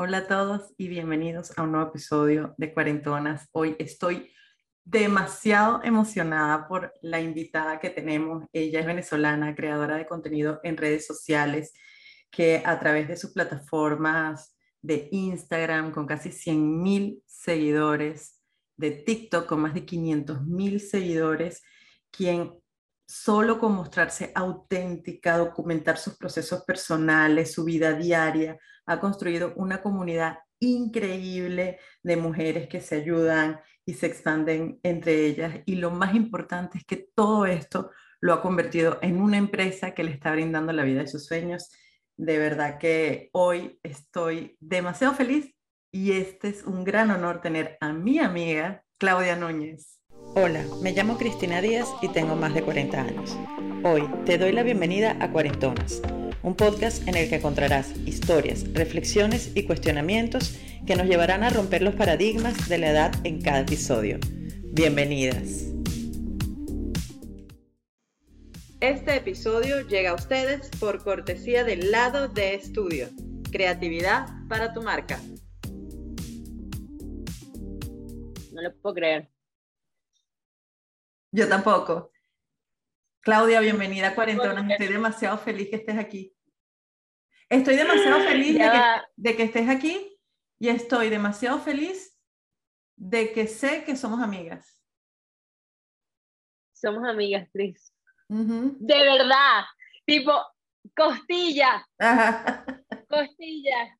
Hola 0.00 0.18
a 0.18 0.26
todos 0.28 0.72
y 0.76 0.86
bienvenidos 0.86 1.58
a 1.58 1.64
un 1.64 1.72
nuevo 1.72 1.88
episodio 1.88 2.54
de 2.56 2.72
Cuarentonas. 2.72 3.48
Hoy 3.50 3.74
estoy 3.80 4.30
demasiado 4.84 5.82
emocionada 5.82 6.68
por 6.68 6.94
la 7.02 7.20
invitada 7.20 7.80
que 7.80 7.90
tenemos. 7.90 8.44
Ella 8.52 8.78
es 8.78 8.86
venezolana, 8.86 9.56
creadora 9.56 9.96
de 9.96 10.06
contenido 10.06 10.60
en 10.62 10.76
redes 10.76 11.04
sociales, 11.04 11.72
que 12.30 12.62
a 12.64 12.78
través 12.78 13.08
de 13.08 13.16
sus 13.16 13.32
plataformas 13.32 14.56
de 14.82 15.08
Instagram 15.10 15.90
con 15.90 16.06
casi 16.06 16.30
100 16.30 16.80
mil 16.80 17.20
seguidores, 17.26 18.40
de 18.76 18.92
TikTok 18.92 19.46
con 19.46 19.62
más 19.62 19.74
de 19.74 19.84
500 19.84 20.46
mil 20.46 20.78
seguidores, 20.78 21.60
quien 22.12 22.54
solo 23.08 23.58
con 23.58 23.72
mostrarse 23.72 24.32
auténtica, 24.34 25.38
documentar 25.38 25.96
sus 25.96 26.16
procesos 26.18 26.62
personales, 26.64 27.52
su 27.52 27.64
vida 27.64 27.94
diaria, 27.94 28.58
ha 28.84 29.00
construido 29.00 29.54
una 29.56 29.80
comunidad 29.80 30.38
increíble 30.60 31.78
de 32.02 32.16
mujeres 32.16 32.68
que 32.68 32.80
se 32.80 32.96
ayudan 32.96 33.60
y 33.86 33.94
se 33.94 34.06
expanden 34.06 34.78
entre 34.82 35.26
ellas. 35.26 35.60
Y 35.64 35.76
lo 35.76 35.90
más 35.90 36.14
importante 36.14 36.78
es 36.78 36.84
que 36.84 37.08
todo 37.14 37.46
esto 37.46 37.90
lo 38.20 38.34
ha 38.34 38.42
convertido 38.42 38.98
en 39.00 39.22
una 39.22 39.38
empresa 39.38 39.94
que 39.94 40.04
le 40.04 40.10
está 40.10 40.32
brindando 40.32 40.72
la 40.72 40.82
vida 40.82 41.00
de 41.00 41.08
sus 41.08 41.24
sueños. 41.24 41.70
De 42.16 42.38
verdad 42.38 42.78
que 42.78 43.30
hoy 43.32 43.78
estoy 43.82 44.56
demasiado 44.60 45.14
feliz 45.14 45.54
y 45.90 46.12
este 46.12 46.48
es 46.48 46.64
un 46.64 46.84
gran 46.84 47.10
honor 47.10 47.40
tener 47.40 47.78
a 47.80 47.92
mi 47.92 48.18
amiga 48.18 48.84
Claudia 48.98 49.36
Núñez. 49.36 49.97
Hola, 50.34 50.64
me 50.82 50.92
llamo 50.92 51.16
Cristina 51.16 51.60
Díaz 51.60 51.88
y 52.02 52.08
tengo 52.08 52.36
más 52.36 52.54
de 52.54 52.62
40 52.62 53.00
años. 53.00 53.36
Hoy 53.82 54.02
te 54.26 54.36
doy 54.38 54.52
la 54.52 54.62
bienvenida 54.62 55.16
a 55.20 55.32
Cuarentonas, 55.32 56.02
un 56.42 56.54
podcast 56.54 57.08
en 57.08 57.16
el 57.16 57.28
que 57.28 57.36
encontrarás 57.36 57.96
historias, 58.06 58.64
reflexiones 58.74 59.50
y 59.54 59.64
cuestionamientos 59.64 60.58
que 60.86 60.96
nos 60.96 61.06
llevarán 61.06 61.42
a 61.42 61.50
romper 61.50 61.82
los 61.82 61.94
paradigmas 61.94 62.68
de 62.68 62.78
la 62.78 62.90
edad 62.90 63.14
en 63.24 63.40
cada 63.40 63.60
episodio. 63.60 64.18
Bienvenidas. 64.64 65.64
Este 68.80 69.16
episodio 69.16 69.80
llega 69.88 70.10
a 70.10 70.14
ustedes 70.14 70.70
por 70.78 71.02
cortesía 71.02 71.64
del 71.64 71.90
lado 71.90 72.28
de 72.28 72.54
estudio. 72.54 73.08
Creatividad 73.50 74.28
para 74.48 74.72
tu 74.74 74.82
marca. 74.82 75.18
No 78.52 78.62
lo 78.62 78.74
puedo 78.76 78.94
creer. 78.94 79.37
Yo 81.30 81.46
tampoco. 81.46 82.10
Claudia, 83.20 83.60
bienvenida 83.60 84.08
a 84.08 84.14
Cuarentonas. 84.14 84.70
Estoy 84.70 84.86
demasiado 84.86 85.36
feliz 85.36 85.68
que 85.68 85.76
estés 85.76 85.98
aquí. 85.98 86.34
Estoy 87.50 87.76
demasiado 87.76 88.20
feliz 88.28 88.58
de 89.16 89.36
que, 89.36 89.42
estés 89.42 89.68
aquí 89.68 90.18
y 90.58 90.68
estoy 90.68 91.10
demasiado 91.10 91.58
feliz 91.58 92.18
de 92.96 93.32
que 93.32 93.46
sé 93.46 93.84
que 93.84 93.94
somos 93.94 94.20
amigas. 94.20 94.82
Somos 96.72 97.06
amigas, 97.06 97.46
Cris. 97.52 97.92
De 98.28 99.02
verdad. 99.02 99.64
Tipo, 100.06 100.32
costilla. 100.96 101.86
Costilla. 103.08 103.98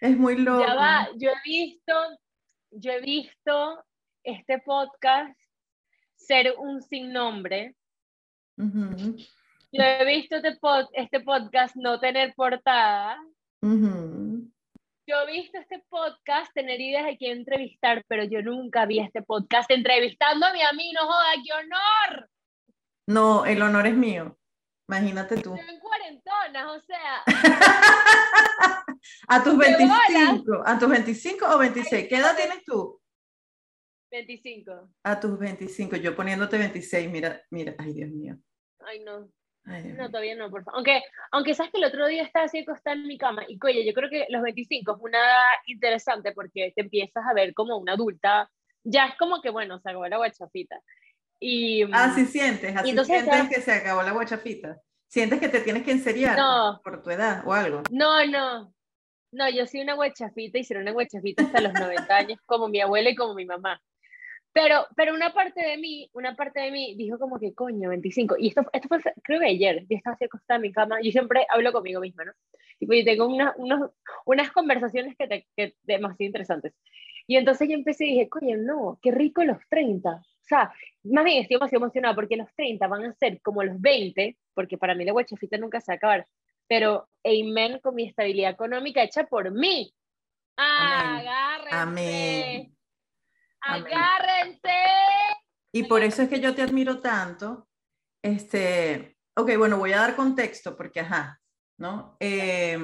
Es 0.00 0.16
muy 0.16 0.38
loco. 0.38 0.66
Ya 0.66 0.74
va, 0.74 1.08
yo 1.16 1.30
he 1.30 1.48
visto, 1.48 1.92
yo 2.70 2.92
he 2.92 3.00
visto 3.00 3.84
este 4.24 4.58
podcast 4.58 5.43
ser 6.26 6.54
un 6.58 6.82
sin 6.82 7.12
nombre. 7.12 7.74
Yo 8.56 9.82
he 9.82 10.04
visto 10.04 10.36
este, 10.36 10.58
este, 10.94 11.20
podcast 11.20 11.76
no 11.76 11.98
tener 11.98 12.34
portada. 12.34 13.18
Yo 13.60 15.20
he 15.20 15.32
visto 15.32 15.58
este 15.58 15.84
podcast 15.88 16.52
tener 16.54 16.80
ideas 16.80 17.04
de 17.04 17.16
quién 17.18 17.38
entrevistar, 17.38 18.04
pero 18.08 18.24
yo 18.24 18.42
nunca 18.42 18.86
vi 18.86 19.00
este 19.00 19.22
podcast 19.22 19.70
entrevistándome 19.70 20.62
a 20.64 20.72
mí, 20.72 20.92
no 20.92 21.06
joda, 21.06 21.32
qué 21.44 21.52
honor. 21.52 22.30
No, 23.06 23.44
el 23.44 23.60
honor 23.62 23.86
es 23.86 23.94
mío. 23.94 24.38
Imagínate 24.88 25.40
tú. 25.40 25.54
en 25.54 25.80
cuarentonas, 25.80 26.66
o 26.70 26.80
sea. 26.80 27.22
a 29.28 29.42
tus 29.42 29.56
25, 29.56 30.62
a 30.64 30.78
tus 30.78 30.88
25 30.88 31.46
o 31.46 31.58
26, 31.58 32.08
¿qué 32.08 32.16
edad 32.16 32.36
tienes 32.36 32.62
tú? 32.64 33.00
25. 34.14 34.90
A 35.02 35.20
tus 35.20 35.38
25, 35.38 35.96
yo 35.96 36.14
poniéndote 36.14 36.56
26, 36.56 37.10
mira, 37.10 37.42
mira, 37.50 37.74
ay 37.78 37.92
Dios 37.92 38.10
mío. 38.10 38.36
Ay 38.80 39.00
no. 39.00 39.28
no, 39.64 40.10
todavía 40.10 40.36
no, 40.36 40.50
por 40.50 40.62
favor. 40.62 40.76
Aunque, 40.76 41.02
aunque 41.32 41.54
sabes 41.54 41.72
que 41.72 41.78
el 41.78 41.84
otro 41.84 42.06
día 42.06 42.22
estaba 42.22 42.44
así 42.44 42.58
acostada 42.58 42.96
en 42.96 43.06
mi 43.06 43.18
cama 43.18 43.44
y 43.48 43.58
coye, 43.58 43.84
yo 43.84 43.92
creo 43.92 44.08
que 44.08 44.26
los 44.28 44.42
25 44.42 44.92
es 44.92 44.98
una 45.00 45.18
interesante 45.66 46.32
porque 46.32 46.72
te 46.74 46.82
empiezas 46.82 47.24
a 47.26 47.34
ver 47.34 47.54
como 47.54 47.76
una 47.76 47.94
adulta, 47.94 48.50
ya 48.84 49.06
es 49.06 49.16
como 49.18 49.40
que 49.40 49.50
bueno, 49.50 49.80
se 49.80 49.90
acabó 49.90 50.06
la 50.06 50.18
guachafita. 50.18 50.80
Y, 51.40 51.82
ah, 51.92 52.12
sí 52.14 52.24
sientes, 52.26 52.74
así 52.76 52.96
sientes 53.04 53.48
que 53.48 53.60
se 53.60 53.72
acabó 53.72 54.02
la 54.02 54.12
guachafita. 54.12 54.80
Sientes 55.08 55.40
que 55.40 55.48
te 55.48 55.60
tienes 55.60 55.82
que 55.82 55.92
enseriar 55.92 56.38
por 56.82 57.02
tu 57.02 57.10
edad 57.10 57.42
o 57.46 57.52
algo. 57.52 57.82
No, 57.90 58.24
no. 58.26 58.72
No, 59.32 59.50
yo 59.50 59.66
soy 59.66 59.80
una 59.80 59.94
guachafita 59.94 60.58
y 60.58 60.64
seré 60.64 60.80
una 60.80 60.92
guachafita 60.92 61.42
hasta 61.42 61.60
los 61.60 61.72
90 61.72 62.16
años, 62.16 62.38
como 62.46 62.68
mi 62.68 62.80
abuela 62.80 63.10
y 63.10 63.16
como 63.16 63.34
mi 63.34 63.44
mamá. 63.44 63.82
Pero, 64.54 64.86
pero 64.94 65.12
una 65.12 65.34
parte 65.34 65.60
de 65.60 65.76
mí, 65.76 66.08
una 66.12 66.36
parte 66.36 66.60
de 66.60 66.70
mí 66.70 66.94
dijo 66.96 67.18
como 67.18 67.40
que, 67.40 67.52
coño, 67.54 67.88
25. 67.88 68.36
Y 68.38 68.48
esto, 68.48 68.62
esto 68.72 68.86
fue, 68.88 69.00
creo 69.24 69.40
que 69.40 69.46
ayer, 69.46 69.84
yo 69.90 69.96
estaba 69.96 70.14
así 70.14 70.24
acostada 70.24 70.56
en 70.56 70.62
mi 70.62 70.72
cama, 70.72 71.00
yo 71.02 71.10
siempre 71.10 71.44
hablo 71.50 71.72
conmigo 71.72 72.00
misma, 72.00 72.24
¿no? 72.24 72.32
y 72.78 72.98
yo 72.98 73.04
tengo 73.04 73.26
una, 73.26 73.52
unos, 73.56 73.90
unas 74.24 74.52
conversaciones 74.52 75.16
que, 75.16 75.26
te, 75.26 75.48
que 75.56 75.74
demasiado 75.82 76.26
interesantes. 76.26 76.72
Y 77.26 77.36
entonces 77.36 77.68
yo 77.68 77.74
empecé 77.74 78.06
y 78.06 78.10
dije, 78.10 78.28
coño, 78.28 78.56
no, 78.56 78.98
qué 79.02 79.10
rico 79.10 79.42
los 79.42 79.58
30. 79.68 80.10
O 80.10 80.22
sea, 80.42 80.72
más 81.02 81.24
bien 81.24 81.42
estoy 81.42 81.56
demasiado 81.56 81.84
emocionada 81.84 82.14
porque 82.14 82.36
los 82.36 82.54
30 82.54 82.86
van 82.86 83.06
a 83.06 83.14
ser 83.14 83.40
como 83.42 83.64
los 83.64 83.80
20, 83.80 84.36
porque 84.54 84.78
para 84.78 84.94
mí 84.94 85.04
la 85.04 85.12
guachafita 85.12 85.56
nunca 85.56 85.80
se 85.80 85.90
va 85.90 85.94
a 85.94 85.96
acabar. 85.96 86.26
Pero, 86.68 87.08
amen 87.24 87.80
con 87.80 87.96
mi 87.96 88.06
estabilidad 88.06 88.52
económica 88.52 89.02
hecha 89.02 89.24
por 89.24 89.50
mí. 89.50 89.92
Agárrense. 90.56 91.76
Amén. 91.76 92.73
Agárrense. 93.64 94.70
Y 95.72 95.84
por 95.84 96.02
eso 96.02 96.22
es 96.22 96.28
que 96.28 96.40
yo 96.40 96.54
te 96.54 96.62
admiro 96.62 97.00
tanto. 97.00 97.68
Este, 98.22 99.16
ok, 99.36 99.56
bueno, 99.58 99.78
voy 99.78 99.92
a 99.92 100.00
dar 100.00 100.16
contexto 100.16 100.76
porque, 100.76 101.00
ajá, 101.00 101.40
¿no? 101.78 102.16
Eh, 102.20 102.78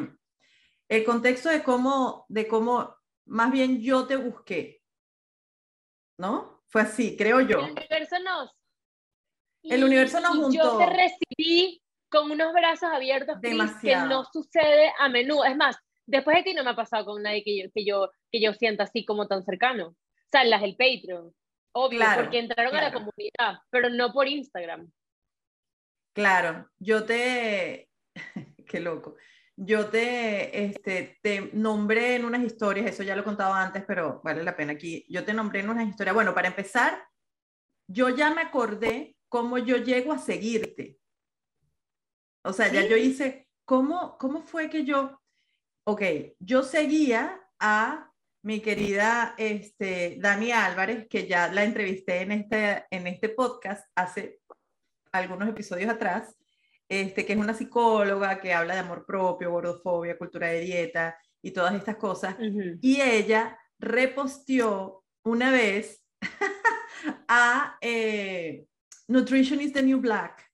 el 0.88 1.04
contexto 1.04 1.48
de 1.48 1.62
cómo, 1.62 2.26
de 2.28 2.48
cómo, 2.48 2.96
más 3.26 3.52
bien 3.52 3.80
yo 3.80 4.06
te 4.06 4.16
busqué, 4.16 4.82
¿no? 6.18 6.62
Fue 6.66 6.82
así, 6.82 7.16
creo 7.16 7.40
yo. 7.40 7.60
El 7.60 7.70
universo 7.72 8.18
nos. 8.20 8.50
El 9.62 9.84
universo 9.84 10.20
nos 10.20 10.36
juntó. 10.36 10.50
Yo 10.50 10.78
te 10.78 10.86
recibí 10.86 11.82
con 12.08 12.30
unos 12.30 12.52
brazos 12.52 12.90
abiertos, 12.92 13.38
que 13.40 13.54
no 13.96 14.24
sucede 14.24 14.92
a 14.98 15.08
menudo. 15.08 15.44
Es 15.44 15.56
más, 15.56 15.76
después 16.06 16.36
de 16.38 16.42
ti 16.42 16.54
no 16.54 16.64
me 16.64 16.70
ha 16.70 16.76
pasado 16.76 17.04
con 17.04 17.22
nadie 17.22 17.44
que 17.44 17.56
yo, 17.56 17.70
que 17.72 17.84
yo, 17.84 18.10
que 18.32 18.40
yo 18.40 18.52
sienta 18.54 18.84
así 18.84 19.04
como 19.04 19.28
tan 19.28 19.44
cercano 19.44 19.94
sea, 20.30 20.44
las 20.44 20.60
del 20.60 20.76
Patreon, 20.76 21.34
obvio, 21.72 22.00
porque 22.16 22.38
entraron 22.38 22.74
a 22.74 22.82
la 22.82 22.92
comunidad, 22.92 23.60
pero 23.70 23.90
no 23.90 24.12
por 24.12 24.28
Instagram. 24.28 24.90
Claro, 26.12 26.68
yo 26.78 27.04
te, 27.04 27.88
qué 28.66 28.80
loco, 28.80 29.16
yo 29.56 29.88
te, 29.88 30.64
este, 30.64 31.18
te 31.22 31.50
nombré 31.52 32.16
en 32.16 32.24
unas 32.24 32.42
historias, 32.42 32.86
eso 32.86 33.02
ya 33.02 33.14
lo 33.14 33.22
he 33.22 33.24
contado 33.24 33.54
antes, 33.54 33.84
pero 33.86 34.20
vale 34.24 34.42
la 34.42 34.56
pena 34.56 34.72
aquí, 34.72 35.04
yo 35.08 35.24
te 35.24 35.34
nombré 35.34 35.60
en 35.60 35.70
unas 35.70 35.88
historias, 35.88 36.14
bueno, 36.14 36.34
para 36.34 36.48
empezar, 36.48 37.04
yo 37.86 38.08
ya 38.08 38.32
me 38.32 38.42
acordé 38.42 39.16
cómo 39.28 39.58
yo 39.58 39.76
llego 39.76 40.12
a 40.12 40.18
seguirte. 40.18 40.98
O 42.42 42.52
sea, 42.52 42.72
ya 42.72 42.86
yo 42.86 42.96
hice, 42.96 43.48
¿cómo, 43.64 44.16
¿cómo 44.18 44.42
fue 44.42 44.70
que 44.70 44.84
yo, 44.84 45.20
ok, 45.84 46.02
yo 46.38 46.62
seguía 46.62 47.40
a 47.58 48.09
mi 48.42 48.60
querida 48.60 49.34
este, 49.36 50.16
Dani 50.18 50.52
Álvarez, 50.52 51.06
que 51.08 51.26
ya 51.26 51.52
la 51.52 51.64
entrevisté 51.64 52.22
en 52.22 52.32
este, 52.32 52.86
en 52.90 53.06
este 53.06 53.28
podcast 53.28 53.86
hace 53.94 54.40
algunos 55.12 55.48
episodios 55.48 55.90
atrás, 55.90 56.36
este, 56.88 57.26
que 57.26 57.34
es 57.34 57.38
una 57.38 57.54
psicóloga 57.54 58.40
que 58.40 58.54
habla 58.54 58.74
de 58.74 58.80
amor 58.80 59.04
propio, 59.04 59.50
gordofobia, 59.50 60.18
cultura 60.18 60.48
de 60.48 60.60
dieta 60.60 61.18
y 61.42 61.50
todas 61.50 61.74
estas 61.74 61.96
cosas. 61.96 62.36
Y 62.80 63.00
ella 63.00 63.58
reposteó 63.78 65.04
una 65.24 65.50
vez 65.50 66.04
a 67.28 67.76
eh, 67.80 68.66
Nutrition 69.08 69.60
is 69.60 69.72
the 69.72 69.82
New 69.82 70.00
Black, 70.00 70.50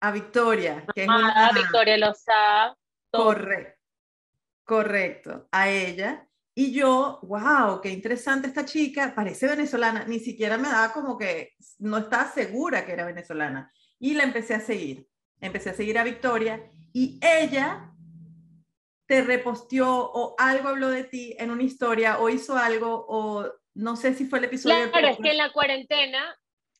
a 0.00 0.10
Victoria, 0.10 0.84
que 0.94 1.02
es 1.04 1.08
ah, 1.10 1.50
Victoria 1.54 1.98
Loza. 1.98 2.76
Correcto, 3.10 3.80
correcto, 4.64 5.48
a 5.50 5.68
ella. 5.68 6.27
Y 6.58 6.72
yo, 6.72 7.20
wow, 7.22 7.80
qué 7.80 7.88
interesante 7.88 8.48
esta 8.48 8.64
chica, 8.64 9.12
parece 9.14 9.46
venezolana, 9.46 10.04
ni 10.06 10.18
siquiera 10.18 10.58
me 10.58 10.66
daba 10.66 10.92
como 10.92 11.16
que 11.16 11.52
no 11.78 11.98
estaba 11.98 12.28
segura 12.32 12.84
que 12.84 12.94
era 12.94 13.06
venezolana. 13.06 13.72
Y 14.00 14.14
la 14.14 14.24
empecé 14.24 14.54
a 14.54 14.60
seguir, 14.60 15.06
empecé 15.40 15.70
a 15.70 15.74
seguir 15.74 16.00
a 16.00 16.02
Victoria 16.02 16.68
y 16.92 17.20
ella 17.22 17.92
te 19.06 19.22
reposteó 19.22 19.88
o 19.88 20.34
algo 20.36 20.70
habló 20.70 20.88
de 20.88 21.04
ti 21.04 21.36
en 21.38 21.52
una 21.52 21.62
historia 21.62 22.18
o 22.18 22.28
hizo 22.28 22.56
algo 22.56 23.06
o 23.08 23.48
no 23.74 23.94
sé 23.94 24.14
si 24.14 24.26
fue 24.26 24.40
el 24.40 24.46
episodio. 24.46 24.90
Claro, 24.90 25.10
es 25.10 25.18
que 25.18 25.30
en 25.30 25.38
la 25.38 25.52
cuarentena 25.52 26.36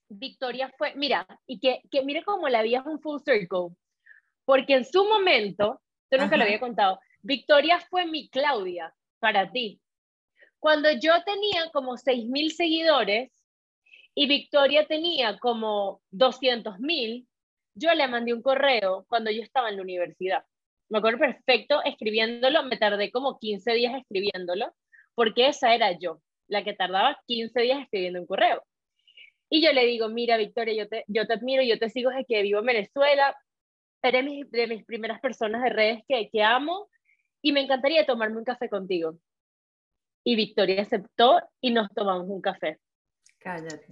Victoria 0.09 0.73
fue, 0.77 0.93
mira, 0.97 1.25
y 1.47 1.61
que, 1.61 1.83
que 1.89 2.03
mire 2.03 2.25
cómo 2.25 2.49
la 2.49 2.63
vida 2.63 2.81
es 2.81 2.87
un 2.87 3.01
full 3.01 3.21
circle, 3.25 3.77
porque 4.45 4.75
en 4.75 4.85
su 4.85 5.05
momento, 5.05 5.81
yo 6.11 6.19
nunca 6.19 6.37
lo 6.37 6.43
había 6.43 6.59
contado, 6.59 6.99
Victoria 7.23 7.79
fue 7.89 8.07
mi 8.07 8.29
Claudia 8.29 8.93
para 9.19 9.51
ti. 9.51 9.81
Cuando 10.59 10.91
yo 10.93 11.13
tenía 11.25 11.71
como 11.73 11.97
6.000 11.97 12.51
seguidores 12.51 13.31
y 14.15 14.27
Victoria 14.27 14.87
tenía 14.87 15.39
como 15.39 16.01
200.000, 16.11 17.27
yo 17.75 17.95
le 17.95 18.09
mandé 18.09 18.35
un 18.35 18.43
correo 18.43 19.07
cuando 19.09 19.31
yo 19.31 19.43
estaba 19.43 19.69
en 19.69 19.77
la 19.77 19.83
universidad. 19.83 20.45
Me 20.89 20.99
acuerdo 20.99 21.19
perfecto 21.19 21.81
escribiéndolo, 21.85 22.65
me 22.65 22.77
tardé 22.77 23.13
como 23.13 23.39
15 23.39 23.73
días 23.75 23.95
escribiéndolo, 23.95 24.75
porque 25.15 25.49
esa 25.49 25.75
era 25.75 25.97
yo, 25.99 26.21
la 26.49 26.65
que 26.65 26.75
tardaba 26.75 27.21
15 27.27 27.61
días 27.61 27.83
escribiendo 27.83 28.21
un 28.21 28.27
correo. 28.27 28.65
Y 29.51 29.63
yo 29.63 29.73
le 29.73 29.87
digo, 29.87 30.09
mira, 30.09 30.37
Victoria, 30.37 30.75
yo 30.75 30.89
te, 30.89 31.05
yo 31.07 31.27
te 31.27 31.35
admiro, 31.35 31.63
yo 31.63 31.79
te 31.79 31.89
sigo 31.89 32.11
desde 32.11 32.25
que 32.25 32.43
vivo 32.43 32.61
en 32.61 32.67
Venezuela, 32.67 33.37
eres 34.03 34.51
de 34.51 34.67
mis 34.67 34.85
primeras 34.85 35.21
personas 35.21 35.63
de 35.63 35.71
redes 35.71 36.03
que, 36.09 36.29
que 36.31 36.43
amo 36.43 36.89
y 37.43 37.53
me 37.53 37.61
encantaría 37.61 38.07
tomarme 38.07 38.39
un 38.39 38.45
café 38.45 38.69
contigo. 38.69 39.19
Y 40.25 40.37
Victoria 40.37 40.83
aceptó 40.83 41.41
y 41.61 41.71
nos 41.71 41.89
tomamos 41.95 42.27
un 42.29 42.41
café. 42.41 42.79
Cállate. 43.39 43.87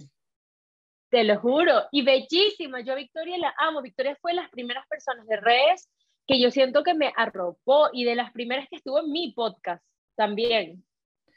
Te 1.09 1.23
lo 1.23 1.39
juro. 1.39 1.87
Y 1.91 2.03
bellísima. 2.03 2.81
Yo 2.81 2.93
a 2.93 2.97
Victoria 2.97 3.37
la 3.37 3.53
amo. 3.57 3.81
Victoria 3.81 4.17
fue 4.21 4.31
de 4.31 4.41
las 4.41 4.49
primeras 4.49 4.85
personas 4.87 5.25
de 5.25 5.37
redes 5.37 5.89
que 6.27 6.41
yo 6.41 6.51
siento 6.51 6.83
que 6.83 6.93
me 6.93 7.13
arropó 7.15 7.89
y 7.93 8.03
de 8.03 8.15
las 8.15 8.31
primeras 8.33 8.67
que 8.69 8.75
estuvo 8.75 8.99
en 8.99 9.11
mi 9.11 9.31
podcast 9.31 9.83
también. 10.15 10.85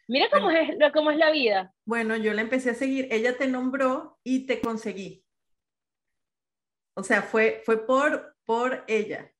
Mira 0.09 0.29
cómo, 0.29 0.51
es, 0.51 0.77
cómo 0.93 1.13
es 1.13 1.19
la 1.19 1.31
vida. 1.31 1.73
Bueno, 1.85 2.17
yo 2.17 2.35
la 2.35 2.43
empecé 2.43 2.71
a 2.71 2.75
seguir. 2.75 3.07
Ella 3.13 3.37
te 3.39 3.47
nombró 3.47 4.19
y 4.25 4.47
te 4.47 4.61
conseguí. 4.61 5.25
O 6.95 7.05
sea, 7.05 7.23
fue, 7.23 7.63
fue 7.65 7.87
por, 7.87 8.37
por 8.45 8.85
ella 8.89 9.33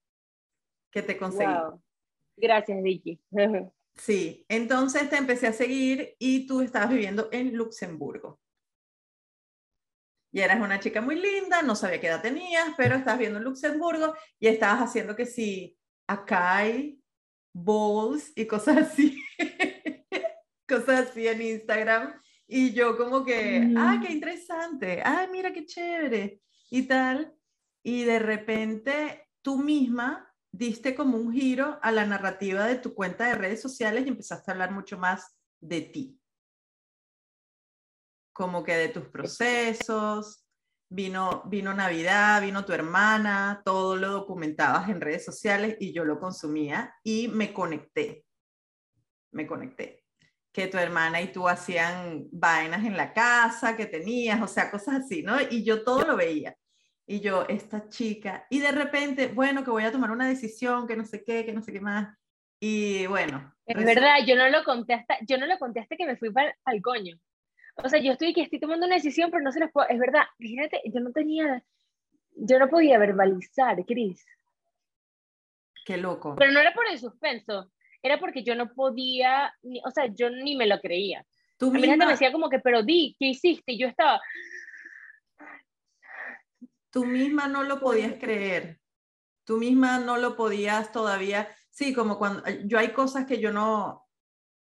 que 0.93 1.03
te 1.03 1.17
conseguí. 1.17 1.53
Gracias, 2.41 2.83
Vicky. 2.83 3.21
sí, 3.97 4.45
entonces 4.49 5.09
te 5.11 5.17
empecé 5.17 5.47
a 5.47 5.53
seguir 5.53 6.17
y 6.19 6.47
tú 6.47 6.61
estabas 6.61 6.91
viviendo 6.91 7.29
en 7.33 7.55
Luxemburgo. 7.55 8.41
Y 10.33 10.41
eras 10.41 10.61
una 10.61 10.79
chica 10.79 11.01
muy 11.01 11.17
linda, 11.17 11.61
no 11.63 11.75
sabía 11.75 12.01
qué 12.01 12.07
edad 12.07 12.23
tenías, 12.23 12.69
pero 12.77 12.95
estabas 12.95 13.19
viendo 13.19 13.39
en 13.39 13.45
Luxemburgo 13.45 14.15
y 14.39 14.47
estabas 14.47 14.89
haciendo 14.89 15.17
que 15.17 15.27
sí, 15.27 15.77
acá 16.07 16.59
hay 16.59 17.01
balls 17.53 18.33
y 18.37 18.47
cosas 18.47 18.77
así, 18.79 19.21
cosas 20.69 21.11
así 21.11 21.27
en 21.27 21.43
Instagram. 21.43 22.15
Y 22.47 22.73
yo 22.73 22.97
como 22.97 23.25
que, 23.25 23.75
ah, 23.77 24.01
qué 24.05 24.13
interesante, 24.13 25.03
ah, 25.05 25.29
mira 25.31 25.53
qué 25.53 25.67
chévere 25.67 26.41
y 26.71 26.83
tal. 26.83 27.35
Y 27.83 28.05
de 28.05 28.19
repente 28.19 29.29
tú 29.43 29.59
misma 29.59 30.30
diste 30.53 30.95
como 30.95 31.17
un 31.17 31.33
giro 31.33 31.79
a 31.83 31.93
la 31.93 32.07
narrativa 32.07 32.67
de 32.67 32.77
tu 32.77 32.95
cuenta 32.95 33.27
de 33.27 33.35
redes 33.35 33.63
sociales 33.63 34.05
y 34.05 34.09
empezaste 34.09 34.51
a 34.51 34.55
hablar 34.55 34.73
mucho 34.73 34.99
más 34.99 35.37
de 35.61 35.81
ti 35.83 36.21
como 38.41 38.65
que 38.65 38.75
de 38.75 38.89
tus 38.89 39.07
procesos, 39.09 40.47
vino, 40.89 41.43
vino 41.45 41.75
Navidad, 41.75 42.41
vino 42.41 42.65
tu 42.65 42.73
hermana, 42.73 43.61
todo 43.67 43.97
lo 43.97 44.09
documentabas 44.09 44.89
en 44.89 45.03
redes 45.03 45.27
sociales 45.27 45.77
y 45.79 45.93
yo 45.93 46.07
lo 46.07 46.19
consumía 46.19 46.95
y 47.05 47.29
me 47.29 47.53
conecté, 47.53 48.25
me 49.33 49.47
conecté. 49.47 50.05
Que 50.53 50.69
tu 50.69 50.79
hermana 50.79 51.21
y 51.21 51.31
tú 51.31 51.47
hacían 51.49 52.29
vainas 52.33 52.85
en 52.87 52.97
la 52.97 53.13
casa 53.13 53.77
que 53.77 53.85
tenías, 53.85 54.41
o 54.41 54.49
sea, 54.49 54.71
cosas 54.71 55.05
así, 55.05 55.23
¿no? 55.23 55.37
Y 55.51 55.63
yo 55.63 55.85
todo 55.85 56.07
lo 56.07 56.17
veía. 56.17 56.57
Y 57.11 57.19
yo, 57.19 57.45
esta 57.49 57.89
chica, 57.89 58.47
y 58.51 58.61
de 58.61 58.71
repente, 58.71 59.27
bueno, 59.27 59.65
que 59.65 59.73
voy 59.73 59.83
a 59.83 59.91
tomar 59.91 60.13
una 60.13 60.29
decisión, 60.29 60.87
que 60.87 60.95
no 60.95 61.05
sé 61.05 61.25
qué, 61.25 61.45
que 61.45 61.53
no 61.53 61.61
sé 61.61 61.73
qué 61.73 61.81
más. 61.81 62.17
Y 62.61 63.05
bueno. 63.09 63.53
Es 63.67 63.85
verdad, 63.85 64.19
yo 64.25 64.37
no 64.37 64.49
lo 64.49 64.63
conté 64.63 64.95
hasta, 64.95 65.17
yo 65.23 65.37
no 65.37 65.47
lo 65.47 65.59
conté 65.59 65.81
hasta 65.81 65.97
que 65.97 66.07
me 66.07 66.17
fui 66.17 66.31
para 66.31 66.57
el 66.67 66.81
coño. 66.81 67.19
O 67.75 67.89
sea, 67.89 67.99
yo 67.99 68.13
estoy 68.13 68.33
que 68.33 68.43
estoy 68.43 68.61
tomando 68.61 68.87
una 68.87 68.95
decisión, 68.95 69.33
pero 69.33 69.43
no 69.43 69.51
se 69.51 69.59
las 69.59 69.73
puedo. 69.73 69.89
Es 69.89 69.99
verdad, 69.99 70.23
fíjate, 70.39 70.83
yo 70.85 71.01
no 71.01 71.11
tenía. 71.11 71.65
Yo 72.37 72.61
no 72.61 72.69
podía 72.69 72.97
verbalizar, 72.97 73.85
Cris. 73.85 74.25
Qué 75.85 75.97
loco. 75.97 76.37
Pero 76.39 76.53
no 76.53 76.61
era 76.61 76.73
por 76.73 76.87
el 76.87 77.01
suspenso, 77.01 77.73
era 78.05 78.21
porque 78.21 78.45
yo 78.45 78.55
no 78.55 78.73
podía, 78.73 79.53
ni, 79.63 79.83
o 79.85 79.91
sea, 79.91 80.07
yo 80.07 80.31
ni 80.31 80.55
me 80.55 80.69
lo 80.69 80.79
creía. 80.79 81.27
Tú 81.59 81.71
a 81.71 81.73
mí 81.73 81.81
misma... 81.81 82.05
me 82.05 82.13
decía 82.13 82.31
como 82.31 82.49
que, 82.49 82.61
pero 82.61 82.85
di, 82.85 83.17
¿qué 83.19 83.27
hiciste? 83.27 83.73
Y 83.73 83.79
yo 83.79 83.89
estaba. 83.89 84.21
Tú 86.91 87.05
misma 87.05 87.49
no 87.49 87.63
lo 87.63 87.81
podías 87.81 88.15
creer. 88.15 88.81
Tú 89.45 89.59
misma 89.59 89.99
no 89.99 90.17
lo 90.17 90.37
podías 90.37 90.93
todavía. 90.93 91.49
Sí, 91.71 91.95
como 91.95 92.19
cuando 92.19 92.43
yo 92.65 92.79
hay 92.79 92.93
cosas 92.93 93.27
que 93.27 93.41
yo 93.41 93.53
no, 93.53 94.07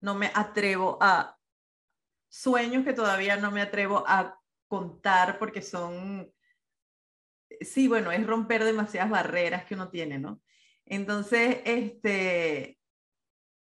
no 0.00 0.14
me 0.14 0.30
atrevo 0.34 0.98
a, 1.00 1.38
sueños 2.28 2.84
que 2.84 2.92
todavía 2.92 3.36
no 3.36 3.50
me 3.50 3.62
atrevo 3.62 4.04
a 4.06 4.38
contar 4.66 5.38
porque 5.38 5.62
son, 5.62 6.32
sí, 7.60 7.88
bueno, 7.88 8.12
es 8.12 8.26
romper 8.26 8.64
demasiadas 8.64 9.10
barreras 9.10 9.64
que 9.64 9.74
uno 9.74 9.88
tiene, 9.88 10.18
¿no? 10.18 10.42
Entonces, 10.84 11.58
este, 11.64 12.78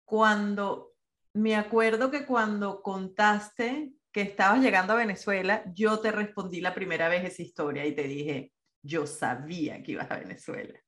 cuando, 0.04 0.94
me 1.34 1.56
acuerdo 1.56 2.10
que 2.10 2.26
cuando 2.26 2.82
contaste 2.82 3.92
que 4.12 4.22
estabas 4.22 4.60
llegando 4.60 4.92
a 4.92 4.96
Venezuela, 4.96 5.62
yo 5.74 6.00
te 6.00 6.10
respondí 6.12 6.60
la 6.60 6.74
primera 6.74 7.08
vez 7.08 7.24
esa 7.24 7.42
historia 7.42 7.86
y 7.86 7.94
te 7.94 8.04
dije, 8.04 8.52
yo 8.82 9.06
sabía 9.06 9.82
que 9.82 9.92
ibas 9.92 10.10
a 10.10 10.18
Venezuela. 10.18 10.78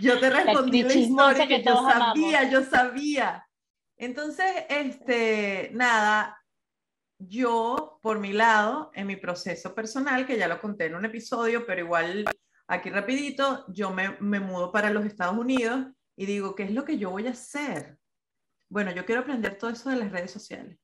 Yo 0.00 0.18
te 0.18 0.30
respondí 0.30 0.82
la, 0.82 0.94
historia 0.94 1.46
que, 1.46 1.62
yo 1.62 1.88
sabía, 1.88 2.50
yo 2.50 2.64
sabía. 2.64 3.48
Entonces, 3.96 4.64
este, 4.68 5.70
nada, 5.72 6.42
yo, 7.18 8.00
por 8.02 8.18
mi 8.18 8.32
lado, 8.32 8.90
en 8.94 9.06
mi 9.06 9.16
proceso 9.16 9.74
personal, 9.74 10.26
que 10.26 10.36
ya 10.36 10.48
lo 10.48 10.60
conté 10.60 10.86
en 10.86 10.96
un 10.96 11.04
episodio, 11.04 11.64
pero 11.66 11.80
igual 11.80 12.24
aquí 12.66 12.90
rapidito, 12.90 13.64
yo 13.68 13.90
me, 13.90 14.16
me 14.20 14.40
mudo 14.40 14.72
para 14.72 14.90
los 14.90 15.04
Estados 15.04 15.36
Unidos 15.36 15.86
y 16.16 16.26
digo, 16.26 16.54
¿qué 16.54 16.64
es 16.64 16.72
lo 16.72 16.84
que 16.84 16.98
yo 16.98 17.10
voy 17.10 17.26
a 17.26 17.32
hacer? 17.32 17.98
Bueno, 18.68 18.90
yo 18.90 19.04
quiero 19.04 19.20
aprender 19.20 19.56
todo 19.56 19.70
eso 19.70 19.90
de 19.90 19.96
las 19.96 20.10
redes 20.10 20.30
sociales. 20.30 20.78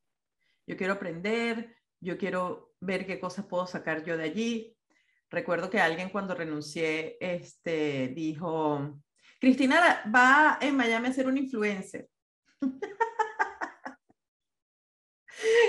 Yo 0.66 0.76
quiero 0.76 0.94
aprender, 0.94 1.76
yo 2.00 2.16
quiero 2.18 2.72
ver 2.80 3.06
qué 3.06 3.20
cosas 3.20 3.46
puedo 3.46 3.66
sacar 3.66 4.04
yo 4.04 4.16
de 4.16 4.24
allí. 4.24 4.76
Recuerdo 5.30 5.70
que 5.70 5.80
alguien 5.80 6.10
cuando 6.10 6.34
renuncié, 6.34 7.16
este, 7.20 8.08
dijo, 8.08 9.00
Cristina 9.38 10.02
va 10.14 10.58
en 10.60 10.76
Miami 10.76 11.08
a 11.08 11.12
ser 11.12 11.26
un 11.26 11.38
influencer. 11.38 12.08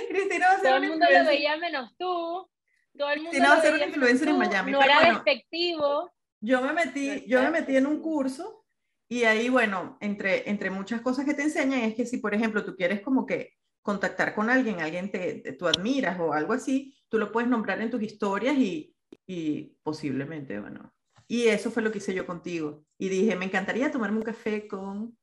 Cristina 0.10 0.48
va 0.48 0.54
a 0.54 0.60
ser 0.60 0.64
Todo 0.64 0.76
el 0.78 0.90
mundo 0.90 1.06
lo 1.10 1.26
veía 1.26 1.58
menos 1.58 1.96
tú. 1.98 2.50
Todo 2.98 3.10
el 3.10 3.22
mundo 3.22 3.30
Cristina 3.32 3.50
va 3.50 3.56
a 3.56 3.62
ser 3.62 3.74
un 3.76 3.82
influencer 3.82 4.28
en 4.30 4.38
Miami. 4.38 4.72
No 4.72 4.82
era 4.82 5.14
despectivo. 5.14 6.12
Yo 6.42 6.62
me 6.62 6.74
metí, 6.74 7.26
yo 7.28 7.42
me 7.44 7.52
metí 7.52 7.78
en 7.78 7.86
un 7.86 8.02
curso 8.02 8.66
y 9.08 9.26
ahí, 9.26 9.50
bueno, 9.50 9.98
entre, 10.02 10.50
entre 10.50 10.72
muchas 10.72 11.02
cosas 11.02 11.26
que 11.26 11.34
te 11.34 11.44
enseñan 11.44 11.82
es 11.82 11.96
que 11.96 12.06
si, 12.06 12.18
por 12.18 12.34
ejemplo, 12.34 12.66
tú 12.66 12.76
quieres 12.76 13.02
como 13.02 13.26
que 13.26 13.54
contactar 13.82 14.34
con 14.36 14.50
alguien, 14.50 14.80
alguien 14.80 15.12
te, 15.12 15.54
tú 15.54 15.68
admiras 15.68 16.20
o 16.20 16.34
algo 16.34 16.54
así, 16.54 16.96
tú 17.10 17.18
lo 17.18 17.32
puedes 17.32 17.50
nombrar 17.50 17.82
en 17.82 17.90
tus 17.90 18.02
historias 18.02 18.56
y, 18.58 18.96
y 19.28 19.76
posiblemente, 19.84 20.60
bueno. 20.60 20.94
Y 21.28 21.48
eso 21.48 21.72
fue 21.72 21.82
lo 21.82 21.92
que 21.92 22.00
hice 22.00 22.14
yo 22.14 22.26
contigo. 22.26 22.84
Y 22.98 23.08
dije, 23.08 23.36
me 23.36 23.46
encantaría 23.46 23.90
tomarme 23.90 24.18
un 24.18 24.24
café 24.24 24.68
con 24.68 25.18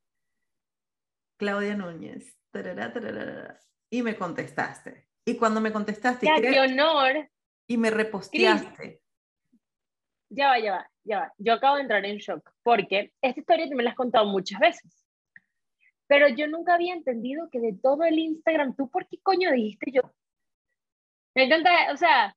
Claudia 1.38 1.74
Núñez. 1.74 2.38
y 3.90 4.02
me 4.02 4.16
contestaste. 4.16 5.06
Y 5.26 5.36
cuando 5.36 5.60
me 5.60 5.70
contestaste... 5.72 6.26
¡Qué 6.40 6.60
honor! 6.60 7.30
Y 7.68 7.76
me 7.76 7.90
reposteaste. 7.90 9.02
Ya 10.30 10.48
va, 10.48 10.58
ya 10.58 10.72
va, 10.72 10.90
ya 11.04 11.18
va. 11.20 11.32
Yo 11.36 11.52
acabo 11.52 11.76
de 11.76 11.82
entrar 11.82 12.04
en 12.04 12.16
shock 12.16 12.50
porque 12.62 13.12
esta 13.20 13.40
historia 13.40 13.66
me 13.74 13.82
la 13.82 13.90
has 13.90 13.96
contado 13.96 14.24
muchas 14.26 14.60
veces. 14.60 15.07
Pero 16.08 16.28
yo 16.28 16.48
nunca 16.48 16.74
había 16.74 16.94
entendido 16.94 17.48
que 17.50 17.60
de 17.60 17.74
todo 17.74 18.02
el 18.02 18.18
Instagram, 18.18 18.74
¿tú 18.74 18.90
por 18.90 19.06
qué 19.06 19.18
coño 19.22 19.52
dijiste 19.52 19.92
yo? 19.92 20.02
Me 21.34 21.44
encanta, 21.44 21.70
o 21.92 21.96
sea, 21.96 22.34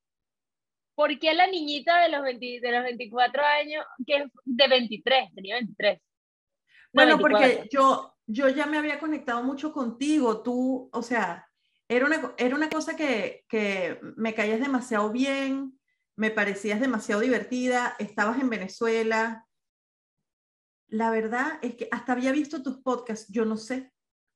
¿por 0.93 1.17
qué 1.17 1.33
la 1.33 1.47
niñita 1.47 2.01
de 2.01 2.09
los, 2.09 2.23
de 2.23 2.71
los 2.71 2.83
24 2.83 3.43
años, 3.43 3.85
que 4.05 4.25
de 4.45 4.67
23, 4.67 5.33
tenía 5.33 5.55
23? 5.55 5.99
bueno, 6.93 7.17
porque 7.17 7.67
yo, 7.71 8.13
yo 8.27 8.49
ya 8.49 8.65
me 8.65 8.77
había 8.77 8.99
conectado 8.99 9.41
mucho 9.43 9.71
contigo, 9.71 10.43
tú, 10.43 10.89
o 10.91 11.01
sea, 11.01 11.47
era 11.87 12.05
una, 12.05 12.33
era 12.37 12.55
una 12.55 12.69
cosa 12.69 12.95
que, 12.95 13.45
que 13.47 13.99
me 14.17 14.33
caías 14.33 14.59
demasiado 14.59 15.11
bien, 15.11 15.79
me 16.17 16.29
parecías 16.29 16.81
demasiado 16.81 17.21
divertida, 17.21 17.95
estabas 17.97 18.39
en 18.39 18.49
Venezuela, 18.49 19.47
la 20.91 21.09
verdad 21.09 21.53
es 21.61 21.75
que 21.75 21.87
hasta 21.89 22.11
había 22.11 22.31
visto 22.31 22.61
tus 22.61 22.77
podcasts, 22.81 23.31
yo 23.31 23.45
no 23.45 23.55
sé. 23.55 23.91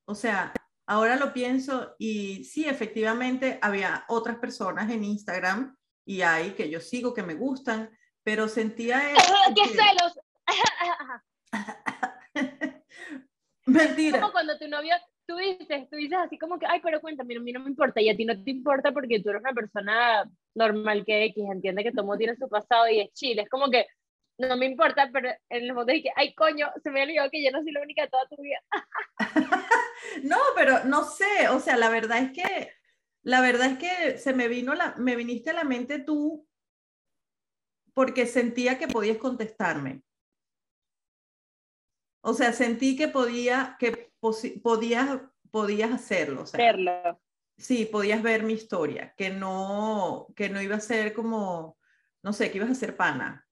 O 0.07 0.15
sea, 0.15 0.53
ahora 0.87 1.17
lo 1.17 1.33
pienso 1.33 1.95
y 1.99 2.45
sí, 2.45 2.65
efectivamente 2.65 3.59
había 3.61 4.05
otras 4.07 4.37
personas 4.37 4.89
en 4.89 5.03
Instagram 5.03 5.75
y 6.05 6.21
hay 6.21 6.51
que 6.51 6.69
yo 6.69 6.79
sigo 6.79 7.13
que 7.13 7.23
me 7.23 7.33
gustan, 7.33 7.89
pero 8.23 8.47
sentía... 8.47 9.01
¡Qué 9.55 9.65
celos! 9.67 10.19
Mentira. 13.65 14.21
Como 14.21 14.31
cuando 14.31 14.57
tu 14.57 14.67
novio, 14.69 14.95
tú 15.27 15.35
dices, 15.35 15.89
tú 15.89 15.97
dices 15.97 16.17
así 16.19 16.37
como 16.37 16.57
que, 16.57 16.67
ay, 16.67 16.79
pero 16.81 17.01
cuéntame, 17.01 17.35
a 17.35 17.39
mí 17.39 17.51
no 17.51 17.59
me 17.59 17.69
importa, 17.69 17.99
y 17.99 18.09
a 18.09 18.15
ti 18.15 18.23
no 18.23 18.41
te 18.41 18.51
importa 18.51 18.93
porque 18.93 19.19
tú 19.19 19.29
eres 19.31 19.41
una 19.41 19.53
persona 19.53 20.23
normal 20.53 21.03
que 21.03 21.25
X, 21.25 21.43
entiende 21.51 21.83
que 21.83 21.91
todo 21.91 22.15
tiene 22.17 22.37
su 22.37 22.47
pasado 22.47 22.87
y 22.87 23.01
es 23.01 23.11
chile, 23.13 23.41
es 23.41 23.49
como 23.49 23.69
que, 23.69 23.87
no 24.37 24.57
me 24.57 24.65
importa, 24.65 25.09
pero 25.13 25.29
en 25.49 25.63
el 25.63 25.85
de 25.85 26.01
que, 26.01 26.11
ay, 26.15 26.33
coño, 26.35 26.71
se 26.83 26.91
me 26.91 27.03
olvidó 27.03 27.29
que 27.31 27.43
yo 27.43 27.51
no 27.51 27.61
soy 27.63 27.71
la 27.71 27.81
única 27.81 28.03
de 28.03 28.09
toda 28.09 28.27
tu 28.27 28.41
vida. 28.41 28.59
no, 30.23 30.37
pero 30.55 30.83
no 30.85 31.03
sé, 31.03 31.49
o 31.49 31.59
sea, 31.59 31.77
la 31.77 31.89
verdad 31.89 32.19
es 32.19 32.31
que, 32.31 32.71
la 33.23 33.41
verdad 33.41 33.71
es 33.71 33.77
que 33.77 34.17
se 34.17 34.33
me 34.33 34.47
vino 34.47 34.75
la, 34.75 34.95
me 34.97 35.15
viniste 35.15 35.51
a 35.51 35.53
la 35.53 35.63
mente 35.63 35.99
tú 35.99 36.47
porque 37.93 38.25
sentía 38.25 38.77
que 38.77 38.89
podías 38.89 39.17
contestarme. 39.17 40.03
O 42.21 42.33
sea, 42.33 42.51
sentí 42.51 42.97
que 42.97 43.07
podía, 43.07 43.77
que 43.79 44.11
podías, 44.61 45.21
podías 45.49 45.91
hacerlo. 45.91 46.43
O 46.43 46.57
Verlo. 46.57 47.21
Sí, 47.57 47.85
podías 47.85 48.21
ver 48.21 48.43
mi 48.43 48.53
historia, 48.53 49.13
que 49.15 49.29
no, 49.29 50.27
que 50.35 50.49
no 50.49 50.61
iba 50.61 50.75
a 50.75 50.81
ser 50.81 51.13
como, 51.13 51.77
no 52.21 52.33
sé, 52.33 52.51
que 52.51 52.57
ibas 52.57 52.71
a 52.71 52.75
ser 52.75 52.97
pana. 52.97 53.44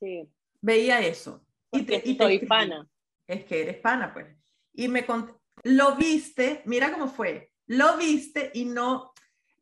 Sí. 0.00 0.28
Veía 0.60 1.00
eso. 1.00 1.44
y 1.70 1.82
te, 1.82 2.02
y 2.04 2.16
soy 2.16 2.40
pana. 2.46 2.88
Es 3.26 3.44
que 3.44 3.62
eres 3.62 3.76
pana, 3.76 4.12
pues. 4.12 4.26
Y 4.72 4.88
me 4.88 5.06
lo 5.62 5.94
viste, 5.96 6.62
mira 6.64 6.90
cómo 6.92 7.08
fue, 7.08 7.52
lo 7.66 7.96
viste 7.96 8.50
y 8.54 8.64
no, 8.64 9.12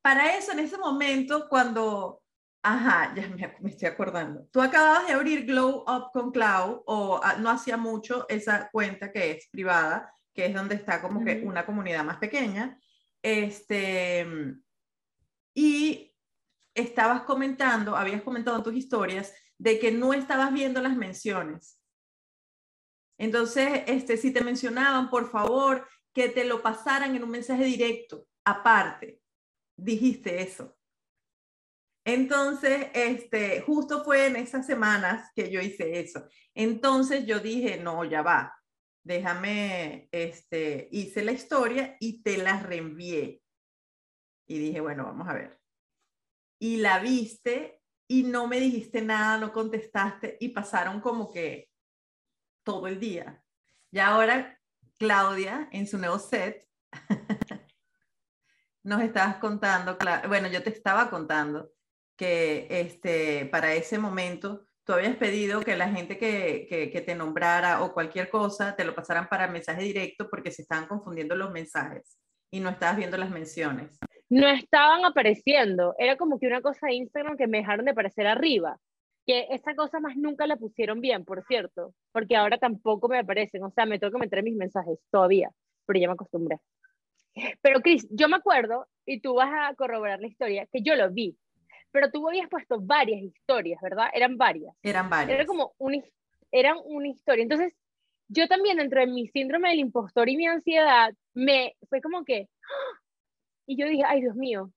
para 0.01 0.37
eso 0.37 0.53
en 0.53 0.61
ese 0.61 0.79
momento 0.79 1.49
cuando 1.49 2.23
Ajá, 2.63 3.15
ya 3.15 3.29
me, 3.61 3.71
estoy 3.71 3.89
acordando. 3.89 4.47
Tú 4.51 4.61
acababas 4.61 5.07
de 5.07 5.15
abrir 5.15 5.47
Glow 5.47 5.85
Up 5.87 6.11
con 6.13 6.33
Cloud, 6.33 6.83
o 6.87 7.21
ah, 7.23 7.37
no 7.39 7.51
hacía 7.51 7.77
mucho 7.77 8.27
esa 8.29 8.69
cuenta 8.71 9.13
que 9.13 9.31
es 9.31 9.49
privada, 9.51 10.13
que 10.35 10.47
es 10.47 10.55
donde 10.55 10.75
está 10.75 11.01
como 11.01 11.25
que 11.25 11.43
una 11.45 11.65
comunidad 11.65 12.05
más 12.05 12.19
pequeña. 12.19 12.79
Este, 13.23 14.27
y 15.55 16.15
estabas 16.75 17.23
comentando, 17.23 17.97
habías 17.97 18.23
comentado 18.23 18.59
en 18.59 18.65
tus 18.65 18.75
historias, 18.75 19.33
de 19.59 19.79
que 19.79 19.93
no 19.93 20.15
estabas 20.15 20.53
viendo 20.53 20.81
las 20.81 20.97
menciones. 20.97 21.81
Entonces, 23.19 23.83
este, 23.87 24.17
si 24.17 24.33
te 24.33 24.43
mencionaban, 24.43 25.11
por 25.11 25.31
favor, 25.31 25.87
que 26.15 26.29
te 26.29 26.45
lo 26.45 26.63
pasaran 26.63 27.17
en 27.17 27.25
un 27.25 27.31
mensaje 27.31 27.65
directo, 27.65 28.27
aparte. 28.45 29.21
Dijiste 29.77 30.41
eso. 30.41 30.77
Entonces, 32.05 32.89
este, 32.95 33.61
justo 33.61 34.03
fue 34.05 34.27
en 34.27 34.37
esas 34.37 34.67
semanas 34.67 35.31
que 35.35 35.51
yo 35.51 35.61
hice 35.61 36.01
eso. 36.01 36.27
Entonces 36.55 37.27
yo 37.27 37.39
dije, 37.39 37.77
no, 37.79 38.05
ya 38.05 38.23
va, 38.23 38.59
déjame, 39.05 40.09
este, 40.13 40.89
hice 40.91 41.23
la 41.23 41.33
historia 41.33 41.97
y 42.01 42.23
te 42.23 42.39
la 42.39 42.61
reenvié. 42.63 43.43
Y 44.47 44.59
dije, 44.59 44.81
bueno, 44.81 45.05
vamos 45.05 45.29
a 45.29 45.35
ver. 45.35 45.61
Y 46.59 46.79
la 46.79 46.99
viste 46.99 47.78
y 48.09 48.23
no 48.25 48.47
me 48.47 48.59
dijiste 48.59 49.03
nada, 49.03 49.39
no 49.39 49.53
contestaste 49.53 50.39
y 50.41 50.49
pasaron 50.49 51.01
como 51.01 51.31
que 51.31 51.71
todo 52.65 52.87
el 52.89 52.99
día. 52.99 53.43
Y 53.91 53.99
ahora 53.99 54.59
Claudia, 54.99 55.69
en 55.71 55.87
su 55.87 55.99
nuevo 55.99 56.19
set, 56.19 56.67
nos 58.83 59.03
estabas 59.03 59.37
contando, 59.37 59.99
bueno, 60.27 60.49
yo 60.49 60.63
te 60.63 60.71
estaba 60.71 61.11
contando 61.11 61.71
que 62.17 62.67
este, 62.71 63.47
para 63.47 63.75
ese 63.75 63.99
momento 63.99 64.67
tú 64.85 64.95
habías 64.95 65.17
pedido 65.17 65.61
que 65.61 65.77
la 65.77 65.91
gente 65.91 66.17
que, 66.19 66.67
que, 66.93 67.01
te 67.03 67.15
nombrara 67.15 67.83
o 67.83 67.93
cualquier 67.93 68.31
cosa 68.31 68.75
te 68.75 68.85
lo 68.85 68.95
pasaran 68.95 69.29
para 69.29 69.47
mensaje 69.47 69.83
directo 69.83 70.29
porque 70.31 70.51
se 70.51 70.63
estaban 70.63 70.87
confundiendo 70.89 71.37
los 71.37 71.53
mensajes 71.53 72.19
y 72.51 72.61
no 72.61 72.71
estabas 72.71 72.97
viendo 72.97 73.19
las 73.19 73.31
menciones. 73.31 73.99
No 74.31 74.49
estaban 74.49 75.05
apareciendo, 75.05 75.95
era 75.99 76.17
como 76.17 76.39
que 76.39 76.47
una 76.47 76.61
cosa 76.61 76.87
de 76.87 76.95
Instagram 76.95 77.37
que 77.37 77.47
me 77.47 77.59
dejaron 77.59 77.87
de 77.87 77.93
aparecer 77.93 78.27
arriba, 78.27 78.79
que 79.27 79.47
esa 79.51 79.75
cosa 79.75 80.01
más 80.01 80.17
nunca 80.17 80.47
la 80.47 80.57
pusieron 80.57 81.01
bien, 81.01 81.25
por 81.25 81.45
cierto, 81.45 81.95
porque 82.13 82.37
ahora 82.37 82.59
tampoco 82.59 83.09
me 83.09 83.19
aparecen, 83.19 83.63
o 83.63 83.71
sea, 83.71 83.87
me 83.87 83.99
tengo 83.99 84.13
que 84.13 84.19
meter 84.19 84.43
mis 84.43 84.57
mensajes 84.57 84.99
todavía, 85.11 85.51
pero 85.87 85.99
ya 85.99 86.09
me 86.09 86.15
acostumbré. 86.15 86.59
Pero 87.63 87.81
Chris, 87.81 88.07
yo 88.11 88.29
me 88.29 88.37
acuerdo, 88.37 88.87
y 89.07 89.21
tú 89.21 89.35
vas 89.35 89.51
a 89.53 89.75
corroborar 89.75 90.21
la 90.21 90.29
historia, 90.29 90.67
que 90.73 90.83
yo 90.83 90.95
lo 90.95 91.11
vi, 91.11 91.37
pero 91.91 92.11
tú 92.11 92.27
habías 92.29 92.49
puesto 92.49 92.81
varias 92.81 93.23
historias, 93.23 93.81
¿verdad? 93.81 94.09
Eran 94.13 94.37
varias. 94.37 94.75
Eran 94.83 95.09
varias. 95.09 95.39
Era 95.39 95.47
como 95.47 95.75
una, 95.79 95.99
eran 96.51 96.77
una 96.85 97.09
historia. 97.09 97.43
Entonces, 97.43 97.75
yo 98.29 98.47
también 98.47 98.77
dentro 98.77 99.01
de 99.01 99.07
mi 99.07 99.27
síndrome 99.29 99.71
del 99.71 99.81
impostor 99.81 100.29
y 100.29 100.37
mi 100.37 100.47
ansiedad, 100.47 101.15
me 101.35 101.77
fue 101.89 102.01
como 102.01 102.25
que, 102.25 102.49
¡ah! 102.63 102.98
Y 103.69 103.77
yo 103.77 103.87
dije, 103.87 104.03
ay 104.05 104.23
Dios 104.23 104.35
mío, 104.35 104.73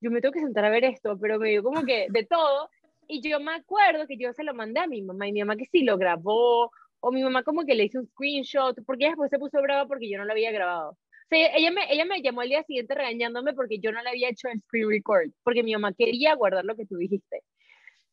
yo 0.00 0.10
me 0.10 0.22
tengo 0.22 0.32
que 0.32 0.40
sentar 0.40 0.64
a 0.64 0.70
ver 0.70 0.84
esto, 0.84 1.18
pero 1.20 1.38
me 1.38 1.50
dio 1.50 1.62
como 1.62 1.84
que 1.84 2.06
de 2.08 2.24
todo, 2.24 2.70
y 3.06 3.20
yo 3.20 3.40
me 3.40 3.54
acuerdo 3.54 4.06
que 4.06 4.16
yo 4.16 4.32
se 4.32 4.44
lo 4.44 4.54
mandé 4.54 4.80
a 4.80 4.86
mi 4.86 5.02
mamá, 5.02 5.28
y 5.28 5.32
mi 5.32 5.40
mamá 5.40 5.56
que 5.56 5.66
sí 5.66 5.82
lo 5.82 5.98
grabó, 5.98 6.70
o 7.00 7.12
mi 7.12 7.22
mamá 7.22 7.42
como 7.42 7.66
que 7.66 7.74
le 7.74 7.84
hizo 7.84 8.00
un 8.00 8.06
screenshot, 8.06 8.78
porque 8.86 9.06
después 9.08 9.28
se 9.28 9.38
puso 9.38 9.60
brava 9.60 9.86
porque 9.86 10.08
yo 10.08 10.16
no 10.16 10.24
lo 10.24 10.32
había 10.32 10.50
grabado 10.50 10.96
ella 11.30 11.70
me, 11.72 11.92
ella 11.92 12.04
me 12.04 12.22
llamó 12.22 12.42
al 12.42 12.48
día 12.48 12.62
siguiente 12.62 12.94
regañándome 12.94 13.52
porque 13.54 13.78
yo 13.78 13.90
no 13.92 14.02
le 14.02 14.10
había 14.10 14.28
hecho 14.28 14.48
el 14.48 14.60
screen 14.60 14.88
record, 14.90 15.30
porque 15.42 15.62
mi 15.62 15.72
mamá 15.72 15.92
quería 15.92 16.34
guardar 16.34 16.64
lo 16.64 16.76
que 16.76 16.86
tú 16.86 16.96
dijiste. 16.96 17.42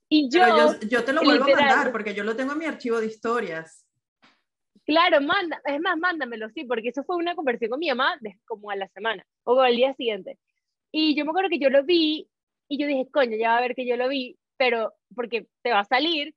Y 0.09 0.29
yo, 0.29 0.77
yo, 0.87 1.03
te 1.03 1.13
lo 1.13 1.23
vuelvo 1.23 1.45
a 1.45 1.47
mandar 1.47 1.91
porque 1.91 2.13
yo 2.13 2.23
lo 2.23 2.35
tengo 2.35 2.53
en 2.53 2.59
mi 2.59 2.65
archivo 2.65 2.99
de 2.99 3.07
historias. 3.07 3.82
Claro, 4.87 5.21
manda, 5.21 5.61
es 5.65 5.79
más, 5.79 5.97
mándamelo, 5.97 6.49
sí, 6.49 6.65
porque 6.65 6.89
eso 6.89 7.03
fue 7.05 7.15
una 7.15 7.35
conversación 7.35 7.69
con 7.71 7.79
mi 7.79 7.87
mamá 7.89 8.19
como 8.45 8.69
a 8.69 8.75
la 8.75 8.87
semana 8.89 9.25
o 9.43 9.59
al 9.61 9.75
día 9.77 9.93
siguiente. 9.93 10.37
Y 10.91 11.15
yo 11.17 11.25
me 11.25 11.31
acuerdo 11.31 11.49
que 11.49 11.59
yo 11.59 11.69
lo 11.69 11.83
vi 11.85 12.29
y 12.69 12.79
yo 12.79 12.87
dije, 12.87 13.07
coño, 13.11 13.37
ya 13.37 13.49
va 13.51 13.57
a 13.59 13.61
ver 13.61 13.75
que 13.75 13.85
yo 13.87 13.97
lo 13.97 14.09
vi, 14.09 14.37
pero 14.57 14.93
porque 15.15 15.47
te 15.63 15.71
va 15.71 15.81
a 15.81 15.85
salir, 15.85 16.33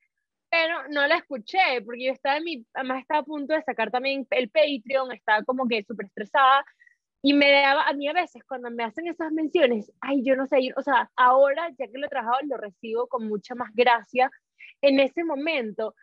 pero 0.50 0.88
no 0.90 1.06
la 1.06 1.16
escuché 1.18 1.58
porque 1.86 2.06
yo 2.06 2.12
estaba 2.12 2.38
en 2.38 2.44
mi, 2.44 2.66
además 2.74 3.00
estaba 3.02 3.20
a 3.20 3.24
punto 3.24 3.54
de 3.54 3.62
sacar 3.62 3.90
también 3.92 4.26
el 4.30 4.50
Patreon, 4.50 5.12
estaba 5.12 5.44
como 5.44 5.68
que 5.68 5.84
súper 5.84 6.06
estresada 6.06 6.64
y 7.22 7.34
me 7.34 7.50
daba, 7.52 7.84
a 7.88 7.92
mí 7.94 8.08
a 8.08 8.12
veces 8.14 8.42
cuando 8.48 8.70
me 8.70 8.84
hacen 8.84 9.08
esas 9.08 9.32
menciones, 9.32 9.92
ay, 10.00 10.22
yo 10.24 10.36
no 10.36 10.46
sé, 10.46 10.58
o 10.76 10.82
sea, 10.82 11.10
ahora 11.16 11.70
ya 11.78 11.86
que 11.88 11.98
lo 11.98 12.06
he 12.06 12.10
trabajado 12.10 12.38
lo 12.48 12.56
recibo 12.58 13.08
con 13.08 13.28
mucha 13.28 13.54
más 13.56 13.70
gracia, 13.74 14.30
en 14.82 15.00
ese 15.00 15.24
momento 15.24 15.94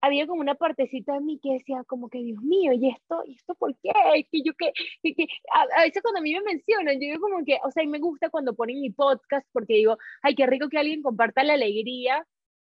había 0.00 0.26
como 0.26 0.40
una 0.40 0.54
partecita 0.54 1.14
de 1.14 1.20
mí 1.20 1.40
que 1.42 1.54
decía 1.54 1.82
como 1.84 2.08
que 2.08 2.18
Dios 2.18 2.40
mío, 2.42 2.72
¿y 2.72 2.90
esto? 2.90 3.22
¿Y 3.26 3.34
esto 3.34 3.54
por 3.54 3.74
qué? 3.80 3.90
Que 4.30 4.42
yo 4.42 4.52
que, 4.54 4.72
que 5.02 5.26
a, 5.52 5.80
a, 5.80 5.82
veces 5.82 6.02
cuando 6.02 6.20
a 6.20 6.22
mí 6.22 6.32
me 6.34 6.42
mencionan, 6.42 6.94
yo 6.94 7.00
digo 7.00 7.20
como 7.20 7.44
que, 7.44 7.58
o 7.64 7.70
sea, 7.70 7.82
y 7.82 7.88
me 7.88 7.98
gusta 7.98 8.30
cuando 8.30 8.54
ponen 8.54 8.80
mi 8.80 8.90
podcast 8.90 9.46
porque 9.52 9.74
digo, 9.74 9.98
ay, 10.22 10.34
qué 10.34 10.46
rico 10.46 10.68
que 10.68 10.78
alguien 10.78 11.02
comparta 11.02 11.42
la 11.42 11.54
alegría 11.54 12.26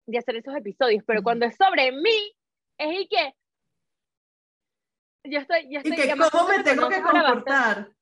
de 0.07 0.19
hacer 0.19 0.37
esos 0.37 0.55
episodios, 0.57 1.05
pero 1.07 1.23
cuando 1.23 1.47
es 1.47 1.57
sobre 1.57 1.93
mí, 1.93 2.35
es 2.79 3.01
y 3.01 3.09
que 3.09 3.35
yo 5.25 5.39
estoy, 5.39 5.69
yo 5.71 5.79
estoy, 5.79 5.93
y 5.93 5.97
que 5.97 6.31
cómo 6.31 6.49
me 6.49 6.65
tengo 6.65 6.89
que 6.89 7.01
comportar. 7.01 7.93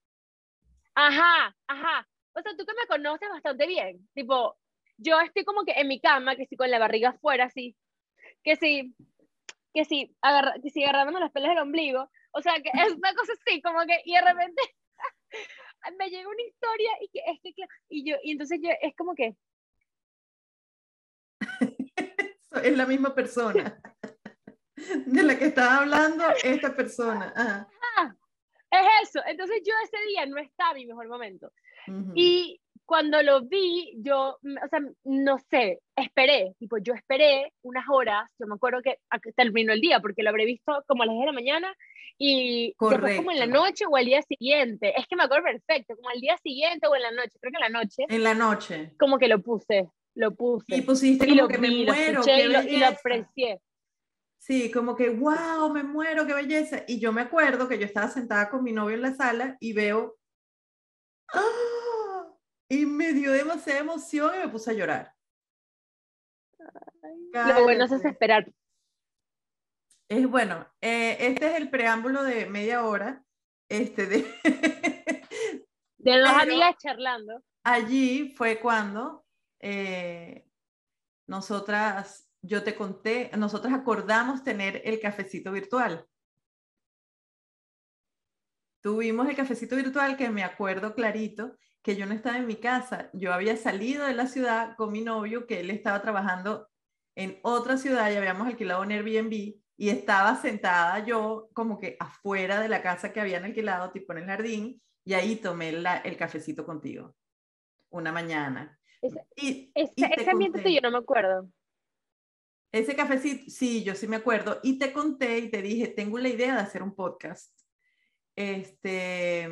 Ajá, 0.94 1.54
ajá. 1.66 2.08
O 2.32 2.42
sea, 2.42 2.52
tú 2.56 2.64
que 2.64 2.72
me 2.74 2.86
conoces 2.86 3.28
bastante 3.28 3.66
bien, 3.66 4.08
tipo, 4.14 4.56
yo 4.96 5.20
estoy 5.20 5.44
como 5.44 5.64
que 5.64 5.72
en 5.72 5.88
mi 5.88 6.00
cama, 6.00 6.36
que 6.36 6.46
si 6.46 6.56
con 6.56 6.70
la 6.70 6.78
barriga 6.78 7.10
afuera, 7.10 7.44
así, 7.44 7.76
que 8.42 8.56
si, 8.56 8.94
que 9.74 9.84
si, 9.84 10.16
agarra, 10.20 10.54
que 10.62 10.70
si 10.70 10.82
agarrándome 10.82 11.20
las 11.20 11.32
pelas 11.32 11.50
del 11.50 11.58
ombligo, 11.58 12.10
o 12.32 12.42
sea, 12.42 12.54
que 12.62 12.70
es 12.72 12.92
una 12.92 13.14
cosa 13.14 13.32
así, 13.32 13.60
como 13.62 13.80
que, 13.86 14.00
y 14.04 14.14
de 14.14 14.20
repente 14.22 14.62
me 15.98 16.10
llega 16.10 16.28
una 16.28 16.42
historia 16.42 16.90
y 17.00 17.08
que 17.08 17.20
es 17.26 17.40
que, 17.42 17.64
y 17.88 18.10
yo, 18.10 18.16
y 18.22 18.32
entonces 18.32 18.60
yo, 18.62 18.70
es 18.80 18.94
como 18.96 19.14
que, 19.14 19.36
es 22.64 22.76
la 22.76 22.86
misma 22.86 23.14
persona 23.14 23.80
de 25.06 25.22
la 25.22 25.38
que 25.38 25.46
estaba 25.46 25.78
hablando 25.78 26.24
esta 26.42 26.74
persona. 26.74 27.32
Ah, 27.36 27.66
es 28.70 29.08
eso. 29.08 29.20
Entonces 29.26 29.62
yo 29.66 29.74
ese 29.84 30.04
día 30.06 30.26
no 30.26 30.38
estaba 30.38 30.72
en 30.72 30.76
mi 30.78 30.86
mejor 30.86 31.08
momento. 31.08 31.52
Y 32.14 32.60
cuando 32.90 33.22
lo 33.22 33.42
vi, 33.42 33.92
yo, 33.98 34.30
o 34.42 34.68
sea, 34.68 34.80
no 35.04 35.38
sé, 35.48 35.78
esperé, 35.94 36.56
tipo, 36.58 36.76
yo 36.78 36.92
esperé 36.92 37.52
unas 37.62 37.84
horas, 37.88 38.28
yo 38.36 38.48
me 38.48 38.56
acuerdo 38.56 38.82
que 38.82 38.98
terminó 39.36 39.72
el 39.72 39.80
día, 39.80 40.00
porque 40.00 40.24
lo 40.24 40.30
habré 40.30 40.44
visto 40.44 40.82
como 40.88 41.04
a 41.04 41.06
las 41.06 41.12
10 41.12 41.20
de 41.20 41.26
la 41.26 41.32
mañana, 41.32 41.76
y 42.18 42.74
después 42.80 43.16
como 43.16 43.30
en 43.30 43.38
la 43.38 43.46
noche 43.46 43.84
o 43.88 43.96
al 43.96 44.06
día 44.06 44.22
siguiente, 44.22 44.92
es 44.98 45.06
que 45.06 45.14
me 45.14 45.22
acuerdo 45.22 45.44
perfecto, 45.44 45.94
como 45.94 46.08
al 46.08 46.20
día 46.20 46.36
siguiente 46.42 46.88
o 46.88 46.96
en 46.96 47.02
la 47.02 47.12
noche, 47.12 47.38
creo 47.40 47.52
que 47.52 47.64
en 47.64 47.72
la 47.72 47.80
noche. 47.80 48.06
En 48.08 48.24
la 48.24 48.34
noche. 48.34 48.92
Como 48.98 49.18
que 49.18 49.28
lo 49.28 49.40
puse 49.40 49.88
lo 50.16 50.34
puse. 50.34 50.64
Y 50.66 50.82
pusiste 50.82 51.28
como 51.28 51.46
que 51.46 51.58
me 51.58 51.70
muero. 51.70 52.22
y, 52.26 52.76
lo, 52.76 52.86
aprecié. 52.88 53.60
Sí, 54.36 54.68
como 54.72 54.96
que, 54.96 55.10
wow, 55.10 55.72
me 55.72 55.84
muero, 55.84 56.26
qué 56.26 56.34
belleza. 56.34 56.82
Y 56.88 56.98
yo 56.98 57.12
me 57.12 57.20
acuerdo 57.20 57.68
que 57.68 57.78
yo 57.78 57.86
estaba 57.86 58.08
sentada 58.08 58.50
con 58.50 58.64
mi 58.64 58.72
novio 58.72 58.96
en 58.96 59.02
la 59.02 59.14
sala 59.14 59.56
y 59.60 59.72
veo, 59.72 60.18
¡ah! 61.32 61.79
Y 62.70 62.86
me 62.86 63.12
dio 63.12 63.32
demasiada 63.32 63.80
emoción 63.80 64.32
y 64.34 64.38
me 64.38 64.48
puse 64.48 64.70
a 64.70 64.74
llorar. 64.74 65.14
Lo 67.32 67.62
bueno 67.64 67.84
es 67.84 67.92
esperar. 67.92 68.50
Es 70.08 70.26
bueno, 70.28 70.66
eh, 70.80 71.16
este 71.20 71.50
es 71.50 71.54
el 71.56 71.68
preámbulo 71.68 72.22
de 72.22 72.46
media 72.46 72.84
hora. 72.84 73.24
Este 73.68 74.06
de, 74.06 74.24
de 75.98 76.18
dos 76.18 76.30
amigas 76.30 76.76
charlando. 76.78 77.42
Allí 77.64 78.34
fue 78.36 78.58
cuando 78.60 79.24
eh, 79.60 80.48
nosotras 81.28 82.28
yo 82.42 82.64
te 82.64 82.74
conté, 82.74 83.30
nosotros 83.36 83.72
acordamos 83.72 84.42
tener 84.42 84.80
el 84.84 84.98
cafecito 85.00 85.52
virtual. 85.52 86.06
Tuvimos 88.80 89.28
el 89.28 89.36
cafecito 89.36 89.76
virtual 89.76 90.16
que 90.16 90.30
me 90.30 90.42
acuerdo 90.42 90.94
clarito 90.94 91.56
que 91.82 91.96
yo 91.96 92.06
no 92.06 92.14
estaba 92.14 92.36
en 92.36 92.46
mi 92.46 92.56
casa, 92.56 93.10
yo 93.12 93.32
había 93.32 93.56
salido 93.56 94.04
de 94.06 94.14
la 94.14 94.26
ciudad 94.26 94.76
con 94.76 94.92
mi 94.92 95.00
novio, 95.00 95.46
que 95.46 95.60
él 95.60 95.70
estaba 95.70 96.02
trabajando 96.02 96.68
en 97.14 97.38
otra 97.42 97.76
ciudad 97.78 98.10
y 98.10 98.16
habíamos 98.16 98.46
alquilado 98.46 98.82
un 98.82 98.92
Airbnb 98.92 99.32
y 99.76 99.88
estaba 99.88 100.36
sentada 100.36 101.04
yo 101.04 101.48
como 101.54 101.78
que 101.78 101.96
afuera 101.98 102.60
de 102.60 102.68
la 102.68 102.82
casa 102.82 103.12
que 103.12 103.20
habían 103.20 103.44
alquilado, 103.44 103.92
tipo 103.92 104.12
en 104.12 104.18
el 104.18 104.26
jardín, 104.26 104.82
y 105.04 105.14
ahí 105.14 105.36
tomé 105.36 105.70
el 105.70 106.16
cafecito 106.18 106.66
contigo, 106.66 107.16
una 107.88 108.12
mañana. 108.12 108.78
Ese, 109.00 109.26
y, 109.36 109.72
ese 109.74 110.30
ambiente 110.30 110.72
yo 110.72 110.80
no 110.82 110.90
me 110.90 110.98
acuerdo. 110.98 111.48
Ese 112.72 112.94
cafecito, 112.94 113.50
sí, 113.50 113.82
yo 113.82 113.94
sí 113.94 114.06
me 114.06 114.16
acuerdo. 114.16 114.60
Y 114.62 114.78
te 114.78 114.92
conté 114.92 115.38
y 115.38 115.50
te 115.50 115.62
dije, 115.62 115.88
tengo 115.88 116.18
la 116.18 116.28
idea 116.28 116.54
de 116.54 116.60
hacer 116.60 116.82
un 116.82 116.94
podcast. 116.94 117.59
Este, 118.40 119.44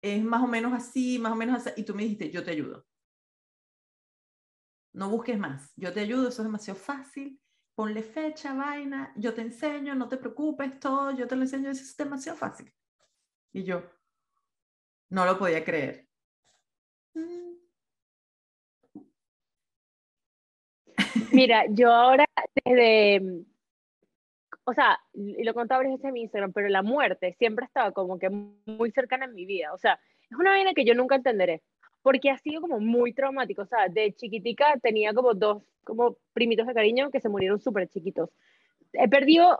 es 0.00 0.24
más 0.24 0.42
o 0.42 0.46
menos 0.46 0.72
así, 0.72 1.18
más 1.18 1.32
o 1.32 1.36
menos 1.36 1.58
así. 1.58 1.70
Y 1.78 1.84
tú 1.84 1.94
me 1.94 2.02
dijiste, 2.02 2.30
yo 2.30 2.42
te 2.42 2.52
ayudo. 2.52 2.86
No 4.94 5.10
busques 5.10 5.38
más. 5.38 5.70
Yo 5.76 5.92
te 5.92 6.00
ayudo, 6.00 6.28
eso 6.28 6.40
es 6.40 6.48
demasiado 6.48 6.80
fácil. 6.80 7.38
Ponle 7.74 8.02
fecha, 8.02 8.54
vaina, 8.54 9.12
yo 9.16 9.34
te 9.34 9.42
enseño, 9.42 9.94
no 9.94 10.08
te 10.08 10.16
preocupes, 10.16 10.80
todo, 10.80 11.10
yo 11.10 11.26
te 11.26 11.36
lo 11.36 11.42
enseño, 11.42 11.70
eso 11.70 11.82
es 11.82 11.94
demasiado 11.94 12.38
fácil. 12.38 12.72
Y 13.52 13.64
yo 13.64 13.82
no 15.10 15.26
lo 15.26 15.38
podía 15.38 15.62
creer. 15.62 16.08
Mm. 17.14 17.52
Mira, 21.32 21.66
yo 21.68 21.92
ahora 21.92 22.24
desde, 22.64 23.44
o 24.64 24.74
sea, 24.74 24.98
y 25.12 25.42
lo 25.42 25.54
contaba 25.54 25.82
veces 25.82 26.04
en 26.04 26.12
mi 26.12 26.22
Instagram, 26.22 26.52
pero 26.52 26.68
la 26.68 26.82
muerte 26.82 27.34
siempre 27.38 27.64
estaba 27.64 27.92
como 27.92 28.18
que 28.18 28.30
muy 28.30 28.90
cercana 28.92 29.24
en 29.24 29.34
mi 29.34 29.44
vida. 29.44 29.72
O 29.72 29.78
sea, 29.78 29.98
es 30.30 30.36
una 30.38 30.50
vaina 30.50 30.72
que 30.74 30.84
yo 30.84 30.94
nunca 30.94 31.16
entenderé, 31.16 31.62
porque 32.02 32.30
ha 32.30 32.38
sido 32.38 32.60
como 32.60 32.78
muy 32.80 33.12
traumático. 33.12 33.62
O 33.62 33.66
sea, 33.66 33.88
de 33.88 34.12
chiquitica 34.14 34.78
tenía 34.80 35.12
como 35.14 35.34
dos 35.34 35.62
como 35.84 36.16
primitos 36.32 36.66
de 36.66 36.74
cariño 36.74 37.10
que 37.10 37.20
se 37.20 37.28
murieron 37.28 37.60
súper 37.60 37.88
chiquitos. 37.88 38.30
He 38.92 39.08
perdido 39.08 39.58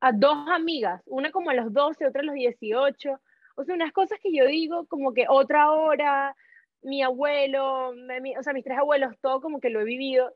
a 0.00 0.12
dos 0.12 0.36
amigas, 0.48 1.02
una 1.06 1.30
como 1.30 1.50
a 1.50 1.54
los 1.54 1.72
12, 1.72 2.06
otra 2.06 2.22
a 2.22 2.24
los 2.24 2.34
18. 2.34 3.20
O 3.56 3.64
sea, 3.64 3.74
unas 3.74 3.92
cosas 3.92 4.18
que 4.22 4.32
yo 4.32 4.46
digo 4.46 4.86
como 4.86 5.14
que 5.14 5.26
otra 5.28 5.70
hora, 5.72 6.36
mi 6.82 7.02
abuelo, 7.02 7.90
o 7.90 8.42
sea, 8.42 8.52
mis 8.52 8.64
tres 8.64 8.78
abuelos, 8.78 9.18
todo 9.20 9.40
como 9.40 9.60
que 9.60 9.70
lo 9.70 9.80
he 9.80 9.84
vivido. 9.84 10.32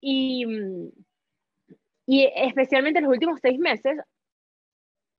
Y, 0.00 0.46
y 2.08 2.24
especialmente 2.34 3.00
en 3.00 3.04
los 3.04 3.12
últimos 3.12 3.38
seis 3.42 3.58
meses, 3.58 4.00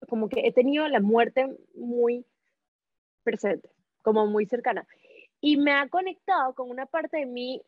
como 0.07 0.27
que 0.27 0.47
he 0.47 0.51
tenido 0.51 0.87
la 0.87 0.99
muerte 0.99 1.47
muy 1.75 2.25
presente, 3.21 3.69
como 4.01 4.25
muy 4.25 4.47
cercana. 4.47 4.87
Y 5.39 5.57
me 5.57 5.71
ha 5.71 5.87
conectado 5.87 6.55
con 6.55 6.67
una 6.71 6.87
parte 6.87 7.17
de 7.17 7.27
mí, 7.27 7.61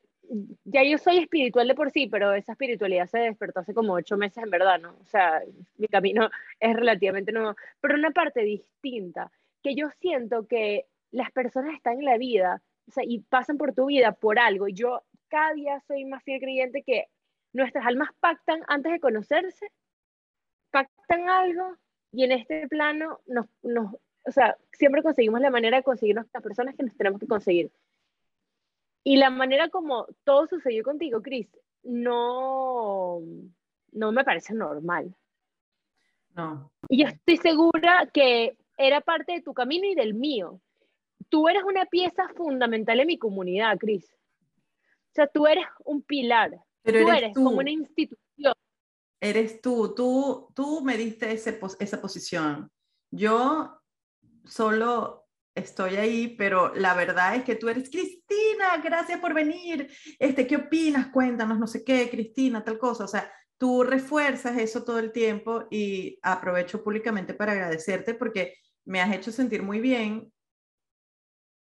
ya 0.63 0.83
yo 0.83 0.97
soy 0.97 1.19
espiritual 1.19 1.67
de 1.67 1.75
por 1.75 1.91
sí, 1.91 2.07
pero 2.07 2.33
esa 2.33 2.53
espiritualidad 2.53 3.05
se 3.05 3.19
despertó 3.19 3.59
hace 3.59 3.75
como 3.75 3.93
ocho 3.93 4.17
meses 4.17 4.43
en 4.43 4.49
verdad, 4.49 4.79
¿no? 4.79 4.97
O 4.99 5.05
sea, 5.05 5.43
mi 5.77 5.87
camino 5.87 6.31
es 6.59 6.75
relativamente 6.75 7.31
nuevo, 7.31 7.55
pero 7.79 7.93
una 7.93 8.09
parte 8.09 8.41
distinta, 8.41 9.31
que 9.61 9.75
yo 9.75 9.91
siento 9.99 10.47
que 10.47 10.87
las 11.11 11.31
personas 11.31 11.75
están 11.75 11.99
en 11.99 12.05
la 12.05 12.17
vida 12.17 12.63
o 12.87 12.91
sea, 12.91 13.03
y 13.05 13.19
pasan 13.19 13.59
por 13.59 13.75
tu 13.75 13.85
vida 13.85 14.13
por 14.13 14.39
algo. 14.39 14.67
Y 14.67 14.73
yo 14.73 15.03
cada 15.27 15.53
día 15.53 15.79
soy 15.87 16.05
más 16.05 16.23
fiel 16.23 16.39
creyente 16.39 16.81
que 16.81 17.05
nuestras 17.53 17.85
almas 17.85 18.09
pactan 18.19 18.61
antes 18.67 18.91
de 18.91 18.99
conocerse, 18.99 19.71
pactan 20.71 21.29
algo 21.29 21.77
y 22.11 22.23
en 22.23 22.31
este 22.33 22.67
plano 22.67 23.19
nos, 23.25 23.47
nos 23.61 23.95
o 24.25 24.31
sea, 24.31 24.57
siempre 24.73 25.01
conseguimos 25.01 25.41
la 25.41 25.49
manera 25.49 25.77
de 25.77 25.83
conseguir 25.83 26.15
las 26.15 26.27
personas 26.43 26.75
que 26.75 26.83
nos 26.83 26.95
tenemos 26.95 27.19
que 27.19 27.27
conseguir. 27.27 27.71
Y 29.03 29.17
la 29.17 29.29
manera 29.29 29.69
como 29.69 30.07
todo 30.23 30.47
sucedió 30.47 30.83
contigo, 30.83 31.21
Chris, 31.21 31.47
no, 31.83 33.19
no 33.91 34.11
me 34.11 34.23
parece 34.23 34.53
normal. 34.53 35.15
No. 36.35 36.71
Y 36.87 37.01
yo 37.01 37.07
estoy 37.07 37.37
segura 37.37 38.09
que 38.13 38.57
era 38.77 39.01
parte 39.01 39.33
de 39.33 39.41
tu 39.41 39.53
camino 39.53 39.87
y 39.87 39.95
del 39.95 40.13
mío. 40.13 40.61
Tú 41.29 41.47
eres 41.47 41.63
una 41.63 41.85
pieza 41.85 42.29
fundamental 42.35 42.99
en 42.99 43.07
mi 43.07 43.17
comunidad, 43.17 43.77
Chris. 43.79 44.13
O 44.13 45.13
sea, 45.13 45.27
tú 45.27 45.47
eres 45.47 45.65
un 45.83 46.03
pilar. 46.03 46.61
Pero 46.83 47.05
tú 47.05 47.11
eres, 47.11 47.33
como 47.33 47.51
una 47.51 47.71
institución. 47.71 48.53
Eres 49.19 49.61
tú, 49.61 49.93
tú, 49.95 50.51
tú 50.55 50.81
me 50.81 50.97
diste 50.97 51.31
ese, 51.31 51.59
esa 51.79 52.01
posición. 52.01 52.69
Yo 53.11 53.79
solo 54.45 55.27
estoy 55.55 55.97
ahí, 55.97 56.35
pero 56.37 56.73
la 56.73 56.93
verdad 56.93 57.35
es 57.35 57.43
que 57.43 57.55
tú 57.55 57.69
eres 57.69 57.89
Cristina, 57.89 58.77
gracias 58.83 59.19
por 59.19 59.33
venir. 59.33 59.91
Este, 60.17 60.47
¿qué 60.47 60.55
opinas? 60.55 61.07
Cuéntanos, 61.07 61.59
no 61.59 61.67
sé 61.67 61.83
qué, 61.83 62.09
Cristina, 62.09 62.63
tal 62.63 62.79
cosa. 62.79 63.03
O 63.03 63.07
sea, 63.07 63.31
tú 63.57 63.83
refuerzas 63.83 64.57
eso 64.57 64.83
todo 64.83 64.99
el 64.99 65.11
tiempo 65.11 65.67
y 65.69 66.17
aprovecho 66.21 66.83
públicamente 66.83 67.33
para 67.33 67.51
agradecerte 67.51 68.15
porque 68.15 68.55
me 68.85 69.01
has 69.01 69.13
hecho 69.13 69.31
sentir 69.31 69.61
muy 69.61 69.79
bien, 69.79 70.33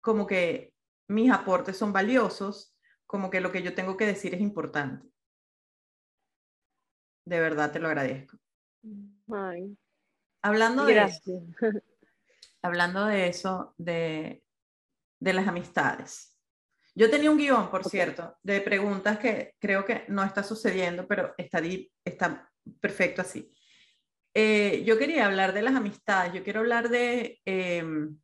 como 0.01 0.27
que 0.27 0.73
mis 1.09 1.31
aportes 1.31 1.77
son 1.77 1.93
valiosos 1.93 2.72
como 3.13 3.29
que 3.29 3.43
lo 3.43 3.53
que 3.53 3.63
yo 3.63 3.75
tengo 3.75 3.95
que 3.99 4.07
decir 4.07 4.35
es 4.35 4.41
importante. 4.41 5.07
De 7.27 7.41
verdad 7.41 7.71
te 7.71 7.79
lo 7.79 7.89
agradezco. 7.89 8.39
Hablando 10.41 10.87
de 10.87 10.99
eso, 11.05 11.47
hablando 12.63 13.05
de 13.05 13.29
eso, 13.29 13.75
de, 13.77 14.43
de 15.21 15.33
las 15.35 15.47
amistades. 15.47 16.39
Yo 16.95 17.11
tenía 17.11 17.31
un 17.31 17.37
guion, 17.37 17.71
por 17.71 17.85
cierto, 17.85 18.39
de 18.43 18.63
preguntas 18.63 19.19
que 19.19 19.57
creo 19.59 19.85
que 19.85 20.07
no 20.09 20.25
está 20.25 20.43
sucediendo, 20.43 21.07
pero 21.07 21.35
está, 21.37 21.61
está 22.07 22.51
perfecto 22.81 23.21
así. 23.21 23.53
Eh, 24.33 24.85
yo 24.87 24.97
quería 24.97 25.27
hablar 25.27 25.53
de 25.53 25.61
las 25.61 25.75
amistades, 25.75 26.33
yo 26.33 26.43
quiero 26.43 26.61
hablar 26.61 26.89
de, 26.89 27.43
em, 27.45 28.19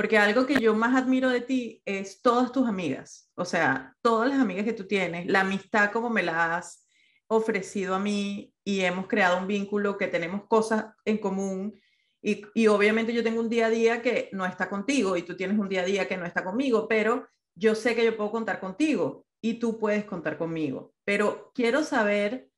porque 0.00 0.16
algo 0.16 0.46
que 0.46 0.58
yo 0.58 0.74
más 0.74 0.96
admiro 0.96 1.28
de 1.28 1.42
ti 1.42 1.82
es 1.84 2.22
todas 2.22 2.52
tus 2.52 2.66
amigas, 2.66 3.30
o 3.34 3.44
sea, 3.44 3.94
todas 4.00 4.30
las 4.30 4.38
amigas 4.38 4.64
que 4.64 4.72
tú 4.72 4.86
tienes, 4.86 5.26
la 5.26 5.40
amistad 5.40 5.92
como 5.92 6.08
me 6.08 6.22
la 6.22 6.56
has 6.56 6.88
ofrecido 7.26 7.94
a 7.94 7.98
mí 7.98 8.54
y 8.64 8.80
hemos 8.80 9.08
creado 9.08 9.36
un 9.36 9.46
vínculo 9.46 9.98
que 9.98 10.06
tenemos 10.06 10.46
cosas 10.46 10.86
en 11.04 11.18
común 11.18 11.78
y, 12.22 12.46
y, 12.54 12.66
obviamente 12.68 13.12
yo 13.12 13.22
tengo 13.22 13.40
un 13.40 13.50
día 13.50 13.66
a 13.66 13.68
día 13.68 14.00
que 14.00 14.30
no 14.32 14.46
está 14.46 14.70
contigo 14.70 15.18
y 15.18 15.22
tú 15.22 15.36
tienes 15.36 15.58
un 15.58 15.68
día 15.68 15.82
a 15.82 15.84
día 15.84 16.08
que 16.08 16.16
no 16.16 16.24
está 16.24 16.44
conmigo, 16.44 16.88
pero 16.88 17.28
yo 17.54 17.74
sé 17.74 17.94
que 17.94 18.02
yo 18.02 18.16
puedo 18.16 18.30
contar 18.30 18.58
contigo 18.58 19.26
y 19.42 19.58
tú 19.58 19.78
puedes 19.78 20.06
contar 20.06 20.38
conmigo. 20.38 20.94
Pero 21.04 21.52
quiero 21.54 21.84
saber 21.84 22.48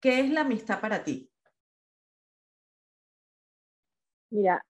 qué 0.00 0.20
es 0.20 0.30
la 0.30 0.42
amistad 0.42 0.80
para 0.80 1.02
ti. 1.02 1.28
Mira, 4.30 4.64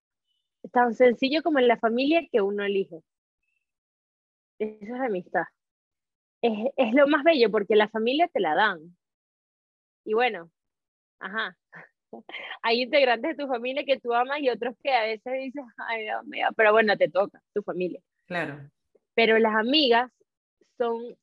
tan 0.71 0.93
sencillo 0.93 1.43
como 1.43 1.59
en 1.59 1.67
la 1.67 1.77
familia 1.77 2.27
que 2.31 2.41
uno 2.41 2.63
elige. 2.63 3.01
Esa 4.59 4.83
es 4.83 4.89
la 4.89 5.05
amistad. 5.05 5.43
Es, 6.41 6.71
es 6.77 6.93
lo 6.93 7.07
más 7.07 7.23
bello 7.23 7.51
porque 7.51 7.75
la 7.75 7.89
familia 7.89 8.27
te 8.27 8.39
la 8.39 8.55
dan. 8.55 8.95
Y 10.05 10.13
bueno, 10.13 10.49
ajá. 11.19 11.57
Hay 12.61 12.81
integrantes 12.83 13.35
de 13.35 13.43
tu 13.43 13.49
familia 13.49 13.83
que 13.83 13.99
tú 13.99 14.13
amas 14.13 14.39
y 14.39 14.49
otros 14.49 14.75
que 14.81 14.91
a 14.91 15.03
veces 15.03 15.33
dices, 15.33 15.63
ay, 15.77 16.03
Dios 16.03 16.25
mío, 16.25 16.47
pero 16.55 16.71
bueno, 16.71 16.95
te 16.97 17.09
toca, 17.09 17.41
tu 17.53 17.61
familia. 17.63 18.01
Claro. 18.25 18.69
Pero 19.13 19.37
las 19.39 19.55
amigas 19.55 20.11
son, 20.77 21.15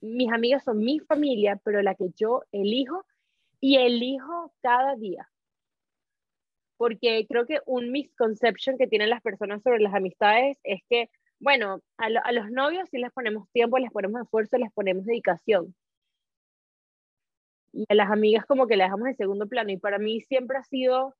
mis 0.00 0.32
amigas 0.32 0.64
son 0.64 0.78
mi 0.78 1.00
familia, 1.00 1.60
pero 1.64 1.82
la 1.82 1.94
que 1.94 2.10
yo 2.16 2.42
elijo 2.52 3.04
y 3.60 3.76
elijo 3.76 4.52
cada 4.62 4.96
día 4.96 5.29
porque 6.80 7.26
creo 7.28 7.44
que 7.44 7.60
un 7.66 7.92
misconception 7.92 8.78
que 8.78 8.86
tienen 8.86 9.10
las 9.10 9.20
personas 9.20 9.62
sobre 9.62 9.80
las 9.80 9.92
amistades 9.92 10.56
es 10.62 10.80
que, 10.88 11.10
bueno, 11.38 11.82
a, 11.98 12.32
los 12.32 12.50
novios 12.50 12.88
sí 12.90 12.96
les 12.96 13.12
ponemos 13.12 13.50
tiempo, 13.52 13.76
les 13.76 13.90
ponemos 13.90 14.22
esfuerzo, 14.22 14.56
les 14.56 14.72
ponemos 14.72 15.04
dedicación. 15.04 15.74
y 17.72 17.84
a 17.86 17.94
las 17.94 18.10
amigas 18.10 18.46
como 18.46 18.66
que 18.66 18.78
las 18.78 18.86
dejamos 18.86 19.08
en 19.08 19.16
segundo 19.16 19.46
plano. 19.46 19.70
Y 19.70 19.76
para 19.76 19.98
mí 19.98 20.22
siempre 20.22 20.56
ha 20.56 20.62
sido 20.64 21.14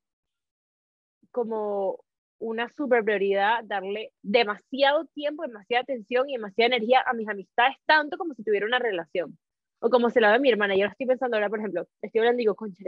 como 1.31 2.03
una 2.38 2.70
super 2.70 3.05
prioridad 3.05 3.62
darle 3.64 4.12
demasiado 4.23 5.05
tiempo, 5.09 5.42
demasiada 5.42 5.83
atención 5.83 6.31
y 6.31 6.37
demasiada 6.37 6.77
energía 6.77 7.03
a 7.07 7.12
mis 7.12 7.29
amistades, 7.29 7.77
tanto 7.85 8.16
como 8.16 8.33
si 8.33 8.42
tuviera 8.44 8.64
una 8.64 8.79
relación. 8.79 9.38
O 9.81 9.90
como 9.90 10.09
se 10.09 10.23
la 10.23 10.33
ve 10.33 10.38
mi 10.38 10.49
hermana. 10.51 10.75
Yo 10.75 10.85
ahora 10.85 10.92
estoy 10.92 11.07
pensando 11.07 11.37
ahora, 11.37 11.51
por 11.51 11.59
ejemplo, 11.59 11.87
estoy 12.01 12.20
hablando 12.20 12.40
y 12.40 12.44
digo, 12.44 12.55
concha, 12.55 12.83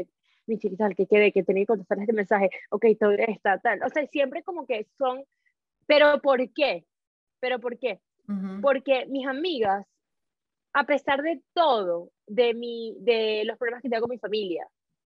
mi 0.47 0.59
chiquita, 0.59 0.89
que 0.91 1.07
quede, 1.07 1.33
que 1.33 1.43
tenía 1.43 1.63
que 1.63 1.69
contestar 1.69 1.99
este 1.99 2.13
mensaje, 2.13 2.51
ok, 2.71 2.87
todo 2.99 3.13
está 3.13 3.59
tal. 3.59 3.83
O 3.83 3.89
sea, 3.89 4.07
siempre 4.07 4.43
como 4.43 4.67
que 4.67 4.87
son, 4.99 5.25
pero 5.87 6.21
¿por 6.21 6.53
qué? 6.53 6.85
¿Pero 7.41 7.61
por 7.61 7.79
qué? 7.79 8.01
Porque 8.63 9.05
mis 9.07 9.27
amigas, 9.27 9.87
a 10.73 10.85
pesar 10.85 11.23
de 11.23 11.43
todo, 11.53 12.11
de, 12.27 12.55
mi, 12.55 12.97
de 13.01 13.43
los 13.45 13.59
problemas 13.59 13.83
que 13.83 13.91
tengo 13.91 14.03
con 14.03 14.11
mi 14.11 14.19
familia, 14.19 14.67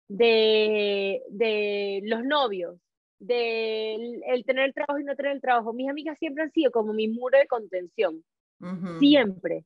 de, 0.07 1.21
de 1.29 2.01
los 2.03 2.23
novios, 2.23 2.79
de 3.19 4.21
el, 4.27 4.45
tener 4.45 4.65
el 4.65 4.73
trabajo 4.73 4.99
y 4.99 5.03
no 5.03 5.15
tener 5.15 5.33
el 5.33 5.41
trabajo, 5.41 5.73
mis 5.73 5.89
amigas 5.89 6.17
siempre 6.17 6.43
han 6.43 6.51
sido 6.51 6.71
como 6.71 6.93
mi 6.93 7.07
muro 7.07 7.37
de 7.37 7.47
contención. 7.47 8.23
Siempre. 8.99 9.63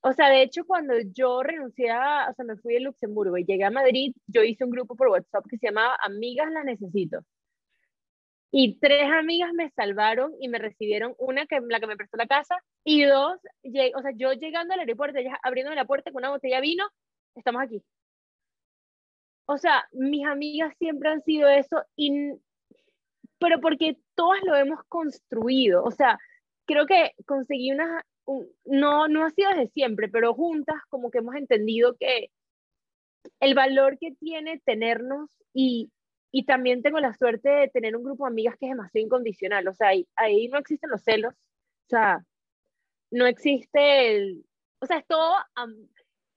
O 0.00 0.12
sea, 0.12 0.28
de 0.30 0.42
hecho, 0.42 0.64
cuando 0.64 0.94
yo 1.12 1.42
renuncié 1.42 1.90
a, 1.90 2.28
o 2.30 2.34
sea, 2.34 2.44
me 2.44 2.56
fui 2.56 2.74
de 2.74 2.80
Luxemburgo 2.80 3.36
y 3.36 3.44
llegué 3.44 3.64
a 3.64 3.70
Madrid, 3.70 4.14
yo 4.26 4.42
hice 4.42 4.64
un 4.64 4.70
grupo 4.70 4.94
por 4.96 5.08
WhatsApp 5.08 5.44
que 5.48 5.58
se 5.58 5.66
llamaba 5.68 5.96
Amigas 6.02 6.50
la 6.52 6.62
Necesito. 6.64 7.20
Y 8.50 8.78
tres 8.78 9.10
amigas 9.10 9.52
me 9.52 9.70
salvaron 9.70 10.32
y 10.40 10.48
me 10.48 10.58
recibieron, 10.58 11.14
una 11.18 11.46
que 11.46 11.60
la 11.60 11.80
que 11.80 11.86
me 11.86 11.96
prestó 11.96 12.16
la 12.16 12.26
casa, 12.26 12.56
y 12.84 13.04
dos, 13.04 13.38
o 13.94 14.02
sea, 14.02 14.12
yo 14.16 14.32
llegando 14.32 14.72
al 14.74 14.80
aeropuerto, 14.80 15.18
ellas 15.18 15.38
abriéndome 15.42 15.76
la 15.76 15.84
puerta 15.84 16.10
con 16.12 16.20
una 16.22 16.30
botella 16.30 16.56
de 16.56 16.62
vino, 16.62 16.84
estamos 17.34 17.62
aquí. 17.62 17.82
O 19.46 19.58
sea, 19.58 19.86
mis 19.92 20.26
amigas 20.26 20.74
siempre 20.78 21.10
han 21.10 21.22
sido 21.22 21.48
eso, 21.48 21.82
y, 21.96 22.32
pero 23.38 23.60
porque 23.60 23.98
todas 24.14 24.42
lo 24.44 24.56
hemos 24.56 24.80
construido. 24.88 25.82
O 25.84 25.90
sea, 25.90 26.18
creo 26.66 26.86
que 26.86 27.12
conseguí 27.26 27.72
una, 27.72 28.04
no, 28.64 29.08
no 29.08 29.24
ha 29.24 29.30
sido 29.30 29.50
desde 29.50 29.68
siempre, 29.68 30.08
pero 30.08 30.34
juntas 30.34 30.76
como 30.88 31.10
que 31.10 31.18
hemos 31.18 31.34
entendido 31.34 31.96
que 31.98 32.30
el 33.40 33.54
valor 33.54 33.98
que 33.98 34.12
tiene 34.20 34.60
tenernos 34.64 35.30
y, 35.54 35.90
y 36.30 36.44
también 36.44 36.82
tengo 36.82 37.00
la 37.00 37.14
suerte 37.14 37.48
de 37.48 37.68
tener 37.68 37.96
un 37.96 38.04
grupo 38.04 38.24
de 38.24 38.32
amigas 38.32 38.56
que 38.58 38.66
es 38.66 38.72
demasiado 38.72 39.04
incondicional, 39.04 39.66
o 39.68 39.74
sea, 39.74 39.88
ahí, 39.88 40.06
ahí 40.16 40.48
no 40.48 40.58
existen 40.58 40.90
los 40.90 41.02
celos, 41.02 41.34
o 41.34 41.88
sea, 41.88 42.24
no 43.10 43.26
existe 43.26 44.16
el, 44.16 44.44
o 44.80 44.86
sea, 44.86 44.98
es 44.98 45.06
todo 45.06 45.34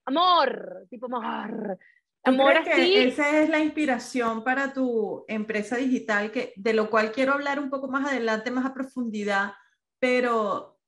amor, 0.06 0.88
tipo 0.90 1.08
amor. 1.08 1.78
Amor 2.24 2.56
así. 2.56 2.98
esa 2.98 3.42
es 3.42 3.50
la 3.50 3.60
inspiración 3.60 4.44
para 4.44 4.74
tu 4.74 5.26
empresa 5.28 5.76
digital, 5.76 6.32
que, 6.32 6.54
de 6.56 6.74
lo 6.74 6.90
cual 6.90 7.12
quiero 7.12 7.34
hablar 7.34 7.60
un 7.60 7.72
poco 7.72 7.88
más 7.88 8.12
adelante, 8.12 8.52
más 8.52 8.66
a 8.66 8.76
profundidad, 8.76 9.54
pero 10.00 10.81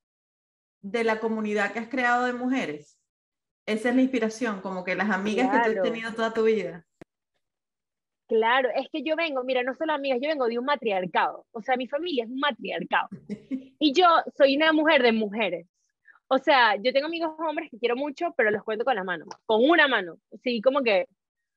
de 0.83 1.03
la 1.03 1.19
comunidad 1.19 1.71
que 1.71 1.79
has 1.79 1.87
creado 1.87 2.25
de 2.25 2.33
mujeres. 2.33 2.99
Esa 3.65 3.89
es 3.89 3.95
la 3.95 4.01
inspiración, 4.01 4.61
como 4.61 4.83
que 4.83 4.95
las 4.95 5.09
amigas 5.09 5.49
que 5.49 5.71
tú 5.71 5.79
has 5.79 5.83
tenido 5.83 6.13
toda 6.13 6.33
tu 6.33 6.43
vida. 6.43 6.85
Claro, 8.27 8.69
es 8.75 8.87
que 8.91 9.01
yo 9.03 9.15
vengo, 9.15 9.43
mira, 9.43 9.63
no 9.63 9.73
solo 9.73 9.93
amigas, 9.93 10.19
yo 10.21 10.27
vengo 10.27 10.47
de 10.47 10.59
un 10.59 10.65
matriarcado. 10.65 11.45
O 11.51 11.61
sea, 11.61 11.77
mi 11.77 11.87
familia 11.87 12.25
es 12.25 12.29
un 12.29 12.39
matriarcado. 12.39 13.07
Y 13.79 13.91
yo 13.91 14.05
soy 14.37 14.55
una 14.55 14.71
mujer 14.71 15.01
de 15.01 15.11
mujeres. 15.11 15.67
O 16.27 16.37
sea, 16.37 16.77
yo 16.77 16.93
tengo 16.93 17.07
amigos 17.07 17.35
hombres 17.37 17.69
que 17.69 17.77
quiero 17.77 17.97
mucho, 17.97 18.33
pero 18.37 18.49
los 18.49 18.63
cuento 18.63 18.85
con 18.85 18.95
la 18.95 19.03
mano, 19.03 19.25
con 19.45 19.61
una 19.69 19.89
mano. 19.89 20.19
Sí, 20.41 20.61
como 20.61 20.81
que, 20.81 21.07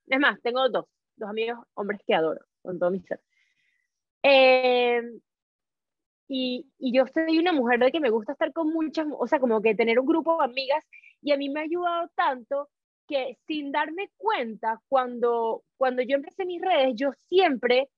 es 0.08 0.18
más, 0.18 0.40
tengo 0.42 0.68
dos, 0.68 0.86
dos 1.14 1.30
amigos 1.30 1.60
hombres 1.74 2.00
que 2.04 2.14
adoro, 2.14 2.44
con 2.62 2.80
todo 2.80 2.90
mi 2.90 3.00
ser. 3.02 3.20
Eh, 4.24 5.02
y, 6.28 6.66
y, 6.78 6.92
yo 6.92 7.04
soy 7.06 7.38
una 7.38 7.52
mujer 7.52 7.78
de 7.80 7.92
que 7.92 8.00
me 8.00 8.10
gusta 8.10 8.32
estar 8.32 8.52
con 8.52 8.72
muchas, 8.72 9.06
o 9.18 9.26
sea, 9.26 9.38
como 9.38 9.62
que 9.62 9.74
tener 9.74 9.98
un 10.00 10.06
grupo 10.06 10.38
de 10.38 10.44
amigas 10.44 10.84
y 11.22 11.32
a 11.32 11.36
mí 11.36 11.48
me 11.48 11.60
ha 11.60 11.64
ayudado 11.64 12.10
tanto 12.14 12.68
que 13.06 13.38
sin 13.46 13.72
darme 13.72 14.10
cuenta, 14.16 14.80
cuando, 14.88 15.62
cuando 15.76 16.02
yo 16.02 16.16
empecé 16.16 16.44
mis 16.44 16.60
redes, 16.60 16.94
yo 16.96 17.12
siempre 17.28 17.88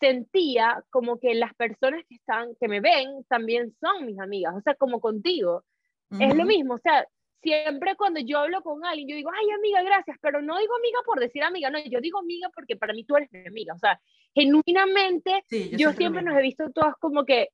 sentía 0.00 0.82
como 0.90 1.18
que 1.18 1.34
las 1.34 1.54
personas 1.54 2.04
que 2.08 2.16
están, 2.16 2.54
que 2.60 2.68
me 2.68 2.80
ven, 2.80 3.24
también 3.28 3.74
son 3.80 4.06
mis 4.06 4.18
amigas, 4.18 4.54
o 4.56 4.60
sea, 4.60 4.74
como 4.74 5.00
contigo. 5.00 5.64
Es 6.18 6.34
lo 6.34 6.46
mismo, 6.46 6.74
o 6.74 6.78
sea, 6.78 7.06
siempre 7.42 7.94
cuando 7.94 8.20
yo 8.20 8.38
hablo 8.38 8.62
con 8.62 8.82
alguien, 8.84 9.08
yo 9.08 9.16
digo, 9.16 9.30
ay, 9.30 9.50
amiga, 9.50 9.82
gracias, 9.82 10.16
pero 10.22 10.40
no 10.40 10.58
digo 10.58 10.74
amiga 10.74 10.98
por 11.04 11.20
decir 11.20 11.42
amiga, 11.42 11.68
no, 11.68 11.78
yo 11.84 12.00
digo 12.00 12.18
amiga 12.18 12.48
porque 12.54 12.76
para 12.76 12.94
mí 12.94 13.04
tú 13.04 13.16
eres 13.16 13.30
mi 13.30 13.46
amiga, 13.46 13.74
o 13.74 13.78
sea, 13.78 14.00
genuinamente, 14.34 15.44
yo, 15.76 15.92
siempre 15.92 16.22
nos 16.22 16.38
he 16.38 16.42
visto 16.42 16.70
todas 16.70 16.94
como 16.98 17.26
que 17.26 17.48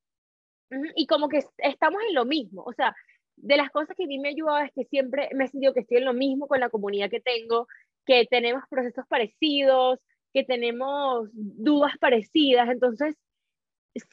y 0.97 1.07
como 1.07 1.29
que 1.29 1.45
estamos 1.59 2.01
en 2.09 2.15
lo 2.15 2.25
mismo, 2.25 2.63
o 2.65 2.73
sea, 2.73 2.95
de 3.37 3.57
las 3.57 3.71
cosas 3.71 3.97
que 3.97 4.05
a 4.05 4.07
mí 4.07 4.19
me 4.19 4.29
ha 4.29 4.33
ayudado 4.33 4.59
es 4.59 4.73
que 4.73 4.85
siempre 4.85 5.29
me 5.35 5.45
he 5.45 5.49
sentido 5.49 5.75
que 5.75 5.81
estoy 5.81 5.99
en 5.99 6.05
lo 6.05 6.15
mismo 6.15 6.47
con 6.47 6.61
la 6.61 6.71
comunidad 6.71 7.11
que 7.11 7.21
tengo, 7.21 7.67
que 8.07 8.27
tenemos 8.27 8.63
procesos 8.69 9.07
parecidos, 9.09 9.99
que 10.33 10.45
tenemos 10.45 11.29
dudas 11.33 11.93
parecidas, 12.01 12.69
entonces 12.69 13.17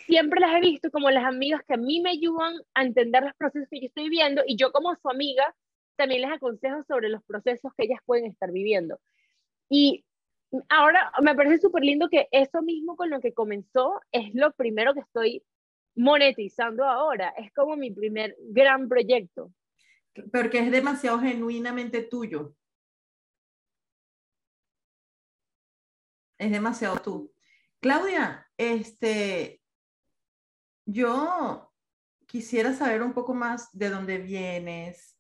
siempre 0.06 0.40
las 0.40 0.56
he 0.56 0.62
visto 0.62 0.92
como 0.92 1.10
las 1.10 1.26
amigas 1.26 1.62
que 1.68 1.74
a 1.74 1.78
mí 1.78 2.02
me 2.02 2.12
ayudan 2.12 2.54
a 2.74 2.84
entender 2.84 3.24
los 3.24 3.34
procesos 3.36 3.68
que 3.70 3.80
yo 3.80 3.88
estoy 3.88 4.04
viviendo 4.04 4.44
y 4.46 4.56
yo 4.56 4.72
como 4.72 4.96
su 4.96 5.10
amiga 5.10 5.56
también 5.96 6.22
les 6.22 6.32
aconsejo 6.32 6.84
sobre 6.84 7.10
los 7.10 7.24
procesos 7.24 7.72
que 7.76 7.86
ellas 7.86 8.00
pueden 8.06 8.26
estar 8.26 8.52
viviendo. 8.52 9.00
Y 9.70 10.04
ahora 10.70 11.12
me 11.22 11.36
parece 11.36 11.60
súper 11.60 11.84
lindo 11.84 12.10
que 12.10 12.28
eso 12.32 12.62
mismo 12.62 12.96
con 12.96 13.10
lo 13.10 13.20
que 13.20 13.34
comenzó 13.34 14.02
es 14.12 14.34
lo 14.34 14.52
primero 14.54 14.94
que 14.94 15.02
estoy 15.02 15.44
monetizando 15.96 16.86
ahora. 16.86 17.30
Es 17.38 17.52
como 17.54 17.76
mi 17.76 17.92
primer 17.92 18.36
gran 18.40 18.88
proyecto. 18.88 19.54
Porque 20.32 20.60
es 20.60 20.72
demasiado 20.72 21.20
genuinamente 21.20 22.02
tuyo. 22.04 22.56
Es 26.38 26.52
demasiado 26.52 26.98
tú. 26.98 27.34
Claudia, 27.80 28.48
este, 28.58 29.62
yo 30.86 31.72
quisiera 32.26 32.74
saber 32.74 33.02
un 33.02 33.14
poco 33.14 33.34
más 33.34 33.70
de 33.72 33.90
dónde 33.90 34.18
vienes, 34.18 35.18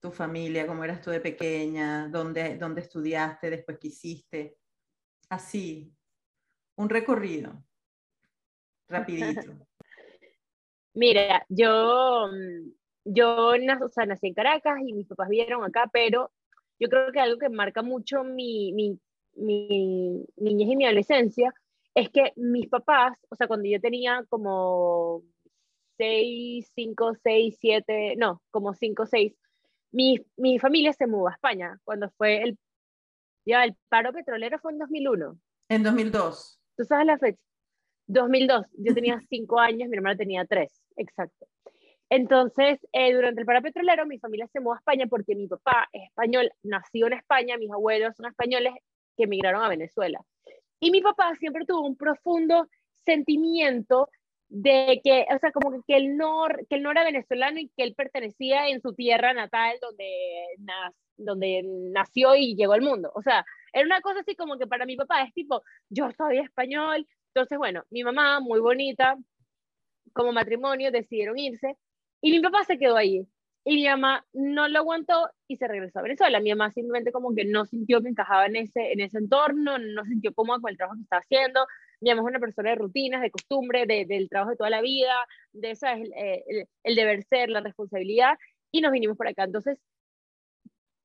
tu 0.00 0.10
familia, 0.10 0.66
cómo 0.66 0.82
eras 0.82 1.00
tú 1.00 1.10
de 1.10 1.20
pequeña, 1.20 2.08
dónde, 2.08 2.56
dónde 2.56 2.80
estudiaste, 2.80 3.50
después 3.50 3.78
qué 3.80 3.88
hiciste. 3.88 4.58
Así, 5.28 5.94
un 6.76 6.88
recorrido, 6.88 7.64
rapidito. 8.88 9.66
Mira, 10.94 11.44
yo, 11.48 12.28
mm, 12.30 12.70
yo 13.04 13.48
o 13.48 13.88
sea, 13.88 14.06
nací 14.06 14.28
en 14.28 14.34
Caracas 14.34 14.78
y 14.84 14.92
mis 14.92 15.06
papás 15.06 15.28
vivieron 15.28 15.64
acá, 15.64 15.88
pero 15.92 16.30
yo 16.78 16.88
creo 16.88 17.12
que 17.12 17.20
algo 17.20 17.38
que 17.38 17.48
marca 17.48 17.82
mucho 17.82 18.24
mi, 18.24 18.72
mi, 18.72 18.98
mi 19.36 20.24
niñez 20.36 20.68
y 20.68 20.76
mi 20.76 20.84
adolescencia 20.84 21.54
es 21.94 22.10
que 22.10 22.32
mis 22.36 22.68
papás, 22.68 23.16
o 23.28 23.36
sea, 23.36 23.46
cuando 23.46 23.68
yo 23.68 23.80
tenía 23.80 24.24
como 24.28 25.22
6, 25.98 26.70
5, 26.74 27.14
6, 27.22 27.56
7, 27.60 28.14
no, 28.16 28.42
como 28.50 28.74
5, 28.74 29.06
6, 29.06 29.34
mi, 29.92 30.18
mi 30.36 30.58
familia 30.58 30.92
se 30.92 31.06
mudó 31.06 31.28
a 31.28 31.32
España 31.32 31.78
cuando 31.84 32.10
fue 32.10 32.42
el, 32.42 32.58
ya, 33.44 33.64
el 33.64 33.76
paro 33.88 34.12
petrolero 34.12 34.58
fue 34.58 34.72
en 34.72 34.78
2001. 34.78 35.38
En 35.68 35.82
2002. 35.82 36.60
¿Tú 36.76 36.84
sabes 36.84 37.06
la 37.06 37.18
fecha? 37.18 37.40
2002. 38.12 38.66
Yo 38.78 38.94
tenía 38.94 39.20
5 39.28 39.58
años, 39.58 39.88
mi 39.88 39.96
hermana 39.96 40.16
tenía 40.16 40.44
3 40.44 40.70
exacto. 40.96 41.46
Entonces, 42.10 42.78
eh, 42.92 43.14
durante 43.14 43.40
el 43.40 43.46
paro 43.46 43.62
petrolero, 43.62 44.04
mi 44.04 44.18
familia 44.18 44.46
se 44.52 44.60
mudó 44.60 44.74
a 44.74 44.78
España 44.78 45.06
porque 45.08 45.34
mi 45.34 45.48
papá 45.48 45.88
es 45.92 46.08
español, 46.08 46.50
nació 46.62 47.06
en 47.06 47.14
España, 47.14 47.56
mis 47.56 47.70
abuelos 47.70 48.14
son 48.16 48.26
españoles 48.26 48.74
que 49.16 49.24
emigraron 49.24 49.62
a 49.62 49.68
Venezuela. 49.68 50.20
Y 50.78 50.90
mi 50.90 51.00
papá 51.00 51.34
siempre 51.36 51.64
tuvo 51.64 51.86
un 51.86 51.96
profundo 51.96 52.68
sentimiento 53.04 54.10
de 54.48 55.00
que, 55.02 55.24
o 55.34 55.38
sea, 55.38 55.50
como 55.52 55.70
que, 55.70 55.96
él, 55.96 56.18
no, 56.18 56.44
que 56.68 56.76
él 56.76 56.82
no 56.82 56.90
era 56.90 57.04
venezolano 57.04 57.58
y 57.58 57.70
que 57.74 57.84
él 57.84 57.94
pertenecía 57.94 58.68
en 58.68 58.82
su 58.82 58.92
tierra 58.92 59.32
natal 59.32 59.78
donde, 59.80 60.04
donde 61.16 61.62
nació 61.64 62.34
y 62.34 62.54
llegó 62.54 62.74
al 62.74 62.82
mundo. 62.82 63.10
O 63.14 63.22
sea, 63.22 63.46
era 63.72 63.86
una 63.86 64.02
cosa 64.02 64.20
así 64.20 64.36
como 64.36 64.58
que 64.58 64.66
para 64.66 64.84
mi 64.84 64.96
papá 64.96 65.22
es 65.22 65.32
tipo, 65.32 65.62
yo 65.88 66.10
soy 66.18 66.38
español. 66.38 67.06
Entonces, 67.34 67.58
bueno, 67.58 67.84
mi 67.90 68.04
mamá, 68.04 68.40
muy 68.40 68.60
bonita, 68.60 69.16
como 70.12 70.32
matrimonio 70.32 70.90
decidieron 70.90 71.38
irse 71.38 71.76
y 72.20 72.30
mi 72.30 72.40
papá 72.40 72.64
se 72.64 72.78
quedó 72.78 72.96
allí. 72.96 73.26
Y 73.64 73.76
mi 73.76 73.86
mamá 73.86 74.26
no 74.32 74.68
lo 74.68 74.80
aguantó 74.80 75.30
y 75.46 75.56
se 75.56 75.68
regresó 75.68 76.00
a 76.00 76.02
Venezuela. 76.02 76.40
Mi 76.40 76.50
mamá 76.50 76.70
simplemente 76.72 77.12
como 77.12 77.34
que 77.34 77.44
no 77.44 77.64
sintió 77.64 78.02
que 78.02 78.08
encajaba 78.08 78.46
en 78.46 78.56
ese, 78.56 78.92
en 78.92 79.00
ese 79.00 79.18
entorno, 79.18 79.78
no 79.78 80.04
sintió 80.04 80.34
cómoda 80.34 80.60
con 80.60 80.70
el 80.70 80.76
trabajo 80.76 80.96
que 80.96 81.04
estaba 81.04 81.20
haciendo. 81.20 81.66
Mi 82.00 82.10
mamá 82.10 82.22
es 82.22 82.30
una 82.32 82.40
persona 82.40 82.70
de 82.70 82.76
rutinas, 82.76 83.22
de 83.22 83.30
costumbre, 83.30 83.86
de, 83.86 84.04
del 84.04 84.28
trabajo 84.28 84.50
de 84.50 84.56
toda 84.56 84.70
la 84.70 84.80
vida, 84.80 85.14
de 85.52 85.70
eso 85.70 85.86
es 85.86 86.10
el, 86.10 86.66
el, 86.82 86.96
deber 86.96 87.22
ser, 87.22 87.48
la 87.50 87.60
responsabilidad, 87.60 88.36
y 88.72 88.80
nos 88.80 88.90
vinimos 88.90 89.16
por 89.16 89.28
acá. 89.28 89.44
Entonces, 89.44 89.78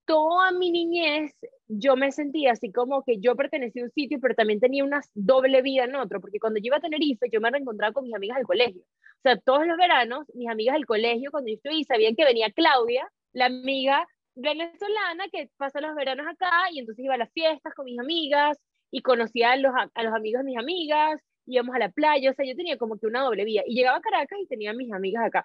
toda 0.08 0.52
mi 0.52 0.72
niñez 0.72 1.36
yo 1.68 1.98
me 1.98 2.12
sentía 2.12 2.54
así 2.54 2.72
como 2.72 3.04
que 3.04 3.20
yo 3.20 3.36
pertenecía 3.36 3.84
a 3.84 3.86
un 3.86 3.92
sitio, 3.92 4.20
pero 4.22 4.34
también 4.34 4.60
tenía 4.60 4.84
una 4.86 5.02
doble 5.14 5.62
vida 5.62 5.84
en 5.84 5.96
otro, 5.96 6.22
porque 6.22 6.40
cuando 6.40 6.60
yo 6.60 6.68
iba 6.68 6.78
a 6.78 6.80
Tenerife, 6.80 7.28
yo 7.30 7.42
me 7.42 7.52
reencontraba 7.52 7.94
con 7.94 8.06
mis 8.06 8.16
amigas 8.16 8.38
del 8.38 8.48
colegio. 8.48 8.82
O 8.82 9.22
sea, 9.22 9.38
todos 9.38 9.68
los 9.68 9.78
veranos, 9.78 10.26
mis 10.34 10.50
amigas 10.50 10.76
del 10.76 10.86
colegio, 10.86 11.30
cuando 11.30 11.50
yo 11.50 11.56
estuve, 11.56 11.84
sabían 11.84 12.16
que 12.16 12.24
venía 12.24 12.50
Claudia, 12.52 13.08
la 13.34 13.48
amiga 13.48 14.08
venezolana 14.36 15.28
que 15.32 15.50
pasa 15.58 15.82
los 15.82 15.94
veranos 15.94 16.26
acá, 16.26 16.52
y 16.72 16.80
entonces 16.80 17.04
iba 17.04 17.16
a 17.16 17.18
las 17.18 17.32
fiestas 17.34 17.74
con 17.74 17.86
mis 17.86 18.00
amigas, 18.00 18.58
y 18.90 19.02
conocía 19.02 19.52
a 19.52 19.58
los, 19.58 19.74
a 19.76 20.04
los 20.04 20.14
amigos 20.14 20.40
de 20.40 20.46
mis 20.46 20.58
amigas, 20.58 21.22
íbamos 21.46 21.76
a 21.76 21.80
la 21.80 21.90
playa, 21.90 22.32
o 22.32 22.34
sea, 22.34 22.46
yo 22.46 22.56
tenía 22.56 22.78
como 22.78 22.98
que 22.98 23.08
una 23.08 23.24
doble 23.24 23.44
vida. 23.44 23.64
Y 23.66 23.76
llegaba 23.76 23.98
a 23.98 24.02
Caracas 24.02 24.40
y 24.42 24.48
tenía 24.48 24.72
a 24.72 24.74
mis 24.74 24.92
amigas 24.94 25.26
acá. 25.26 25.44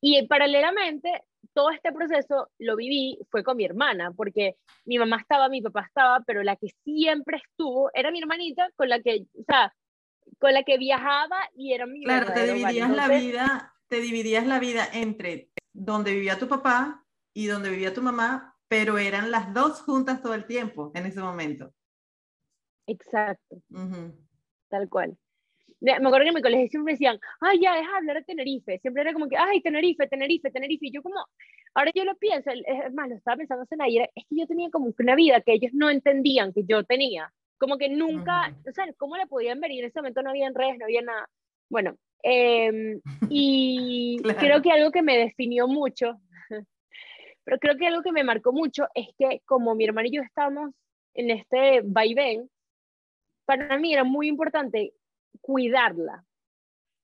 Y 0.00 0.26
paralelamente, 0.26 1.24
todo 1.52 1.70
este 1.70 1.92
proceso 1.92 2.50
lo 2.58 2.76
viví 2.76 3.18
fue 3.30 3.42
con 3.42 3.56
mi 3.56 3.64
hermana, 3.64 4.12
porque 4.12 4.56
mi 4.84 4.98
mamá 4.98 5.18
estaba, 5.18 5.48
mi 5.48 5.62
papá 5.62 5.84
estaba, 5.86 6.20
pero 6.26 6.42
la 6.42 6.56
que 6.56 6.68
siempre 6.84 7.38
estuvo 7.38 7.90
era 7.94 8.10
mi 8.10 8.20
hermanita 8.20 8.70
con 8.76 8.88
la 8.88 9.00
que, 9.00 9.26
o 9.38 9.44
sea, 9.44 9.74
con 10.38 10.52
la 10.52 10.64
que 10.64 10.76
viajaba 10.76 11.38
y 11.54 11.72
era 11.72 11.86
mi 11.86 12.04
Claro, 12.04 12.32
te 12.32 12.52
dividías 12.52 12.90
la 12.90 13.08
vida, 13.08 13.74
te 13.88 14.00
dividías 14.00 14.46
la 14.46 14.58
vida 14.58 14.86
entre 14.92 15.50
donde 15.72 16.12
vivía 16.12 16.38
tu 16.38 16.48
papá 16.48 17.04
y 17.32 17.46
donde 17.46 17.70
vivía 17.70 17.94
tu 17.94 18.02
mamá, 18.02 18.56
pero 18.68 18.98
eran 18.98 19.30
las 19.30 19.54
dos 19.54 19.80
juntas 19.82 20.22
todo 20.22 20.34
el 20.34 20.46
tiempo 20.46 20.92
en 20.94 21.06
ese 21.06 21.20
momento. 21.20 21.72
Exacto. 22.86 23.62
Tal 24.68 24.88
cual 24.88 25.16
me 25.80 25.92
acuerdo 25.92 26.20
que 26.20 26.28
en 26.28 26.34
mi 26.34 26.42
colegio 26.42 26.68
siempre 26.68 26.94
decían, 26.94 27.18
ay, 27.40 27.60
ya, 27.60 27.74
deja 27.74 27.90
de 27.90 27.96
hablar 27.98 28.16
de 28.16 28.24
Tenerife. 28.24 28.78
Siempre 28.78 29.02
era 29.02 29.12
como 29.12 29.28
que, 29.28 29.36
ay, 29.36 29.60
Tenerife, 29.60 30.06
Tenerife, 30.06 30.50
Tenerife. 30.50 30.86
Y 30.86 30.92
yo 30.92 31.02
como, 31.02 31.16
ahora 31.74 31.90
yo 31.94 32.04
lo 32.04 32.16
pienso, 32.16 32.50
es 32.50 32.94
más, 32.94 33.08
lo 33.08 33.16
estaba 33.16 33.36
pensando 33.36 33.62
hace 33.62 33.76
ayer, 33.80 34.10
es 34.14 34.24
que 34.28 34.36
yo 34.36 34.46
tenía 34.46 34.70
como 34.70 34.92
una 34.98 35.14
vida 35.14 35.40
que 35.40 35.52
ellos 35.52 35.72
no 35.74 35.90
entendían 35.90 36.52
que 36.52 36.64
yo 36.64 36.84
tenía. 36.84 37.32
Como 37.58 37.78
que 37.78 37.88
nunca, 37.88 38.54
o 38.68 38.72
sea, 38.72 38.86
¿cómo 38.98 39.16
la 39.16 39.26
podían 39.26 39.60
ver? 39.60 39.70
Y 39.70 39.80
en 39.80 39.86
ese 39.86 39.98
momento 40.00 40.22
no 40.22 40.30
había 40.30 40.50
redes, 40.54 40.78
no 40.78 40.84
había 40.84 41.02
nada. 41.02 41.28
Bueno, 41.68 41.96
em, 42.22 43.00
y 43.28 44.18
creo 44.52 44.62
que 44.62 44.72
algo 44.72 44.90
que 44.90 45.02
me 45.02 45.16
definió 45.18 45.66
mucho, 45.66 46.20
pero 47.44 47.58
creo 47.58 47.76
que 47.76 47.86
algo 47.86 48.02
que 48.02 48.12
me 48.12 48.24
marcó 48.24 48.52
mucho 48.52 48.86
es 48.94 49.08
que 49.18 49.40
como 49.46 49.74
mi 49.74 49.84
hermano 49.84 50.08
y 50.08 50.16
yo 50.16 50.22
estábamos 50.22 50.70
en 51.14 51.30
este 51.30 51.80
vaivén, 51.82 52.50
para 53.46 53.78
mí 53.78 53.92
era 53.92 54.04
muy 54.04 54.28
importante 54.28 54.92
cuidarla. 55.40 56.24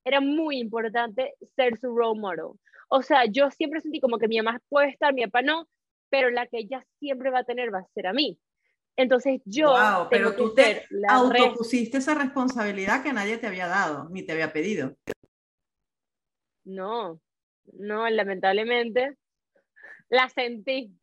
Era 0.05 0.19
muy 0.21 0.59
importante 0.59 1.35
ser 1.55 1.79
su 1.79 1.95
role 1.95 2.19
model. 2.19 2.59
O 2.89 3.01
sea, 3.01 3.25
yo 3.25 3.49
siempre 3.51 3.81
sentí 3.81 3.99
como 3.99 4.17
que 4.17 4.27
mi 4.27 4.37
mamá 4.37 4.59
puede 4.69 4.89
estar, 4.89 5.13
mi 5.13 5.23
papá 5.23 5.41
no, 5.41 5.67
pero 6.09 6.29
la 6.29 6.45
que 6.47 6.59
ella 6.59 6.85
siempre 6.99 7.31
va 7.31 7.39
a 7.39 7.43
tener 7.43 7.73
va 7.73 7.79
a 7.79 7.87
ser 7.93 8.07
a 8.07 8.13
mí. 8.13 8.37
Entonces 8.95 9.41
yo... 9.45 9.71
Wow, 9.71 10.07
pero 10.09 10.35
tú 10.35 10.53
te 10.53 10.83
autopusiste 11.09 11.97
esa 11.97 12.13
responsabilidad 12.13 13.01
que 13.01 13.13
nadie 13.13 13.37
te 13.37 13.47
había 13.47 13.67
dado, 13.67 14.09
ni 14.09 14.23
te 14.23 14.33
había 14.33 14.53
pedido. 14.53 14.95
No, 16.65 17.19
no, 17.73 18.09
lamentablemente 18.09 19.17
la 20.09 20.29
sentí. 20.29 20.93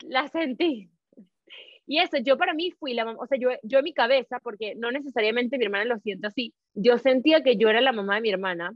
La 0.00 0.28
sentí. 0.28 0.90
Y 1.86 1.98
eso, 1.98 2.18
yo 2.18 2.38
para 2.38 2.54
mí 2.54 2.70
fui 2.70 2.94
la 2.94 3.04
mamá, 3.04 3.18
o 3.20 3.26
sea, 3.26 3.38
yo, 3.38 3.50
yo 3.62 3.78
en 3.78 3.84
mi 3.84 3.92
cabeza, 3.92 4.38
porque 4.42 4.74
no 4.76 4.90
necesariamente 4.92 5.58
mi 5.58 5.64
hermana 5.64 5.84
lo 5.84 5.98
siente 5.98 6.28
así, 6.28 6.54
yo 6.74 6.98
sentía 6.98 7.42
que 7.42 7.56
yo 7.56 7.68
era 7.68 7.80
la 7.80 7.92
mamá 7.92 8.16
de 8.16 8.20
mi 8.20 8.30
hermana. 8.30 8.72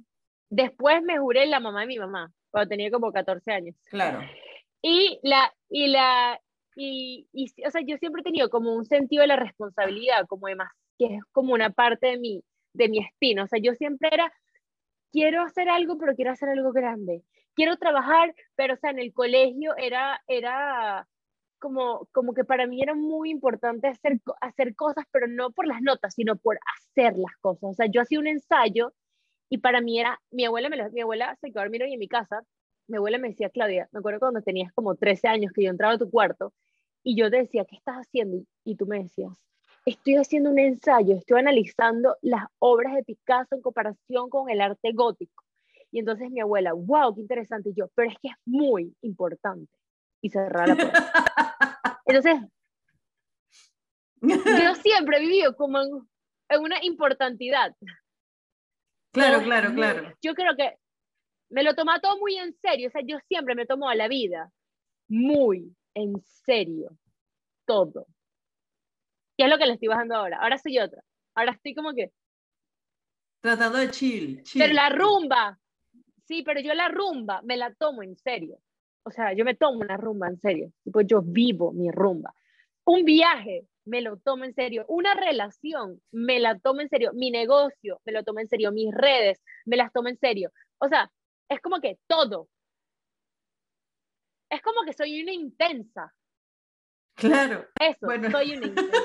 Después 0.50 1.02
me 1.02 1.18
juré 1.18 1.46
la 1.46 1.60
mamá 1.60 1.82
de 1.82 1.86
mi 1.86 1.98
mamá, 1.98 2.32
cuando 2.50 2.68
tenía 2.68 2.90
como 2.90 3.12
14 3.12 3.52
años. 3.52 3.76
Claro. 3.90 4.20
Y 4.82 5.18
la, 5.22 5.52
y 5.68 5.88
la, 5.88 6.40
y, 6.76 7.26
y, 7.32 7.46
o 7.64 7.70
sea, 7.70 7.80
yo 7.84 7.96
siempre 7.96 8.20
he 8.20 8.24
tenido 8.24 8.50
como 8.50 8.74
un 8.74 8.84
sentido 8.84 9.22
de 9.22 9.28
la 9.28 9.36
responsabilidad, 9.36 10.26
como 10.26 10.46
de 10.46 10.56
más, 10.56 10.70
que 10.98 11.06
es 11.06 11.24
como 11.32 11.54
una 11.54 11.70
parte 11.70 12.08
de 12.08 12.18
mi, 12.18 12.42
de 12.74 12.88
mi 12.88 12.98
espino. 12.98 13.44
O 13.44 13.46
sea, 13.46 13.58
yo 13.60 13.74
siempre 13.74 14.10
era, 14.12 14.32
quiero 15.10 15.42
hacer 15.42 15.68
algo, 15.68 15.98
pero 15.98 16.14
quiero 16.14 16.32
hacer 16.32 16.48
algo 16.48 16.72
grande. 16.72 17.22
Quiero 17.54 17.76
trabajar, 17.76 18.34
pero, 18.54 18.74
o 18.74 18.76
sea, 18.76 18.90
en 18.90 18.98
el 18.98 19.12
colegio 19.12 19.74
era, 19.76 20.22
era, 20.26 21.08
como, 21.58 22.08
como 22.12 22.34
que 22.34 22.44
para 22.44 22.66
mí 22.66 22.82
era 22.82 22.94
muy 22.94 23.30
importante 23.30 23.88
hacer, 23.88 24.20
hacer 24.40 24.74
cosas, 24.74 25.04
pero 25.12 25.26
no 25.26 25.50
por 25.50 25.66
las 25.66 25.82
notas, 25.82 26.14
sino 26.14 26.36
por 26.36 26.58
hacer 26.76 27.16
las 27.16 27.36
cosas. 27.40 27.70
O 27.70 27.74
sea, 27.74 27.86
yo 27.86 28.00
hacía 28.00 28.20
un 28.20 28.26
ensayo 28.26 28.92
y 29.48 29.58
para 29.58 29.80
mí 29.80 30.00
era, 30.00 30.20
mi 30.30 30.44
abuela, 30.44 30.68
me 30.68 30.90
mi 30.90 31.00
abuela 31.00 31.36
se 31.40 31.48
quedó 31.48 31.60
a 31.60 31.64
dormir 31.64 31.82
hoy 31.82 31.94
en 31.94 32.00
mi 32.00 32.08
casa, 32.08 32.42
mi 32.88 32.96
abuela 32.96 33.18
me 33.18 33.28
decía, 33.28 33.50
Claudia, 33.50 33.88
me 33.92 33.98
acuerdo 33.98 34.20
cuando 34.20 34.42
tenías 34.42 34.72
como 34.72 34.94
13 34.94 35.28
años 35.28 35.52
que 35.52 35.64
yo 35.64 35.70
entraba 35.70 35.94
a 35.94 35.98
tu 35.98 36.10
cuarto 36.10 36.52
y 37.02 37.16
yo 37.16 37.30
te 37.30 37.38
decía, 37.38 37.64
¿qué 37.64 37.76
estás 37.76 37.96
haciendo? 37.96 38.44
Y 38.64 38.76
tú 38.76 38.86
me 38.86 39.02
decías, 39.02 39.32
estoy 39.86 40.16
haciendo 40.16 40.50
un 40.50 40.58
ensayo, 40.58 41.16
estoy 41.16 41.38
analizando 41.40 42.16
las 42.22 42.44
obras 42.58 42.94
de 42.94 43.04
Picasso 43.04 43.54
en 43.54 43.62
comparación 43.62 44.28
con 44.30 44.50
el 44.50 44.60
arte 44.60 44.92
gótico. 44.92 45.44
Y 45.92 46.00
entonces 46.00 46.30
mi 46.30 46.40
abuela, 46.40 46.72
wow, 46.72 47.14
qué 47.14 47.20
interesante. 47.20 47.70
Y 47.70 47.74
yo, 47.74 47.88
pero 47.94 48.10
es 48.10 48.16
que 48.20 48.28
es 48.28 48.34
muy 48.44 48.94
importante 49.02 49.72
y 50.26 50.30
cerrar 50.30 50.68
la 50.68 50.74
puerta. 50.74 52.00
Entonces, 52.04 52.40
yo 54.64 54.74
siempre 54.74 55.18
he 55.18 55.20
vivido 55.20 55.56
como 55.56 55.80
en, 55.80 56.60
una 56.60 56.84
importantidad. 56.84 57.74
Claro, 59.12 59.42
claro, 59.42 59.72
claro. 59.72 60.12
Yo 60.20 60.34
creo 60.34 60.56
que 60.56 60.76
me 61.48 61.62
lo 61.62 61.74
toma 61.74 62.00
todo 62.00 62.18
muy 62.18 62.36
en 62.36 62.52
serio, 62.54 62.88
o 62.88 62.90
sea, 62.90 63.02
yo 63.04 63.18
siempre 63.28 63.54
me 63.54 63.66
tomo 63.66 63.88
a 63.88 63.94
la 63.94 64.08
vida 64.08 64.50
muy 65.08 65.74
en 65.94 66.20
serio, 66.44 66.90
todo. 67.64 68.06
¿Qué 69.36 69.44
es 69.44 69.50
lo 69.50 69.58
que 69.58 69.66
le 69.66 69.74
estoy 69.74 69.88
bajando 69.88 70.16
ahora? 70.16 70.38
Ahora 70.38 70.58
soy 70.58 70.78
otra. 70.78 71.02
Ahora 71.34 71.52
estoy 71.52 71.74
como 71.74 71.94
que... 71.94 72.10
Tratando 73.40 73.78
de 73.78 73.90
chill, 73.90 74.42
chill. 74.42 74.60
Pero 74.60 74.74
la 74.74 74.88
rumba, 74.88 75.58
sí, 76.26 76.42
pero 76.42 76.60
yo 76.60 76.74
la 76.74 76.88
rumba 76.88 77.42
me 77.42 77.56
la 77.56 77.72
tomo 77.74 78.02
en 78.02 78.16
serio 78.16 78.58
o 79.06 79.10
sea, 79.12 79.32
yo 79.34 79.44
me 79.44 79.54
tomo 79.54 79.78
una 79.78 79.96
rumba 79.96 80.26
en 80.26 80.40
serio, 80.40 80.72
pues 80.92 81.06
yo 81.06 81.22
vivo 81.22 81.72
mi 81.72 81.92
rumba. 81.92 82.34
Un 82.84 83.04
viaje, 83.04 83.68
me 83.84 84.00
lo 84.00 84.16
tomo 84.16 84.44
en 84.44 84.52
serio. 84.52 84.84
Una 84.88 85.14
relación, 85.14 86.02
me 86.10 86.40
la 86.40 86.58
tomo 86.58 86.80
en 86.80 86.88
serio. 86.88 87.12
Mi 87.14 87.30
negocio, 87.30 88.00
me 88.04 88.10
lo 88.10 88.24
tomo 88.24 88.40
en 88.40 88.48
serio. 88.48 88.72
Mis 88.72 88.92
redes, 88.92 89.40
me 89.64 89.76
las 89.76 89.92
tomo 89.92 90.08
en 90.08 90.18
serio. 90.18 90.50
O 90.78 90.88
sea, 90.88 91.08
es 91.48 91.60
como 91.60 91.80
que 91.80 92.00
todo. 92.08 92.48
Es 94.50 94.60
como 94.60 94.82
que 94.84 94.92
soy 94.92 95.22
una 95.22 95.32
intensa. 95.32 96.12
Claro. 97.14 97.64
Eso, 97.78 98.08
soy 98.32 98.56
una 98.56 98.66
intensa. 98.66 99.00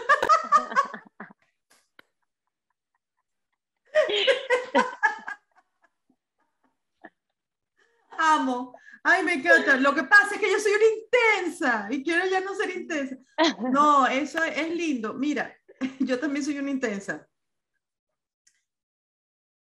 Amo. 8.18 8.74
Ay, 9.04 9.24
me 9.24 9.34
encanta. 9.34 9.78
Lo 9.78 9.96
que 9.96 10.04
pasa 10.04 10.36
es 10.36 10.42
que 10.42 10.52
yo 10.52 10.60
soy 10.60 10.74
una 10.74 10.86
intensa 10.86 11.88
y 11.90 12.04
quiero 12.04 12.26
ya 12.28 12.40
no 12.42 12.56
ser 12.56 12.70
intensa. 12.76 13.18
No, 13.72 14.08
eso 14.08 14.44
es 14.44 14.70
lindo. 14.70 15.14
Mira, 15.14 15.56
yo 16.00 16.20
también 16.20 16.46
soy 16.46 16.60
una 16.60 16.70
intensa. 16.70 17.28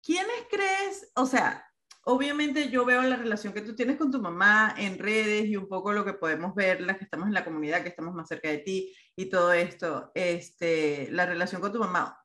¿Quiénes 0.04 0.48
crees? 0.50 1.12
O 1.16 1.26
sea, 1.26 1.66
obviamente 2.04 2.70
yo 2.70 2.84
veo 2.86 3.02
la 3.04 3.16
relación 3.16 3.54
que 3.54 3.62
tú 3.62 3.76
tienes 3.76 3.98
con 3.98 4.12
tu 4.12 4.20
mamá 4.20 4.76
en 4.78 4.98
redes 4.98 5.46
y 5.46 5.56
un 5.56 5.68
poco 5.68 5.94
lo 5.94 6.04
que 6.04 6.14
podemos 6.14 6.54
ver, 6.56 6.82
las 6.82 6.98
que 6.98 7.06
estamos 7.06 7.28
en 7.28 7.34
la 7.34 7.46
comunidad, 7.46 7.84
que 7.84 7.90
estamos 7.90 8.14
más 8.14 8.28
cerca 8.28 8.50
de 8.50 8.58
ti 8.60 8.94
y 9.16 9.30
todo 9.30 9.54
esto, 9.54 10.12
este, 10.16 11.10
la 11.12 11.26
relación 11.26 11.62
con 11.62 11.72
tu 11.72 11.80
mamá. 11.80 12.18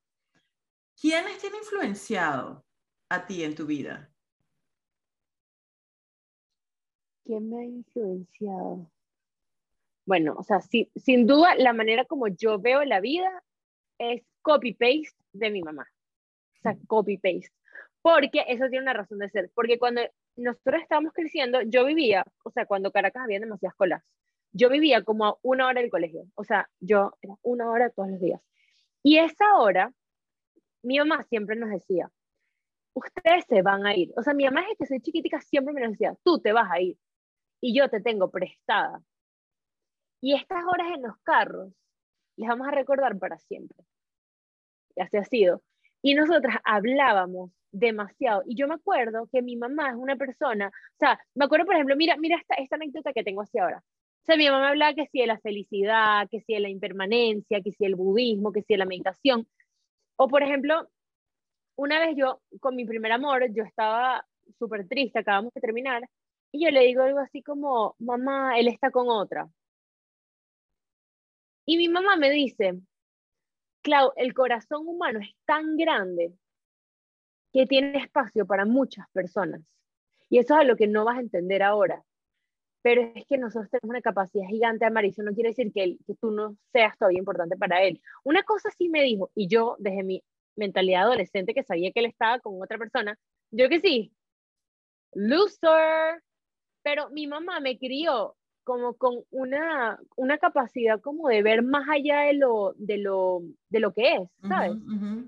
¿Quiénes 0.98 1.38
te 1.38 1.48
han 1.48 1.54
influenciado 1.54 2.66
a 3.10 3.26
ti 3.26 3.44
en 3.44 3.54
tu 3.54 3.66
vida? 3.66 4.10
¿Quién 7.26 7.50
me 7.50 7.58
ha 7.58 7.64
influenciado? 7.64 8.88
Bueno, 10.04 10.36
o 10.38 10.44
sea, 10.44 10.60
sin 10.60 11.26
duda 11.26 11.56
la 11.56 11.72
manera 11.72 12.04
como 12.04 12.28
yo 12.28 12.60
veo 12.60 12.84
la 12.84 13.00
vida 13.00 13.42
es 13.98 14.22
copy-paste 14.42 15.16
de 15.32 15.50
mi 15.50 15.60
mamá. 15.60 15.88
O 16.58 16.60
sea, 16.62 16.76
copy-paste. 16.86 17.50
Porque 18.00 18.44
eso 18.46 18.68
tiene 18.68 18.84
una 18.84 18.92
razón 18.92 19.18
de 19.18 19.28
ser. 19.28 19.50
Porque 19.56 19.80
cuando 19.80 20.02
nosotros 20.36 20.82
estábamos 20.82 21.12
creciendo, 21.12 21.62
yo 21.62 21.84
vivía, 21.84 22.24
o 22.44 22.52
sea, 22.52 22.64
cuando 22.66 22.92
Caracas 22.92 23.24
había 23.24 23.40
demasiadas 23.40 23.74
colas, 23.74 24.04
yo 24.52 24.70
vivía 24.70 25.02
como 25.02 25.26
a 25.26 25.36
una 25.42 25.66
hora 25.66 25.80
del 25.80 25.90
colegio. 25.90 26.26
O 26.36 26.44
sea, 26.44 26.70
yo 26.78 27.18
era 27.22 27.34
una 27.42 27.68
hora 27.68 27.90
todos 27.90 28.08
los 28.10 28.20
días. 28.20 28.40
Y 29.02 29.18
esa 29.18 29.56
hora, 29.58 29.92
mi 30.82 30.98
mamá 30.98 31.24
siempre 31.24 31.56
nos 31.56 31.70
decía, 31.70 32.08
ustedes 32.94 33.44
se 33.48 33.62
van 33.62 33.84
a 33.84 33.96
ir. 33.96 34.12
O 34.16 34.22
sea, 34.22 34.32
mi 34.32 34.44
mamá 34.44 34.62
es 34.70 34.78
que 34.78 34.86
soy 34.86 35.00
chiquitica, 35.00 35.40
siempre 35.40 35.74
me 35.74 35.88
decía, 35.88 36.16
tú 36.22 36.38
te 36.38 36.52
vas 36.52 36.70
a 36.70 36.80
ir 36.80 36.96
y 37.60 37.76
yo 37.76 37.88
te 37.88 38.00
tengo 38.00 38.30
prestada. 38.30 39.02
Y 40.20 40.34
estas 40.34 40.64
horas 40.64 40.88
en 40.94 41.02
los 41.02 41.16
carros 41.22 41.72
les 42.36 42.48
vamos 42.48 42.68
a 42.68 42.70
recordar 42.70 43.18
para 43.18 43.38
siempre. 43.38 43.78
Y 44.94 45.02
así 45.02 45.16
ha 45.16 45.24
sido. 45.24 45.62
Y 46.02 46.14
nosotras 46.14 46.56
hablábamos 46.64 47.50
demasiado. 47.72 48.42
Y 48.46 48.56
yo 48.56 48.68
me 48.68 48.74
acuerdo 48.74 49.28
que 49.30 49.42
mi 49.42 49.56
mamá 49.56 49.90
es 49.90 49.96
una 49.96 50.16
persona, 50.16 50.68
o 50.68 50.98
sea, 50.98 51.18
me 51.34 51.44
acuerdo, 51.44 51.66
por 51.66 51.74
ejemplo, 51.74 51.96
mira, 51.96 52.16
mira 52.16 52.36
esta, 52.36 52.54
esta 52.54 52.76
anécdota 52.76 53.12
que 53.12 53.24
tengo 53.24 53.42
hacia 53.42 53.64
ahora. 53.64 53.82
sea, 54.24 54.36
mi 54.36 54.48
mamá 54.48 54.70
hablaba 54.70 54.94
que 54.94 55.06
si 55.06 55.20
de 55.20 55.26
la 55.26 55.38
felicidad, 55.38 56.28
que 56.30 56.40
si 56.40 56.54
de 56.54 56.60
la 56.60 56.68
impermanencia, 56.68 57.60
que 57.62 57.72
si 57.72 57.84
del 57.84 57.96
budismo, 57.96 58.52
que 58.52 58.62
si 58.62 58.74
de 58.74 58.78
la 58.78 58.86
meditación. 58.86 59.46
O 60.16 60.28
por 60.28 60.42
ejemplo, 60.42 60.88
una 61.76 62.00
vez 62.00 62.16
yo, 62.16 62.40
con 62.60 62.74
mi 62.76 62.84
primer 62.86 63.12
amor, 63.12 63.52
yo 63.52 63.64
estaba 63.64 64.26
súper 64.58 64.88
triste, 64.88 65.18
acabamos 65.18 65.52
de 65.54 65.60
terminar, 65.60 66.08
y 66.56 66.64
yo 66.64 66.70
le 66.70 66.80
digo 66.80 67.02
algo 67.02 67.18
así 67.18 67.42
como, 67.42 67.94
mamá, 67.98 68.58
él 68.58 68.68
está 68.68 68.90
con 68.90 69.08
otra. 69.08 69.48
Y 71.66 71.76
mi 71.76 71.88
mamá 71.88 72.16
me 72.16 72.30
dice, 72.30 72.80
Clau, 73.82 74.12
el 74.16 74.32
corazón 74.34 74.88
humano 74.88 75.20
es 75.20 75.34
tan 75.44 75.76
grande 75.76 76.32
que 77.52 77.66
tiene 77.66 77.98
espacio 77.98 78.46
para 78.46 78.64
muchas 78.64 79.06
personas. 79.12 79.60
Y 80.30 80.38
eso 80.38 80.54
es 80.54 80.60
a 80.60 80.64
lo 80.64 80.76
que 80.76 80.86
no 80.86 81.04
vas 81.04 81.18
a 81.18 81.20
entender 81.20 81.62
ahora. 81.62 82.02
Pero 82.82 83.02
es 83.14 83.26
que 83.26 83.36
nosotros 83.36 83.70
tenemos 83.70 83.90
una 83.90 84.00
capacidad 84.00 84.46
gigante 84.48 84.84
amar 84.86 85.04
y 85.04 85.08
eso 85.08 85.22
no 85.22 85.34
quiere 85.34 85.50
decir 85.50 85.72
que, 85.72 85.98
que 86.06 86.14
tú 86.14 86.30
no 86.30 86.56
seas 86.72 86.96
todavía 86.96 87.18
importante 87.18 87.56
para 87.56 87.82
él. 87.82 88.00
Una 88.24 88.44
cosa 88.44 88.70
sí 88.70 88.88
me 88.88 89.02
dijo, 89.02 89.30
y 89.34 89.48
yo 89.48 89.76
desde 89.78 90.04
mi 90.04 90.22
mentalidad 90.56 91.02
adolescente 91.02 91.52
que 91.52 91.64
sabía 91.64 91.92
que 91.92 92.00
él 92.00 92.06
estaba 92.06 92.40
con 92.40 92.62
otra 92.62 92.78
persona, 92.78 93.18
yo 93.50 93.68
que 93.68 93.80
sí, 93.80 94.12
loser, 95.12 96.22
pero 96.86 97.10
mi 97.10 97.26
mamá 97.26 97.58
me 97.58 97.76
crió 97.78 98.36
como 98.62 98.94
con 98.94 99.24
una, 99.32 99.98
una 100.14 100.38
capacidad 100.38 101.00
como 101.00 101.28
de 101.28 101.42
ver 101.42 101.64
más 101.64 101.88
allá 101.88 102.20
de 102.20 102.34
lo, 102.34 102.74
de 102.76 102.98
lo, 102.98 103.42
de 103.70 103.80
lo 103.80 103.92
que 103.92 104.14
es, 104.14 104.30
¿sabes? 104.46 104.76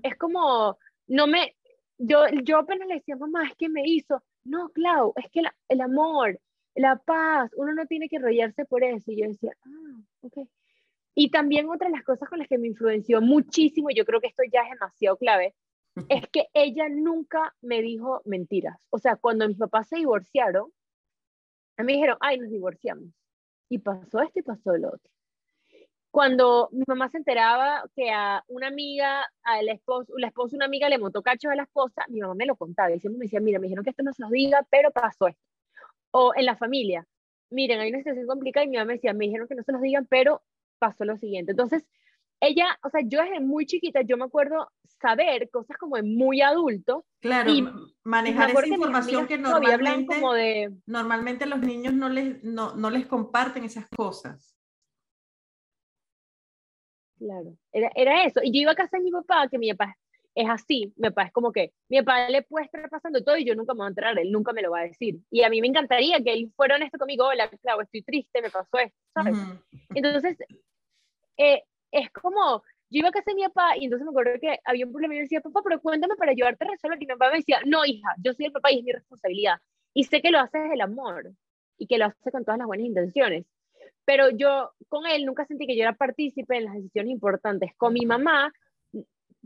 Es 0.01 0.15
como, 0.15 0.77
no 1.07 1.27
me, 1.27 1.57
yo, 1.97 2.21
yo 2.45 2.59
apenas 2.59 2.87
le 2.87 2.93
decía, 2.93 3.17
mamá, 3.17 3.45
es 3.45 3.57
que 3.57 3.67
me 3.67 3.81
hizo, 3.85 4.23
no, 4.45 4.69
Clau, 4.69 5.11
es 5.17 5.29
que 5.31 5.41
el 5.67 5.81
amor, 5.81 6.39
la 6.75 6.95
paz, 6.95 7.51
uno 7.57 7.73
no 7.73 7.85
tiene 7.87 8.07
que 8.07 8.15
enrollarse 8.15 8.63
por 8.63 8.85
eso. 8.85 9.11
Y 9.11 9.21
yo 9.21 9.27
decía, 9.27 9.51
ah, 9.65 10.01
ok. 10.21 10.47
Y 11.13 11.29
también 11.29 11.67
otra 11.67 11.89
de 11.89 11.95
las 11.95 12.05
cosas 12.05 12.29
con 12.29 12.39
las 12.39 12.47
que 12.47 12.57
me 12.57 12.67
influenció 12.67 13.19
muchísimo, 13.19 13.89
yo 13.93 14.05
creo 14.05 14.21
que 14.21 14.27
esto 14.27 14.43
ya 14.49 14.61
es 14.61 14.69
demasiado 14.69 15.17
clave, 15.17 15.55
es 16.07 16.25
que 16.29 16.47
ella 16.53 16.87
nunca 16.87 17.53
me 17.59 17.81
dijo 17.81 18.21
mentiras. 18.23 18.79
O 18.91 18.97
sea, 18.97 19.17
cuando 19.17 19.45
mis 19.45 19.57
papás 19.57 19.89
se 19.89 19.97
divorciaron, 19.97 20.71
a 21.79 21.83
mí 21.83 21.93
dijeron, 21.93 22.17
ay, 22.19 22.37
nos 22.37 22.49
divorciamos. 22.49 23.05
Y 23.69 23.79
pasó 23.79 24.21
esto 24.21 24.39
y 24.39 24.41
pasó 24.41 24.75
lo 24.75 24.89
otro. 24.89 25.09
Cuando 26.11 26.67
mi 26.73 26.83
mamá 26.85 27.07
se 27.07 27.19
enteraba 27.19 27.85
que 27.95 28.11
a 28.11 28.43
una 28.47 28.67
amiga, 28.67 29.25
a 29.43 29.61
la 29.61 29.71
esposa, 29.71 30.11
la 30.17 30.27
esposa 30.27 30.57
una 30.57 30.65
amiga 30.65 30.89
le 30.89 30.97
montó 30.97 31.21
cachos 31.21 31.51
a 31.51 31.55
la 31.55 31.63
esposa, 31.63 32.03
mi 32.09 32.19
mamá 32.19 32.35
me 32.35 32.45
lo 32.45 32.57
contaba 32.57 32.91
y 32.91 32.99
siempre 32.99 33.19
me 33.19 33.25
decía, 33.25 33.39
mira, 33.39 33.59
me 33.59 33.67
dijeron 33.67 33.85
que 33.85 33.91
esto 33.91 34.03
no 34.03 34.11
se 34.11 34.21
nos 34.21 34.31
diga, 34.31 34.67
pero 34.69 34.91
pasó 34.91 35.27
esto. 35.27 35.41
O 36.11 36.33
en 36.35 36.45
la 36.45 36.57
familia, 36.57 37.07
miren, 37.49 37.79
hay 37.79 37.91
una 37.91 37.99
situación 37.99 38.27
complicada 38.27 38.65
y 38.65 38.69
mi 38.69 38.75
mamá 38.75 38.87
me 38.87 38.93
decía, 38.95 39.13
me 39.13 39.25
dijeron 39.25 39.47
que 39.47 39.55
no 39.55 39.63
se 39.63 39.71
los 39.71 39.81
digan, 39.81 40.05
pero 40.09 40.43
pasó 40.79 41.05
lo 41.05 41.15
siguiente. 41.15 41.51
Entonces, 41.51 41.85
ella, 42.41 42.77
o 42.83 42.89
sea, 42.89 43.01
yo 43.05 43.21
desde 43.21 43.39
muy 43.39 43.65
chiquita, 43.65 44.01
yo 44.01 44.17
me 44.17 44.25
acuerdo 44.25 44.71
saber 45.01 45.49
cosas 45.49 45.77
como 45.77 45.95
de 45.95 46.03
muy 46.03 46.41
adulto. 46.41 47.05
Claro, 47.19 47.51
y 47.51 47.67
manejar 48.03 48.51
esa 48.51 48.67
información 48.67 49.27
que 49.27 49.37
normalmente, 49.37 50.15
como 50.15 50.33
de... 50.33 50.71
normalmente 50.85 51.45
los 51.45 51.59
niños 51.59 51.93
no 51.93 52.09
les, 52.09 52.43
no, 52.43 52.75
no 52.75 52.89
les 52.89 53.05
comparten 53.07 53.63
esas 53.63 53.87
cosas. 53.89 54.55
Claro, 57.17 57.57
era, 57.71 57.91
era 57.95 58.23
eso. 58.23 58.39
Y 58.41 58.51
yo 58.53 58.61
iba 58.61 58.71
a 58.71 58.75
casa 58.75 58.97
de 58.97 59.03
mi 59.03 59.11
papá, 59.11 59.47
que 59.49 59.57
mi 59.57 59.71
papá 59.73 59.97
es 60.35 60.49
así, 60.49 60.93
mi 60.95 61.09
papá 61.09 61.23
es 61.23 61.33
como 61.33 61.51
que 61.51 61.73
mi 61.89 61.99
papá 62.01 62.29
le 62.29 62.43
puede 62.43 62.65
estar 62.65 62.89
pasando 62.89 63.21
todo 63.23 63.35
y 63.35 63.43
yo 63.43 63.55
nunca 63.55 63.73
me 63.73 63.79
voy 63.79 63.87
a 63.87 63.89
enterar, 63.89 64.19
él 64.19 64.31
nunca 64.31 64.53
me 64.53 64.61
lo 64.61 64.71
va 64.71 64.79
a 64.79 64.83
decir. 64.83 65.19
Y 65.29 65.43
a 65.43 65.49
mí 65.49 65.59
me 65.59 65.67
encantaría 65.67 66.23
que 66.23 66.31
él 66.31 66.51
fuera 66.55 66.75
honesto 66.75 66.97
conmigo, 66.97 67.25
hola, 67.25 67.49
claro, 67.61 67.81
estoy 67.81 68.03
triste, 68.03 68.41
me 68.41 68.49
pasó 68.49 68.77
esto, 68.77 68.97
¿sabes? 69.13 69.35
Entonces, 69.93 70.37
eh, 71.37 71.63
es 71.91 72.09
como, 72.11 72.63
yo 72.89 72.99
iba 72.99 73.09
a 73.09 73.11
casa 73.11 73.31
de 73.31 73.35
mi 73.35 73.43
papá 73.43 73.77
y 73.77 73.85
entonces 73.85 74.05
me 74.05 74.11
acuerdo 74.11 74.39
que 74.39 74.59
había 74.65 74.85
un 74.85 74.91
problema 74.91 75.13
y 75.13 75.17
yo 75.17 75.21
decía, 75.23 75.41
papá, 75.41 75.61
pero 75.63 75.81
cuéntame 75.81 76.15
para 76.15 76.31
ayudarte 76.31 76.65
a 76.65 76.69
resolver. 76.69 76.97
Y 77.01 77.05
mi 77.05 77.13
papá 77.13 77.29
me 77.31 77.37
decía, 77.37 77.59
no, 77.65 77.85
hija, 77.85 78.15
yo 78.23 78.33
soy 78.33 78.45
el 78.47 78.51
papá 78.51 78.71
y 78.71 78.79
es 78.79 78.83
mi 78.83 78.91
responsabilidad. 78.91 79.57
Y 79.93 80.03
sé 80.05 80.21
que 80.21 80.31
lo 80.31 80.39
hace 80.39 80.59
desde 80.59 80.75
el 80.75 80.81
amor 80.81 81.31
y 81.77 81.87
que 81.87 81.97
lo 81.97 82.05
hace 82.05 82.31
con 82.31 82.43
todas 82.43 82.57
las 82.57 82.67
buenas 82.67 82.85
intenciones. 82.85 83.45
Pero 84.05 84.29
yo 84.31 84.71
con 84.87 85.05
él 85.05 85.25
nunca 85.25 85.45
sentí 85.45 85.67
que 85.67 85.75
yo 85.75 85.83
era 85.83 85.93
partícipe 85.93 86.57
en 86.57 86.65
las 86.65 86.73
decisiones 86.73 87.11
importantes. 87.11 87.71
Con 87.77 87.93
mi 87.93 88.05
mamá 88.05 88.51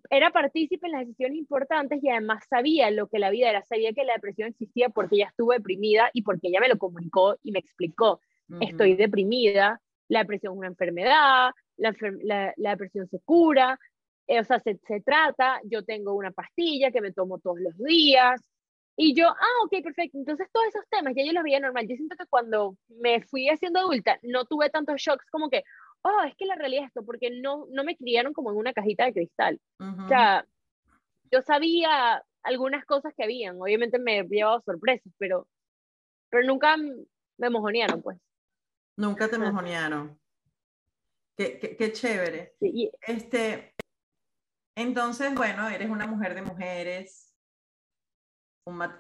era 0.09 0.31
partícipe 0.31 0.85
en 0.87 0.93
las 0.93 1.01
decisiones 1.01 1.37
importantes 1.37 2.03
y 2.03 2.09
además 2.09 2.43
sabía 2.49 2.91
lo 2.91 3.07
que 3.07 3.19
la 3.19 3.29
vida 3.29 3.49
era, 3.49 3.63
sabía 3.63 3.93
que 3.93 4.03
la 4.03 4.13
depresión 4.13 4.49
existía 4.49 4.89
porque 4.89 5.15
ella 5.15 5.27
estuvo 5.29 5.53
deprimida 5.53 6.09
y 6.13 6.23
porque 6.23 6.47
ella 6.47 6.59
me 6.59 6.69
lo 6.69 6.77
comunicó 6.77 7.37
y 7.41 7.51
me 7.51 7.59
explicó, 7.59 8.19
estoy 8.59 8.95
deprimida, 8.95 9.81
la 10.13 10.19
depresión 10.19 10.53
es 10.53 10.59
una 10.59 10.67
enfermedad, 10.67 11.51
la, 11.77 12.53
la, 12.55 12.69
depresión 12.69 13.07
se 13.09 13.19
cura, 13.21 13.77
eh, 14.27 14.39
o 14.39 14.43
sea, 14.43 14.59
se, 14.59 14.77
se, 14.87 15.01
trata, 15.01 15.59
yo 15.65 15.83
tengo 15.83 16.13
una 16.13 16.31
pastilla 16.31 16.91
que 16.91 17.01
me 17.01 17.11
tomo 17.11 17.39
todos 17.39 17.59
los 17.59 17.77
días. 17.77 18.41
Y 18.95 19.15
yo, 19.15 19.27
ah, 19.27 19.63
ok, 19.65 19.83
perfecto. 19.83 20.19
Entonces 20.19 20.47
todos 20.51 20.67
esos 20.67 20.85
temas 20.89 21.13
ya 21.15 21.25
yo 21.25 21.33
los 21.33 21.43
veía 21.43 21.59
normal. 21.59 21.87
Yo 21.87 21.95
siento 21.95 22.15
que 22.15 22.27
cuando 22.27 22.77
me 22.89 23.21
fui 23.23 23.49
haciendo 23.49 23.79
adulta 23.79 24.19
no 24.21 24.45
tuve 24.45 24.69
tantos 24.69 25.01
shocks 25.01 25.25
como 25.31 25.49
que, 25.49 25.63
oh, 26.03 26.21
es 26.27 26.35
que 26.35 26.45
la 26.45 26.55
realidad 26.55 26.83
es 26.83 26.87
esto, 26.89 27.03
porque 27.03 27.31
no, 27.31 27.65
no 27.71 27.83
me 27.83 27.97
criaron 27.97 28.33
como 28.33 28.51
en 28.51 28.57
una 28.57 28.71
cajita 28.71 29.05
de 29.05 29.13
cristal. 29.13 29.59
O 29.79 30.07
sea, 30.07 30.45
yo 31.31 31.41
sabía 31.41 32.23
algunas 32.43 32.85
cosas 32.85 33.13
que 33.17 33.23
habían, 33.23 33.59
obviamente 33.59 33.97
me 33.97 34.19
he 34.19 34.23
llevado 34.23 34.61
sorpresas, 34.61 35.11
pero, 35.17 35.47
pero 36.29 36.45
nunca 36.45 36.77
me 36.77 37.49
mojonearon, 37.49 38.03
pues. 38.03 38.19
Nunca 38.97 39.27
te 39.27 39.37
mojonearon. 39.37 40.19
Qué, 41.35 41.59
qué, 41.59 41.91
chévere. 41.91 42.55
Este, 43.01 43.73
entonces, 44.75 45.33
bueno, 45.33 45.67
eres 45.67 45.89
una 45.89 46.05
mujer 46.05 46.35
de 46.35 46.43
mujeres, 46.43 47.33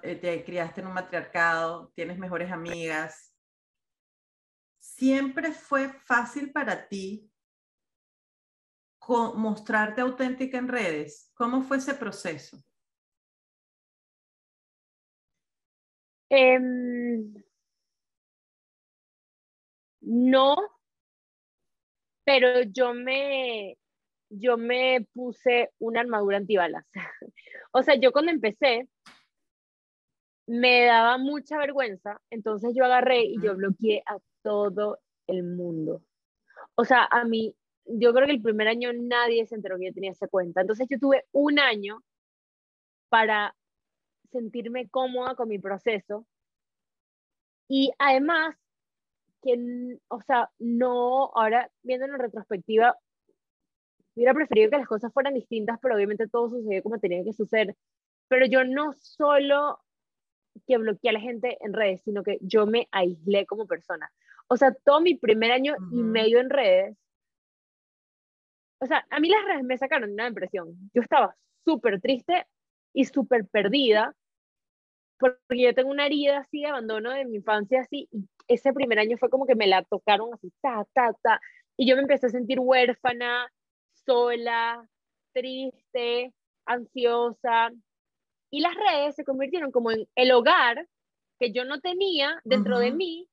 eh, 0.01 0.15
te 0.15 0.43
criaste 0.43 0.81
en 0.81 0.87
un 0.87 0.93
matriarcado, 0.93 1.91
tienes 1.95 2.17
mejores 2.17 2.51
amigas. 2.51 3.35
¿Siempre 4.79 5.51
fue 5.51 5.89
fácil 5.89 6.51
para 6.51 6.87
ti 6.87 7.31
mostrarte 9.35 10.01
auténtica 10.01 10.57
en 10.57 10.67
redes? 10.67 11.31
¿Cómo 11.33 11.61
fue 11.61 11.77
ese 11.77 11.93
proceso? 11.93 12.57
Em, 16.29 17.42
no, 20.03 20.55
pero 22.23 22.61
yo 22.63 22.93
me, 22.93 23.77
yo 24.29 24.57
me 24.57 25.07
puse 25.13 25.71
una 25.79 26.01
armadura 26.01 26.37
antibalas. 26.37 26.85
o 27.71 27.83
sea, 27.83 27.95
yo 27.95 28.11
cuando 28.11 28.31
empecé, 28.31 28.87
me 30.45 30.85
daba 30.85 31.17
mucha 31.17 31.57
vergüenza, 31.57 32.21
entonces 32.29 32.73
yo 32.75 32.85
agarré 32.85 33.23
y 33.23 33.41
yo 33.41 33.55
bloqueé 33.55 34.03
a 34.05 34.17
todo 34.41 34.99
el 35.27 35.43
mundo. 35.43 36.03
O 36.75 36.85
sea, 36.85 37.07
a 37.09 37.23
mí, 37.23 37.55
yo 37.85 38.13
creo 38.13 38.25
que 38.25 38.33
el 38.33 38.41
primer 38.41 38.67
año 38.67 38.91
nadie 38.93 39.45
se 39.45 39.55
enteró 39.55 39.77
que 39.77 39.87
yo 39.87 39.93
tenía 39.93 40.11
esa 40.11 40.27
cuenta. 40.27 40.61
Entonces 40.61 40.87
yo 40.89 40.99
tuve 40.99 41.25
un 41.31 41.59
año 41.59 42.03
para 43.09 43.55
sentirme 44.31 44.89
cómoda 44.89 45.35
con 45.35 45.47
mi 45.47 45.59
proceso. 45.59 46.25
Y 47.69 47.91
además, 47.97 48.55
que, 49.43 49.97
o 50.07 50.21
sea, 50.21 50.49
no, 50.59 51.31
ahora 51.35 51.69
viendo 51.83 52.05
en 52.05 52.17
retrospectiva, 52.17 52.97
hubiera 54.15 54.33
preferido 54.33 54.69
que 54.69 54.77
las 54.77 54.87
cosas 54.87 55.13
fueran 55.13 55.33
distintas, 55.33 55.79
pero 55.81 55.95
obviamente 55.95 56.27
todo 56.27 56.49
sucedió 56.49 56.81
como 56.83 56.99
tenía 56.99 57.23
que 57.23 57.33
suceder. 57.33 57.75
Pero 58.27 58.45
yo 58.45 58.63
no 58.63 58.93
solo 58.93 59.79
que 60.67 60.77
bloqueé 60.77 61.09
a 61.09 61.13
la 61.13 61.19
gente 61.19 61.57
en 61.61 61.73
redes, 61.73 62.01
sino 62.03 62.23
que 62.23 62.37
yo 62.41 62.65
me 62.65 62.87
aislé 62.91 63.45
como 63.45 63.67
persona. 63.67 64.11
O 64.47 64.57
sea, 64.57 64.73
todo 64.73 65.01
mi 65.01 65.15
primer 65.15 65.51
año 65.51 65.75
y 65.91 66.03
medio 66.03 66.39
en 66.39 66.49
redes, 66.49 66.97
o 68.79 68.85
sea, 68.85 69.05
a 69.09 69.19
mí 69.19 69.29
las 69.29 69.45
redes 69.45 69.63
me 69.63 69.77
sacaron 69.77 70.11
una 70.11 70.25
depresión. 70.25 70.75
Yo 70.93 71.01
estaba 71.01 71.35
súper 71.63 72.01
triste 72.01 72.45
y 72.93 73.05
súper 73.05 73.47
perdida, 73.47 74.13
porque 75.17 75.63
yo 75.63 75.73
tengo 75.73 75.89
una 75.89 76.05
herida 76.05 76.39
así 76.39 76.61
de 76.61 76.67
abandono 76.67 77.11
de 77.11 77.25
mi 77.25 77.37
infancia 77.37 77.81
así, 77.81 78.09
y 78.11 78.27
ese 78.47 78.73
primer 78.73 78.99
año 78.99 79.17
fue 79.17 79.29
como 79.29 79.45
que 79.45 79.55
me 79.55 79.67
la 79.67 79.83
tocaron 79.83 80.33
así, 80.33 80.51
ta, 80.61 80.85
ta, 80.93 81.13
ta, 81.21 81.39
y 81.77 81.87
yo 81.87 81.95
me 81.95 82.01
empecé 82.03 82.27
a 82.27 82.29
sentir 82.29 82.59
huérfana, 82.59 83.51
sola, 84.05 84.87
triste, 85.33 86.33
ansiosa, 86.65 87.71
y 88.51 88.61
las 88.61 88.75
redes 88.75 89.15
se 89.15 89.23
convirtieron 89.23 89.71
como 89.71 89.91
en 89.91 90.07
el 90.15 90.31
hogar 90.31 90.87
que 91.39 91.51
yo 91.51 91.65
no 91.65 91.79
tenía 91.79 92.39
dentro 92.43 92.77
de 92.77 92.91
mí, 92.91 93.27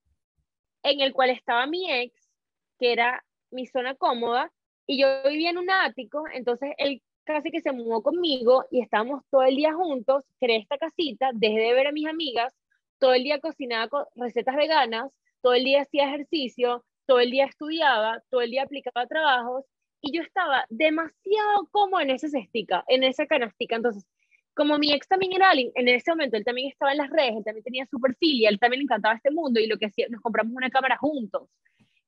en 0.83 1.01
el 1.01 1.13
cual 1.13 1.31
estaba 1.31 1.67
mi 1.67 1.91
ex, 1.91 2.31
que 2.79 2.93
era 2.93 3.23
mi 3.51 3.67
zona 3.67 3.95
cómoda, 3.95 4.51
y 4.87 5.01
yo 5.01 5.07
vivía 5.29 5.51
en 5.51 5.59
un 5.59 5.71
ático, 5.71 6.25
entonces 6.33 6.73
él 6.79 7.03
casi 7.25 7.51
que 7.51 7.61
se 7.61 7.73
mudó 7.73 8.03
conmigo 8.03 8.65
y 8.71 8.83
estábamos 8.83 9.23
todo 9.31 9.43
el 9.43 9.57
día 9.57 9.75
juntos, 9.75 10.25
creé 10.41 10.59
esta 10.59 10.79
casita, 10.79 11.31
dejé 11.35 11.59
de 11.59 11.75
ver 11.75 11.87
a 11.87 11.93
mis 11.93 12.09
amigas, 12.09 12.55
todo 13.01 13.15
el 13.15 13.25
día 13.25 13.41
cocinaba 13.41 13.89
con 13.89 14.05
recetas 14.15 14.55
veganas, 14.55 15.11
todo 15.43 15.55
el 15.55 15.65
día 15.65 15.83
hacía 15.83 16.07
ejercicio, 16.07 16.85
todo 17.07 17.19
el 17.19 17.31
día 17.31 17.47
estudiaba, 17.47 18.23
todo 18.31 18.43
el 18.43 18.51
día 18.51 18.63
aplicaba 18.63 19.07
trabajos 19.07 19.65
y 20.01 20.17
yo 20.17 20.23
estaba 20.23 20.65
demasiado 20.69 21.67
como 21.73 21.99
en 21.99 22.11
esa 22.11 22.29
cestica, 22.29 22.85
en 22.87 23.03
esa 23.03 23.27
canastica. 23.27 23.77
Entonces, 23.77 24.07
como 24.55 24.79
mi 24.79 24.93
ex 24.93 25.09
también 25.09 25.33
era 25.33 25.51
alguien, 25.51 25.73
en 25.75 25.89
ese 25.89 26.11
momento 26.11 26.37
él 26.37 26.45
también 26.45 26.69
estaba 26.69 26.93
en 26.93 26.99
las 26.99 27.11
redes, 27.11 27.37
él 27.37 27.45
también 27.45 27.65
tenía 27.65 27.87
su 27.87 27.99
perfil 27.99 28.43
y 28.43 28.47
él 28.47 28.59
también 28.59 28.81
le 28.81 28.85
encantaba 28.85 29.15
este 29.15 29.31
mundo 29.31 29.59
y 29.59 29.67
lo 29.67 29.79
que 29.79 29.87
hacía, 29.87 30.07
nos 30.09 30.21
compramos 30.21 30.55
una 30.55 30.71
cámara 30.71 30.97
juntos 30.99 31.49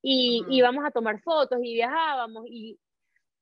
y 0.02 0.44
íbamos 0.50 0.84
a 0.84 0.90
tomar 0.90 1.20
fotos 1.20 1.58
y 1.62 1.74
viajábamos 1.74 2.44
y, 2.48 2.78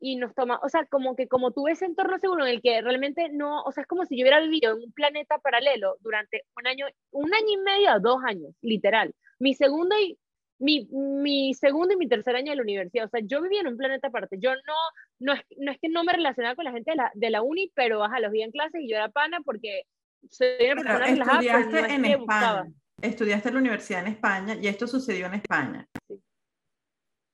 y 0.00 0.16
nos 0.16 0.34
toma, 0.34 0.58
o 0.62 0.68
sea, 0.70 0.86
como 0.86 1.14
que 1.14 1.28
como 1.28 1.52
tuve 1.52 1.72
ese 1.72 1.84
entorno 1.84 2.18
seguro 2.18 2.46
en 2.46 2.52
el 2.52 2.62
que 2.62 2.80
realmente 2.80 3.28
no, 3.30 3.62
o 3.62 3.70
sea, 3.70 3.82
es 3.82 3.86
como 3.86 4.06
si 4.06 4.16
yo 4.16 4.24
hubiera 4.24 4.40
vivido 4.40 4.72
en 4.72 4.84
un 4.84 4.92
planeta 4.92 5.38
paralelo 5.38 5.98
durante 6.00 6.44
un 6.56 6.66
año, 6.66 6.86
un 7.10 7.32
año 7.34 7.48
y 7.48 7.56
medio 7.58 7.90
a 7.90 7.98
dos 7.98 8.18
años, 8.24 8.54
literal. 8.62 9.14
Mi 9.38 9.54
segundo 9.54 9.94
y 9.98 10.18
mi, 10.58 10.86
mi, 10.90 11.54
segundo 11.54 11.94
y 11.94 11.96
mi 11.96 12.08
tercer 12.08 12.34
año 12.36 12.52
de 12.52 12.56
la 12.56 12.62
universidad. 12.62 13.06
O 13.06 13.08
sea, 13.08 13.20
yo 13.22 13.42
vivía 13.42 13.60
en 13.60 13.68
un 13.68 13.76
planeta 13.76 14.08
aparte. 14.08 14.36
Yo 14.38 14.54
no, 14.54 14.74
no 15.18 15.32
es, 15.32 15.40
no 15.56 15.72
es 15.72 15.78
que 15.80 15.88
no 15.88 16.04
me 16.04 16.12
relacionaba 16.12 16.54
con 16.54 16.66
la 16.66 16.72
gente 16.72 16.90
de 16.90 16.96
la, 16.96 17.10
de 17.14 17.30
la 17.30 17.42
uni, 17.42 17.70
pero 17.74 18.04
ajá, 18.04 18.20
los 18.20 18.30
vi 18.30 18.42
en 18.42 18.50
clase 18.50 18.80
y 18.80 18.88
yo 18.88 18.96
era 18.96 19.08
pana 19.08 19.40
porque 19.44 19.84
soy 20.28 20.70
una 20.72 20.82
persona 20.82 21.06
relajada. 21.06 21.40
Estudiaste 21.40 21.94
en 21.94 22.04
España. 22.04 22.66
Estudiaste 23.00 23.48
en 23.48 23.54
la 23.54 23.60
universidad 23.60 24.06
en 24.06 24.12
España 24.12 24.56
y 24.60 24.66
esto 24.66 24.86
sucedió 24.86 25.26
en 25.26 25.34
España. 25.34 25.86
Sí. 26.06 26.22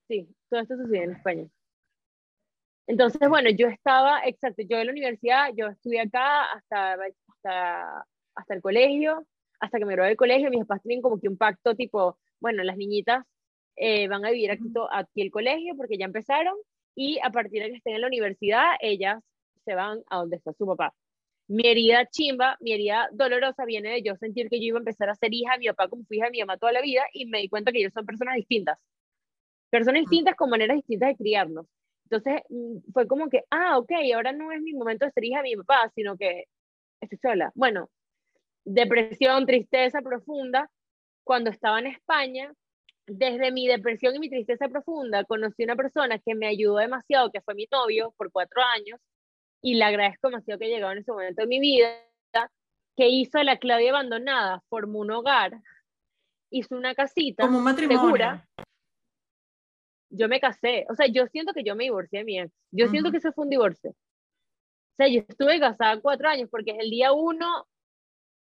sí, 0.08 0.28
todo 0.48 0.60
esto 0.60 0.76
sucedió 0.76 1.02
en 1.02 1.12
España. 1.12 1.48
Entonces, 2.86 3.28
bueno, 3.28 3.50
yo 3.50 3.66
estaba, 3.68 4.20
exacto, 4.24 4.62
yo 4.68 4.78
en 4.78 4.86
la 4.86 4.92
universidad, 4.92 5.50
yo 5.56 5.68
estudié 5.68 6.02
acá 6.02 6.44
hasta, 6.52 6.92
hasta, 6.94 8.06
hasta 8.34 8.54
el 8.54 8.62
colegio, 8.62 9.26
hasta 9.60 9.78
que 9.78 9.84
me 9.84 9.92
gradué 9.94 10.10
del 10.10 10.16
colegio, 10.16 10.50
mis 10.50 10.60
papás 10.60 10.82
tienen 10.82 11.02
como 11.02 11.20
que 11.20 11.28
un 11.28 11.36
pacto 11.36 11.74
tipo, 11.74 12.18
bueno, 12.40 12.62
las 12.62 12.76
niñitas 12.76 13.24
eh, 13.76 14.08
van 14.08 14.24
a 14.24 14.30
vivir 14.30 14.50
aquí, 14.50 14.64
aquí 14.92 15.22
el 15.22 15.30
colegio 15.30 15.76
porque 15.76 15.98
ya 15.98 16.06
empezaron 16.06 16.54
y 16.94 17.18
a 17.22 17.30
partir 17.30 17.62
de 17.62 17.70
que 17.70 17.76
estén 17.76 17.94
en 17.94 18.02
la 18.02 18.06
universidad, 18.06 18.64
ellas 18.80 19.22
se 19.64 19.74
van 19.74 20.02
a 20.08 20.18
donde 20.18 20.36
está 20.36 20.52
su 20.52 20.66
papá. 20.66 20.94
Mi 21.48 21.66
herida 21.68 22.06
chimba, 22.06 22.56
mi 22.60 22.72
herida 22.72 23.08
dolorosa 23.12 23.64
viene 23.64 23.90
de 23.90 24.02
yo 24.02 24.16
sentir 24.16 24.48
que 24.48 24.58
yo 24.58 24.66
iba 24.66 24.78
a 24.78 24.80
empezar 24.80 25.10
a 25.10 25.14
ser 25.14 25.32
hija 25.32 25.52
de 25.54 25.58
mi 25.60 25.66
papá 25.68 25.88
como 25.88 26.04
fui 26.04 26.16
hija 26.18 26.26
de 26.26 26.32
mi 26.32 26.40
mamá 26.40 26.56
toda 26.56 26.72
la 26.72 26.80
vida 26.82 27.02
y 27.12 27.26
me 27.26 27.40
di 27.40 27.48
cuenta 27.48 27.72
que 27.72 27.78
ellos 27.78 27.92
son 27.92 28.06
personas 28.06 28.36
distintas. 28.36 28.78
Personas 29.70 30.02
distintas 30.02 30.34
con 30.36 30.50
maneras 30.50 30.76
distintas 30.76 31.10
de 31.10 31.16
criarnos. 31.16 31.66
Entonces 32.08 32.42
mm, 32.48 32.92
fue 32.92 33.06
como 33.06 33.28
que, 33.28 33.44
ah, 33.50 33.78
ok, 33.78 33.90
ahora 34.14 34.32
no 34.32 34.52
es 34.52 34.60
mi 34.60 34.72
momento 34.72 35.04
de 35.04 35.12
ser 35.12 35.24
hija 35.24 35.38
de 35.42 35.50
mi 35.50 35.56
papá, 35.56 35.90
sino 35.94 36.16
que 36.16 36.44
estoy 37.00 37.18
sola. 37.18 37.52
Bueno, 37.54 37.90
depresión, 38.64 39.46
tristeza 39.46 40.00
profunda, 40.02 40.70
cuando 41.24 41.50
estaba 41.50 41.80
en 41.80 41.88
España, 41.88 42.52
desde 43.06 43.50
mi 43.52 43.66
depresión 43.66 44.14
y 44.14 44.18
mi 44.18 44.30
tristeza 44.30 44.68
profunda, 44.68 45.24
conocí 45.24 45.64
una 45.64 45.76
persona 45.76 46.18
que 46.18 46.34
me 46.34 46.46
ayudó 46.46 46.76
demasiado, 46.76 47.30
que 47.30 47.40
fue 47.40 47.54
mi 47.54 47.66
novio 47.70 48.14
por 48.16 48.30
cuatro 48.30 48.62
años, 48.62 49.00
y 49.62 49.74
le 49.74 49.84
agradezco 49.84 50.28
demasiado 50.28 50.58
que 50.58 50.68
llegado 50.68 50.92
en 50.92 50.98
ese 50.98 51.10
momento 51.10 51.42
de 51.42 51.48
mi 51.48 51.60
vida, 51.60 51.88
que 52.96 53.08
hizo 53.08 53.42
la 53.42 53.58
Claudia 53.58 53.90
abandonada, 53.90 54.62
formó 54.68 55.00
un 55.00 55.10
hogar, 55.10 55.60
hizo 56.50 56.76
una 56.76 56.94
casita 56.94 57.44
Como 57.44 57.58
un 57.58 57.64
matrimonio. 57.64 58.00
segura. 58.00 58.48
Yo 60.16 60.28
me 60.28 60.40
casé, 60.40 60.86
o 60.88 60.94
sea, 60.94 61.06
yo 61.06 61.26
siento 61.26 61.52
que 61.52 61.64
yo 61.64 61.76
me 61.76 61.84
divorcié 61.84 62.20
de 62.20 62.24
mi 62.24 62.40
ex, 62.40 62.52
yo 62.70 62.88
siento 62.88 63.10
que 63.10 63.18
eso 63.18 63.32
fue 63.32 63.44
un 63.44 63.50
divorcio. 63.50 63.90
O 63.90 64.96
sea, 64.96 65.08
yo 65.08 65.20
estuve 65.28 65.60
casada 65.60 66.00
cuatro 66.00 66.28
años 66.28 66.48
porque 66.50 66.70
es 66.70 66.78
el 66.78 66.90
día 66.90 67.12
uno, 67.12 67.66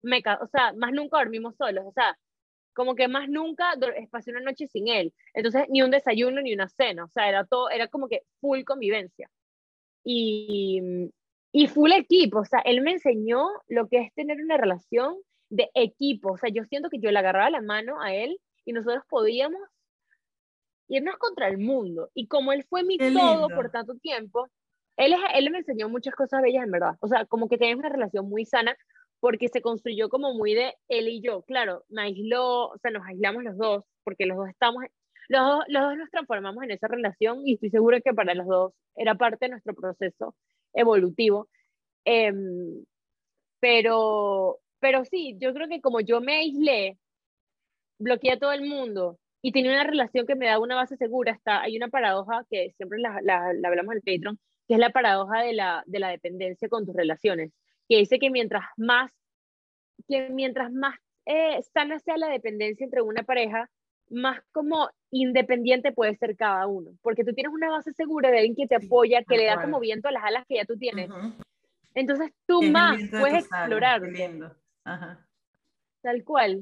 me, 0.02 0.22
o 0.42 0.48
sea, 0.48 0.74
más 0.74 0.92
nunca 0.92 1.18
dormimos 1.20 1.56
solos, 1.56 1.86
o 1.88 1.92
sea, 1.94 2.18
como 2.74 2.96
que 2.96 3.08
más 3.08 3.30
nunca 3.30 3.74
pasé 4.10 4.32
una 4.32 4.42
noche 4.42 4.68
sin 4.68 4.88
él. 4.88 5.14
Entonces, 5.34 5.66
ni 5.70 5.82
un 5.82 5.92
desayuno 5.92 6.42
ni 6.42 6.54
una 6.54 6.68
cena, 6.68 7.06
o 7.06 7.10
sea, 7.10 7.30
era 7.30 7.46
todo, 7.46 7.70
era 7.70 7.88
como 7.88 8.08
que 8.08 8.24
full 8.40 8.64
convivencia. 8.64 9.30
Y, 10.04 10.82
y 11.52 11.68
full 11.68 11.92
equipo, 11.92 12.40
o 12.40 12.46
sea, 12.46 12.60
él 12.66 12.82
me 12.82 12.94
enseñó 12.94 13.48
lo 13.68 13.88
que 13.88 13.98
es 14.00 14.14
tener 14.14 14.42
una 14.42 14.58
relación 14.58 15.18
de 15.50 15.70
equipo, 15.74 16.34
o 16.34 16.38
sea, 16.38 16.50
yo 16.50 16.64
siento 16.66 16.90
que 16.90 17.00
yo 17.00 17.12
le 17.12 17.20
agarraba 17.20 17.50
la 17.50 17.62
mano 17.62 18.02
a 18.02 18.14
él 18.14 18.40
y 18.66 18.74
nosotros 18.74 19.04
podíamos 19.10 19.62
irnos 20.92 21.18
contra 21.18 21.48
el 21.48 21.58
mundo. 21.58 22.10
Y 22.14 22.28
como 22.28 22.52
él 22.52 22.66
fue 22.70 22.84
mi 22.84 22.98
todo 22.98 23.48
por 23.50 23.72
tanto 23.72 23.96
tiempo, 23.96 24.50
él, 24.98 25.16
él 25.34 25.50
me 25.50 25.60
enseñó 25.60 25.90
muchas 25.90 26.14
cosas 26.14 26.42
bellas 26.42 26.66
en 26.66 26.72
verdad, 26.72 26.96
o 27.00 27.08
sea, 27.08 27.26
como 27.26 27.48
que 27.48 27.58
tenemos 27.58 27.80
una 27.80 27.94
relación 27.94 28.30
muy 28.30 28.46
sana, 28.46 28.76
porque 29.22 29.48
se 29.48 29.62
construyó 29.62 30.10
como 30.10 30.34
muy 30.34 30.54
de 30.54 30.76
él 30.90 31.08
y 31.08 31.22
yo. 31.22 31.44
Claro, 31.44 31.86
me 31.90 32.04
aisló, 32.04 32.70
o 32.70 32.78
sea, 32.80 32.92
nos 32.92 33.06
aislamos 33.06 33.44
los 33.44 33.58
dos, 33.58 33.84
porque 34.04 34.26
los 34.26 34.38
dos 34.38 34.50
estamos, 34.50 34.84
los 35.30 35.46
dos, 35.46 35.64
los 35.68 35.84
dos 35.84 35.98
nos 35.98 36.10
transformamos 36.10 36.64
en 36.64 36.72
esa 36.72 36.88
relación 36.88 37.48
y 37.48 37.54
estoy 37.54 37.70
segura 37.70 38.02
que 38.02 38.14
para 38.14 38.34
los 38.34 38.48
dos 38.48 38.74
era 38.96 39.16
parte 39.16 39.46
de 39.46 39.52
nuestro 39.52 39.74
proceso 39.74 40.36
evolutivo. 40.74 41.50
Em, 42.04 42.84
pero, 43.60 44.60
pero 44.80 45.06
sí, 45.06 45.38
yo 45.40 45.54
creo 45.54 45.68
que 45.70 45.82
como 45.82 46.02
yo 46.02 46.20
me 46.20 46.36
aislé, 46.38 46.98
bloqueé 48.00 48.34
a 48.34 48.40
todo 48.40 48.52
el 48.52 48.68
mundo 48.68 49.20
y 49.42 49.52
tenía 49.52 49.72
una 49.72 49.84
relación 49.84 50.28
que 50.28 50.36
me 50.36 50.48
da 50.48 50.60
una 50.60 50.76
base 50.76 50.98
segura, 50.98 51.32
está, 51.32 51.62
hay 51.62 51.78
una 51.78 51.88
paradoja 51.88 52.46
que 52.50 52.72
siempre 52.78 53.00
la, 53.00 53.20
la, 53.22 53.54
la 53.54 53.68
hablamos 53.68 53.94
en 53.94 53.98
el 53.98 54.04
Patreon, 54.04 54.40
que 54.68 54.76
es 54.76 54.80
la 54.80 54.92
paradoja 54.92 55.42
de 55.42 55.54
la, 55.54 55.84
de 55.86 56.00
la 56.00 56.10
dependencia 56.10 56.70
con 56.70 56.86
tus 56.86 56.96
relaciones 56.96 57.52
que 57.92 57.98
dice 57.98 58.20
que 58.20 58.30
mientras 58.30 58.64
más, 58.78 59.12
que 60.08 60.30
mientras 60.30 60.72
más 60.72 60.96
eh, 61.26 61.62
sana 61.74 62.00
sea 62.00 62.16
la 62.16 62.30
dependencia 62.30 62.86
entre 62.86 63.02
una 63.02 63.24
pareja, 63.24 63.70
más 64.10 64.40
como 64.54 64.90
independiente 65.10 65.92
puede 65.92 66.16
ser 66.16 66.38
cada 66.38 66.68
uno, 66.68 66.92
porque 67.02 67.26
tú 67.26 67.34
tienes 67.34 67.54
una 67.54 67.70
base 67.70 67.92
segura 67.92 68.32
de 68.32 68.38
alguien 68.38 68.56
que 68.56 68.68
te 68.68 68.76
apoya, 68.76 69.24
que 69.24 69.36
le 69.36 69.46
da 69.46 69.62
como 69.62 69.82
viento 69.82 70.08
a 70.08 70.14
las 70.14 70.24
alas 70.24 70.46
que 70.48 70.56
ya 70.56 70.64
tú 70.64 70.78
tienes. 70.78 71.10
Entonces 71.94 72.32
tú 72.46 72.62
más 72.62 72.98
puedes 73.10 73.46
explorar. 73.46 74.02
Tal 76.02 76.24
cual. 76.24 76.62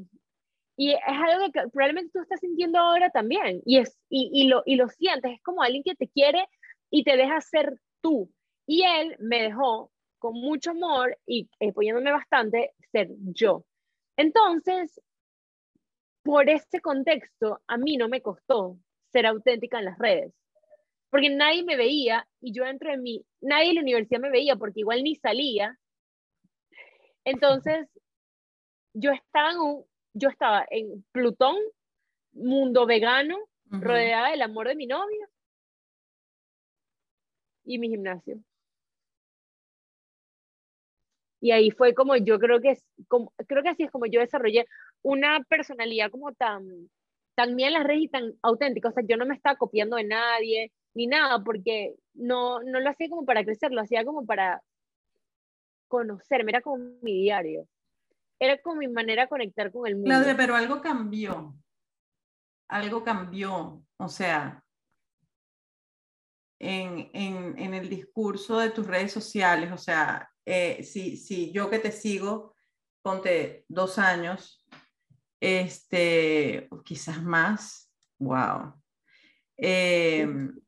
Y 0.79 0.91
es 0.93 0.99
algo 1.05 1.51
que 1.51 1.67
probablemente 1.73 2.13
tú 2.13 2.21
estás 2.21 2.39
sintiendo 2.39 2.79
ahora 2.79 3.09
también. 3.09 3.61
Y, 3.65 3.79
es, 3.79 3.99
y, 4.07 4.47
lo, 4.47 4.63
y 4.65 4.77
lo 4.77 4.87
sientes. 4.87 5.33
Es 5.33 5.41
como 5.41 5.61
alguien 5.61 5.83
que 5.83 5.93
te 5.93 6.07
quiere 6.07 6.47
y 6.89 7.03
te 7.03 7.17
deja 7.17 7.41
ser 7.41 7.81
tú. 7.99 8.31
Y 8.65 8.83
él 8.83 9.17
me 9.19 9.41
dejó 9.41 9.91
con 10.19 10.35
mucho 10.35 10.71
amor 10.71 11.17
y 11.25 11.49
apoyándome 11.59 12.13
bastante, 12.13 12.73
ser 12.93 13.09
yo. 13.19 13.65
Entonces, 14.15 15.01
por 16.23 16.49
este 16.49 16.79
contexto, 16.79 17.59
a 17.67 17.75
mí 17.75 17.97
no 17.97 18.07
me 18.07 18.21
costó 18.21 18.79
ser 19.11 19.25
auténtica 19.25 19.79
en 19.79 19.85
las 19.85 19.99
redes, 19.99 20.33
porque 21.09 21.29
nadie 21.29 21.61
me 21.65 21.75
veía 21.75 22.25
y 22.39 22.53
yo 22.53 22.63
dentro 22.63 22.89
de 22.89 22.97
mí, 22.97 23.25
nadie 23.41 23.71
en 23.71 23.75
la 23.75 23.81
universidad 23.81 24.21
me 24.21 24.29
veía 24.29 24.55
porque 24.55 24.79
igual 24.79 25.03
ni 25.03 25.17
salía. 25.17 25.77
Entonces, 27.25 27.89
yo 28.93 29.11
estaba 29.11 29.51
en, 29.51 29.57
un, 29.59 29.88
yo 30.13 30.29
estaba 30.29 30.65
en 30.69 31.03
Plutón, 31.11 31.57
mundo 32.31 32.85
vegano, 32.85 33.37
rodeada 33.69 34.31
del 34.31 34.41
amor 34.41 34.67
de 34.67 34.75
mi 34.75 34.87
novio 34.87 35.27
y 37.63 37.77
mi 37.77 37.89
gimnasio. 37.89 38.39
Y 41.41 41.51
ahí 41.51 41.71
fue 41.71 41.93
como 41.93 42.17
yo 42.17 42.39
creo 42.39 42.59
que 42.59 42.71
es, 42.71 42.85
como, 43.07 43.31
creo 43.47 43.63
que 43.63 43.69
así 43.69 43.83
es 43.83 43.91
como 43.91 44.05
yo 44.07 44.19
desarrollé 44.19 44.65
una 45.01 45.41
personalidad 45.47 46.11
como 46.11 46.33
tan, 46.33 46.89
tan 47.35 47.55
mía 47.55 47.67
en 47.67 47.73
las 47.73 47.85
redes 47.85 48.03
y 48.03 48.07
tan 48.09 48.33
auténtica. 48.41 48.89
O 48.89 48.91
sea, 48.91 49.03
yo 49.07 49.15
no 49.15 49.25
me 49.25 49.35
estaba 49.35 49.55
copiando 49.55 49.95
de 49.95 50.03
nadie 50.03 50.71
ni 50.93 51.07
nada, 51.07 51.41
porque 51.43 51.95
no, 52.13 52.61
no 52.63 52.79
lo 52.79 52.89
hacía 52.89 53.09
como 53.09 53.25
para 53.25 53.45
crecer, 53.45 53.71
lo 53.71 53.81
hacía 53.81 54.03
como 54.03 54.25
para 54.25 54.61
conocerme, 55.87 56.51
era 56.51 56.61
como 56.61 56.77
mi 57.01 57.21
diario. 57.21 57.67
Era 58.39 58.61
como 58.61 58.77
mi 58.77 58.87
manera 58.87 59.23
de 59.23 59.29
conectar 59.29 59.71
con 59.71 59.87
el 59.87 59.95
mundo. 59.95 60.09
Claudia, 60.09 60.37
pero 60.37 60.55
algo 60.55 60.81
cambió. 60.81 61.55
Algo 62.69 63.03
cambió. 63.03 63.83
O 63.97 64.07
sea, 64.07 64.63
en, 66.59 67.09
en, 67.13 67.57
en 67.57 67.73
el 67.73 67.89
discurso 67.89 68.59
de 68.59 68.69
tus 68.69 68.85
redes 68.85 69.11
sociales, 69.11 69.71
o 69.71 69.77
sea, 69.77 70.29
eh, 70.45 70.83
si, 70.83 71.51
yo 71.51 71.69
que 71.69 71.79
te 71.79 71.91
sigo, 71.91 72.55
ponte 73.01 73.65
dos 73.67 73.99
años, 73.99 74.65
este, 75.39 76.67
quizás 76.83 77.21
más, 77.21 77.91
wow. 78.17 78.73
Em, 79.55 80.59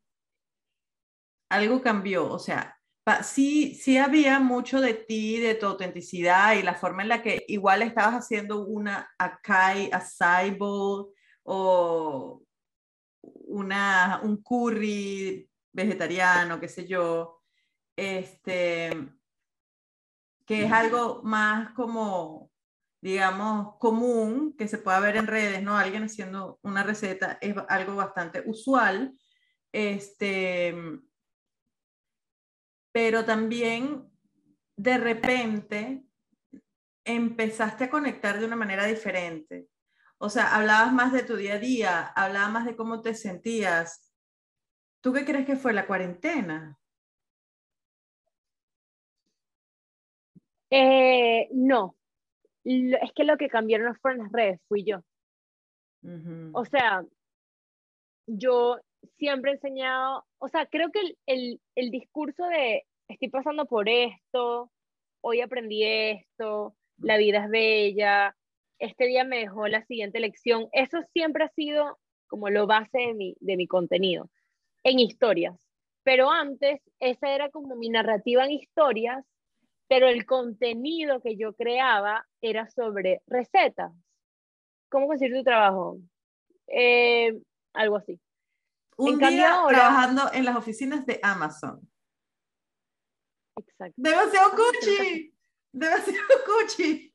algo 1.49 1.81
cambió, 1.81 2.31
o 2.31 2.39
sea, 2.39 2.79
sí, 3.23 3.75
sí 3.75 3.97
había 3.97 4.39
mucho 4.39 4.81
de 4.81 4.93
ti, 4.93 5.39
de 5.39 5.55
tu 5.55 5.65
autenticidad 5.65 6.53
y 6.53 6.63
la 6.63 6.75
forma 6.75 7.03
en 7.03 7.09
la 7.09 7.21
que 7.21 7.43
igual 7.47 7.81
estabas 7.81 8.15
haciendo 8.15 8.65
una 8.65 9.09
acai, 9.17 9.89
acai 9.91 10.57
o 11.43 12.43
una, 13.21 14.21
un 14.23 14.41
curry 14.41 15.49
vegetariano, 15.71 16.59
qué 16.59 16.67
sé 16.67 16.87
yo. 16.87 17.41
Este, 17.95 18.91
que 20.45 20.65
es 20.65 20.71
algo 20.71 21.21
más 21.23 21.73
como 21.73 22.51
digamos, 23.01 23.77
común 23.79 24.55
que 24.55 24.67
se 24.67 24.77
pueda 24.77 24.99
ver 24.99 25.17
en 25.17 25.27
redes, 25.27 25.63
¿no? 25.63 25.75
Alguien 25.75 26.03
haciendo 26.03 26.59
una 26.61 26.83
receta 26.83 27.39
es 27.41 27.55
algo 27.67 27.95
bastante 27.95 28.43
usual. 28.45 29.13
Este, 29.71 30.75
pero 32.91 33.25
también 33.25 34.09
de 34.75 34.97
repente 34.97 36.03
empezaste 37.05 37.85
a 37.85 37.89
conectar 37.89 38.39
de 38.39 38.45
una 38.45 38.55
manera 38.55 38.85
diferente. 38.85 39.67
O 40.17 40.29
sea, 40.29 40.55
hablabas 40.55 40.93
más 40.93 41.13
de 41.13 41.23
tu 41.23 41.35
día 41.35 41.55
a 41.55 41.59
día, 41.59 42.07
hablabas 42.07 42.51
más 42.51 42.65
de 42.65 42.75
cómo 42.75 43.01
te 43.01 43.15
sentías. 43.15 44.13
¿Tú 45.01 45.13
qué 45.13 45.25
crees 45.25 45.45
que 45.45 45.55
fue 45.55 45.73
la 45.73 45.87
cuarentena? 45.87 46.77
Eh, 50.69 51.49
no, 51.51 51.95
es 52.63 53.11
que 53.15 53.23
lo 53.23 53.37
que 53.37 53.49
cambiaron 53.49 53.87
no 53.87 53.95
fueron 53.95 54.23
las 54.23 54.31
redes, 54.31 54.61
fui 54.67 54.83
yo. 54.83 55.03
O 56.53 56.65
sea, 56.65 57.03
yo 58.27 58.79
siempre 59.17 59.51
he 59.51 59.53
enseñado, 59.55 60.25
o 60.37 60.47
sea, 60.47 60.65
creo 60.65 60.91
que 60.91 61.01
el, 61.25 61.61
el, 61.75 61.91
discurso 61.91 62.45
de 62.47 62.85
estoy 63.07 63.29
pasando 63.29 63.65
por 63.65 63.89
esto, 63.89 64.71
hoy 65.21 65.41
aprendí 65.41 65.83
esto, 65.83 66.75
la 66.97 67.17
vida 67.17 67.45
es 67.45 67.49
bella, 67.49 68.35
este 68.79 69.05
día 69.05 69.23
me 69.23 69.39
dejó 69.39 69.67
la 69.67 69.83
siguiente 69.85 70.19
lección, 70.19 70.67
eso 70.71 71.01
siempre 71.13 71.43
ha 71.43 71.49
sido 71.49 71.99
como 72.27 72.49
lo 72.49 72.67
base 72.67 72.97
de 72.97 73.13
mi, 73.13 73.35
de 73.39 73.57
mi 73.57 73.67
contenido, 73.67 74.29
en 74.83 74.99
historias. 74.99 75.59
Pero 76.03 76.31
antes, 76.31 76.81
esa 76.99 77.35
era 77.35 77.49
como 77.49 77.75
mi 77.75 77.89
narrativa 77.89 78.45
en 78.45 78.51
historias 78.51 79.25
pero 79.91 80.07
el 80.07 80.25
contenido 80.25 81.19
que 81.19 81.35
yo 81.35 81.51
creaba 81.51 82.25
era 82.39 82.65
sobre 82.69 83.21
recetas. 83.27 83.91
¿Cómo 84.87 85.07
conseguir 85.07 85.35
tu 85.35 85.43
trabajo? 85.43 85.97
Eh, 86.67 87.37
algo 87.73 87.97
así. 87.97 88.17
Un 89.01 89.17
día 89.17 89.59
trabajando 89.67 90.31
en 90.33 90.45
las 90.45 90.55
oficinas 90.55 91.05
de 91.05 91.19
Amazon. 91.23 91.81
Exacto. 93.57 93.95
Demasiado 93.97 94.51
cuchi. 94.51 95.33
Demasiado 95.71 96.27
cuchi. 96.45 97.11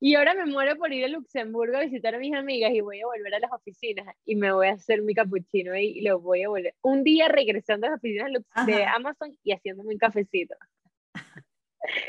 Y 0.00 0.16
ahora 0.16 0.34
me 0.34 0.44
muero 0.44 0.76
por 0.76 0.92
ir 0.92 1.06
a 1.06 1.08
Luxemburgo 1.08 1.78
a 1.78 1.80
visitar 1.80 2.14
a 2.14 2.18
mis 2.18 2.34
amigas 2.34 2.72
y 2.74 2.82
voy 2.82 3.00
a 3.00 3.06
volver 3.06 3.36
a 3.36 3.38
las 3.38 3.50
oficinas 3.52 4.14
y 4.26 4.36
me 4.36 4.52
voy 4.52 4.66
a 4.66 4.72
hacer 4.72 5.00
mi 5.00 5.14
cappuccino 5.14 5.74
y 5.76 6.02
lo 6.02 6.20
voy 6.20 6.42
a 6.42 6.50
volver. 6.50 6.74
Un 6.82 7.04
día 7.04 7.28
regresando 7.28 7.86
a 7.86 7.90
las 7.90 8.00
oficinas 8.00 8.30
de 8.66 8.84
Amazon 8.84 9.34
y 9.42 9.52
haciéndome 9.52 9.94
un 9.94 9.98
cafecito. 9.98 10.54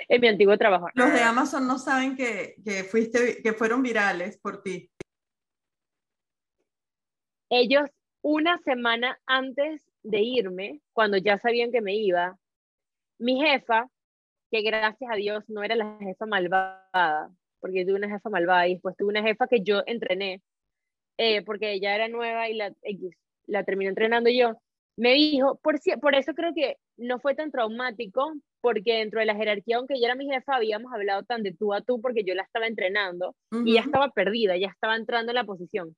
en 0.09 0.21
mi 0.21 0.27
antiguo 0.27 0.57
trabajo. 0.57 0.89
Los 0.93 1.13
de 1.13 1.21
Amazon 1.21 1.67
no 1.67 1.77
saben 1.77 2.17
que, 2.17 2.55
que, 2.65 2.83
fuiste, 2.83 3.41
que 3.41 3.53
fueron 3.53 3.81
virales 3.81 4.37
por 4.39 4.61
ti. 4.61 4.91
Ellos, 7.49 7.89
una 8.21 8.57
semana 8.59 9.19
antes 9.25 9.81
de 10.03 10.21
irme, 10.21 10.81
cuando 10.93 11.17
ya 11.17 11.37
sabían 11.37 11.71
que 11.71 11.81
me 11.81 11.95
iba, 11.95 12.37
mi 13.19 13.39
jefa, 13.39 13.89
que 14.51 14.61
gracias 14.61 15.09
a 15.11 15.15
Dios 15.15 15.43
no 15.47 15.63
era 15.63 15.75
la 15.75 15.97
jefa 15.99 16.25
malvada, 16.25 17.29
porque 17.59 17.85
tuve 17.85 17.95
una 17.95 18.09
jefa 18.09 18.29
malvada 18.29 18.67
y 18.67 18.73
después 18.73 18.95
tuve 18.97 19.09
una 19.09 19.23
jefa 19.23 19.47
que 19.47 19.61
yo 19.61 19.83
entrené, 19.85 20.41
eh, 21.17 21.43
porque 21.43 21.73
ella 21.73 21.95
era 21.95 22.07
nueva 22.07 22.49
y 22.49 22.55
la, 22.55 22.73
la 23.47 23.63
terminé 23.63 23.89
entrenando 23.89 24.29
yo, 24.29 24.59
me 24.97 25.13
dijo, 25.13 25.59
por, 25.61 25.79
por 26.01 26.15
eso 26.15 26.33
creo 26.33 26.53
que 26.53 26.77
no 26.97 27.19
fue 27.19 27.35
tan 27.35 27.51
traumático, 27.51 28.33
porque 28.61 28.95
dentro 28.99 29.19
de 29.19 29.25
la 29.25 29.35
jerarquía, 29.35 29.77
aunque 29.77 29.95
ella 29.95 30.07
era 30.07 30.15
mi 30.15 30.25
jefa, 30.25 30.55
habíamos 30.55 30.91
hablado 30.93 31.23
tan 31.23 31.43
de 31.43 31.53
tú 31.53 31.73
a 31.73 31.81
tú 31.81 32.01
porque 32.01 32.23
yo 32.23 32.33
la 32.33 32.43
estaba 32.43 32.67
entrenando 32.67 33.35
y 33.51 33.73
ya 33.75 33.81
estaba 33.81 34.09
perdida, 34.09 34.57
ya 34.57 34.67
estaba 34.67 34.95
entrando 34.95 35.31
en 35.31 35.35
la 35.35 35.43
posición. 35.43 35.95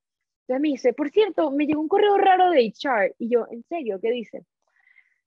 Entonces 0.48 0.62
me 0.62 0.70
dice, 0.70 0.94
por 0.94 1.10
cierto, 1.10 1.52
me 1.52 1.66
llegó 1.66 1.82
un 1.82 1.90
correo 1.90 2.18
raro 2.18 2.52
de 2.52 2.62
HR. 2.62 3.14
Y 3.20 3.30
yo, 3.30 3.48
¿en 3.52 3.64
serio? 3.64 4.00
¿Qué 4.02 4.12
dice? 4.12 4.46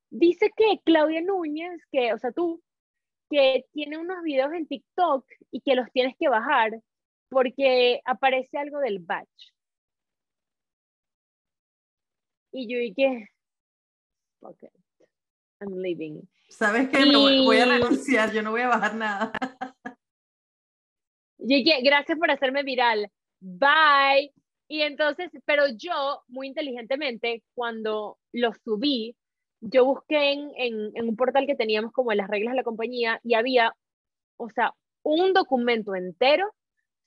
Dice 0.08 0.50
que 0.56 0.80
Claudia 0.82 1.20
Núñez, 1.20 1.86
que, 1.92 2.14
o 2.14 2.18
sea, 2.18 2.32
tú, 2.32 2.62
que 3.28 3.66
tiene 3.72 3.98
unos 3.98 4.22
videos 4.22 4.52
en 4.54 4.66
TikTok 4.66 5.26
y 5.50 5.60
que 5.60 5.74
los 5.74 5.92
tienes 5.92 6.16
que 6.18 6.30
bajar 6.30 6.80
porque 7.28 8.00
aparece 8.06 8.56
algo 8.56 8.78
del 8.78 8.98
batch. 8.98 9.52
Y 12.52 12.66
yo 12.66 12.78
dije, 12.78 13.28
ok, 14.40 14.64
I'm 15.60 15.76
leaving. 15.76 16.28
¿Sabes 16.48 16.88
qué? 16.88 17.04
Me 17.04 17.44
voy, 17.44 17.58
a 17.58 17.66
renunciar, 17.66 18.32
yo 18.32 18.42
no 18.42 18.52
voy 18.52 18.62
a 18.62 18.68
bajar 18.68 18.94
nada. 18.94 19.32
Y 21.38 21.62
dije, 21.62 21.80
gracias 21.82 22.18
por 22.18 22.30
hacerme 22.30 22.62
viral. 22.62 23.10
Bye. 23.38 24.32
Y 24.70 24.82
entonces, 24.82 25.32
pero 25.46 25.64
yo, 25.76 26.22
muy 26.28 26.46
inteligentemente, 26.46 27.42
cuando 27.54 28.18
lo 28.30 28.52
subí, 28.64 29.16
yo 29.60 29.84
busqué 29.84 30.30
en, 30.30 30.52
en, 30.94 31.08
un 31.08 31.16
portal 31.16 31.44
que 31.44 31.56
teníamos 31.56 31.90
como 31.90 32.12
las 32.12 32.28
reglas 32.28 32.52
de 32.52 32.58
la 32.58 32.62
compañía 32.62 33.20
y 33.24 33.34
había, 33.34 33.74
o 34.36 34.48
sea, 34.50 34.72
un 35.02 35.32
documento 35.32 35.96
entero 35.96 36.54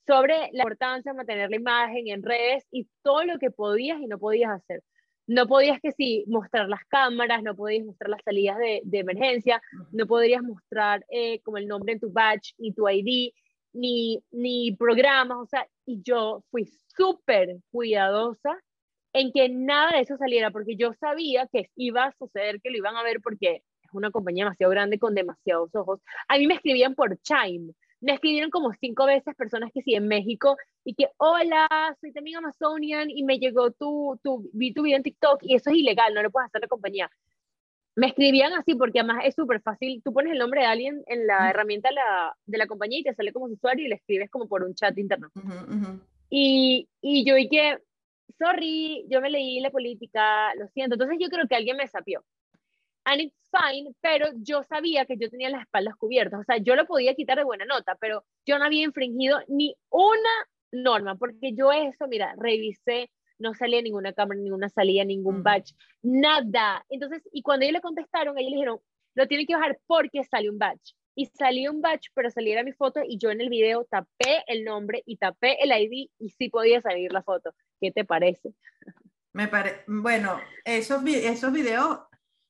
sobre 0.05 0.49
la 0.51 0.63
importancia 0.63 1.13
de 1.13 1.17
mantener 1.17 1.49
la 1.49 1.55
imagen 1.55 2.09
en 2.09 2.21
redes 2.21 2.67
y 2.69 2.85
todo 3.01 3.23
lo 3.23 3.39
que 3.39 3.49
podías 3.49 4.01
y 4.01 4.07
no 4.07 4.19
podías 4.19 4.51
hacer. 4.51 4.83
No 5.25 5.47
podías 5.47 5.79
que 5.79 5.93
sí 5.93 6.25
mostrar 6.27 6.67
las 6.67 6.83
cámaras, 6.89 7.43
no 7.43 7.55
podías 7.55 7.85
mostrar 7.85 8.09
las 8.09 8.23
salidas 8.25 8.57
de, 8.57 8.81
de 8.83 8.99
emergencia, 8.99 9.61
no 9.93 10.05
podrías 10.05 10.43
mostrar 10.43 11.05
eh, 11.09 11.39
como 11.43 11.59
el 11.59 11.69
nombre 11.69 11.93
en 11.93 12.01
tu 12.01 12.11
badge, 12.11 12.55
ni 12.57 12.73
tu 12.73 12.89
ID, 12.89 13.31
ni, 13.73 14.23
ni 14.31 14.75
programas, 14.75 15.37
o 15.39 15.45
sea, 15.45 15.67
y 15.85 16.01
yo 16.03 16.43
fui 16.51 16.65
súper 16.95 17.57
cuidadosa 17.71 18.57
en 19.13 19.31
que 19.31 19.49
nada 19.49 19.91
de 19.91 20.01
eso 20.01 20.17
saliera, 20.17 20.51
porque 20.51 20.75
yo 20.75 20.93
sabía 20.93 21.47
que 21.47 21.69
iba 21.75 22.05
a 22.05 22.15
suceder, 22.17 22.61
que 22.61 22.71
lo 22.71 22.77
iban 22.77 22.95
a 22.95 23.03
ver, 23.03 23.21
porque 23.21 23.63
es 23.83 23.93
una 23.93 24.11
compañía 24.11 24.45
demasiado 24.45 24.71
grande 24.71 24.99
con 24.99 25.13
demasiados 25.13 25.73
ojos. 25.75 26.01
A 26.27 26.37
mí 26.37 26.47
me 26.47 26.55
escribían 26.55 26.95
por 26.95 27.19
Chime, 27.21 27.73
me 28.01 28.13
escribieron 28.13 28.49
como 28.49 28.73
cinco 28.73 29.05
veces 29.05 29.33
personas 29.35 29.71
que 29.73 29.81
sí 29.81 29.95
en 29.95 30.07
México 30.07 30.57
y 30.83 30.93
que, 30.93 31.07
hola, 31.17 31.67
soy 32.01 32.11
también 32.11 32.37
Amazonian 32.37 33.09
y 33.09 33.23
me 33.23 33.39
llegó 33.39 33.71
tu, 33.71 34.19
tu, 34.21 34.49
vi 34.53 34.73
tu 34.73 34.83
video 34.83 34.97
en 34.97 35.03
TikTok 35.03 35.39
y 35.43 35.55
eso 35.55 35.69
es 35.69 35.77
ilegal, 35.77 36.13
no 36.13 36.21
lo 36.21 36.29
puedes 36.29 36.47
hacer 36.47 36.61
la 36.61 36.67
compañía. 36.67 37.09
Me 37.95 38.07
escribían 38.07 38.53
así 38.53 38.75
porque 38.75 38.99
además 38.99 39.23
es 39.25 39.35
súper 39.35 39.61
fácil, 39.61 40.01
tú 40.03 40.13
pones 40.13 40.33
el 40.33 40.39
nombre 40.39 40.61
de 40.61 40.67
alguien 40.67 41.03
en 41.07 41.27
la 41.27 41.49
herramienta 41.49 41.89
de 41.89 41.95
la, 41.95 42.35
de 42.45 42.57
la 42.57 42.67
compañía 42.67 42.99
y 42.99 43.03
te 43.03 43.13
sale 43.13 43.31
como 43.31 43.45
usuario 43.45 43.85
y 43.85 43.89
le 43.89 43.95
escribes 43.95 44.29
como 44.31 44.47
por 44.47 44.63
un 44.63 44.73
chat 44.73 44.97
interno. 44.97 45.29
Y, 46.29 46.89
y 47.01 47.23
yo 47.23 47.37
y 47.37 47.47
que 47.47 47.77
sorry, 48.37 49.05
yo 49.09 49.21
me 49.21 49.29
leí 49.29 49.59
la 49.59 49.71
política, 49.71 50.53
lo 50.55 50.67
siento. 50.69 50.95
Entonces 50.95 51.17
yo 51.19 51.29
creo 51.29 51.47
que 51.47 51.55
alguien 51.55 51.77
me 51.77 51.87
sapió. 51.87 52.23
And 53.05 53.21
it's 53.21 53.49
fine, 53.51 53.93
pero 54.01 54.29
yo 54.35 54.63
sabía 54.63 55.05
que 55.05 55.17
yo 55.17 55.29
tenía 55.29 55.49
las 55.49 55.61
espaldas 55.61 55.95
cubiertas. 55.95 56.39
O 56.39 56.43
sea, 56.43 56.57
yo 56.57 56.75
lo 56.75 56.85
podía 56.85 57.15
quitar 57.15 57.37
de 57.37 57.43
buena 57.43 57.65
nota, 57.65 57.97
pero 57.99 58.23
yo 58.45 58.57
no 58.57 58.65
había 58.65 58.83
infringido 58.83 59.39
ni 59.47 59.75
una 59.89 60.29
norma, 60.71 61.15
porque 61.15 61.53
yo 61.53 61.71
eso, 61.71 62.07
mira, 62.07 62.33
revisé, 62.37 63.11
no 63.39 63.53
salía 63.53 63.81
ninguna 63.81 64.13
cámara, 64.13 64.39
ninguna 64.39 64.69
salida, 64.69 65.03
ningún 65.03 65.43
badge, 65.43 65.73
nada. 66.01 66.85
Entonces, 66.89 67.21
y 67.31 67.41
cuando 67.41 67.63
ellos 67.63 67.73
le 67.73 67.81
contestaron, 67.81 68.37
ellos 68.37 68.51
le 68.51 68.57
dijeron, 68.57 68.79
lo 69.15 69.27
tienen 69.27 69.45
que 69.45 69.55
bajar 69.55 69.79
porque 69.85 70.23
sale 70.23 70.49
un 70.49 70.57
badge 70.57 70.95
y 71.15 71.27
salí 71.27 71.67
un 71.67 71.81
batch, 71.81 72.07
pero 72.13 72.29
saliera 72.29 72.63
mi 72.63 72.73
foto 72.73 73.01
y 73.07 73.17
yo 73.17 73.29
en 73.29 73.41
el 73.41 73.49
video 73.49 73.85
tapé 73.85 74.43
el 74.47 74.63
nombre 74.63 75.03
y 75.05 75.17
tapé 75.17 75.61
el 75.63 75.71
ID 75.71 76.09
y 76.19 76.29
sí 76.29 76.49
podía 76.49 76.81
salir 76.81 77.11
la 77.11 77.21
foto. 77.23 77.53
¿Qué 77.79 77.91
te 77.91 78.05
parece? 78.05 78.53
Me 79.33 79.47
parece, 79.47 79.83
bueno, 79.87 80.39
esos, 80.63 81.03
esos 81.05 81.51
videos 81.51 81.99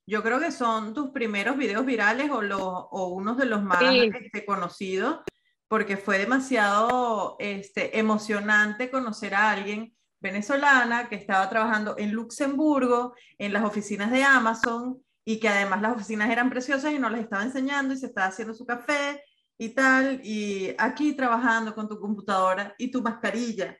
yo 0.05 0.21
creo 0.21 0.39
que 0.39 0.51
son 0.51 0.93
tus 0.93 1.11
primeros 1.11 1.57
videos 1.57 1.85
virales 1.85 2.29
o, 2.29 2.41
los, 2.41 2.61
o 2.61 3.07
unos 3.07 3.37
de 3.37 3.45
los 3.45 3.63
más 3.63 3.81
este, 3.81 4.45
conocidos, 4.45 5.21
porque 5.67 5.95
fue 5.95 6.17
demasiado 6.17 7.37
este, 7.39 7.97
emocionante 7.97 8.91
conocer 8.91 9.33
a 9.33 9.51
alguien 9.51 9.95
venezolana 10.23 11.09
que 11.09 11.15
estaba 11.15 11.47
trabajando 11.49 11.95
en 11.97 12.13
Luxemburgo, 12.13 13.13
en 13.37 13.53
las 13.53 13.63
oficinas 13.63 14.09
de 14.09 14.23
Amazon, 14.23 15.03
y 15.25 15.39
que 15.39 15.49
además 15.49 15.81
las 15.81 15.95
oficinas 15.95 16.31
eran 16.31 16.49
preciosas 16.49 16.93
y 16.93 16.99
no 16.99 17.09
les 17.09 17.21
estaba 17.21 17.43
enseñando 17.43 17.93
y 17.93 17.97
se 17.97 18.07
estaba 18.07 18.27
haciendo 18.27 18.53
su 18.53 18.65
café 18.65 19.21
y 19.57 19.69
tal, 19.69 20.21
y 20.23 20.73
aquí 20.77 21.13
trabajando 21.13 21.75
con 21.75 21.87
tu 21.87 21.99
computadora 21.99 22.73
y 22.77 22.89
tu 22.89 23.01
mascarilla. 23.01 23.77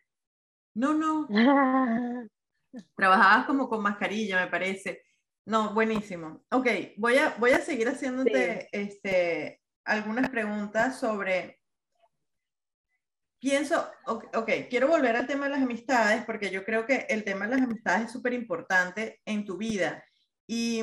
No, 0.76 0.94
no. 0.94 1.28
Trabajabas 2.96 3.46
como 3.46 3.70
con 3.70 3.82
mascarilla, 3.82 4.44
me 4.44 4.52
parece. 4.52 5.02
No, 5.46 5.74
buenísimo. 5.74 6.44
Ok, 6.52 6.68
voy 6.98 7.18
a, 7.18 7.36
voy 7.40 7.52
a 7.52 7.60
seguir 7.60 7.88
haciéndote 7.88 8.68
este, 8.72 9.62
algunas 9.86 10.30
preguntas 10.30 11.00
sobre... 11.00 11.63
Pienso, 13.44 13.92
ok, 14.06 14.38
ok, 14.38 14.50
quiero 14.70 14.88
volver 14.88 15.18
al 15.18 15.28
tema 15.28 15.44
de 15.44 15.52
las 15.52 15.62
amistades 15.62 16.24
porque 16.24 16.50
yo 16.50 16.64
creo 16.64 16.86
que 16.86 17.08
el 17.10 17.26
tema 17.26 17.46
de 17.46 17.58
las 17.58 17.64
amistades 17.64 18.06
es 18.06 18.14
súper 18.14 18.32
importante 18.32 19.22
en 19.26 19.44
tu 19.44 19.58
vida. 19.58 20.02
Y 20.48 20.82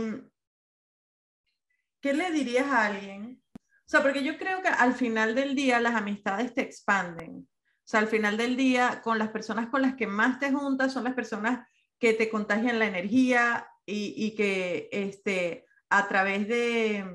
¿qué 2.02 2.12
le 2.12 2.30
dirías 2.30 2.66
a 2.66 2.84
alguien? 2.84 3.42
O 3.56 3.60
sea, 3.86 4.02
porque 4.02 4.22
yo 4.22 4.36
creo 4.36 4.60
que 4.60 4.68
al 4.68 4.92
final 4.92 5.34
del 5.34 5.54
día 5.54 5.80
las 5.80 5.94
amistades 5.94 6.52
te 6.52 6.60
expanden. 6.60 7.48
O 7.48 7.82
sea, 7.82 8.00
al 8.00 8.08
final 8.08 8.36
del 8.36 8.58
día, 8.58 9.00
con 9.02 9.18
las 9.18 9.30
personas 9.30 9.70
con 9.70 9.80
las 9.80 9.94
que 9.94 10.06
más 10.06 10.38
te 10.38 10.52
juntas 10.52 10.92
son 10.92 11.04
las 11.04 11.14
personas 11.14 11.66
que 11.98 12.12
te 12.12 12.28
contagian 12.28 12.78
la 12.78 12.88
energía 12.88 13.66
y, 13.86 14.12
y 14.18 14.34
que 14.34 14.90
este, 14.92 15.64
a 15.88 16.06
través 16.08 16.46
de, 16.46 17.06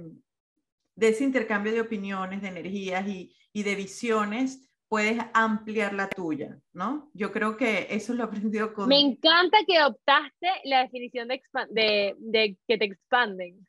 de, 0.95 1.07
ese 1.07 1.23
intercambio 1.23 1.71
de 1.71 1.81
opiniones, 1.81 2.41
de 2.41 2.47
energías 2.47 3.07
y, 3.07 3.31
y, 3.53 3.61
de 3.61 3.75
visiones, 3.75 4.71
puedes 4.87 5.21
ampliar 5.33 5.93
la 5.93 6.09
tuya, 6.09 6.59
¿no? 6.73 7.09
Yo 7.13 7.31
creo 7.31 7.57
que 7.57 7.87
eso 7.89 8.13
lo 8.13 8.23
he 8.23 8.27
aprendido 8.27 8.73
con... 8.73 8.87
Me 8.87 8.99
encanta 8.99 9.57
que 9.67 9.83
optaste 9.83 10.49
la 10.65 10.81
definición 10.81 11.27
de, 11.27 11.41
de, 11.69 12.15
de 12.17 12.57
que 12.67 12.77
te 12.77 12.85
expanden. 12.85 13.67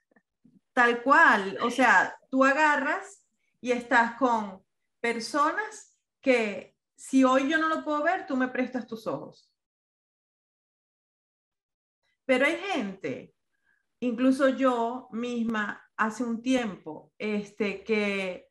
Tal 0.73 1.03
cual, 1.03 1.59
o 1.63 1.71
sea, 1.71 2.15
tú 2.31 2.45
agarras 2.45 3.27
y 3.61 3.73
estás 3.73 4.17
con 4.17 4.63
personas 5.01 5.97
que 6.21 6.77
si 6.97 7.25
hoy 7.25 7.51
yo 7.51 7.59
no 7.59 7.69
lo 7.69 7.85
puedo 7.85 8.03
ver, 8.03 8.27
tú 8.27 8.37
me 8.37 8.49
prestas 8.49 8.87
tus 8.87 9.07
ojos. 9.07 9.51
Pero 12.25 12.45
hay 12.45 12.57
gente, 12.57 13.35
incluso 14.01 14.49
yo 14.49 15.09
misma 15.13 15.83
hace 15.97 16.25
un 16.25 16.43
tiempo, 16.43 17.13
este, 17.19 17.85
que 17.85 18.46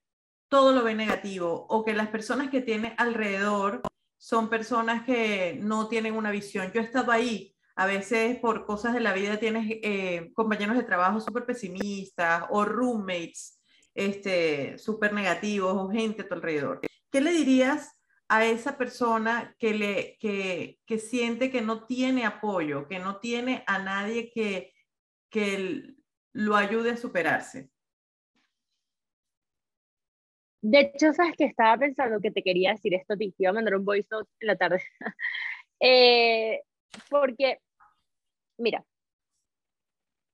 todo 0.50 0.72
lo 0.72 0.84
ve 0.84 0.96
negativo 0.96 1.66
o 1.70 1.84
que 1.84 1.94
las 1.94 2.10
personas 2.10 2.50
que 2.50 2.62
tiene 2.62 2.96
alrededor 2.98 3.82
son 4.18 4.50
personas 4.50 5.04
que 5.04 5.58
no 5.62 5.88
tienen 5.88 6.16
una 6.16 6.32
visión. 6.32 6.72
Yo 6.74 6.82
he 6.82 6.84
estado 6.84 7.12
ahí 7.12 7.56
a 7.76 7.86
veces 7.86 8.40
por 8.40 8.66
cosas 8.66 8.94
de 8.94 9.02
la 9.02 9.14
vida 9.14 9.38
tienes 9.38 9.66
eh, 9.84 10.32
compañeros 10.34 10.78
de 10.78 10.84
trabajo 10.84 11.20
súper 11.20 11.46
pesimistas 11.46 12.46
o 12.50 12.64
roommates 12.64 13.60
este, 13.94 14.78
súper 14.78 15.14
negativos 15.14 15.74
o 15.76 15.90
gente 15.90 16.22
a 16.22 16.28
tu 16.28 16.36
alrededor. 16.36 16.82
¿Qué 17.12 17.22
le 17.22 17.32
dirías 17.32 17.92
a 18.28 18.46
esa 18.46 18.78
persona 18.78 19.56
que, 19.60 19.74
le, 19.74 20.18
que, 20.20 20.80
que 20.86 21.00
siente 21.00 21.52
que 21.52 21.62
no 21.62 21.86
tiene 21.86 22.26
apoyo, 22.26 22.88
que 22.88 23.00
no 23.00 23.20
tiene 23.20 23.64
a 23.68 23.80
nadie 23.80 24.32
que, 24.32 24.74
que 25.30 25.96
lo 26.34 26.56
ayude 26.56 26.92
a 26.92 26.98
superarse? 26.98 27.70
De 30.68 30.80
hecho, 30.80 31.14
sabes 31.14 31.36
que 31.38 31.46
estaba 31.46 31.78
pensando 31.78 32.20
que 32.20 32.32
te 32.32 32.42
quería 32.42 32.72
decir 32.72 32.96
esto, 32.96 33.16
te 33.16 33.32
iba 33.38 33.52
a 33.52 33.54
mandar 33.54 33.76
un 33.76 33.86
voice 33.86 34.08
note 34.10 34.32
en 34.40 34.48
la 34.48 34.56
tarde. 34.56 34.82
eh, 35.80 36.62
porque, 37.08 37.60
mira, 38.58 38.84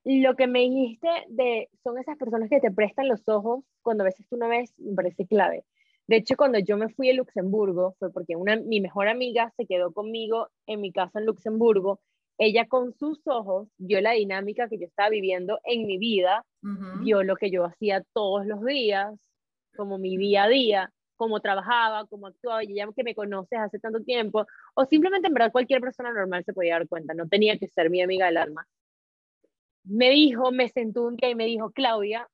lo 0.05 0.35
que 0.37 0.47
me 0.47 0.59
dijiste 0.59 1.09
de 1.27 1.69
son 1.83 1.97
esas 1.97 2.17
personas 2.17 2.49
que 2.49 2.61
te 2.61 2.71
prestan 2.71 3.09
los 3.09 3.27
ojos 3.27 3.65
cuando 3.81 4.03
a 4.03 4.05
veces 4.05 4.25
tú 4.29 4.37
no 4.37 4.47
ves, 4.47 4.73
me 4.77 4.95
parece 4.95 5.27
clave. 5.27 5.65
De 6.07 6.15
hecho, 6.15 6.37
cuando 6.37 6.59
yo 6.59 6.77
me 6.77 6.87
fui 6.87 7.09
a 7.09 7.13
Luxemburgo 7.13 7.97
fue 7.99 8.09
porque 8.09 8.37
una, 8.37 8.55
mi 8.55 8.79
mejor 8.79 9.09
amiga 9.09 9.51
se 9.57 9.65
quedó 9.65 9.91
conmigo 9.91 10.47
en 10.65 10.79
mi 10.79 10.93
casa 10.93 11.19
en 11.19 11.25
Luxemburgo. 11.25 11.99
Ella 12.37 12.69
con 12.69 12.93
sus 12.93 13.27
ojos 13.27 13.67
vio 13.77 13.99
la 13.99 14.13
dinámica 14.13 14.69
que 14.69 14.79
yo 14.79 14.87
estaba 14.87 15.09
viviendo 15.09 15.59
en 15.65 15.85
mi 15.85 15.97
vida, 15.97 16.45
vio 17.01 17.21
lo 17.21 17.35
que 17.35 17.51
yo 17.51 17.65
hacía 17.65 18.03
todos 18.13 18.45
los 18.45 18.63
días, 18.63 19.19
como 19.75 19.97
mi 19.97 20.17
día 20.17 20.43
a 20.43 20.49
día, 20.49 20.93
cómo 21.15 21.39
trabajaba, 21.39 22.07
cómo 22.07 22.27
actuaba, 22.27 22.63
y 22.63 22.73
ya 22.73 22.87
que 22.95 23.03
me 23.03 23.13
conoces 23.13 23.59
hace 23.59 23.79
tanto 23.79 24.01
tiempo, 24.01 24.47
o 24.73 24.85
simplemente 24.85 25.27
en 25.27 25.33
verdad 25.33 25.51
cualquier 25.51 25.79
persona 25.79 26.11
normal 26.11 26.43
se 26.43 26.53
podía 26.53 26.73
dar 26.73 26.87
cuenta, 26.87 27.13
no 27.13 27.27
tenía 27.27 27.57
que 27.59 27.67
ser 27.67 27.89
mi 27.89 28.01
amiga 28.01 28.25
del 28.25 28.37
alma. 28.37 28.67
Me 29.83 30.09
dijo, 30.09 30.51
me 30.51 30.67
sentó 30.69 31.03
un 31.03 31.15
día 31.15 31.29
y 31.29 31.35
me 31.35 31.45
dijo, 31.45 31.71
Claudia, 31.71 32.27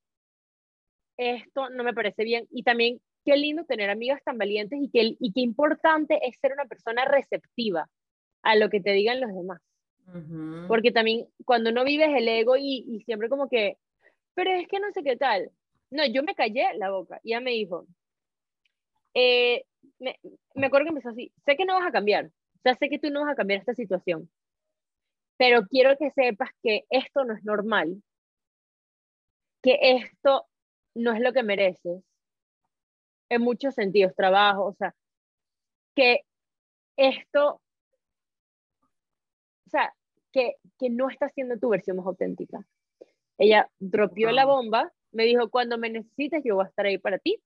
esto 1.18 1.68
no 1.70 1.84
me 1.84 1.92
parece 1.92 2.24
bien, 2.24 2.46
y 2.50 2.62
también 2.62 3.00
qué 3.24 3.36
lindo 3.36 3.64
tener 3.64 3.90
amigas 3.90 4.22
tan 4.24 4.38
valientes 4.38 4.78
y 4.80 4.88
qué, 4.88 5.16
y 5.20 5.32
qué 5.32 5.40
importante 5.40 6.18
es 6.26 6.38
ser 6.40 6.52
una 6.52 6.64
persona 6.64 7.04
receptiva 7.04 7.88
a 8.42 8.56
lo 8.56 8.70
que 8.70 8.80
te 8.80 8.92
digan 8.92 9.20
los 9.20 9.34
demás. 9.34 9.60
Porque 10.66 10.92
también 10.92 11.26
cuando 11.44 11.72
no 11.72 11.84
vives 11.84 12.08
el 12.16 12.26
ego 12.26 12.56
y, 12.56 12.86
y 12.88 13.00
siempre 13.02 13.28
como 13.28 13.50
que, 13.50 13.76
pero 14.32 14.50
es 14.52 14.66
que 14.66 14.80
no 14.80 14.90
sé 14.92 15.02
qué 15.02 15.16
tal. 15.16 15.50
No, 15.90 16.06
yo 16.06 16.22
me 16.22 16.34
callé 16.34 16.66
la 16.76 16.90
boca 16.90 17.20
y 17.22 17.32
ella 17.32 17.40
me 17.40 17.52
dijo, 17.52 17.86
eh, 19.14 19.64
me, 19.98 20.18
me 20.54 20.66
acuerdo 20.66 20.84
que 20.84 20.88
empezó 20.90 21.10
así, 21.10 21.32
sé 21.44 21.56
que 21.56 21.64
no 21.64 21.74
vas 21.74 21.86
a 21.86 21.92
cambiar, 21.92 22.26
o 22.26 22.60
sea, 22.62 22.74
sé 22.74 22.88
que 22.88 22.98
tú 22.98 23.10
no 23.10 23.22
vas 23.22 23.32
a 23.32 23.36
cambiar 23.36 23.60
esta 23.60 23.74
situación, 23.74 24.30
pero 25.38 25.66
quiero 25.66 25.96
que 25.96 26.10
sepas 26.10 26.50
que 26.62 26.84
esto 26.90 27.24
no 27.24 27.34
es 27.34 27.44
normal, 27.44 28.02
que 29.62 29.78
esto 29.80 30.46
no 30.94 31.12
es 31.12 31.20
lo 31.20 31.32
que 31.32 31.42
mereces, 31.42 32.02
en 33.30 33.42
muchos 33.42 33.74
sentidos, 33.74 34.14
trabajo, 34.14 34.66
o 34.66 34.74
sea, 34.74 34.94
que 35.94 36.20
esto, 36.96 37.60
o 39.66 39.70
sea, 39.70 39.94
que, 40.32 40.56
que 40.78 40.90
no 40.90 41.08
está 41.10 41.28
siendo 41.28 41.58
tu 41.58 41.68
versión 41.68 41.96
más 41.96 42.06
auténtica. 42.06 42.64
Ella 43.38 43.70
dropió 43.78 44.30
la 44.30 44.46
bomba, 44.46 44.92
me 45.12 45.24
dijo, 45.24 45.50
cuando 45.50 45.78
me 45.78 45.90
necesites, 45.90 46.42
yo 46.44 46.56
voy 46.56 46.64
a 46.66 46.68
estar 46.68 46.86
ahí 46.86 46.98
para 46.98 47.18
ti, 47.18 47.40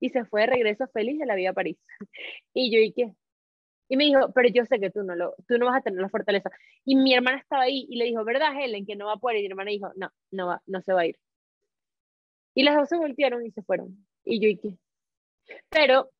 y 0.00 0.10
se 0.10 0.24
fue 0.24 0.42
de 0.42 0.48
regreso 0.48 0.86
feliz 0.88 1.18
de 1.18 1.26
la 1.26 1.34
vida 1.34 1.50
a 1.50 1.54
París. 1.54 1.78
Y 2.54 2.72
yo, 2.72 2.80
¿y 2.80 2.92
qué? 2.92 3.14
Y 3.88 3.96
me 3.96 4.04
dijo, 4.04 4.32
pero 4.34 4.48
yo 4.50 4.64
sé 4.66 4.78
que 4.80 4.90
tú 4.90 5.02
no, 5.02 5.14
lo, 5.14 5.34
tú 5.46 5.58
no 5.58 5.66
vas 5.66 5.78
a 5.78 5.80
tener 5.82 6.00
la 6.00 6.08
fortaleza. 6.10 6.50
Y 6.84 6.94
mi 6.96 7.14
hermana 7.14 7.38
estaba 7.38 7.62
ahí 7.62 7.86
y 7.88 7.96
le 7.96 8.04
dijo, 8.04 8.24
¿verdad, 8.24 8.52
Helen, 8.58 8.86
que 8.86 8.96
no 8.96 9.06
va 9.06 9.14
a 9.14 9.16
poder? 9.16 9.38
Y 9.38 9.42
mi 9.42 9.48
hermana 9.48 9.70
dijo, 9.70 9.90
no, 9.96 10.10
no 10.30 10.46
va, 10.48 10.62
no 10.66 10.82
se 10.82 10.92
va 10.92 11.02
a 11.02 11.06
ir. 11.06 11.18
Y 12.54 12.64
las 12.64 12.76
dos 12.76 12.88
se 12.88 12.96
voltearon 12.98 13.46
y 13.46 13.50
se 13.50 13.62
fueron. 13.62 14.06
Y 14.24 14.40
yo, 14.40 14.48
¿y 14.48 14.58
qué? 14.58 14.78
Pero, 15.70 16.10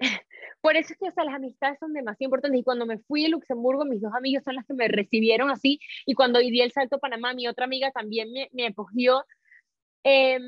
por 0.62 0.76
eso 0.76 0.94
es 0.94 0.98
que 0.98 1.22
las 1.24 1.34
amistades 1.34 1.78
son 1.78 1.92
demasiado 1.92 2.28
importantes. 2.28 2.60
Y 2.60 2.64
cuando 2.64 2.86
me 2.86 2.98
fui 2.98 3.26
a 3.26 3.28
Luxemburgo, 3.28 3.84
mis 3.84 4.00
dos 4.00 4.14
amigos 4.14 4.44
son 4.44 4.54
las 4.54 4.66
que 4.66 4.74
me 4.74 4.88
recibieron 4.88 5.50
así. 5.50 5.80
Y 6.06 6.14
cuando 6.14 6.38
di 6.38 6.60
el 6.60 6.72
salto 6.72 6.96
a 6.96 7.00
Panamá, 7.00 7.34
mi 7.34 7.48
otra 7.48 7.66
amiga 7.66 7.90
también 7.90 8.32
me, 8.32 8.48
me 8.52 8.66
acogió. 8.66 9.24
Eh, 10.04 10.38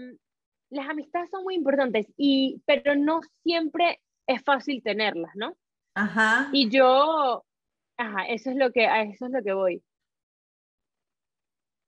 las 0.71 0.89
amistades 0.89 1.31
son 1.31 1.45
muy 1.45 1.55
importantes, 1.55 2.07
y, 2.17 2.63
pero 2.67 2.95
no 2.95 3.21
siempre 3.43 4.01
es 4.27 4.43
fácil 4.43 4.83
tenerlas, 4.83 5.33
¿no? 5.35 5.57
Ajá. 5.95 6.49
Y 6.53 6.69
yo, 6.69 7.45
ajá, 7.97 8.27
eso 8.27 8.51
es 8.51 8.57
lo 8.57 8.71
que, 8.73 8.87
a 8.87 9.03
eso 9.03 9.27
es 9.27 9.33
lo 9.33 9.43
que 9.43 9.53
voy. 9.53 9.83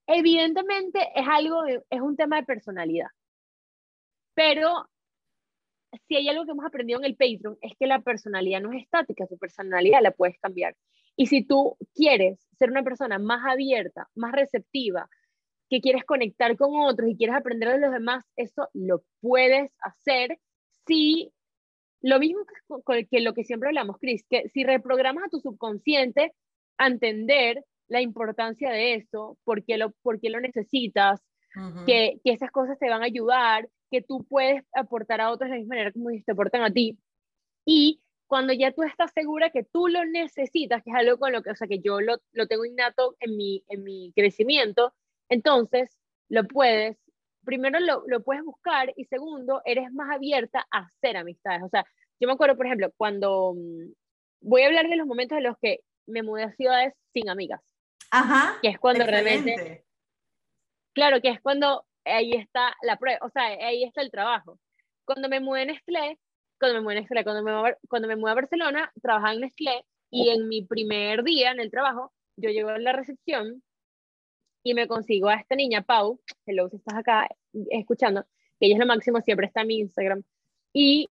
Evidentemente 0.06 1.00
es 1.14 1.26
algo, 1.28 1.66
es 1.66 2.00
un 2.00 2.16
tema 2.16 2.36
de 2.36 2.44
personalidad, 2.44 3.08
pero 4.34 4.88
si 6.06 6.16
hay 6.16 6.28
algo 6.28 6.44
que 6.44 6.52
hemos 6.52 6.64
aprendido 6.64 6.98
en 7.00 7.06
el 7.06 7.16
Patreon 7.16 7.58
es 7.60 7.72
que 7.78 7.86
la 7.86 8.00
personalidad 8.00 8.60
no 8.60 8.72
es 8.72 8.82
estática, 8.82 9.26
tu 9.26 9.36
personalidad 9.38 10.00
la 10.02 10.12
puedes 10.12 10.38
cambiar. 10.38 10.76
Y 11.16 11.26
si 11.26 11.44
tú 11.44 11.76
quieres 11.94 12.38
ser 12.58 12.70
una 12.70 12.84
persona 12.84 13.18
más 13.18 13.44
abierta, 13.44 14.08
más 14.14 14.32
receptiva, 14.32 15.08
que 15.68 15.80
quieres 15.80 16.04
conectar 16.04 16.56
con 16.56 16.80
otros 16.80 17.10
y 17.10 17.16
quieres 17.16 17.36
aprender 17.36 17.70
de 17.70 17.78
los 17.78 17.92
demás, 17.92 18.24
eso 18.36 18.68
lo 18.72 19.02
puedes 19.20 19.70
hacer 19.80 20.38
si, 20.86 21.32
lo 22.00 22.18
mismo 22.18 22.40
que, 23.10 23.20
lo 23.20 23.34
que 23.34 23.44
siempre 23.44 23.68
hablamos, 23.68 23.98
Chris, 23.98 24.24
que 24.28 24.48
si 24.48 24.64
reprogramas 24.64 25.24
a 25.24 25.28
tu 25.28 25.40
subconsciente 25.40 26.32
a 26.78 26.86
entender 26.86 27.64
la 27.88 28.00
importancia 28.00 28.70
de 28.70 28.94
eso, 28.94 29.38
por 29.44 29.64
qué 29.64 29.76
lo, 29.78 29.92
por 30.02 30.20
qué 30.20 30.30
lo 30.30 30.40
necesitas, 30.40 31.20
que, 31.86 32.20
que, 32.22 32.32
esas 32.32 32.50
cosas 32.52 32.78
te 32.78 32.88
van 32.88 33.02
a 33.02 33.06
ayudar, 33.06 33.68
que 33.90 34.00
tú 34.00 34.24
puedes 34.28 34.62
aportar 34.74 35.20
a 35.20 35.30
otros 35.30 35.48
de 35.48 35.56
la 35.56 35.60
misma 35.60 35.74
manera 35.74 35.92
como 35.92 36.10
ellos 36.10 36.24
te 36.24 36.32
aportan 36.32 36.62
a 36.62 36.70
ti. 36.70 36.98
Y 37.64 38.00
cuando 38.28 38.52
ya 38.52 38.72
tú 38.72 38.82
estás 38.82 39.10
segura 39.12 39.50
que 39.50 39.64
tú 39.64 39.88
lo 39.88 40.04
necesitas, 40.04 40.82
que 40.84 40.90
es 40.90 40.96
algo 40.96 41.18
con 41.18 41.32
lo 41.32 41.42
que, 41.42 41.50
o 41.50 41.56
sea, 41.56 41.66
que 41.66 41.80
yo 41.80 42.00
lo, 42.00 42.18
lo 42.32 42.46
tengo 42.46 42.64
innato 42.64 43.16
en 43.20 43.36
mi, 43.36 43.64
en 43.68 43.82
mi 43.82 44.12
crecimiento, 44.14 44.94
entonces, 45.28 45.96
lo 46.28 46.44
puedes, 46.44 46.98
primero 47.44 47.80
lo, 47.80 48.02
lo, 48.06 48.22
puedes 48.22 48.44
buscar 48.44 48.92
y 48.96 49.04
segundo, 49.06 49.62
eres 49.64 49.92
más 49.92 50.14
abierta 50.14 50.66
a 50.70 50.80
hacer 50.80 51.16
amistades. 51.16 51.62
O 51.62 51.68
sea, 51.68 51.84
yo 52.20 52.26
me 52.26 52.34
acuerdo, 52.34 52.56
por 52.56 52.66
ejemplo, 52.66 52.92
cuando 52.96 53.54
mm, 53.54 53.92
voy 54.40 54.62
a 54.62 54.66
hablar 54.66 54.88
de 54.88 54.96
los 54.96 55.06
momentos 55.06 55.38
en 55.38 55.44
los 55.44 55.56
que 55.60 55.80
me 56.06 56.22
mudé 56.22 56.44
a 56.44 56.52
ciudades 56.52 56.94
sin 57.12 57.28
amigas. 57.28 57.62
Ajá. 58.10 58.58
Que 58.62 58.68
es 58.68 58.78
cuando 58.78 59.04
realmente... 59.04 59.84
Claro, 60.94 61.20
que 61.20 61.28
es 61.28 61.40
cuando 61.40 61.86
ahí 62.04 62.32
está 62.32 62.74
la 62.82 62.96
prueba, 62.96 63.24
o 63.24 63.30
sea, 63.30 63.44
ahí 63.44 63.84
está 63.84 64.02
el 64.02 64.10
trabajo. 64.10 64.58
Cuando 65.04 65.28
me 65.28 65.40
mudé 65.40 65.62
en 65.62 65.68
Nestlé, 65.68 66.18
cuando 66.58 66.78
me 66.78 66.82
mudé 66.82 66.94
en 66.96 67.00
Nestlé, 67.02 67.24
cuando 67.24 67.42
me, 67.42 67.74
cuando 67.88 68.08
me 68.08 68.16
mudé 68.16 68.32
a 68.32 68.34
Barcelona, 68.34 68.92
trabajaba 69.00 69.34
en 69.34 69.40
Nestlé 69.42 69.84
y 70.10 70.30
en 70.30 70.48
mi 70.48 70.64
primer 70.64 71.22
día 71.22 71.52
en 71.52 71.60
el 71.60 71.70
trabajo, 71.70 72.12
yo 72.36 72.50
llego 72.50 72.70
a 72.70 72.78
la 72.78 72.92
recepción 72.92 73.62
y 74.70 74.74
me 74.74 74.86
consigo 74.86 75.28
a 75.28 75.36
esta 75.36 75.56
niña, 75.56 75.82
Pau, 75.82 76.20
hello, 76.46 76.68
si 76.68 76.76
estás 76.76 76.96
acá 76.96 77.28
escuchando, 77.70 78.24
que 78.60 78.66
ella 78.66 78.74
es 78.74 78.80
lo 78.80 78.86
máximo, 78.86 79.20
siempre 79.20 79.46
está 79.46 79.62
en 79.62 79.66
mi 79.68 79.78
Instagram, 79.78 80.22
y 80.72 81.08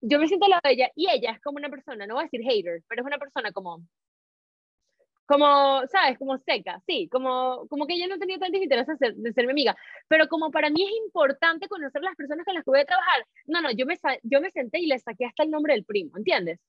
yo 0.00 0.18
me 0.18 0.28
siento 0.28 0.46
al 0.46 0.50
lado 0.50 0.60
de 0.64 0.72
ella, 0.72 0.90
y 0.94 1.10
ella 1.10 1.32
es 1.32 1.40
como 1.40 1.56
una 1.56 1.68
persona, 1.68 2.06
no 2.06 2.14
voy 2.14 2.22
a 2.22 2.24
decir 2.26 2.42
hater, 2.42 2.82
pero 2.88 3.02
es 3.02 3.06
una 3.06 3.18
persona 3.18 3.50
como, 3.52 3.82
como, 5.26 5.82
¿sabes? 5.88 6.18
Como 6.18 6.36
seca, 6.38 6.80
sí, 6.86 7.08
como, 7.10 7.66
como 7.68 7.86
que 7.86 7.94
ella 7.94 8.06
no 8.06 8.18
tenía 8.18 8.38
tanto 8.38 8.58
interés 8.58 8.86
de 8.86 9.32
ser, 9.32 9.46
mi 9.46 9.50
amiga, 9.50 9.76
pero 10.06 10.28
como 10.28 10.50
para 10.50 10.70
mí 10.70 10.82
es 10.82 10.92
importante 11.04 11.68
conocer 11.68 12.02
las 12.02 12.14
personas 12.14 12.44
con 12.44 12.54
las 12.54 12.64
que 12.64 12.70
voy 12.70 12.80
a 12.80 12.84
trabajar, 12.84 13.26
no, 13.46 13.62
no, 13.62 13.70
yo 13.72 13.86
me, 13.86 13.96
yo 14.22 14.40
me 14.40 14.50
senté 14.50 14.80
y 14.80 14.86
le 14.86 14.98
saqué 14.98 15.24
hasta 15.24 15.42
el 15.42 15.50
nombre 15.50 15.74
del 15.74 15.84
primo, 15.84 16.16
¿entiendes? 16.16 16.60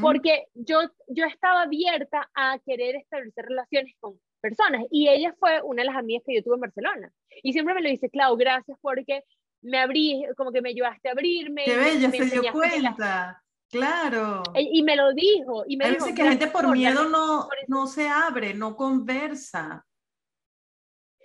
Porque 0.00 0.46
yo, 0.54 0.80
yo 1.08 1.26
estaba 1.26 1.62
abierta 1.62 2.28
a 2.34 2.58
querer 2.64 2.96
establecer 2.96 3.44
relaciones 3.46 3.94
con 4.00 4.18
personas 4.40 4.84
y 4.90 5.08
ella 5.08 5.34
fue 5.38 5.60
una 5.62 5.82
de 5.82 5.86
las 5.86 5.96
amigas 5.96 6.22
que 6.26 6.34
yo 6.34 6.42
tuve 6.42 6.54
en 6.54 6.60
Barcelona 6.60 7.12
y 7.42 7.52
siempre 7.52 7.74
me 7.74 7.82
lo 7.82 7.88
dice, 7.88 8.10
Clau, 8.10 8.36
gracias 8.36 8.78
porque 8.80 9.22
me 9.62 9.78
abrí, 9.78 10.24
como 10.36 10.52
que 10.52 10.62
me 10.62 10.70
ayudaste 10.70 11.08
a 11.08 11.12
abrirme. 11.12 11.64
Qué 11.64 11.76
bella, 11.76 12.10
se 12.10 12.40
dio 12.40 12.52
cuenta. 12.52 13.42
Claro. 13.68 14.42
Y, 14.54 14.82
me 14.82 14.96
lo 14.96 15.12
dijo. 15.12 15.64
Y 15.66 15.76
me 15.76 15.86
Hay 15.86 15.94
dijo, 15.94 16.06
que 16.14 16.22
la 16.22 16.30
gente 16.30 16.46
por 16.46 16.70
miedo 16.70 17.08
no, 17.08 17.48
no 17.66 17.86
se 17.86 18.08
abre, 18.08 18.54
no 18.54 18.76
conversa. 18.76 19.84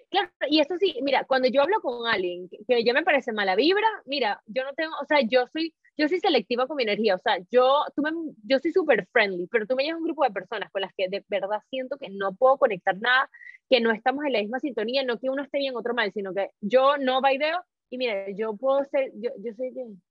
Claro, 0.09 0.30
y 0.49 0.59
eso 0.59 0.76
sí, 0.78 0.99
mira, 1.03 1.24
cuando 1.24 1.47
yo 1.47 1.62
hablo 1.62 1.80
con 1.82 2.05
alguien 2.05 2.49
que, 2.68 2.84
ya 2.84 2.93
me 2.93 3.03
parece 3.03 3.32
mala 3.32 3.55
vibra, 3.55 3.88
mira, 4.05 4.41
yo 4.45 4.66
no 4.66 4.74
tengo, 4.74 4.93
o 5.01 5.05
sea, 5.05 5.22
yo 5.22 5.47
soy, 5.47 5.74
yo 6.01 6.09
soy 6.09 6.19
selectiva 6.19 6.67
con 6.67 6.77
mi 6.77 6.83
energía, 6.83 7.15
o 7.15 7.19
sea, 7.19 7.37
yo, 7.51 7.85
tú 7.95 8.01
me, 8.01 8.11
yo 8.43 8.59
soy 8.59 8.71
súper 8.71 9.07
friendly, 9.11 9.47
pero 9.47 9.65
tú 9.67 9.75
me 9.75 9.83
llevas 9.83 9.99
un 9.99 10.05
grupo 10.05 10.23
de 10.23 10.31
personas 10.31 10.71
con 10.71 10.81
las 10.81 10.93
que 10.95 11.07
de 11.09 11.23
verdad 11.29 11.59
siento 11.69 11.97
que 11.97 12.09
no 12.09 12.33
puedo 12.35 12.57
conectar 12.57 12.97
nada, 12.99 13.29
que 13.69 13.79
no 13.81 13.91
estamos 13.91 14.25
en 14.25 14.33
la 14.33 14.39
misma 14.39 14.59
sintonía, 14.59 15.03
no 15.03 15.19
que 15.19 15.29
uno 15.29 15.43
esté 15.43 15.59
bien, 15.59 15.75
otro 15.75 15.93
mal, 15.93 16.11
sino 16.11 16.33
que 16.33 16.49
yo 16.61 16.97
no 16.97 17.21
baileo, 17.21 17.63
y 17.89 17.97
mira, 17.97 18.25
yo 18.31 18.55
puedo 18.55 18.83
ser, 18.85 19.11
yo, 19.15 19.31
yo 19.37 19.53
soy 19.53 19.71
bien 19.71 20.01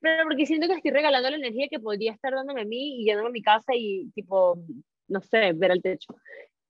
pero 0.00 0.24
porque 0.24 0.46
siento 0.46 0.66
que 0.66 0.74
estoy 0.74 0.90
regalando 0.90 1.30
la 1.30 1.36
energía 1.36 1.68
que 1.68 1.80
podría 1.80 2.12
estar 2.12 2.32
dándome 2.34 2.62
a 2.62 2.64
mí 2.64 3.00
y 3.00 3.04
yéndome 3.06 3.28
a 3.28 3.32
mi 3.32 3.42
casa 3.42 3.72
y 3.74 4.10
tipo, 4.14 4.58
no 5.08 5.20
sé, 5.20 5.52
ver 5.54 5.72
el 5.72 5.82
techo. 5.82 6.14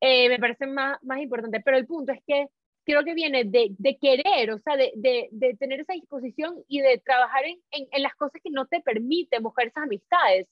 Eh, 0.00 0.28
me 0.28 0.38
parece 0.38 0.66
más, 0.66 0.98
más 1.02 1.20
importante, 1.20 1.60
pero 1.64 1.76
el 1.76 1.86
punto 1.86 2.12
es 2.12 2.20
que 2.26 2.46
creo 2.90 3.04
que 3.04 3.14
viene 3.14 3.44
de, 3.44 3.68
de 3.78 3.98
querer, 3.98 4.50
o 4.52 4.58
sea, 4.58 4.76
de, 4.76 4.92
de, 4.96 5.28
de, 5.32 5.54
tener 5.56 5.80
esa 5.80 5.92
disposición 5.92 6.62
y 6.68 6.80
de 6.80 6.98
trabajar 6.98 7.44
en, 7.44 7.60
en, 7.70 7.88
en, 7.92 8.02
las 8.02 8.14
cosas 8.14 8.40
que 8.42 8.50
no 8.50 8.66
te 8.66 8.80
permiten 8.80 9.42
buscar 9.42 9.66
esas 9.66 9.84
amistades. 9.84 10.48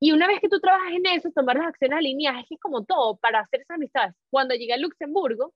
Y 0.00 0.12
una 0.12 0.26
vez 0.26 0.40
que 0.40 0.48
tú 0.48 0.60
trabajas 0.60 0.92
en 0.92 1.06
eso, 1.06 1.30
tomar 1.30 1.56
las 1.56 1.68
acciones 1.68 1.98
alineadas, 1.98 2.42
es 2.42 2.48
que 2.48 2.54
es 2.56 2.60
como 2.60 2.84
todo 2.84 3.16
para 3.16 3.40
hacer 3.40 3.60
esas 3.60 3.76
amistades. 3.76 4.14
Cuando 4.30 4.54
llegué 4.54 4.74
a 4.74 4.78
Luxemburgo, 4.78 5.54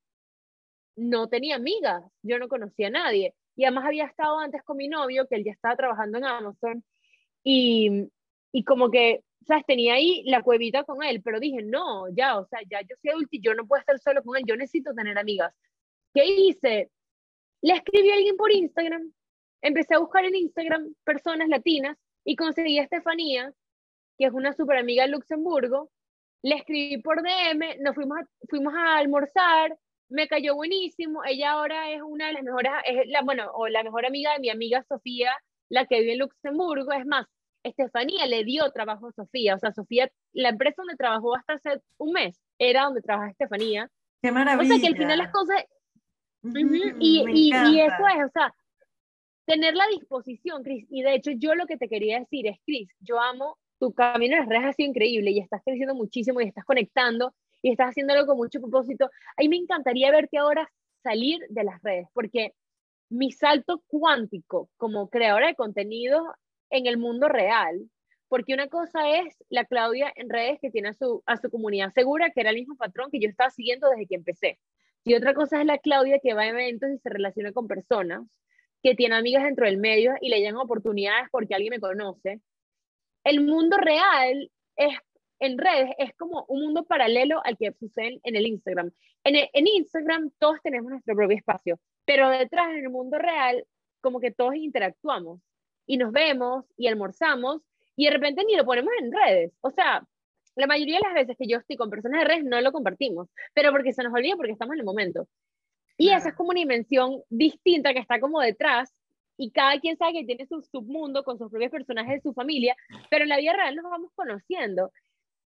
no 0.96 1.28
tenía 1.28 1.56
amigas, 1.56 2.04
yo 2.22 2.38
no 2.38 2.48
conocía 2.48 2.88
a 2.88 2.90
nadie. 2.90 3.34
Y 3.56 3.64
además 3.64 3.86
había 3.86 4.06
estado 4.06 4.38
antes 4.38 4.62
con 4.62 4.76
mi 4.76 4.88
novio, 4.88 5.26
que 5.26 5.36
él 5.36 5.44
ya 5.44 5.52
estaba 5.52 5.76
trabajando 5.76 6.18
en 6.18 6.24
Amazon, 6.24 6.84
y, 7.44 8.10
y 8.52 8.64
como 8.64 8.90
que, 8.90 9.24
¿sabes? 9.46 9.64
Tenía 9.66 9.94
ahí 9.94 10.22
la 10.26 10.42
cuevita 10.42 10.84
con 10.84 11.02
él, 11.02 11.22
pero 11.22 11.40
dije, 11.40 11.62
no, 11.62 12.08
ya, 12.14 12.38
o 12.38 12.46
sea, 12.46 12.60
ya 12.70 12.80
yo 12.82 12.96
soy 13.00 13.10
adulta 13.10 13.28
y 13.32 13.40
yo 13.40 13.54
no 13.54 13.66
puedo 13.66 13.80
estar 13.80 13.98
solo 13.98 14.22
con 14.22 14.36
él, 14.36 14.44
yo 14.46 14.56
necesito 14.56 14.94
tener 14.94 15.18
amigas. 15.18 15.54
¿Qué 16.14 16.24
hice? 16.26 16.90
Le 17.62 17.74
escribí 17.74 18.10
a 18.10 18.14
alguien 18.14 18.36
por 18.36 18.52
Instagram, 18.52 19.12
empecé 19.62 19.94
a 19.94 19.98
buscar 19.98 20.24
en 20.24 20.34
Instagram 20.34 20.94
personas 21.04 21.48
latinas 21.48 21.96
y 22.24 22.36
conseguí 22.36 22.78
a 22.78 22.84
Estefanía, 22.84 23.52
que 24.18 24.26
es 24.26 24.32
una 24.32 24.52
super 24.52 24.78
amiga 24.78 25.04
de 25.04 25.10
Luxemburgo, 25.10 25.90
le 26.42 26.56
escribí 26.56 26.98
por 27.02 27.22
DM, 27.22 27.80
nos 27.80 27.94
fuimos 27.94 28.18
fuimos 28.48 28.74
a 28.74 28.96
almorzar, 28.96 29.76
me 30.08 30.26
cayó 30.28 30.54
buenísimo. 30.54 31.22
Ella 31.24 31.52
ahora 31.52 31.90
es 31.90 32.02
una 32.02 32.28
de 32.28 32.32
las 32.34 32.42
mejores, 32.42 32.72
es 32.86 33.06
la, 33.08 33.22
bueno, 33.22 33.50
o 33.54 33.68
la 33.68 33.82
mejor 33.82 34.06
amiga 34.06 34.32
de 34.32 34.40
mi 34.40 34.50
amiga 34.50 34.82
Sofía, 34.82 35.32
la 35.68 35.86
que 35.86 36.00
vive 36.00 36.12
en 36.14 36.18
Luxemburgo. 36.20 36.92
Es 36.92 37.06
más, 37.06 37.26
Estefanía 37.62 38.26
le 38.26 38.44
dio 38.44 38.70
trabajo 38.72 39.08
a 39.08 39.12
Sofía. 39.12 39.54
O 39.54 39.58
sea, 39.58 39.72
Sofía, 39.72 40.10
la 40.32 40.48
empresa 40.48 40.82
donde 40.82 40.96
trabajó 40.96 41.36
hasta 41.36 41.54
hace 41.54 41.82
un 41.98 42.12
mes 42.12 42.40
era 42.58 42.84
donde 42.84 43.02
trabaja 43.02 43.30
Estefanía. 43.30 43.88
Qué 44.22 44.32
maravilla. 44.32 44.74
O 44.74 44.78
sea, 44.78 44.80
que 44.80 44.92
al 44.92 44.98
final 44.98 45.18
las 45.18 45.32
cosas... 45.32 45.64
y, 46.42 47.22
y, 47.22 47.52
y, 47.54 47.80
eso 47.80 48.06
es, 48.08 48.24
o 48.24 48.30
sea, 48.32 48.54
tener 49.44 49.74
la 49.74 49.86
disposición, 49.88 50.62
Cris. 50.62 50.86
Y 50.90 51.02
de 51.02 51.14
hecho, 51.14 51.32
yo 51.32 51.54
lo 51.54 51.66
que 51.66 51.76
te 51.76 51.88
quería 51.88 52.20
decir 52.20 52.46
es, 52.46 52.58
Cris, 52.64 52.88
yo 53.00 53.20
amo 53.20 53.58
tu 53.80 53.92
camino 53.94 54.34
en 54.34 54.40
las 54.40 54.48
redes 54.48 54.64
ha 54.64 54.72
sido 54.74 54.90
increíble 54.90 55.30
y 55.30 55.40
estás 55.40 55.62
creciendo 55.64 55.94
muchísimo 55.94 56.40
y 56.40 56.46
estás 56.46 56.64
conectando 56.64 57.34
y 57.62 57.70
estás 57.70 57.90
haciéndolo 57.90 58.26
con 58.26 58.36
mucho 58.36 58.60
propósito. 58.60 59.06
A 59.06 59.40
mí 59.40 59.48
me 59.48 59.56
encantaría 59.56 60.10
verte 60.10 60.38
ahora 60.38 60.70
salir 61.02 61.40
de 61.48 61.64
las 61.64 61.82
redes, 61.82 62.06
porque 62.12 62.52
mi 63.08 63.32
salto 63.32 63.82
cuántico 63.86 64.70
como 64.76 65.08
creadora 65.08 65.48
de 65.48 65.54
contenido 65.54 66.34
en 66.68 66.86
el 66.86 66.98
mundo 66.98 67.28
real, 67.28 67.90
porque 68.28 68.54
una 68.54 68.68
cosa 68.68 69.18
es 69.18 69.42
la 69.48 69.64
Claudia 69.64 70.12
en 70.14 70.28
redes 70.28 70.60
que 70.60 70.70
tiene 70.70 70.90
a 70.90 70.94
su, 70.94 71.22
a 71.26 71.36
su 71.38 71.50
comunidad 71.50 71.90
segura, 71.92 72.30
que 72.30 72.42
era 72.42 72.50
el 72.50 72.56
mismo 72.56 72.76
patrón 72.76 73.10
que 73.10 73.18
yo 73.18 73.28
estaba 73.28 73.50
siguiendo 73.50 73.88
desde 73.88 74.06
que 74.06 74.14
empecé. 74.14 74.58
Y 75.04 75.14
otra 75.14 75.34
cosa 75.34 75.60
es 75.60 75.66
la 75.66 75.78
Claudia 75.78 76.18
que 76.22 76.34
va 76.34 76.42
a 76.42 76.48
eventos 76.48 76.90
y 76.90 76.98
se 76.98 77.08
relaciona 77.08 77.52
con 77.52 77.66
personas, 77.66 78.22
que 78.82 78.94
tiene 78.94 79.16
amigas 79.16 79.44
dentro 79.44 79.66
del 79.66 79.78
medio 79.78 80.14
y 80.20 80.28
le 80.28 80.38
llegan 80.38 80.56
oportunidades 80.56 81.28
porque 81.30 81.54
alguien 81.54 81.70
me 81.70 81.80
conoce. 81.80 82.40
El 83.24 83.42
mundo 83.42 83.76
real 83.76 84.50
es 84.76 84.96
en 85.40 85.56
redes 85.56 85.90
es 85.98 86.14
como 86.16 86.44
un 86.48 86.62
mundo 86.62 86.84
paralelo 86.84 87.40
al 87.44 87.56
que 87.56 87.72
sucede 87.72 88.20
en 88.22 88.36
el 88.36 88.46
Instagram. 88.46 88.90
En, 89.24 89.48
en 89.52 89.66
Instagram 89.66 90.30
todos 90.38 90.58
tenemos 90.62 90.90
nuestro 90.90 91.16
propio 91.16 91.36
espacio, 91.36 91.80
pero 92.04 92.28
detrás 92.28 92.70
en 92.70 92.84
el 92.84 92.90
mundo 92.90 93.18
real 93.18 93.64
como 94.00 94.20
que 94.20 94.30
todos 94.30 94.54
interactuamos 94.54 95.40
y 95.86 95.96
nos 95.96 96.12
vemos 96.12 96.64
y 96.76 96.88
almorzamos 96.88 97.62
y 97.96 98.04
de 98.04 98.12
repente 98.12 98.44
ni 98.44 98.54
lo 98.54 98.64
ponemos 98.64 98.92
en 99.00 99.12
redes. 99.12 99.52
O 99.60 99.70
sea, 99.70 100.06
la 100.60 100.66
mayoría 100.66 100.98
de 100.98 101.08
las 101.08 101.14
veces 101.14 101.36
que 101.36 101.48
yo 101.48 101.58
estoy 101.58 101.76
con 101.76 101.90
personas 101.90 102.20
de 102.20 102.28
redes 102.28 102.44
no 102.44 102.60
lo 102.60 102.72
compartimos, 102.72 103.28
pero 103.54 103.72
porque 103.72 103.92
se 103.92 104.02
nos 104.02 104.12
olvida 104.12 104.36
porque 104.36 104.52
estamos 104.52 104.74
en 104.74 104.80
el 104.80 104.84
momento. 104.84 105.26
Y 105.96 106.10
esa 106.10 106.30
es 106.30 106.34
como 106.34 106.50
una 106.50 106.60
dimensión 106.60 107.22
distinta 107.28 107.92
que 107.92 108.00
está 108.00 108.20
como 108.20 108.40
detrás 108.40 108.94
y 109.36 109.50
cada 109.50 109.78
quien 109.80 109.96
sabe 109.96 110.12
que 110.12 110.24
tiene 110.24 110.46
su 110.46 110.62
submundo 110.62 111.24
con 111.24 111.38
sus 111.38 111.50
propios 111.50 111.70
personajes 111.70 112.16
de 112.16 112.20
su 112.20 112.32
familia, 112.32 112.76
pero 113.10 113.24
en 113.24 113.30
la 113.30 113.38
vida 113.38 113.54
real 113.54 113.74
nos 113.74 113.90
vamos 113.90 114.10
conociendo. 114.14 114.92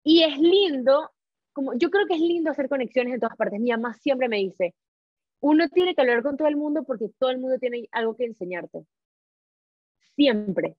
Y 0.02 0.22
es 0.22 0.38
lindo, 0.38 1.10
como 1.52 1.74
yo 1.74 1.90
creo 1.90 2.06
que 2.06 2.14
es 2.14 2.20
lindo 2.20 2.50
hacer 2.50 2.68
conexiones 2.68 3.14
en 3.14 3.20
todas 3.20 3.36
partes. 3.36 3.60
Mi 3.60 3.70
mamá 3.70 3.94
siempre 3.94 4.28
me 4.28 4.38
dice, 4.38 4.74
uno 5.40 5.68
tiene 5.68 5.94
que 5.94 6.00
hablar 6.00 6.22
con 6.22 6.36
todo 6.36 6.48
el 6.48 6.56
mundo 6.56 6.84
porque 6.84 7.08
todo 7.18 7.30
el 7.30 7.38
mundo 7.38 7.58
tiene 7.58 7.88
algo 7.92 8.16
que 8.16 8.24
enseñarte. 8.24 8.84
Siempre. 10.16 10.76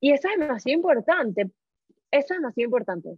Y 0.00 0.12
eso 0.12 0.28
es 0.28 0.38
demasiado 0.38 0.76
importante. 0.76 1.50
Eso 2.12 2.34
es 2.34 2.40
demasiado 2.40 2.66
importante. 2.66 3.16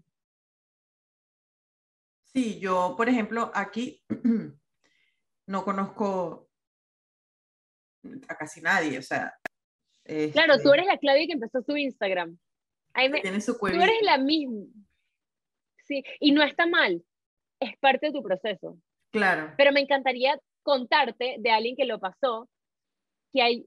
Sí, 2.23 2.59
yo, 2.59 2.95
por 2.97 3.09
ejemplo, 3.11 3.51
aquí 3.55 4.03
no 5.47 5.65
conozco 5.65 6.49
a 8.29 8.37
casi 8.37 8.63
nadie, 8.63 8.99
o 8.99 9.03
sea. 9.03 9.35
Claro, 10.33 10.55
tú 10.55 10.69
este 10.69 10.75
eres 10.75 10.87
la 10.87 10.99
Claudia 10.99 11.27
que 11.27 11.33
empezó 11.33 11.63
su 11.63 11.77
Instagram 11.77 12.39
tiene 13.23 13.41
su 13.41 13.59
tú 13.59 13.67
eres 13.67 14.03
la 14.03 14.19
misma. 14.19 14.65
Sí, 15.85 16.03
y 16.21 16.33
no 16.33 16.43
está 16.43 16.67
mal, 16.67 17.05
es 17.61 17.77
parte 17.79 18.07
de 18.07 18.13
tu 18.13 18.23
proceso. 18.23 18.79
Claro. 19.11 19.53
Pero 19.57 19.73
me 19.73 19.81
encantaría 19.81 20.39
contarte 20.63 21.37
de 21.39 21.51
alguien 21.51 21.77
que 21.77 21.85
lo 21.85 22.01
pasó, 22.01 22.49
que 23.33 23.43
hay, 23.43 23.67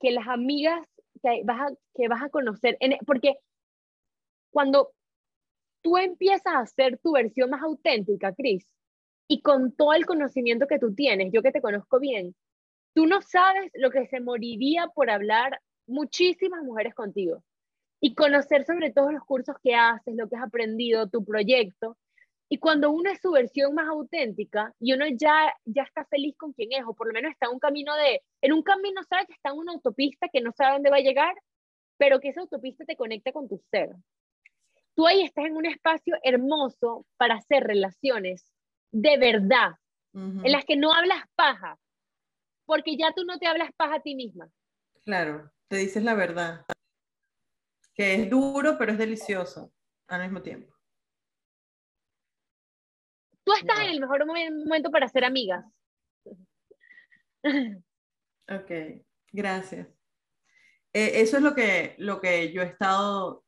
que 0.00 0.12
las 0.12 0.28
amigas 0.28 0.80
que, 1.22 1.42
vas, 1.44 1.60
a, 1.60 1.74
que 1.94 2.08
vas 2.08 2.22
a 2.22 2.28
conocer, 2.28 2.76
en, 2.80 2.96
porque 3.06 3.36
cuando 4.50 4.92
tú 5.82 5.96
empiezas 5.96 6.54
a 6.54 6.60
hacer 6.60 6.98
tu 6.98 7.12
versión 7.12 7.50
más 7.50 7.62
auténtica, 7.62 8.34
Cris, 8.34 8.66
y 9.28 9.42
con 9.42 9.72
todo 9.72 9.92
el 9.92 10.06
conocimiento 10.06 10.66
que 10.66 10.78
tú 10.78 10.94
tienes, 10.94 11.30
yo 11.32 11.42
que 11.42 11.52
te 11.52 11.60
conozco 11.60 12.00
bien, 12.00 12.34
tú 12.94 13.06
no 13.06 13.20
sabes 13.22 13.70
lo 13.74 13.90
que 13.90 14.06
se 14.06 14.20
moriría 14.20 14.88
por 14.88 15.10
hablar 15.10 15.60
muchísimas 15.86 16.62
mujeres 16.62 16.94
contigo 16.94 17.42
y 18.00 18.14
conocer 18.14 18.64
sobre 18.64 18.92
todos 18.92 19.12
los 19.12 19.24
cursos 19.24 19.56
que 19.62 19.74
haces, 19.74 20.14
lo 20.16 20.28
que 20.28 20.36
has 20.36 20.42
aprendido, 20.42 21.08
tu 21.08 21.24
proyecto. 21.24 21.96
Y 22.48 22.58
cuando 22.58 22.90
uno 22.90 23.10
es 23.10 23.20
su 23.20 23.30
versión 23.30 23.74
más 23.74 23.88
auténtica 23.88 24.74
y 24.80 24.94
uno 24.94 25.04
ya, 25.08 25.54
ya 25.66 25.82
está 25.82 26.04
feliz 26.06 26.34
con 26.38 26.52
quien 26.52 26.72
es, 26.72 26.84
o 26.86 26.94
por 26.94 27.08
lo 27.08 27.12
menos 27.12 27.32
está 27.32 27.46
en 27.46 27.52
un 27.52 27.58
camino 27.58 27.94
de, 27.96 28.22
en 28.40 28.52
un 28.52 28.62
camino 28.62 29.02
sabe 29.02 29.26
que 29.26 29.34
está 29.34 29.50
en 29.50 29.58
una 29.58 29.72
autopista 29.72 30.28
que 30.32 30.40
no 30.40 30.52
sabe 30.52 30.74
dónde 30.74 30.90
va 30.90 30.96
a 30.96 31.00
llegar, 31.00 31.34
pero 31.98 32.20
que 32.20 32.28
esa 32.28 32.40
autopista 32.40 32.84
te 32.84 32.96
conecta 32.96 33.32
con 33.32 33.48
tu 33.48 33.60
ser. 33.70 33.90
Tú 34.98 35.06
ahí 35.06 35.22
estás 35.22 35.44
en 35.44 35.56
un 35.56 35.64
espacio 35.64 36.16
hermoso 36.24 37.06
para 37.16 37.36
hacer 37.36 37.62
relaciones 37.62 38.52
de 38.90 39.16
verdad, 39.16 39.76
en 40.12 40.50
las 40.50 40.64
que 40.64 40.76
no 40.76 40.92
hablas 40.92 41.22
paja, 41.36 41.78
porque 42.66 42.96
ya 42.96 43.12
tú 43.14 43.22
no 43.24 43.38
te 43.38 43.46
hablas 43.46 43.70
paja 43.76 43.94
a 43.94 44.02
ti 44.02 44.16
misma. 44.16 44.50
Claro, 45.04 45.52
te 45.68 45.76
dices 45.76 46.02
la 46.02 46.14
verdad 46.14 46.66
que 47.94 48.16
es 48.16 48.28
duro, 48.28 48.76
pero 48.76 48.90
es 48.90 48.98
delicioso 48.98 49.72
al 50.08 50.22
mismo 50.22 50.42
tiempo. 50.42 50.74
Tú 53.44 53.52
estás 53.52 53.78
en 53.78 53.90
el 53.90 54.00
mejor 54.00 54.26
momento 54.26 54.90
para 54.90 55.06
ser 55.06 55.24
amigas. 55.24 55.64
Ok, 58.50 59.04
gracias. 59.30 59.86
Eh, 60.92 61.20
eso 61.20 61.36
es 61.36 61.42
lo 61.44 61.54
que, 61.54 61.94
lo 61.98 62.20
que 62.20 62.50
yo 62.52 62.62
he 62.62 62.66
estado 62.66 63.44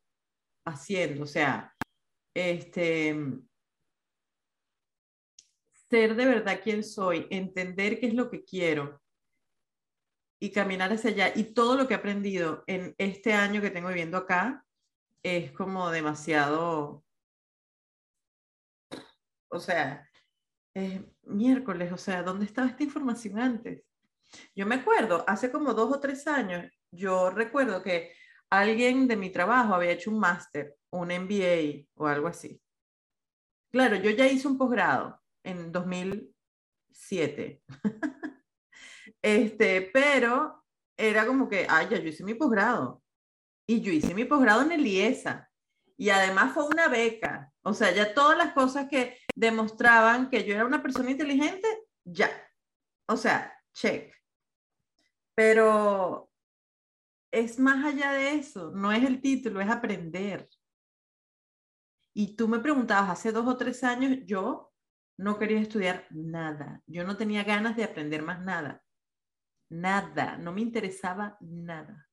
haciendo, 0.65 1.23
o 1.23 1.27
sea, 1.27 1.75
este, 2.33 3.15
ser 5.89 6.15
de 6.15 6.25
verdad 6.25 6.61
quien 6.63 6.83
soy, 6.83 7.27
entender 7.29 7.99
qué 7.99 8.07
es 8.07 8.13
lo 8.13 8.29
que 8.29 8.43
quiero 8.43 9.01
y 10.39 10.51
caminar 10.51 10.91
hacia 10.91 11.11
allá. 11.11 11.33
Y 11.35 11.53
todo 11.53 11.75
lo 11.75 11.87
que 11.87 11.93
he 11.93 11.97
aprendido 11.97 12.63
en 12.67 12.95
este 12.97 13.33
año 13.33 13.61
que 13.61 13.71
tengo 13.71 13.89
viviendo 13.89 14.17
acá 14.17 14.65
es 15.23 15.51
como 15.51 15.91
demasiado, 15.91 17.03
o 19.49 19.59
sea, 19.59 20.09
miércoles, 21.23 21.91
o 21.91 21.97
sea, 21.97 22.23
¿dónde 22.23 22.45
estaba 22.45 22.67
esta 22.67 22.83
información 22.83 23.37
antes? 23.37 23.83
Yo 24.55 24.65
me 24.65 24.75
acuerdo, 24.75 25.25
hace 25.27 25.51
como 25.51 25.73
dos 25.73 25.93
o 25.93 25.99
tres 25.99 26.25
años, 26.25 26.65
yo 26.91 27.29
recuerdo 27.29 27.83
que 27.83 28.13
alguien 28.51 29.07
de 29.07 29.15
mi 29.15 29.31
trabajo 29.31 29.73
había 29.73 29.91
hecho 29.91 30.11
un 30.11 30.19
máster, 30.19 30.77
un 30.91 31.07
MBA 31.07 31.87
o 31.95 32.05
algo 32.05 32.27
así. 32.27 32.61
Claro, 33.71 33.95
yo 33.95 34.11
ya 34.11 34.27
hice 34.27 34.47
un 34.47 34.57
posgrado 34.57 35.19
en 35.43 35.71
2007. 35.71 37.63
este, 39.21 39.89
pero 39.93 40.65
era 40.97 41.25
como 41.25 41.47
que, 41.47 41.65
ay, 41.69 41.87
ya 41.89 41.97
yo 41.97 42.09
hice 42.09 42.25
mi 42.25 42.33
posgrado. 42.33 43.01
Y 43.65 43.79
yo 43.81 43.91
hice 43.93 44.13
mi 44.13 44.25
posgrado 44.25 44.63
en 44.63 44.73
el 44.73 44.85
IESA. 44.85 45.49
Y 45.97 46.09
además 46.09 46.53
fue 46.53 46.65
una 46.65 46.89
beca. 46.89 47.53
O 47.63 47.73
sea, 47.73 47.91
ya 47.91 48.13
todas 48.13 48.37
las 48.37 48.53
cosas 48.53 48.89
que 48.89 49.17
demostraban 49.33 50.29
que 50.29 50.43
yo 50.43 50.53
era 50.55 50.65
una 50.65 50.83
persona 50.83 51.11
inteligente, 51.11 51.67
ya. 52.03 52.29
O 53.07 53.15
sea, 53.15 53.57
check. 53.73 54.13
Pero 55.33 56.30
es 57.31 57.59
más 57.59 57.85
allá 57.85 58.11
de 58.11 58.35
eso, 58.35 58.71
no 58.71 58.91
es 58.91 59.03
el 59.03 59.21
título, 59.21 59.61
es 59.61 59.69
aprender. 59.69 60.49
Y 62.13 62.35
tú 62.35 62.47
me 62.47 62.59
preguntabas 62.59 63.09
hace 63.09 63.31
dos 63.31 63.47
o 63.47 63.57
tres 63.57 63.83
años, 63.83 64.19
yo 64.25 64.73
no 65.17 65.39
quería 65.39 65.61
estudiar 65.61 66.07
nada, 66.09 66.81
yo 66.85 67.05
no 67.05 67.15
tenía 67.15 67.43
ganas 67.43 67.77
de 67.77 67.85
aprender 67.85 68.21
más 68.21 68.43
nada, 68.43 68.83
nada, 69.69 70.37
no 70.37 70.51
me 70.51 70.61
interesaba 70.61 71.37
nada. 71.39 72.07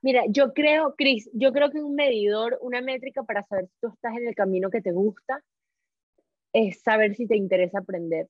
Mira, 0.00 0.24
yo 0.28 0.54
creo, 0.54 0.94
Cris, 0.96 1.28
yo 1.34 1.52
creo 1.52 1.70
que 1.70 1.82
un 1.82 1.94
medidor, 1.94 2.58
una 2.62 2.80
métrica 2.80 3.22
para 3.24 3.42
saber 3.42 3.66
si 3.66 3.74
tú 3.80 3.88
estás 3.88 4.16
en 4.16 4.28
el 4.28 4.34
camino 4.34 4.70
que 4.70 4.80
te 4.80 4.92
gusta, 4.92 5.42
es 6.52 6.80
saber 6.80 7.14
si 7.16 7.26
te 7.26 7.36
interesa 7.36 7.80
aprender, 7.80 8.28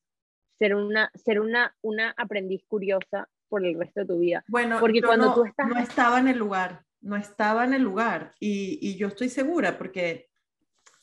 ser 0.59 0.75
una, 0.75 1.11
ser 1.15 1.41
una, 1.41 1.77
una 1.83 2.11
aprendiz 2.17 2.65
curiosa 2.67 3.29
por 3.51 3.67
el 3.67 3.79
resto 3.79 4.01
de 4.01 4.07
tu 4.07 4.19
vida. 4.19 4.43
Bueno, 4.49 4.79
porque 4.81 5.03
cuando 5.03 5.27
no, 5.27 5.35
tú 5.35 5.45
estás... 5.45 5.69
no 5.69 5.79
estaba 5.79 6.19
en 6.19 6.29
el 6.29 6.39
lugar, 6.39 6.85
no 7.03 7.17
estaba 7.17 7.65
en 7.65 7.75
el 7.75 7.83
lugar 7.83 8.35
y, 8.41 8.79
y, 8.81 8.97
yo 8.97 9.09
estoy 9.09 9.29
segura 9.29 9.77
porque 9.77 10.31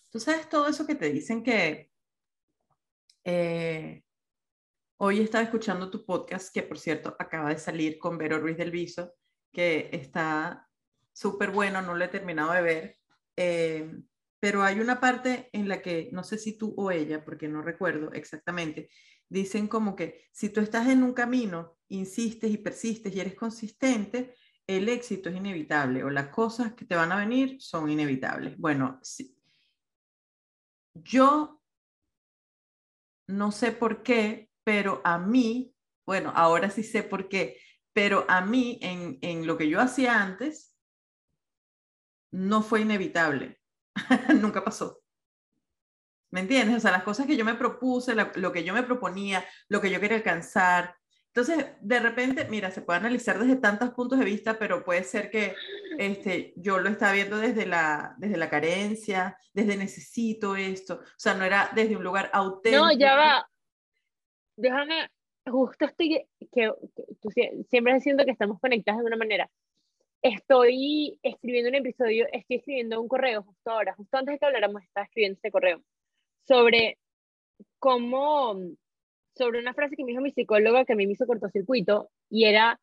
tú 0.10 0.20
sabes 0.20 0.50
todo 0.50 0.68
eso 0.68 0.88
que 0.88 0.96
te 0.96 1.12
dicen 1.12 1.44
que 1.44 1.92
eh, 3.24 4.04
hoy 4.98 5.20
estaba 5.20 5.44
escuchando 5.44 5.92
tu 5.92 6.06
podcast 6.06 6.54
que 6.54 6.64
por 6.64 6.80
cierto 6.80 7.16
acaba 7.20 7.50
de 7.50 7.60
salir 7.60 8.00
con 8.00 8.18
Vero 8.18 8.40
Ruiz 8.40 8.58
del 8.58 8.72
Viso 8.72 9.14
que 9.52 9.90
está 9.92 10.68
súper 11.14 11.52
bueno, 11.52 11.82
no 11.82 11.96
lo 11.96 12.06
he 12.06 12.10
terminado 12.10 12.54
de 12.54 12.62
ver. 12.62 12.98
Eh, 13.36 13.92
pero 14.40 14.62
hay 14.62 14.80
una 14.80 15.00
parte 15.00 15.50
en 15.52 15.68
la 15.68 15.82
que, 15.82 16.10
no 16.12 16.24
sé 16.24 16.38
si 16.38 16.58
tú 16.58 16.76
o 16.78 16.92
ella, 16.92 17.26
porque 17.26 17.48
no 17.48 17.64
recuerdo 17.64 18.12
exactamente, 18.14 18.90
dicen 19.30 19.68
como 19.68 19.96
que 19.96 20.28
si 20.32 20.50
tú 20.50 20.62
estás 20.62 20.88
en 20.88 21.04
un 21.04 21.14
camino, 21.14 21.78
insistes 21.90 22.52
y 22.52 22.58
persistes 22.58 23.16
y 23.16 23.20
eres 23.20 23.36
consistente, 23.36 24.36
el 24.68 24.90
éxito 24.90 25.30
es 25.30 25.36
inevitable 25.36 26.04
o 26.04 26.10
las 26.10 26.28
cosas 26.28 26.74
que 26.74 26.86
te 26.86 26.96
van 26.96 27.12
a 27.12 27.18
venir 27.18 27.58
son 27.62 27.90
inevitables. 27.90 28.58
Bueno, 28.58 29.00
yo 30.96 31.62
no 33.28 33.52
sé 33.52 33.72
por 33.72 34.04
qué, 34.04 34.50
pero 34.64 35.02
a 35.04 35.18
mí, 35.18 35.74
bueno, 36.06 36.32
ahora 36.36 36.70
sí 36.70 36.84
sé 36.84 37.04
por 37.04 37.30
qué, 37.30 37.58
pero 37.94 38.26
a 38.28 38.42
mí 38.42 38.80
en, 38.82 39.18
en 39.22 39.48
lo 39.48 39.58
que 39.58 39.70
yo 39.70 39.80
hacía 39.80 40.22
antes, 40.22 40.76
no 42.32 42.62
fue 42.62 42.82
inevitable. 42.82 43.60
Nunca 44.42 44.64
pasó. 44.64 45.02
¿Me 46.32 46.42
entiendes? 46.42 46.78
O 46.78 46.80
sea, 46.80 46.92
las 46.92 47.04
cosas 47.04 47.26
que 47.26 47.38
yo 47.38 47.46
me 47.46 47.56
propuse, 47.56 48.14
lo, 48.14 48.52
que 48.52 48.64
yo 48.64 48.74
me 48.74 48.84
proponía, 48.84 49.46
lo 49.70 49.80
que 49.80 49.90
yo 49.90 50.00
quería 50.00 50.18
alcanzar. 50.18 50.96
Entonces, 51.28 51.68
de 51.82 52.00
repente, 52.00 52.46
mira, 52.50 52.72
se 52.72 52.82
puede 52.82 53.00
analizar 53.00 53.40
desde 53.40 53.56
tantos 53.58 53.92
puntos 53.92 54.20
de 54.20 54.26
vista, 54.26 54.58
pero 54.60 54.84
puede 54.84 55.04
ser 55.04 55.30
que 55.30 55.56
este, 55.98 56.54
yo 56.58 56.80
lo 56.80 56.90
estaba 56.90 57.14
viendo 57.14 57.38
desde 57.38 57.66
la, 57.66 58.16
desde 58.18 58.38
la 58.38 58.50
carencia, 58.50 59.38
desde 59.54 59.78
necesito 59.78 60.56
esto. 60.56 60.96
O 60.96 61.20
sea, 61.20 61.34
no 61.34 61.46
era 61.46 61.70
desde 61.74 61.96
un 61.96 62.04
lugar 62.04 62.30
auténtico. 62.34 62.86
No, 62.86 62.92
ya 62.92 63.16
va. 63.16 63.50
Déjame, 64.58 65.10
justo 65.46 65.86
estoy, 65.86 66.28
que, 66.52 66.72
tú 67.22 67.30
siempre 67.70 68.00
siento 68.02 68.26
que 68.26 68.32
estamos 68.32 68.60
conectados 68.60 69.02
de 69.02 69.08
una 69.08 69.18
manera. 69.18 69.50
Estoy 70.22 71.20
escribiendo 71.22 71.70
un 71.70 71.76
episodio, 71.76 72.26
estoy 72.34 72.58
escribiendo 72.58 73.00
un 73.00 73.08
correo 73.08 73.44
justo 73.44 73.72
ahora, 73.72 73.94
justo 73.94 74.18
antes 74.18 74.34
de 74.34 74.40
que 74.40 74.46
habláramos, 74.46 74.84
estaba 74.84 75.06
escribiendo 75.06 75.36
este 75.36 75.52
correo 75.52 75.84
sobre 76.48 76.98
cómo, 77.80 78.56
sobre 79.36 79.60
una 79.60 79.74
frase 79.74 79.96
que 79.96 80.04
me 80.04 80.12
dijo 80.12 80.22
mi 80.22 80.32
psicóloga 80.32 80.86
que 80.86 80.94
a 80.94 80.96
mí 80.96 81.06
me 81.06 81.14
hizo 81.14 81.28
cortocircuito 81.28 82.10
y 82.30 82.46
era 82.46 82.80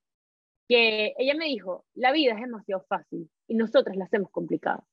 que 0.68 1.14
ella 1.18 1.34
me 1.34 1.46
dijo, 1.46 1.84
la 1.94 2.12
vida 2.12 2.34
es 2.34 2.40
demasiado 2.40 2.84
fácil 2.88 3.30
y 3.48 3.54
nosotras 3.54 3.96
la 3.96 4.04
hacemos 4.04 4.30
complicada. 4.30 4.84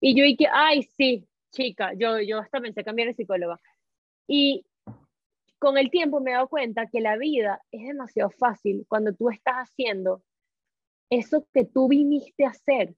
Y 0.00 0.16
yo 0.16 0.24
dije, 0.24 0.48
ay, 0.52 0.82
sí, 0.82 1.28
chica, 1.52 1.92
yo, 1.94 2.20
yo 2.20 2.38
hasta 2.38 2.60
pensé 2.60 2.82
cambiar 2.82 3.08
de 3.08 3.14
psicóloga. 3.14 3.60
Y 4.26 4.64
con 5.58 5.78
el 5.78 5.90
tiempo 5.90 6.20
me 6.20 6.30
he 6.30 6.34
dado 6.34 6.48
cuenta 6.48 6.88
que 6.88 7.00
la 7.00 7.16
vida 7.16 7.62
es 7.70 7.86
demasiado 7.86 8.30
fácil 8.30 8.84
cuando 8.88 9.14
tú 9.14 9.30
estás 9.30 9.54
haciendo 9.56 10.24
eso 11.08 11.46
que 11.52 11.64
tú 11.64 11.88
viniste 11.88 12.44
a 12.44 12.50
hacer. 12.50 12.96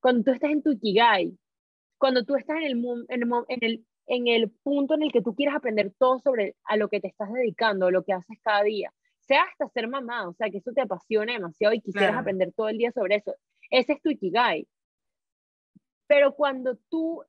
Cuando 0.00 0.24
tú 0.24 0.30
estás 0.30 0.50
en 0.52 0.62
tu 0.62 0.72
Ikigai, 0.72 1.36
cuando 1.98 2.24
tú 2.24 2.36
estás 2.36 2.58
en 2.58 2.64
el, 2.64 2.84
en 3.08 3.62
el, 3.62 3.86
en 4.06 4.28
el, 4.28 4.50
punto 4.50 4.94
en 4.94 5.02
el 5.02 5.12
que 5.12 5.22
tú 5.22 5.34
quieres 5.34 5.54
aprender 5.54 5.92
todo 5.98 6.18
sobre 6.18 6.56
a 6.64 6.76
lo 6.76 6.88
que 6.88 7.00
te 7.00 7.08
estás 7.08 7.32
dedicando, 7.32 7.90
lo 7.90 8.04
que 8.04 8.12
haces 8.12 8.38
cada 8.42 8.62
día, 8.62 8.92
sea 9.20 9.42
hasta 9.42 9.68
ser 9.68 9.88
mamá, 9.88 10.28
o 10.28 10.34
sea, 10.34 10.50
que 10.50 10.58
eso 10.58 10.72
te 10.72 10.80
apasiona 10.80 11.32
demasiado 11.32 11.74
y 11.74 11.80
quisieras 11.80 12.16
aprender 12.16 12.52
todo 12.54 12.68
el 12.68 12.78
día 12.78 12.92
sobre 12.92 13.16
eso. 13.16 13.34
Ese 13.70 13.94
es 13.94 14.02
tu 14.02 14.10
Ikigai. 14.10 14.68
Pero 16.06 16.34
cuando 16.34 16.76
tú, 16.88 17.24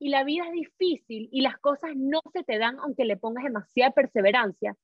y 0.00 0.08
la 0.08 0.24
vida 0.24 0.46
es 0.46 0.52
difícil 0.52 1.28
y 1.30 1.42
las 1.42 1.58
cosas 1.58 1.92
no 1.94 2.20
se 2.32 2.42
te 2.42 2.58
dan 2.58 2.78
aunque 2.80 3.04
le 3.04 3.16
pongas 3.16 3.44
demasiada 3.44 3.92
perseverancia, 3.92 4.76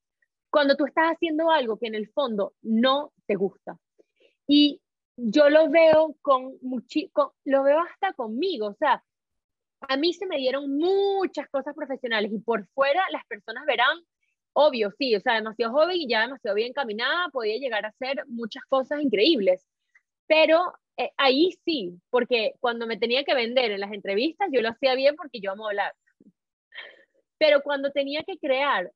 cuando 0.50 0.76
tú 0.76 0.84
estás 0.84 1.12
haciendo 1.12 1.50
algo 1.50 1.78
que 1.78 1.86
en 1.86 1.94
el 1.94 2.08
fondo 2.08 2.54
no 2.62 3.12
te 3.26 3.34
gusta. 3.34 3.78
Y 4.46 4.80
yo 5.22 5.50
lo 5.50 5.68
veo 5.68 6.16
con, 6.22 6.56
mucho, 6.62 7.00
lo 7.44 7.62
veo 7.62 7.80
hasta 7.80 8.12
conmigo, 8.14 8.68
o 8.68 8.74
sea, 8.74 9.04
a 9.80 9.96
mí 9.96 10.12
se 10.14 10.26
me 10.26 10.36
dieron 10.38 10.76
muchas 10.76 11.48
cosas 11.48 11.74
profesionales 11.74 12.32
y 12.32 12.38
por 12.38 12.66
fuera 12.68 13.02
las 13.10 13.24
personas 13.26 13.64
verán, 13.66 13.98
obvio, 14.52 14.90
sí, 14.98 15.14
o 15.14 15.20
sea, 15.20 15.34
demasiado 15.34 15.72
joven 15.72 15.96
y 15.96 16.08
ya 16.08 16.22
demasiado 16.22 16.54
bien 16.56 16.72
caminada, 16.72 17.28
podía 17.30 17.58
llegar 17.58 17.84
a 17.84 17.88
hacer 17.88 18.24
muchas 18.28 18.64
cosas 18.64 19.00
increíbles, 19.00 19.66
pero 20.26 20.72
eh, 20.96 21.10
ahí 21.16 21.50
sí, 21.64 22.00
porque 22.10 22.54
cuando 22.60 22.86
me 22.86 22.98
tenía 22.98 23.24
que 23.24 23.34
vender 23.34 23.72
en 23.72 23.80
las 23.80 23.92
entrevistas, 23.92 24.48
yo 24.52 24.62
lo 24.62 24.70
hacía 24.70 24.94
bien 24.94 25.16
porque 25.16 25.40
yo 25.40 25.52
amo 25.52 25.68
hablar. 25.68 25.94
Pero 27.38 27.62
cuando 27.62 27.90
tenía 27.90 28.22
que 28.22 28.38
crear 28.38 28.92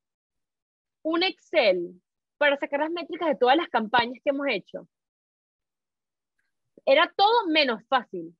un 1.03 1.23
Excel 1.23 2.01
para 2.37 2.57
sacar 2.57 2.81
las 2.81 2.91
métricas 2.91 3.29
de 3.29 3.35
todas 3.35 3.57
las 3.57 3.69
campañas 3.69 4.19
que 4.23 4.29
hemos 4.29 4.47
hecho, 4.47 4.87
era 6.85 7.11
todo 7.15 7.47
menos 7.47 7.83
fácil. 7.87 8.35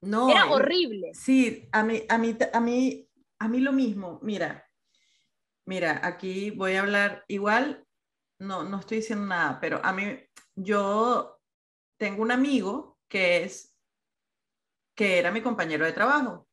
No. 0.00 0.30
Era 0.30 0.50
horrible. 0.50 1.12
Sí, 1.14 1.68
a 1.72 1.82
mí, 1.82 2.02
a 2.08 2.18
mí, 2.18 2.36
a 2.52 2.60
mí, 2.60 3.08
a 3.38 3.48
mí 3.48 3.60
lo 3.60 3.72
mismo. 3.72 4.18
Mira, 4.22 4.66
mira, 5.66 6.00
aquí 6.02 6.50
voy 6.50 6.74
a 6.74 6.80
hablar 6.80 7.24
igual, 7.28 7.86
no, 8.38 8.64
no 8.64 8.80
estoy 8.80 8.98
diciendo 8.98 9.26
nada, 9.26 9.60
pero 9.60 9.84
a 9.84 9.92
mí, 9.92 10.18
yo 10.54 11.38
tengo 11.98 12.22
un 12.22 12.32
amigo 12.32 12.98
que 13.08 13.44
es, 13.44 13.76
que 14.94 15.18
era 15.18 15.30
mi 15.30 15.42
compañero 15.42 15.84
de 15.84 15.92
trabajo 15.92 16.48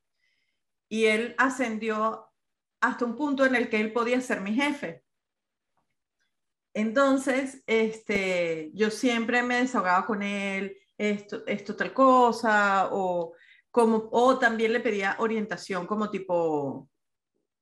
y 0.88 1.06
él 1.06 1.34
ascendió 1.38 2.30
hasta 2.80 3.04
un 3.04 3.16
punto 3.16 3.44
en 3.44 3.54
el 3.54 3.68
que 3.68 3.80
él 3.80 3.92
podía 3.92 4.20
ser 4.20 4.40
mi 4.40 4.54
jefe. 4.54 5.04
Entonces, 6.74 7.62
este, 7.66 8.70
yo 8.74 8.90
siempre 8.90 9.42
me 9.42 9.56
desahogaba 9.56 10.06
con 10.06 10.22
él, 10.22 10.76
esto, 10.98 11.44
esto 11.46 11.76
tal 11.76 11.94
cosa, 11.94 12.88
o, 12.92 13.34
como, 13.70 14.08
o 14.12 14.38
también 14.38 14.72
le 14.72 14.80
pedía 14.80 15.16
orientación 15.20 15.86
como 15.86 16.10
tipo, 16.10 16.90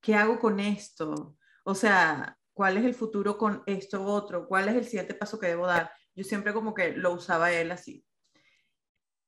¿qué 0.01 0.15
hago 0.15 0.39
con 0.39 0.59
esto? 0.59 1.37
O 1.63 1.75
sea, 1.75 2.37
¿cuál 2.53 2.77
es 2.77 2.85
el 2.85 2.95
futuro 2.95 3.37
con 3.37 3.63
esto 3.67 4.03
otro? 4.03 4.47
¿Cuál 4.47 4.69
es 4.69 4.75
el 4.75 4.85
siguiente 4.85 5.13
paso 5.13 5.39
que 5.39 5.47
debo 5.47 5.67
dar? 5.67 5.91
Yo 6.15 6.23
siempre 6.23 6.53
como 6.53 6.73
que 6.73 6.93
lo 6.93 7.13
usaba 7.13 7.51
él 7.51 7.71
así. 7.71 8.03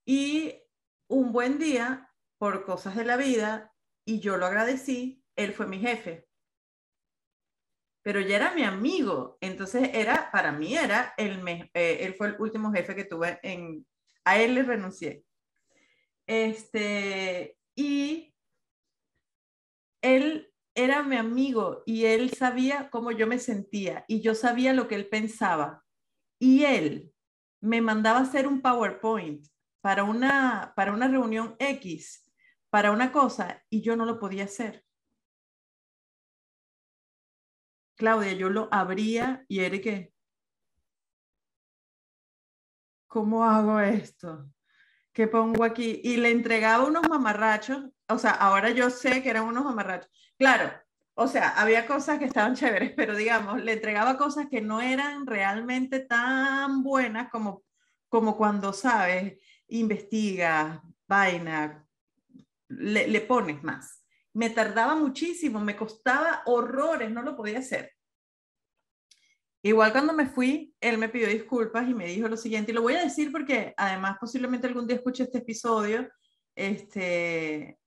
Y 0.05 0.63
un 1.07 1.31
buen 1.31 1.59
día, 1.59 2.09
por 2.39 2.65
cosas 2.65 2.95
de 2.95 3.05
la 3.05 3.17
vida, 3.17 3.71
y 4.05 4.19
yo 4.19 4.37
lo 4.37 4.47
agradecí, 4.47 5.23
él 5.35 5.53
fue 5.53 5.67
mi 5.67 5.79
jefe. 5.79 6.27
Pero 8.01 8.21
ya 8.21 8.37
era 8.37 8.55
mi 8.55 8.63
amigo, 8.63 9.37
entonces 9.41 9.91
era, 9.93 10.31
para 10.31 10.51
mí 10.51 10.75
era, 10.75 11.13
el 11.17 11.47
eh, 11.73 11.97
él 12.01 12.15
fue 12.15 12.29
el 12.29 12.35
último 12.39 12.71
jefe 12.71 12.95
que 12.95 13.03
tuve 13.03 13.39
en, 13.43 13.85
a 14.29 14.39
él 14.39 14.55
le 14.55 14.63
renuncié. 14.63 15.25
Este, 16.27 17.57
y 17.75 18.35
él 20.01 20.53
era 20.75 21.01
mi 21.01 21.15
amigo 21.15 21.81
y 21.85 22.05
él 22.05 22.31
sabía 22.31 22.89
cómo 22.91 23.11
yo 23.11 23.25
me 23.25 23.39
sentía 23.39 24.05
y 24.07 24.21
yo 24.21 24.35
sabía 24.35 24.73
lo 24.73 24.87
que 24.87 24.95
él 24.95 25.09
pensaba. 25.09 25.83
Y 26.39 26.63
él 26.63 27.11
me 27.59 27.81
mandaba 27.81 28.19
hacer 28.19 28.47
un 28.47 28.61
PowerPoint 28.61 29.45
para 29.81 30.03
una, 30.03 30.73
para 30.75 30.93
una 30.93 31.07
reunión 31.07 31.55
X, 31.57 32.23
para 32.69 32.91
una 32.91 33.11
cosa, 33.11 33.63
y 33.69 33.81
yo 33.81 33.95
no 33.95 34.05
lo 34.05 34.19
podía 34.19 34.43
hacer. 34.43 34.85
Claudia, 37.97 38.33
yo 38.33 38.49
lo 38.49 38.69
abría 38.71 39.43
y 39.47 39.61
era 39.61 39.81
que, 39.81 40.13
¿cómo 43.09 43.43
hago 43.43 43.81
esto? 43.81 44.49
¿Qué 45.11 45.27
pongo 45.27 45.65
aquí? 45.65 45.99
Y 46.03 46.17
le 46.17 46.31
entregaba 46.31 46.85
unos 46.85 47.09
mamarrachos, 47.09 47.89
o 48.07 48.17
sea, 48.17 48.31
ahora 48.31 48.69
yo 48.69 48.89
sé 48.89 49.21
que 49.21 49.29
eran 49.29 49.43
unos 49.43 49.65
mamarrachos. 49.65 50.09
Claro, 50.37 50.71
o 51.15 51.27
sea, 51.27 51.49
había 51.59 51.85
cosas 51.85 52.19
que 52.19 52.25
estaban 52.25 52.55
chéveres, 52.55 52.93
pero 52.95 53.17
digamos, 53.17 53.61
le 53.61 53.73
entregaba 53.73 54.17
cosas 54.17 54.47
que 54.49 54.61
no 54.61 54.79
eran 54.79 55.27
realmente 55.27 55.99
tan 55.99 56.83
buenas 56.83 57.29
como, 57.29 57.63
como 58.07 58.37
cuando, 58.37 58.71
sabes, 58.71 59.41
investiga, 59.67 60.81
vaina, 61.07 61.85
le, 62.69 63.07
le 63.07 63.21
pones 63.21 63.61
más. 63.63 64.05
Me 64.33 64.51
tardaba 64.51 64.95
muchísimo, 64.95 65.59
me 65.59 65.75
costaba 65.75 66.43
horrores, 66.45 67.11
no 67.11 67.23
lo 67.23 67.35
podía 67.35 67.59
hacer. 67.59 67.91
Igual 69.61 69.91
cuando 69.91 70.13
me 70.13 70.25
fui, 70.25 70.73
él 70.79 70.97
me 70.97 71.09
pidió 71.09 71.27
disculpas 71.27 71.87
y 71.87 71.93
me 71.93 72.07
dijo 72.07 72.27
lo 72.29 72.37
siguiente, 72.37 72.71
y 72.71 72.75
lo 72.75 72.81
voy 72.81 72.93
a 72.93 73.03
decir 73.03 73.31
porque 73.31 73.73
además 73.75 74.17
posiblemente 74.19 74.67
algún 74.67 74.87
día 74.87 74.95
escuche 74.95 75.23
este 75.23 75.39
episodio, 75.39 76.09
este, 76.55 77.77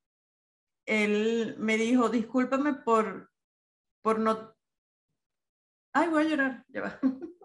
él 0.86 1.56
me 1.58 1.76
dijo, 1.76 2.08
discúlpame 2.08 2.74
por, 2.74 3.30
por 4.02 4.18
no... 4.18 4.54
Ay, 5.94 6.08
voy 6.08 6.24
a 6.24 6.28
llorar, 6.28 6.64
ya 6.68 6.82
va. 6.82 7.00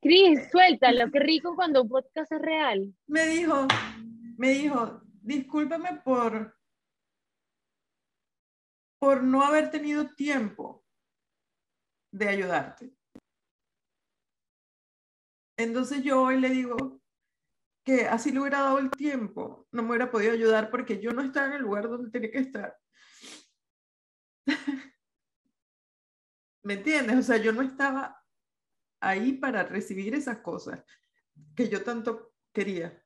Cris, 0.00 0.48
suéltalo, 0.52 1.10
qué 1.10 1.18
rico 1.18 1.56
cuando 1.56 1.82
un 1.82 1.88
podcast 1.88 2.30
es 2.30 2.40
real. 2.40 2.94
Me 3.08 3.26
dijo, 3.26 3.66
me 4.36 4.50
dijo, 4.50 5.00
discúlpame 5.04 6.00
por, 6.04 6.56
por 9.00 9.24
no 9.24 9.42
haber 9.42 9.70
tenido 9.70 10.14
tiempo 10.14 10.84
de 12.12 12.28
ayudarte. 12.28 12.95
Entonces 15.56 16.02
yo 16.02 16.22
hoy 16.22 16.40
le 16.40 16.50
digo 16.50 17.00
que 17.84 18.06
así 18.08 18.32
le 18.32 18.40
hubiera 18.40 18.60
dado 18.60 18.78
el 18.78 18.90
tiempo, 18.90 19.66
no 19.70 19.82
me 19.82 19.90
hubiera 19.90 20.10
podido 20.10 20.32
ayudar 20.32 20.70
porque 20.70 21.00
yo 21.00 21.12
no 21.12 21.22
estaba 21.22 21.46
en 21.46 21.52
el 21.54 21.62
lugar 21.62 21.88
donde 21.88 22.10
tenía 22.10 22.30
que 22.30 22.38
estar. 22.38 22.76
¿Me 26.62 26.74
entiendes? 26.74 27.16
O 27.16 27.22
sea, 27.22 27.36
yo 27.36 27.52
no 27.52 27.62
estaba 27.62 28.20
ahí 29.00 29.34
para 29.34 29.62
recibir 29.62 30.14
esas 30.14 30.38
cosas 30.38 30.82
que 31.54 31.68
yo 31.68 31.84
tanto 31.84 32.34
quería. 32.52 33.02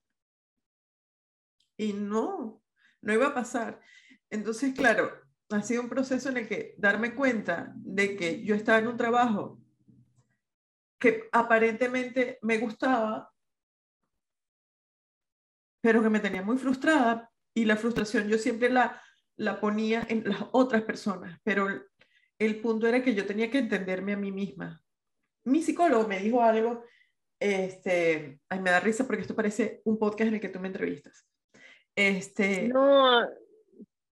Y 1.76 1.92
no, 1.92 2.62
no 3.02 3.12
iba 3.12 3.28
a 3.28 3.34
pasar. 3.34 3.80
Entonces, 4.30 4.74
claro, 4.74 5.10
ha 5.50 5.62
sido 5.62 5.82
un 5.82 5.88
proceso 5.88 6.30
en 6.30 6.38
el 6.38 6.48
que 6.48 6.74
darme 6.78 7.14
cuenta 7.14 7.72
de 7.76 8.16
que 8.16 8.42
yo 8.44 8.54
estaba 8.54 8.78
en 8.78 8.88
un 8.88 8.96
trabajo 8.96 9.59
que 11.00 11.28
aparentemente 11.32 12.38
me 12.42 12.58
gustaba, 12.58 13.32
pero 15.82 16.02
que 16.02 16.10
me 16.10 16.20
tenía 16.20 16.42
muy 16.42 16.58
frustrada 16.58 17.30
y 17.54 17.64
la 17.64 17.76
frustración 17.76 18.28
yo 18.28 18.38
siempre 18.38 18.70
la, 18.70 19.02
la 19.36 19.60
ponía 19.60 20.06
en 20.08 20.28
las 20.28 20.44
otras 20.52 20.82
personas, 20.82 21.40
pero 21.42 21.66
el 22.38 22.60
punto 22.60 22.86
era 22.86 23.02
que 23.02 23.14
yo 23.14 23.26
tenía 23.26 23.50
que 23.50 23.58
entenderme 23.58 24.12
a 24.12 24.16
mí 24.16 24.30
misma 24.30 24.80
mi 25.44 25.62
psicólogo 25.62 26.06
me 26.06 26.20
dijo 26.20 26.42
algo, 26.42 26.84
este, 27.38 28.40
ay, 28.48 28.60
me 28.60 28.70
da 28.70 28.80
risa 28.80 29.06
porque 29.06 29.22
esto 29.22 29.34
parece 29.34 29.80
un 29.84 29.98
podcast 29.98 30.28
en 30.28 30.34
el 30.34 30.40
que 30.40 30.48
tú 30.48 30.60
me 30.60 30.68
entrevistas. 30.68 31.26
Este, 31.94 32.68
no, 32.68 33.26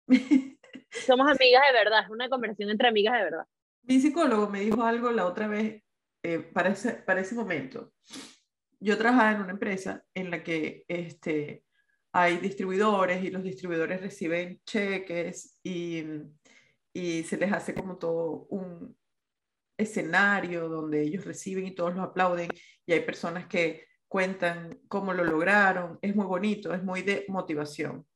somos 0.91 1.27
amigas 1.29 1.63
de 1.67 1.73
verdad, 1.73 2.05
es 2.05 2.11
una 2.11 2.29
conversación 2.29 2.71
entre 2.71 2.89
amigas 2.89 3.15
de 3.15 3.25
verdad. 3.25 3.47
Mi 3.83 4.01
psicólogo 4.01 4.49
me 4.49 4.61
dijo 4.61 4.83
algo 4.83 5.11
la 5.11 5.27
otra 5.27 5.47
vez, 5.47 5.83
eh, 6.27 6.39
para, 6.41 6.71
ese, 6.71 6.95
para 6.95 7.21
ese 7.21 7.35
momento. 7.35 7.93
Yo 8.81 8.99
trabajaba 8.99 9.33
en 9.33 9.43
una 9.43 9.53
empresa 9.53 10.03
en 10.15 10.31
la 10.31 10.43
que 10.43 10.85
este, 10.89 11.65
hay 12.13 12.39
distribuidores 12.39 13.25
y 13.25 13.31
los 13.31 13.43
distribuidores 13.43 14.01
reciben 14.01 14.61
cheques 14.65 15.59
y, 15.63 16.05
y 16.93 17.23
se 17.23 17.37
les 17.37 17.53
hace 17.53 17.75
como 17.75 17.97
todo 17.97 18.47
un, 18.51 18.97
escenario 19.77 20.69
donde 20.69 21.03
ellos 21.03 21.25
reciben 21.25 21.67
y 21.67 21.75
todos 21.75 21.95
los 21.95 22.05
aplauden 22.05 22.49
y 22.87 22.93
hay 22.93 23.01
personas 23.01 23.47
que 23.47 23.87
cuentan 24.09 24.81
cómo 24.89 25.13
lo 25.13 25.25
lograron. 25.25 25.99
Es 26.01 26.15
muy 26.15 26.27
bonito, 26.27 26.73
es 26.73 26.83
muy 26.83 27.03
de 27.03 27.25
motivación. 27.29 28.07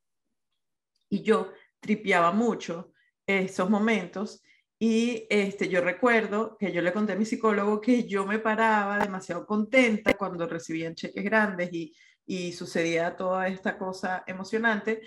Y 1.08 1.22
yo 1.22 1.52
tripeaba 1.80 2.32
mucho 2.32 2.92
esos 3.26 3.68
momentos 3.68 4.42
y 4.80 5.26
este, 5.30 5.68
yo 5.68 5.80
recuerdo 5.82 6.56
que 6.58 6.72
yo 6.72 6.82
le 6.82 6.92
conté 6.92 7.12
a 7.12 7.16
mi 7.16 7.24
psicólogo 7.24 7.80
que 7.80 8.08
yo 8.08 8.26
me 8.26 8.40
paraba 8.40 8.98
demasiado 8.98 9.46
contenta 9.46 10.14
cuando 10.14 10.48
recibían 10.48 10.96
cheques 10.96 11.22
grandes 11.22 11.72
y, 11.72 11.94
y 12.26 12.52
sucedía 12.52 13.16
toda 13.16 13.46
esta 13.46 13.78
cosa 13.78 14.24
emocionante. 14.26 15.02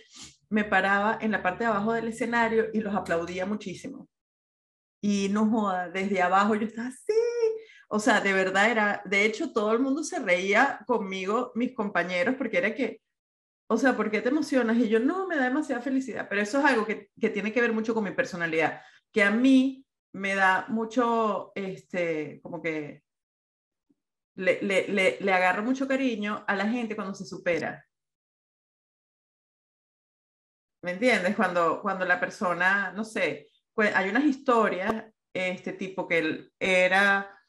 Me 0.50 0.64
paraba 0.64 1.18
en 1.20 1.32
la 1.32 1.44
parte 1.44 1.66
de 1.66 1.72
abajo 1.72 1.94
del 1.94 2.08
escenario 2.08 2.68
y 2.74 2.82
los 2.82 2.96
aplaudía 2.96 3.46
muchísimo 3.46 4.08
y 5.04 5.28
no 5.30 5.50
joda, 5.50 5.90
desde 5.90 6.22
abajo 6.22 6.56
yo 6.56 6.66
estaba 6.66 6.88
así. 6.88 7.14
O 7.90 8.00
sea, 8.00 8.22
de 8.22 8.32
verdad 8.32 8.72
era, 8.72 9.02
de 9.06 9.26
hecho 9.26 9.52
todo 9.52 9.74
el 9.74 9.80
mundo 9.80 10.02
se 10.04 10.20
reía 10.20 10.80
conmigo, 10.88 11.52
mis 11.56 11.76
compañeros, 11.76 12.36
porque 12.38 12.58
era 12.58 12.74
que, 12.74 13.02
o 13.68 13.78
sea, 13.78 13.98
¿por 13.98 14.10
qué 14.10 14.22
te 14.22 14.30
emocionas? 14.30 14.78
Y 14.78 14.88
yo, 14.88 15.00
no, 15.02 15.28
me 15.28 15.36
da 15.36 15.44
demasiada 15.44 15.82
felicidad, 15.82 16.28
pero 16.30 16.42
eso 16.42 16.60
es 16.60 16.66
algo 16.66 16.86
que, 16.86 17.10
que 17.20 17.30
tiene 17.30 17.52
que 17.52 17.62
ver 17.62 17.74
mucho 17.74 17.94
con 17.94 18.06
mi 18.06 18.12
personalidad, 18.12 18.82
que 19.14 19.24
a 19.24 19.32
mí 19.32 19.86
me 20.14 20.36
da 20.36 20.66
mucho, 20.70 21.52
este, 21.56 22.42
como 22.42 22.62
que 22.62 23.04
le, 24.36 25.34
agarro 25.34 25.64
mucho 25.64 25.88
cariño 25.88 26.44
a 26.48 26.56
la 26.56 26.68
gente 26.68 26.96
cuando 26.96 27.14
se 27.14 27.26
supera. 27.26 27.86
¿Me 30.82 30.92
entiendes? 30.92 31.36
Cuando, 31.36 31.82
cuando 31.82 32.06
la 32.06 32.20
persona, 32.20 32.92
no 32.92 33.06
sé, 33.06 33.48
hay 33.78 34.10
unas 34.10 34.26
historias, 34.26 35.06
este 35.34 35.74
tipo 35.74 36.08
que 36.08 36.18
él 36.18 36.54
era, 36.60 37.40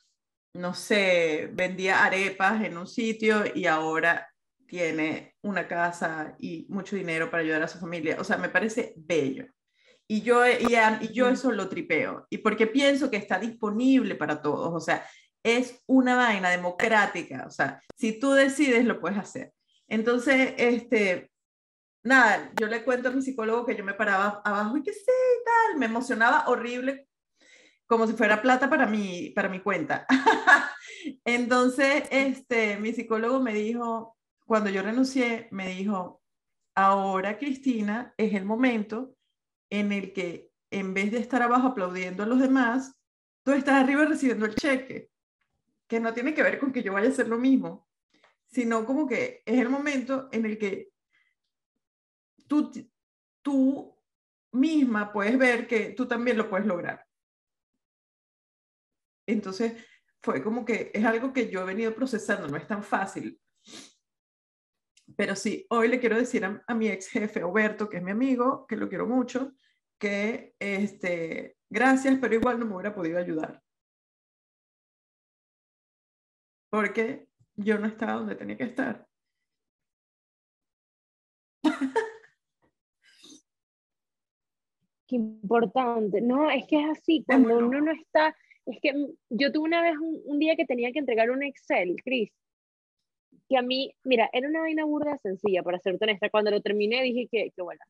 no 0.54 0.72
sé, 0.74 1.50
vendía 1.52 2.04
arepas 2.04 2.62
en 2.64 2.78
un 2.78 2.86
sitio 2.86 3.44
y 3.54 3.66
ahora 3.66 4.28
tiene 4.66 5.34
una 5.42 5.66
casa 5.66 6.36
y 6.38 6.66
mucho 6.68 6.96
dinero 6.96 7.30
para 7.30 7.42
ayudar 7.42 7.62
a 7.62 7.68
su 7.68 7.78
familia. 7.78 8.16
O 8.20 8.24
sea, 8.24 8.36
me 8.36 8.48
parece 8.48 8.94
bello. 8.96 9.46
Y 10.06 10.22
yo, 10.22 10.46
y, 10.46 10.76
y 11.00 11.12
yo 11.12 11.28
eso 11.28 11.50
lo 11.52 11.68
tripeo. 11.68 12.26
Y 12.30 12.38
porque 12.38 12.66
pienso 12.66 13.10
que 13.10 13.16
está 13.16 13.38
disponible 13.38 14.14
para 14.14 14.42
todos. 14.42 14.70
O 14.74 14.80
sea, 14.80 15.06
es 15.42 15.82
una 15.86 16.16
vaina 16.16 16.50
democrática. 16.50 17.44
O 17.46 17.50
sea, 17.50 17.80
si 17.96 18.18
tú 18.18 18.32
decides, 18.32 18.84
lo 18.84 19.00
puedes 19.00 19.18
hacer. 19.18 19.52
Entonces, 19.88 20.54
este, 20.56 21.30
nada, 22.02 22.50
yo 22.58 22.66
le 22.66 22.84
cuento 22.84 23.08
a 23.08 23.12
mi 23.12 23.22
psicólogo 23.22 23.66
que 23.66 23.76
yo 23.76 23.84
me 23.84 23.94
paraba 23.94 24.42
abajo 24.44 24.76
y 24.76 24.82
que 24.82 24.92
sí, 24.92 25.04
tal, 25.44 25.78
me 25.78 25.86
emocionaba 25.86 26.48
horrible, 26.48 27.08
como 27.86 28.06
si 28.06 28.14
fuera 28.14 28.40
plata 28.42 28.68
para 28.70 28.86
mi, 28.86 29.30
para 29.30 29.48
mi 29.48 29.60
cuenta. 29.60 30.06
Entonces, 31.24 32.04
este, 32.10 32.78
mi 32.78 32.92
psicólogo 32.92 33.40
me 33.40 33.52
dijo, 33.52 34.16
cuando 34.46 34.70
yo 34.70 34.82
renuncié, 34.82 35.48
me 35.50 35.68
dijo, 35.68 36.22
ahora 36.74 37.38
Cristina, 37.38 38.14
es 38.16 38.34
el 38.34 38.44
momento 38.44 39.14
en 39.74 39.92
el 39.92 40.12
que 40.12 40.52
en 40.70 40.94
vez 40.94 41.10
de 41.12 41.18
estar 41.18 41.42
abajo 41.42 41.68
aplaudiendo 41.68 42.22
a 42.22 42.26
los 42.26 42.40
demás, 42.40 43.00
tú 43.42 43.52
estás 43.52 43.82
arriba 43.82 44.04
recibiendo 44.04 44.46
el 44.46 44.54
cheque, 44.54 45.10
que 45.86 46.00
no 46.00 46.12
tiene 46.14 46.34
que 46.34 46.42
ver 46.42 46.58
con 46.58 46.72
que 46.72 46.82
yo 46.82 46.92
vaya 46.92 47.08
a 47.08 47.12
hacer 47.12 47.28
lo 47.28 47.38
mismo, 47.38 47.88
sino 48.46 48.84
como 48.84 49.06
que 49.06 49.42
es 49.44 49.58
el 49.58 49.68
momento 49.68 50.28
en 50.32 50.46
el 50.46 50.58
que 50.58 50.90
tú, 52.46 52.70
tú 53.42 53.96
misma 54.52 55.12
puedes 55.12 55.36
ver 55.38 55.66
que 55.66 55.90
tú 55.90 56.06
también 56.06 56.36
lo 56.36 56.48
puedes 56.48 56.66
lograr. 56.66 57.04
Entonces, 59.26 59.74
fue 60.22 60.42
como 60.42 60.64
que 60.64 60.90
es 60.94 61.04
algo 61.04 61.32
que 61.32 61.50
yo 61.50 61.62
he 61.62 61.64
venido 61.64 61.94
procesando, 61.94 62.48
no 62.48 62.56
es 62.56 62.66
tan 62.66 62.82
fácil. 62.82 63.40
Pero 65.16 65.36
sí, 65.36 65.66
hoy 65.68 65.88
le 65.88 66.00
quiero 66.00 66.16
decir 66.16 66.44
a, 66.44 66.74
mi 66.74 66.88
ex 66.88 67.08
jefe, 67.08 67.42
Oberto, 67.42 67.88
que 67.88 67.98
es 67.98 68.02
mi 68.02 68.10
amigo, 68.10 68.66
que 68.66 68.76
lo 68.76 68.88
quiero 68.88 69.06
mucho, 69.06 69.52
que 69.98 70.54
este, 70.58 71.56
gracias, 71.70 72.18
pero 72.20 72.34
igual 72.34 72.58
no 72.58 72.66
me 72.66 72.74
hubiera 72.74 72.94
podido 72.94 73.18
ayudar. 73.18 73.62
Porque 76.70 77.28
yo 77.56 77.78
no 77.78 77.86
estaba 77.86 78.14
donde 78.14 78.34
tenía 78.34 78.56
que 78.56 78.64
estar. 78.64 79.06
Qué 85.06 85.16
importante. 85.16 86.20
No, 86.20 86.50
es 86.50 86.66
que 86.66 86.80
es 86.80 86.90
así, 86.98 87.24
cuando 87.26 87.58
uno 87.58 87.80
no 87.80 87.92
está, 87.92 88.34
es 88.66 88.78
que 88.80 88.92
yo 89.30 89.52
tuve 89.52 89.64
una 89.66 89.82
vez 89.82 89.94
un, 89.98 90.38
día 90.38 90.56
que 90.56 90.64
tenía 90.64 90.92
que 90.92 90.98
entregar 90.98 91.30
un 91.30 91.42
Excel, 91.42 91.96
Chris, 92.02 92.32
que 93.48 93.56
a 93.56 93.62
mí, 93.62 93.94
mira, 94.04 94.30
era 94.32 94.48
una 94.48 94.60
vaina 94.60 94.84
burda 94.84 95.18
sencilla, 95.18 95.62
para 95.62 95.78
ser 95.78 95.98
honesta. 96.00 96.30
Cuando 96.30 96.50
lo 96.50 96.60
terminé 96.62 97.02
dije 97.02 97.28
que, 97.30 97.50
que 97.54 97.62
bueno. 97.62 97.80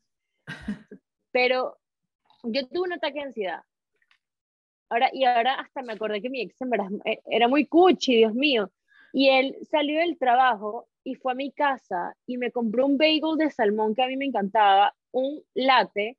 Pero 1.33 1.79
yo 2.45 2.67
tuve 2.69 2.89
un 2.89 2.93
ataque 2.93 3.21
de 3.21 3.25
ansiedad. 3.27 3.61
Ahora, 4.89 5.11
y 5.13 5.25
ahora 5.25 5.55
hasta 5.55 5.83
me 5.83 5.95
acordé 5.95 6.21
que 6.21 6.31
mi 6.31 6.41
ex 6.41 6.61
en 6.61 6.71
eh, 7.05 7.21
era 7.27 7.49
muy 7.49 7.67
cuchi, 7.67 8.17
Dios 8.17 8.35
mío. 8.35 8.71
Y 9.13 9.29
él 9.29 9.57
salió 9.71 10.01
del 10.01 10.19
trabajo 10.19 10.89
y 11.05 11.15
fue 11.15 11.33
a 11.33 11.37
mi 11.37 11.53
casa 11.53 12.17
y 12.27 12.39
me 12.39 12.51
compró 12.51 12.87
un 12.87 12.99
bagel 12.99 13.37
de 13.39 13.51
salmón 13.51 13.95
que 13.95 14.03
a 14.03 14.09
mí 14.09 14.17
me 14.17 14.27
encantaba, 14.27 14.95
un 15.13 15.43
latte, 15.55 16.19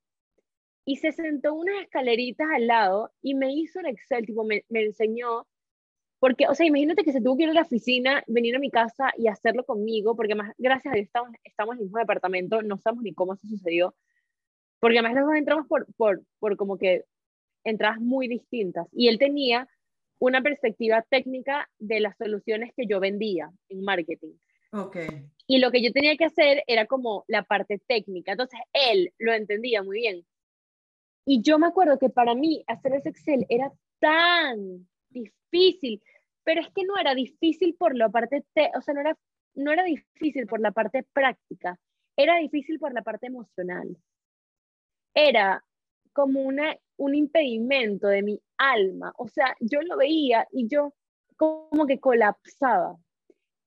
y 0.86 0.98
se 0.98 1.12
sentó 1.12 1.54
unas 1.56 1.82
escaleritas 1.82 2.48
al 2.54 2.68
lado 2.68 3.12
y 3.22 3.34
me 3.34 3.52
hizo 3.52 3.80
el 3.80 3.88
Excel, 3.88 4.26
tipo, 4.26 4.44
me, 4.44 4.64
me 4.70 4.84
enseñó, 4.84 5.48
porque, 6.20 6.48
o 6.48 6.56
sea, 6.56 6.66
imagínate 6.66 7.04
que 7.04 7.12
se 7.12 7.22
tuvo 7.22 7.38
que 7.38 7.44
ir 7.44 7.50
a 7.50 7.54
la 7.54 7.64
oficina, 7.64 8.24
venir 8.28 8.56
a 8.56 8.60
mi 8.60 8.70
casa 8.70 9.12
y 9.18 9.28
hacerlo 9.28 9.66
conmigo, 9.66 10.16
porque 10.16 10.36
más, 10.36 10.54
gracias 10.58 10.92
a 10.94 10.96
Dios 10.96 11.08
estamos, 11.08 11.32
estamos 11.44 11.74
en 11.74 11.80
el 11.80 11.86
mismo 11.86 12.00
departamento, 12.00 12.62
no 12.62 12.78
sabemos 12.78 13.04
ni 13.04 13.14
cómo 13.14 13.36
se 13.36 13.48
sucedió, 13.48 13.96
porque 14.80 15.00
además 15.00 15.16
los 15.16 15.26
dos 15.26 15.36
entramos 15.36 15.68
por, 15.68 15.86
por, 15.96 16.22
por 16.40 16.58
como 16.58 16.78
que 16.78 17.04
entradas 17.64 18.00
muy 18.00 18.28
distintas, 18.28 18.88
y 18.92 19.08
él 19.08 19.18
tenía 19.18 19.68
una 20.20 20.42
perspectiva 20.42 21.06
técnica 21.10 21.70
de 21.78 22.00
las 22.00 22.18
soluciones 22.18 22.72
que 22.76 22.88
yo 22.88 23.00
vendía 23.00 23.52
en 23.70 23.84
marketing. 23.84 24.34
Okay. 24.72 25.08
Y 25.48 25.60
lo 25.60 25.72
que 25.72 25.82
yo 25.82 25.92
tenía 25.92 26.18
que 26.18 26.26
hacer 26.26 26.64
era 26.68 26.86
como 26.86 27.24
la 27.28 27.44
parte 27.44 27.82
técnica. 27.88 28.34
Entonces, 28.34 28.60
él 28.74 29.14
lo 29.20 29.34
entendía 29.34 29.84
muy 29.84 30.00
bien. 30.00 30.26
Y 31.26 31.42
yo 31.42 31.58
me 31.58 31.68
acuerdo 31.68 31.98
que 31.98 32.10
para 32.10 32.36
mí 32.36 32.64
hacer 32.68 32.94
ese 32.94 33.10
Excel 33.10 33.46
era 33.50 33.72
tan 34.00 34.88
difícil, 35.10 36.02
pero 36.44 36.62
es 36.62 36.68
que 36.70 36.84
no 36.84 36.98
era 36.98 37.16
difícil 37.16 37.76
por 37.76 37.96
la 37.96 38.10
parte, 38.10 38.44
o 38.76 38.82
sea, 38.82 38.94
no 38.94 39.02
era, 39.02 39.18
no 39.56 39.72
era 39.72 39.84
difícil 39.84 40.46
por 40.46 40.60
la 40.60 40.72
parte 40.72 41.04
práctica, 41.14 41.80
era 42.16 42.38
difícil 42.38 42.78
por 42.80 42.94
la 42.94 43.02
parte 43.02 43.28
emocional. 43.28 43.98
Era 45.16 45.64
como 46.14 46.42
una, 46.42 46.78
un 46.98 47.16
impedimento 47.16 48.08
de 48.08 48.22
mi 48.22 48.40
alma, 48.58 49.14
o 49.18 49.28
sea, 49.28 49.56
yo 49.60 49.82
lo 49.82 49.98
veía 49.98 50.48
y 50.52 50.68
yo 50.68 50.94
como 51.36 51.86
que 51.86 52.00
colapsaba. 52.00 52.98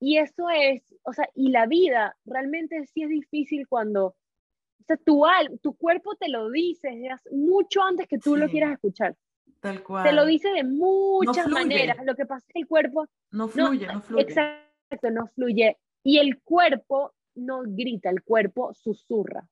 Y 0.00 0.18
eso 0.18 0.48
es, 0.48 0.94
o 1.02 1.12
sea, 1.12 1.28
y 1.34 1.50
la 1.50 1.66
vida 1.66 2.16
realmente 2.24 2.86
sí 2.86 3.02
es 3.02 3.08
difícil 3.08 3.66
cuando, 3.66 4.06
o 4.06 4.84
sea, 4.86 4.96
tu, 4.96 5.26
al, 5.26 5.58
tu 5.60 5.74
cuerpo 5.74 6.14
te 6.14 6.28
lo 6.28 6.50
dice 6.50 6.90
mucho 7.32 7.82
antes 7.82 8.06
que 8.06 8.18
tú 8.18 8.36
lo 8.36 8.48
quieras 8.48 8.72
escuchar. 8.72 9.16
Tal 9.60 9.82
cual. 9.82 10.04
Te 10.04 10.12
lo 10.12 10.24
dice 10.24 10.50
de 10.50 10.62
muchas 10.62 11.48
maneras. 11.48 11.96
Lo 12.04 12.14
que 12.14 12.26
pasa 12.26 12.46
es 12.46 12.52
que 12.52 12.60
el 12.60 12.68
cuerpo... 12.68 13.08
No 13.32 13.48
fluye, 13.48 13.86
no, 13.88 13.94
no 13.94 14.02
fluye. 14.02 14.22
Exacto, 14.22 15.10
no 15.10 15.26
fluye. 15.34 15.76
Y 16.04 16.18
el 16.18 16.40
cuerpo 16.42 17.12
no 17.34 17.62
grita, 17.64 18.08
el 18.10 18.22
cuerpo 18.22 18.72
susurra. 18.74 19.48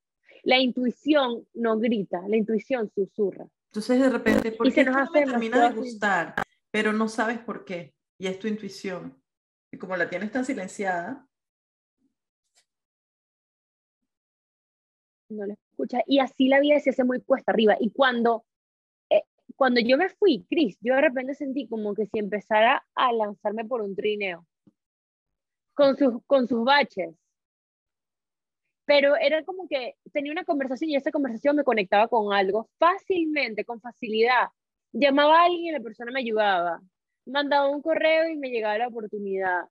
La 0.46 0.60
intuición 0.60 1.44
no 1.54 1.76
grita, 1.76 2.22
la 2.28 2.36
intuición 2.36 2.88
susurra. 2.94 3.48
Entonces 3.72 4.00
de 4.00 4.08
repente, 4.08 4.52
¿por 4.52 4.72
qué 4.72 4.84
no 4.84 4.92
me 4.92 5.08
termina 5.12 5.68
de 5.68 5.74
gustar? 5.74 6.36
Pero 6.70 6.92
no 6.92 7.08
sabes 7.08 7.40
por 7.40 7.64
qué. 7.64 7.96
Y 8.16 8.28
es 8.28 8.38
tu 8.38 8.46
intuición. 8.46 9.20
Y 9.72 9.76
como 9.76 9.96
la 9.96 10.08
tienes 10.08 10.30
tan 10.30 10.44
silenciada. 10.44 11.26
No 15.30 15.46
la 15.46 15.54
escucha. 15.54 15.98
Y 16.06 16.20
así 16.20 16.46
la 16.46 16.60
vida 16.60 16.78
se 16.78 16.90
hace 16.90 17.02
muy 17.02 17.20
cuesta 17.22 17.50
arriba. 17.50 17.76
Y 17.80 17.90
cuando, 17.90 18.46
eh, 19.10 19.24
cuando 19.56 19.80
yo 19.80 19.98
me 19.98 20.10
fui, 20.10 20.46
Cris, 20.48 20.78
yo 20.80 20.94
de 20.94 21.00
repente 21.00 21.34
sentí 21.34 21.66
como 21.66 21.92
que 21.92 22.06
si 22.06 22.20
empezara 22.20 22.86
a 22.94 23.12
lanzarme 23.12 23.64
por 23.64 23.82
un 23.82 23.96
trineo. 23.96 24.46
Con 25.74 25.96
sus, 25.96 26.22
con 26.24 26.46
sus 26.46 26.64
baches. 26.64 27.16
Pero 28.86 29.16
era 29.16 29.44
como 29.44 29.68
que 29.68 29.96
tenía 30.12 30.32
una 30.32 30.44
conversación 30.44 30.90
y 30.90 30.96
esa 30.96 31.10
conversación 31.10 31.56
me 31.56 31.64
conectaba 31.64 32.08
con 32.08 32.32
algo 32.32 32.70
fácilmente, 32.78 33.64
con 33.64 33.80
facilidad. 33.80 34.48
Llamaba 34.92 35.40
a 35.42 35.44
alguien 35.46 35.66
y 35.66 35.72
la 35.72 35.80
persona 35.80 36.12
me 36.12 36.20
ayudaba 36.20 36.80
mandaba 37.26 37.68
un 37.68 37.82
correo 37.82 38.28
y 38.28 38.36
me 38.36 38.50
llegaba 38.50 38.78
la 38.78 38.88
oportunidad. 38.88 39.64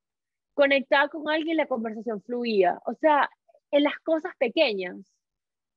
Conectaba 0.54 1.10
con 1.10 1.30
alguien 1.30 1.56
y 1.56 1.58
la 1.58 1.68
conversación 1.68 2.22
fluía. 2.22 2.80
O 2.86 2.94
sea, 2.94 3.30
en 3.72 3.84
las 3.84 3.98
cosas 4.00 4.34
pequeñas. 4.38 4.98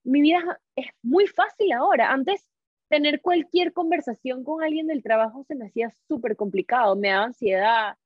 Mi 0.04 0.20
vida 0.20 0.60
es 0.76 0.86
muy 1.02 1.26
fácil 1.26 1.72
ahora. 1.72 2.12
Antes, 2.12 2.46
tener 2.88 3.20
cualquier 3.20 3.72
conversación 3.72 4.44
con 4.44 4.62
alguien 4.62 4.86
del 4.86 5.02
trabajo 5.02 5.44
se 5.44 5.54
me 5.54 5.66
hacía 5.66 5.90
súper 6.08 6.36
complicado, 6.36 6.96
me 6.96 7.10
daba 7.10 7.26
ansiedad. 7.26 7.96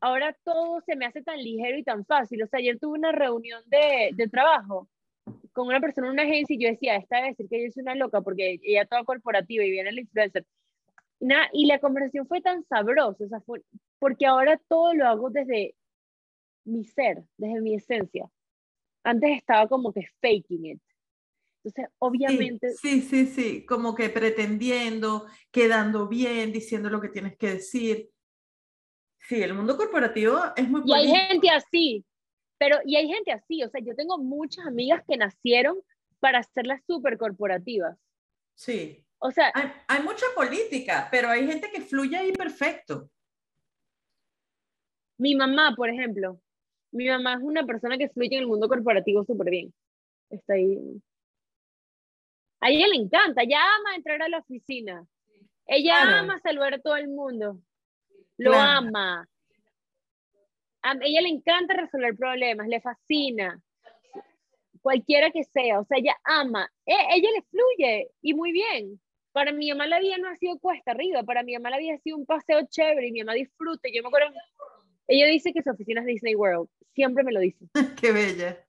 Ahora 0.00 0.36
todo 0.44 0.80
se 0.82 0.96
me 0.96 1.06
hace 1.06 1.22
tan 1.22 1.38
ligero 1.38 1.78
y 1.78 1.82
tan 1.82 2.04
fácil. 2.04 2.42
O 2.42 2.46
sea, 2.46 2.58
ayer 2.58 2.78
tuve 2.78 2.98
una 2.98 3.12
reunión 3.12 3.62
de, 3.66 4.10
de 4.14 4.28
trabajo 4.28 4.88
con 5.52 5.68
una 5.68 5.80
persona 5.80 6.08
en 6.08 6.12
una 6.12 6.22
agencia 6.22 6.54
y 6.54 6.62
yo 6.62 6.68
decía, 6.68 6.96
esta 6.96 7.16
debe 7.16 7.28
decir 7.30 7.48
que 7.48 7.64
yo 7.64 7.70
soy 7.70 7.82
una 7.82 7.94
loca 7.94 8.20
porque 8.20 8.58
ella 8.62 8.86
toda 8.86 9.04
corporativa 9.04 9.64
y 9.64 9.70
viene 9.70 9.90
el 9.90 9.98
influencer 9.98 10.44
y 11.52 11.66
la 11.66 11.78
conversación 11.78 12.26
fue 12.26 12.40
tan 12.40 12.64
sabrosa, 12.64 13.24
o 13.24 13.28
sea, 13.28 13.40
fue, 13.40 13.62
porque 13.98 14.26
ahora 14.26 14.60
todo 14.68 14.94
lo 14.94 15.06
hago 15.06 15.30
desde 15.30 15.74
mi 16.64 16.84
ser, 16.84 17.24
desde 17.36 17.60
mi 17.60 17.74
esencia. 17.74 18.30
Antes 19.02 19.38
estaba 19.38 19.68
como 19.68 19.92
que 19.92 20.06
faking 20.20 20.66
it. 20.66 20.82
Entonces, 21.64 21.92
obviamente... 21.98 22.70
Sí, 22.72 23.00
sí, 23.00 23.26
sí, 23.26 23.66
como 23.66 23.94
que 23.94 24.10
pretendiendo, 24.10 25.26
quedando 25.50 26.08
bien, 26.08 26.52
diciendo 26.52 26.88
lo 26.88 27.00
que 27.00 27.08
tienes 27.08 27.36
que 27.36 27.54
decir. 27.54 28.10
Sí, 29.28 29.42
el 29.42 29.52
mundo 29.52 29.76
corporativo 29.76 30.40
es 30.56 30.66
muy... 30.70 30.80
Y 30.86 30.92
hay 30.94 31.06
gente 31.06 31.50
así, 31.50 32.02
pero 32.56 32.78
y 32.86 32.96
hay 32.96 33.08
gente 33.08 33.30
así, 33.30 33.62
o 33.62 33.68
sea, 33.68 33.78
yo 33.82 33.94
tengo 33.94 34.16
muchas 34.16 34.66
amigas 34.66 35.04
que 35.06 35.18
nacieron 35.18 35.78
para 36.18 36.38
hacerlas 36.38 36.80
súper 36.86 37.18
corporativas. 37.18 37.98
Sí. 38.54 39.04
O 39.18 39.30
sea, 39.30 39.52
hay, 39.86 40.02
mucha 40.02 40.24
política, 40.34 41.08
pero 41.10 41.28
hay 41.28 41.46
gente 41.46 41.70
que 41.70 41.82
fluye 41.82 42.16
ahí 42.16 42.32
perfecto. 42.32 43.10
Mi 45.18 45.34
mamá, 45.34 45.74
por 45.76 45.90
ejemplo, 45.90 46.40
mi 46.90 47.06
mamá 47.06 47.34
es 47.34 47.42
una 47.42 47.66
persona 47.66 47.98
que 47.98 48.08
fluye 48.08 48.34
en 48.34 48.44
el 48.44 48.46
mundo 48.46 48.66
corporativo 48.66 49.26
súper 49.26 49.50
bien. 49.50 49.74
Está 50.30 50.54
ahí. 50.54 50.78
A 52.60 52.70
ella 52.70 52.86
le 52.86 52.96
encanta, 52.96 53.42
ella 53.42 53.60
ama 53.76 53.94
entrar 53.94 54.22
a 54.22 54.28
la 54.30 54.38
oficina. 54.38 55.06
Ella 55.66 56.20
ama 56.20 56.40
saludar 56.40 56.72
a 56.72 56.80
todo 56.80 56.96
el 56.96 57.08
mundo. 57.08 57.60
Lo 58.38 58.54
ama. 58.54 59.28
A 60.82 60.92
ella 61.02 61.20
le 61.20 61.28
encanta 61.28 61.74
resolver 61.74 62.16
problemas, 62.16 62.68
le 62.68 62.80
fascina 62.80 63.60
cualquiera 64.88 65.30
que 65.30 65.44
sea, 65.44 65.80
o 65.80 65.84
sea, 65.84 65.98
ella 65.98 66.16
ama, 66.24 66.70
e, 66.86 66.94
ella 67.14 67.28
le 67.30 67.42
fluye 67.42 68.10
y 68.22 68.34
muy 68.34 68.52
bien. 68.52 68.98
Para 69.32 69.52
mi 69.52 69.68
mamá 69.68 69.86
la 69.86 70.00
vida 70.00 70.16
no 70.16 70.28
ha 70.28 70.36
sido 70.36 70.58
cuesta 70.58 70.92
arriba, 70.92 71.22
para 71.22 71.42
mi 71.42 71.52
mamá 71.52 71.68
la 71.68 71.78
vida 71.78 71.94
ha 71.94 71.98
sido 71.98 72.16
un 72.16 72.24
paseo 72.24 72.66
chévere 72.70 73.08
y 73.08 73.12
mi 73.12 73.20
mamá 73.20 73.34
disfruta. 73.34 73.88
Yo 73.92 74.02
me 74.02 74.08
acuerdo, 74.08 74.32
ella 75.06 75.26
dice 75.26 75.52
que 75.52 75.62
su 75.62 75.70
oficina 75.70 76.00
es 76.00 76.06
Disney 76.06 76.34
World, 76.34 76.68
siempre 76.94 77.22
me 77.22 77.32
lo 77.32 77.40
dice. 77.40 77.66
Qué 78.00 78.12
bella. 78.12 78.64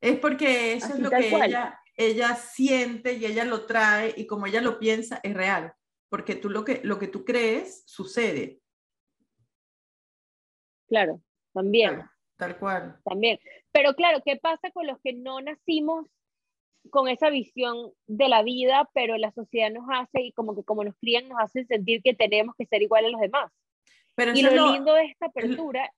Es 0.00 0.18
porque 0.18 0.72
eso 0.72 0.94
es 0.94 0.98
lo 0.98 1.10
que 1.10 1.28
ella, 1.28 1.80
ella 1.96 2.34
siente 2.34 3.14
y 3.14 3.24
ella 3.24 3.44
lo 3.44 3.66
trae 3.66 4.14
y 4.16 4.26
como 4.26 4.46
ella 4.46 4.60
lo 4.60 4.80
piensa 4.80 5.20
es 5.22 5.32
real, 5.32 5.74
porque 6.08 6.36
tú 6.36 6.50
lo 6.50 6.64
que, 6.64 6.80
lo 6.84 6.98
que 6.98 7.08
tú 7.08 7.24
crees 7.24 7.82
sucede. 7.86 8.60
Claro, 10.88 11.20
también. 11.52 12.02
tal 12.36 12.58
cual. 12.58 13.00
También. 13.04 13.38
Pero 13.72 13.94
claro, 13.94 14.22
¿qué 14.24 14.36
pasa 14.36 14.70
con 14.70 14.86
los 14.86 15.00
que 15.00 15.12
no 15.12 15.40
nacimos 15.40 16.06
con 16.90 17.08
esa 17.08 17.30
visión 17.30 17.92
de 18.06 18.28
la 18.28 18.42
vida, 18.42 18.88
pero 18.94 19.16
la 19.16 19.32
sociedad 19.32 19.70
nos 19.70 19.86
hace 19.90 20.20
y 20.20 20.32
como 20.32 20.54
que 20.54 20.64
como 20.64 20.84
nos 20.84 20.94
crían 21.00 21.28
nos 21.28 21.40
hace 21.40 21.64
sentir 21.64 22.02
que 22.02 22.14
tenemos 22.14 22.54
que 22.56 22.66
ser 22.66 22.82
igual 22.82 23.04
a 23.04 23.10
los 23.10 23.20
demás. 23.20 23.52
Pero 24.14 24.32
y 24.34 24.42
lo, 24.42 24.72
lindo 24.72 24.94
de 24.94 25.04
esta 25.04 25.26
apertura... 25.26 25.92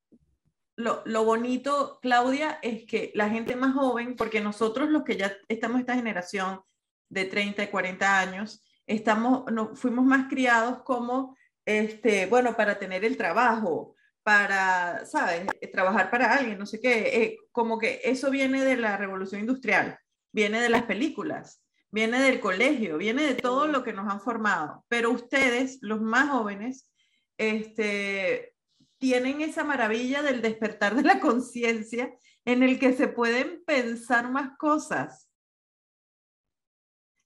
Lo, 0.76 1.02
lo, 1.06 1.24
bonito, 1.24 1.98
Claudia, 2.02 2.58
es 2.62 2.84
que 2.84 3.10
la 3.14 3.28
gente 3.28 3.56
más 3.56 3.74
joven, 3.74 4.14
porque 4.14 4.40
nosotros 4.40 4.90
los 4.90 5.02
que 5.02 5.16
ya 5.16 5.36
estamos 5.48 5.80
esta 5.80 5.96
generación 5.96 6.60
de 7.08 7.24
30 7.24 7.64
y 7.64 7.66
40 7.66 8.20
años, 8.20 8.64
estamos, 8.88 9.44
no, 9.52 9.76
fuimos 9.76 10.04
más 10.04 10.28
criados 10.28 10.82
como, 10.82 11.36
este, 11.64 12.26
bueno, 12.26 12.56
para 12.56 12.78
tener 12.78 13.04
el 13.04 13.16
trabajo, 13.16 13.94
para, 14.22 15.06
¿sabes? 15.06 15.46
Trabajar 15.72 16.10
para 16.10 16.34
alguien, 16.34 16.58
no 16.58 16.66
sé 16.66 16.80
qué, 16.80 17.22
eh, 17.22 17.38
como 17.52 17.78
que 17.78 18.00
eso 18.04 18.30
viene 18.30 18.64
de 18.64 18.76
la 18.76 18.96
revolución 18.96 19.40
industrial 19.40 19.98
viene 20.32 20.60
de 20.60 20.68
las 20.68 20.84
películas. 20.84 21.62
viene 21.90 22.20
del 22.20 22.40
colegio, 22.40 22.98
viene 22.98 23.22
de 23.22 23.34
todo 23.34 23.66
lo 23.66 23.82
que 23.82 23.94
nos 23.94 24.12
han 24.12 24.20
formado. 24.20 24.84
Pero 24.88 25.10
ustedes, 25.10 25.78
los 25.80 26.02
más 26.02 26.28
jóvenes, 26.28 26.90
este, 27.38 28.54
tienen 28.98 29.40
esa 29.40 29.64
maravilla 29.64 30.22
del 30.22 30.42
despertar 30.42 30.94
de 30.94 31.02
la 31.02 31.18
conciencia 31.28 32.14
en 32.44 32.62
el 32.62 32.78
que 32.78 32.92
se 32.92 33.08
pueden 33.08 33.64
pensar 33.64 34.30
más 34.30 34.56
cosas. 34.58 35.27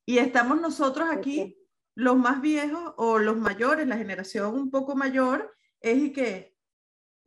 Y 0.05 0.19
estamos 0.19 0.61
nosotros 0.61 1.09
aquí, 1.11 1.59
los 1.95 2.17
más 2.17 2.41
viejos 2.41 2.95
o 2.97 3.19
los 3.19 3.37
mayores, 3.37 3.87
la 3.87 3.97
generación 3.97 4.55
un 4.55 4.71
poco 4.71 4.97
mayor, 4.97 5.55
es 5.81 5.99
y 5.99 6.13
que, 6.13 6.57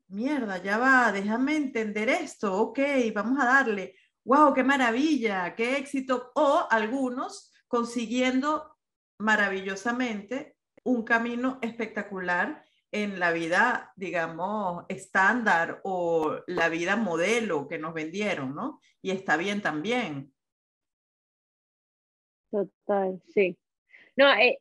mierda, 0.07 0.57
ya 0.61 0.77
va, 0.77 1.11
déjame 1.11 1.55
entender 1.55 2.09
esto, 2.09 2.53
ok, 2.55 2.79
vamos 3.13 3.39
a 3.39 3.45
darle, 3.45 3.95
wow, 4.23 4.53
qué 4.53 4.63
maravilla, 4.63 5.55
qué 5.55 5.77
éxito, 5.77 6.31
o 6.35 6.67
algunos 6.69 7.51
consiguiendo 7.67 8.77
maravillosamente 9.19 10.57
un 10.83 11.03
camino 11.03 11.59
espectacular 11.61 12.63
en 12.91 13.19
la 13.19 13.31
vida, 13.31 13.91
digamos, 13.95 14.85
estándar 14.87 15.81
o 15.83 16.37
la 16.47 16.69
vida 16.69 16.95
modelo 16.95 17.67
que 17.67 17.77
nos 17.77 17.93
vendieron, 17.93 18.55
¿no? 18.55 18.79
Y 19.01 19.11
está 19.11 19.35
bien 19.35 19.61
también. 19.61 20.33
Total, 22.55 23.21
sí. 23.33 23.57
No, 24.15 24.31
eh, 24.33 24.59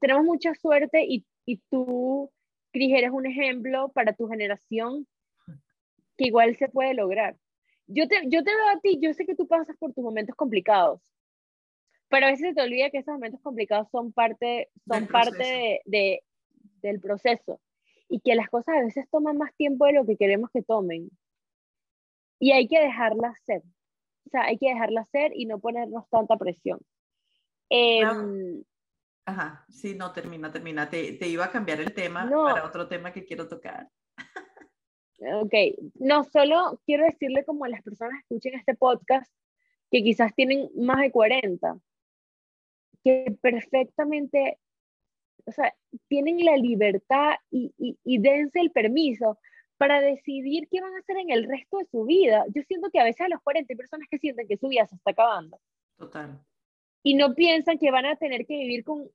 tenemos 0.00 0.24
mucha 0.24 0.54
suerte 0.54 1.04
y, 1.04 1.26
y 1.44 1.56
tú, 1.70 2.30
Cris, 2.72 2.94
eres 2.96 3.10
un 3.10 3.26
ejemplo 3.26 3.88
para 3.88 4.12
tu 4.12 4.28
generación 4.28 5.08
que 6.16 6.26
igual 6.28 6.56
se 6.56 6.68
puede 6.68 6.94
lograr. 6.94 7.36
Yo 7.88 8.06
te, 8.06 8.20
yo 8.28 8.44
te 8.44 8.54
veo 8.54 8.68
a 8.68 8.78
ti, 8.80 9.00
yo 9.00 9.12
sé 9.12 9.26
que 9.26 9.34
tú 9.34 9.48
pasas 9.48 9.76
por 9.76 9.92
tus 9.92 10.04
momentos 10.04 10.36
complicados, 10.36 11.00
pero 12.08 12.26
a 12.26 12.30
veces 12.30 12.54
te 12.54 12.62
olvida 12.62 12.90
que 12.90 12.98
esos 12.98 13.14
momentos 13.14 13.40
complicados 13.40 13.88
son 13.90 14.12
parte, 14.12 14.70
son 14.86 15.08
parte 15.08 15.42
de, 15.42 15.80
de, 15.84 16.22
del 16.80 17.00
proceso 17.00 17.60
y 18.08 18.20
que 18.20 18.36
las 18.36 18.48
cosas 18.50 18.76
a 18.76 18.84
veces 18.84 19.10
toman 19.10 19.36
más 19.36 19.52
tiempo 19.56 19.86
de 19.86 19.94
lo 19.94 20.06
que 20.06 20.16
queremos 20.16 20.48
que 20.52 20.62
tomen. 20.62 21.10
Y 22.38 22.52
hay 22.52 22.68
que 22.68 22.78
dejarlas 22.78 23.36
ser. 23.44 23.62
O 24.26 24.30
sea, 24.30 24.44
hay 24.44 24.58
que 24.58 24.68
dejarlas 24.68 25.08
ser 25.10 25.32
y 25.34 25.46
no 25.46 25.58
ponernos 25.58 26.08
tanta 26.08 26.36
presión. 26.36 26.78
Em, 27.74 28.62
Ajá, 29.24 29.64
sí, 29.70 29.94
no, 29.94 30.12
termina, 30.12 30.52
termina. 30.52 30.90
Te, 30.90 31.14
te, 31.14 31.26
iba 31.26 31.46
a 31.46 31.50
cambiar 31.50 31.80
el 31.80 31.94
tema 31.94 32.28
para 32.28 32.66
otro 32.66 32.86
tema 32.86 33.12
que 33.12 33.24
quiero 33.24 33.48
tocar. 33.48 33.88
Ok, 35.40 35.54
no, 35.94 36.24
solo 36.24 36.80
quiero 36.84 37.04
decirle 37.04 37.44
como 37.44 37.64
a 37.64 37.68
las 37.68 37.82
personas 37.82 38.18
que 38.18 38.34
escuchen 38.34 38.58
este 38.58 38.74
podcast 38.74 39.32
que 39.90 40.02
quizás 40.02 40.34
tienen 40.34 40.68
más 40.74 40.98
de 40.98 41.12
40, 41.12 41.78
que 43.04 43.36
perfectamente 43.40 44.58
o 45.46 45.52
sea, 45.52 45.72
tienen 46.08 46.44
la 46.44 46.56
libertad 46.56 47.36
y, 47.50 47.72
y, 47.78 48.18
dense 48.18 48.60
el 48.60 48.70
permiso 48.70 49.38
para 49.76 50.00
decidir 50.00 50.68
qué 50.70 50.80
van 50.80 50.94
a 50.94 50.98
hacer 50.98 51.16
en 51.16 51.30
el 51.30 51.48
resto 51.48 51.78
de 51.78 51.86
su 51.86 52.04
vida. 52.04 52.44
Yo 52.54 52.62
siento 52.62 52.90
que 52.90 53.00
a 53.00 53.04
veces 53.04 53.22
a 53.22 53.28
los 53.28 53.40
40 53.42 53.72
hay 53.72 53.76
personas 53.76 54.08
que 54.10 54.18
sienten 54.18 54.46
que 54.46 54.56
su 54.56 54.68
vida 54.68 54.86
se 54.86 54.96
está 54.96 55.12
acabando. 55.12 55.58
Total. 55.96 56.38
Y 57.02 57.14
no 57.14 57.34
piensan 57.34 57.78
que 57.78 57.90
van 57.90 58.06
a 58.06 58.16
tener 58.16 58.46
que 58.46 58.56
vivir 58.56 58.84
con, 58.84 59.10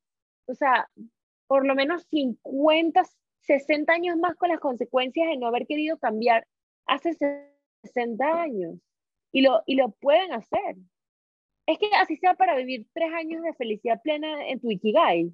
o 0.46 0.54
sea, 0.54 0.90
por 1.48 1.66
lo 1.66 1.76
menos 1.76 2.04
50, 2.10 3.04
60 3.42 3.94
años 3.94 4.18
más 4.18 4.36
con 4.36 4.50
las 4.50 4.60
consecuencias 4.60 5.30
de 5.30 5.38
no 5.38 5.48
haber 5.48 5.66
querido 5.66 5.98
cambiar 5.98 6.48
hace 6.86 7.14
60 7.84 8.42
años. 8.42 8.76
Y 9.32 9.42
lo, 9.42 9.62
y 9.66 9.76
lo 9.76 9.92
pueden 9.92 10.34
hacer. 10.34 10.78
Es 11.66 11.78
que 11.80 11.90
así 12.00 12.18
sea 12.18 12.34
para 12.34 12.56
vivir 12.56 12.88
tres 12.94 13.12
años 13.14 13.44
de 13.44 13.54
felicidad 13.54 14.02
plena 14.02 14.48
en 14.48 14.60
tu 14.60 14.72
Ikigai. 14.72 15.34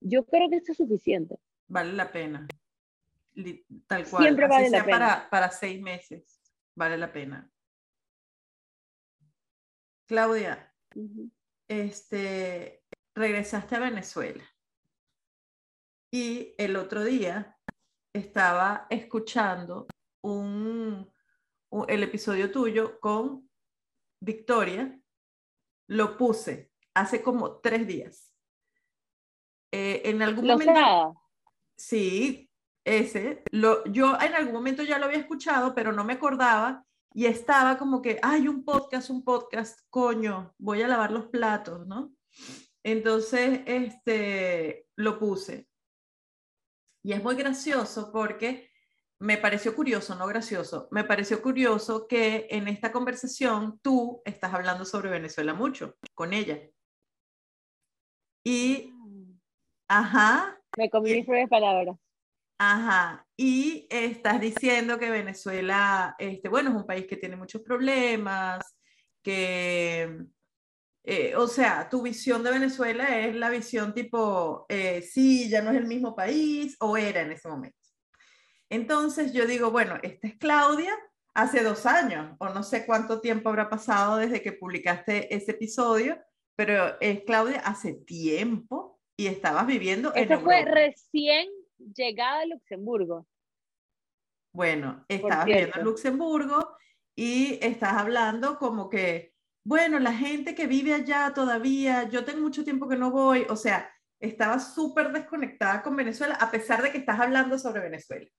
Yo 0.00 0.24
creo 0.24 0.48
que 0.48 0.56
esto 0.56 0.72
es 0.72 0.78
suficiente. 0.78 1.36
Vale 1.68 1.92
la 1.92 2.10
pena. 2.10 2.46
Tal 3.86 4.08
cual. 4.08 4.22
Siempre 4.22 4.48
vale 4.48 4.70
la 4.70 4.84
pena. 4.84 4.98
Para, 4.98 5.30
para 5.30 5.50
seis 5.50 5.80
meses. 5.80 6.40
Vale 6.74 6.96
la 6.96 7.12
pena. 7.12 7.50
Claudia, 10.06 10.74
este, 11.68 12.84
regresaste 13.14 13.76
a 13.76 13.80
Venezuela. 13.80 14.44
Y 16.10 16.54
el 16.58 16.76
otro 16.76 17.02
día 17.02 17.58
estaba 18.12 18.86
escuchando 18.90 19.86
un, 20.22 21.12
el 21.88 22.02
episodio 22.02 22.50
tuyo 22.50 23.00
con 23.00 23.50
Victoria. 24.20 24.98
Lo 25.88 26.16
puse 26.16 26.70
hace 26.94 27.22
como 27.22 27.58
tres 27.58 27.86
días. 27.86 28.32
Eh, 29.72 30.02
en 30.04 30.22
algún 30.22 30.46
momento... 30.46 31.20
Sí, 31.76 32.48
ese. 32.84 33.42
Lo, 33.50 33.84
yo 33.86 34.16
en 34.20 34.34
algún 34.34 34.52
momento 34.52 34.84
ya 34.84 34.98
lo 34.98 35.06
había 35.06 35.18
escuchado, 35.18 35.74
pero 35.74 35.90
no 35.90 36.04
me 36.04 36.12
acordaba 36.12 36.86
y 37.14 37.26
estaba 37.26 37.78
como 37.78 38.02
que, 38.02 38.18
hay 38.22 38.48
un 38.48 38.64
podcast, 38.64 39.08
un 39.08 39.24
podcast, 39.24 39.80
coño, 39.88 40.54
voy 40.58 40.82
a 40.82 40.88
lavar 40.88 41.12
los 41.12 41.26
platos, 41.28 41.86
¿no? 41.86 42.12
Entonces, 42.82 43.60
este, 43.66 44.88
lo 44.96 45.18
puse. 45.18 45.68
Y 47.02 47.12
es 47.12 47.22
muy 47.22 47.36
gracioso 47.36 48.10
porque 48.12 48.68
me 49.20 49.38
pareció 49.38 49.74
curioso, 49.74 50.14
no 50.16 50.26
gracioso, 50.26 50.88
me 50.90 51.04
pareció 51.04 51.40
curioso 51.40 52.06
que 52.06 52.46
en 52.50 52.68
esta 52.68 52.92
conversación 52.92 53.78
tú 53.80 54.20
estás 54.24 54.52
hablando 54.52 54.84
sobre 54.84 55.08
Venezuela 55.08 55.54
mucho 55.54 55.96
con 56.14 56.32
ella. 56.32 56.60
Y 58.44 58.94
Ajá. 59.88 60.58
Me 60.76 60.90
comí 60.90 61.12
mis 61.12 61.24
propias 61.24 61.48
palabras. 61.48 61.96
Ajá. 62.58 63.26
Y 63.36 63.86
estás 63.90 64.40
diciendo 64.40 64.98
que 64.98 65.10
Venezuela, 65.10 66.14
este, 66.18 66.48
bueno, 66.48 66.70
es 66.70 66.76
un 66.76 66.86
país 66.86 67.06
que 67.06 67.16
tiene 67.16 67.36
muchos 67.36 67.62
problemas, 67.62 68.76
que, 69.22 70.24
eh, 71.02 71.34
o 71.36 71.48
sea, 71.48 71.88
tu 71.88 72.02
visión 72.02 72.42
de 72.44 72.52
Venezuela 72.52 73.18
es 73.18 73.34
la 73.34 73.50
visión 73.50 73.92
tipo, 73.92 74.66
eh, 74.68 75.02
sí, 75.02 75.48
ya 75.48 75.62
no 75.62 75.70
es 75.70 75.76
el 75.76 75.86
mismo 75.86 76.14
país, 76.14 76.76
o 76.80 76.96
era 76.96 77.22
en 77.22 77.32
ese 77.32 77.48
momento. 77.48 77.76
Entonces 78.70 79.32
yo 79.32 79.46
digo, 79.46 79.70
bueno, 79.70 79.98
esta 80.02 80.28
es 80.28 80.36
Claudia 80.36 80.96
hace 81.34 81.62
dos 81.62 81.86
años, 81.86 82.36
o 82.38 82.48
no 82.50 82.62
sé 82.62 82.86
cuánto 82.86 83.20
tiempo 83.20 83.48
habrá 83.48 83.68
pasado 83.68 84.16
desde 84.16 84.42
que 84.42 84.52
publicaste 84.52 85.34
ese 85.34 85.52
episodio, 85.52 86.18
pero 86.56 86.98
es 87.00 87.24
Claudia 87.24 87.60
hace 87.60 87.94
tiempo 87.94 89.00
y 89.16 89.26
estabas 89.26 89.66
viviendo 89.66 90.12
en 90.14 90.32
Eso 90.32 90.40
fue 90.40 90.64
recién 90.64 91.48
llegada 91.94 92.40
a 92.40 92.46
Luxemburgo. 92.46 93.26
Bueno, 94.52 95.04
estabas 95.08 95.46
viviendo 95.46 95.78
en 95.78 95.84
Luxemburgo 95.84 96.76
y 97.16 97.58
estás 97.60 97.94
hablando 97.94 98.58
como 98.58 98.88
que, 98.88 99.34
bueno, 99.64 99.98
la 99.98 100.12
gente 100.12 100.54
que 100.54 100.66
vive 100.66 100.94
allá 100.94 101.32
todavía, 101.34 102.08
yo 102.08 102.24
tengo 102.24 102.40
mucho 102.40 102.64
tiempo 102.64 102.88
que 102.88 102.96
no 102.96 103.10
voy, 103.10 103.46
o 103.48 103.56
sea, 103.56 103.90
estaba 104.20 104.60
súper 104.60 105.12
desconectada 105.12 105.82
con 105.82 105.96
Venezuela 105.96 106.34
a 106.36 106.50
pesar 106.50 106.82
de 106.82 106.92
que 106.92 106.98
estás 106.98 107.18
hablando 107.18 107.58
sobre 107.58 107.80
Venezuela. 107.80 108.30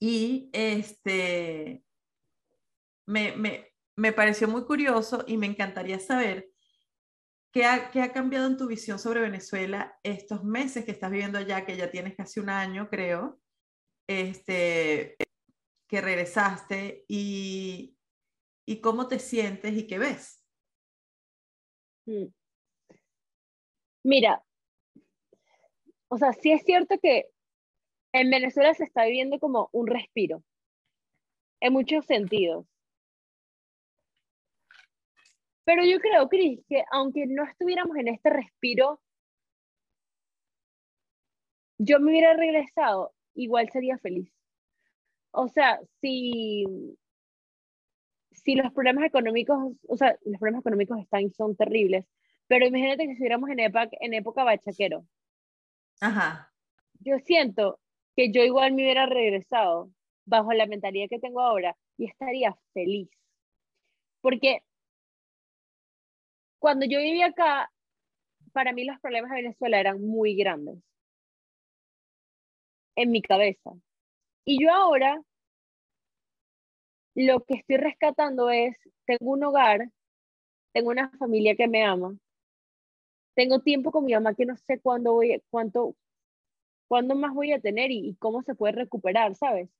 Y 0.00 0.50
este, 0.52 1.84
me, 3.06 3.36
me, 3.36 3.72
me 3.96 4.12
pareció 4.12 4.48
muy 4.48 4.64
curioso 4.64 5.24
y 5.26 5.36
me 5.36 5.46
encantaría 5.46 6.00
saber 6.00 6.50
¿Qué 7.52 7.64
ha, 7.64 7.90
¿Qué 7.90 8.00
ha, 8.00 8.12
cambiado 8.12 8.46
en 8.46 8.56
tu 8.56 8.68
visión 8.68 8.98
sobre 8.98 9.20
Venezuela 9.20 9.98
estos 10.04 10.44
meses 10.44 10.84
que 10.84 10.92
estás 10.92 11.10
viviendo 11.10 11.38
allá, 11.38 11.64
que 11.64 11.76
ya 11.76 11.90
tienes 11.90 12.14
casi 12.14 12.38
un 12.38 12.48
año, 12.48 12.88
creo, 12.88 13.40
este, 14.08 15.16
que 15.88 16.00
regresaste 16.00 17.04
y, 17.08 17.96
y 18.66 18.80
cómo 18.80 19.08
te 19.08 19.18
sientes 19.18 19.72
y 19.72 19.86
qué 19.88 19.98
ves? 19.98 20.44
Mm. 22.06 22.26
Mira, 24.04 24.44
o 26.08 26.16
sea, 26.16 26.32
sí 26.32 26.52
es 26.52 26.62
cierto 26.62 26.98
que 27.00 27.30
en 28.12 28.30
Venezuela 28.30 28.74
se 28.74 28.84
está 28.84 29.04
viviendo 29.04 29.38
como 29.40 29.68
un 29.72 29.88
respiro, 29.88 30.42
en 31.60 31.72
muchos 31.72 32.06
sentidos. 32.06 32.69
Pero 35.64 35.84
yo 35.84 35.98
creo, 36.00 36.28
Cris, 36.28 36.60
que 36.68 36.84
aunque 36.90 37.26
no 37.26 37.44
estuviéramos 37.44 37.96
en 37.96 38.08
este 38.08 38.30
respiro, 38.30 39.00
yo 41.78 42.00
me 42.00 42.10
hubiera 42.10 42.34
regresado, 42.34 43.14
igual 43.34 43.70
sería 43.70 43.98
feliz. 43.98 44.30
O 45.32 45.48
sea, 45.48 45.80
si, 46.00 46.64
si 48.32 48.54
los 48.54 48.72
problemas 48.72 49.04
económicos, 49.04 49.74
o 49.88 49.96
sea, 49.96 50.18
los 50.24 50.38
problemas 50.38 50.60
económicos 50.60 50.98
están 50.98 51.32
son 51.32 51.56
terribles, 51.56 52.04
pero 52.48 52.66
imagínate 52.66 53.04
que 53.04 53.12
estuviéramos 53.12 53.48
en 53.50 53.60
época, 53.60 53.88
en 54.00 54.14
época 54.14 54.44
bachaquero. 54.44 55.06
Ajá. 56.00 56.52
Yo 56.98 57.18
siento 57.20 57.78
que 58.16 58.32
yo 58.32 58.42
igual 58.42 58.72
me 58.72 58.82
hubiera 58.82 59.06
regresado 59.06 59.90
bajo 60.24 60.52
la 60.52 60.66
mentalidad 60.66 61.08
que 61.08 61.18
tengo 61.18 61.40
ahora 61.40 61.76
y 61.96 62.06
estaría 62.06 62.56
feliz. 62.74 63.08
Porque 64.20 64.64
cuando 66.60 66.86
yo 66.86 66.98
vivía 67.00 67.26
acá, 67.26 67.72
para 68.52 68.72
mí 68.72 68.84
los 68.84 69.00
problemas 69.00 69.30
de 69.30 69.42
Venezuela 69.42 69.80
eran 69.80 70.00
muy 70.00 70.36
grandes 70.36 70.78
en 72.96 73.10
mi 73.10 73.22
cabeza. 73.22 73.72
Y 74.44 74.62
yo 74.62 74.72
ahora 74.72 75.20
lo 77.14 77.44
que 77.44 77.54
estoy 77.54 77.78
rescatando 77.78 78.50
es, 78.50 78.76
tengo 79.06 79.32
un 79.32 79.42
hogar, 79.42 79.90
tengo 80.72 80.90
una 80.90 81.10
familia 81.18 81.56
que 81.56 81.66
me 81.66 81.82
ama, 81.82 82.16
tengo 83.34 83.60
tiempo 83.60 83.90
con 83.90 84.04
mi 84.04 84.12
mamá 84.12 84.34
que 84.34 84.44
no 84.44 84.56
sé 84.56 84.78
cuándo 84.80 85.14
voy, 85.14 85.42
cuánto, 85.50 85.96
cuándo 86.88 87.14
más 87.14 87.32
voy 87.32 87.52
a 87.52 87.60
tener 87.60 87.90
y, 87.90 88.10
y 88.10 88.14
cómo 88.16 88.42
se 88.42 88.54
puede 88.54 88.74
recuperar, 88.74 89.34
¿sabes? 89.34 89.70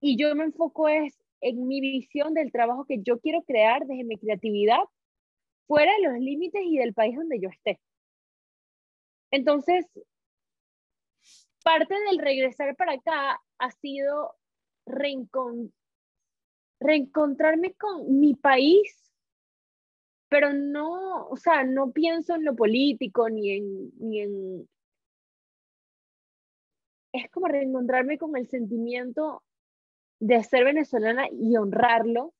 Y 0.00 0.18
yo 0.18 0.34
me 0.34 0.44
enfoco 0.44 0.88
es 0.88 1.18
en 1.40 1.66
mi 1.66 1.80
visión 1.80 2.34
del 2.34 2.52
trabajo 2.52 2.84
que 2.84 3.02
yo 3.02 3.18
quiero 3.18 3.42
crear 3.42 3.86
desde 3.86 4.04
mi 4.04 4.18
creatividad, 4.18 4.80
fuera 5.66 5.92
de 5.94 6.08
los 6.08 6.18
límites 6.18 6.62
y 6.64 6.78
del 6.78 6.94
país 6.94 7.16
donde 7.16 7.40
yo 7.40 7.48
esté. 7.48 7.80
Entonces, 9.30 9.86
parte 11.62 11.94
del 11.94 12.18
regresar 12.18 12.74
para 12.76 12.94
acá 12.94 13.40
ha 13.58 13.70
sido 13.70 14.34
reencontrarme 16.80 17.74
con 17.74 18.18
mi 18.18 18.34
país, 18.34 19.12
pero 20.28 20.52
no, 20.52 21.28
o 21.28 21.36
sea, 21.36 21.64
no 21.64 21.92
pienso 21.92 22.34
en 22.34 22.44
lo 22.44 22.56
político 22.56 23.28
ni 23.28 23.52
en, 23.52 23.98
ni 23.98 24.20
en... 24.20 24.68
Es 27.12 27.28
como 27.30 27.48
reencontrarme 27.48 28.18
con 28.18 28.36
el 28.36 28.48
sentimiento 28.48 29.42
de 30.20 30.42
ser 30.44 30.64
venezolana 30.64 31.28
y 31.30 31.56
honrarlo 31.56 32.34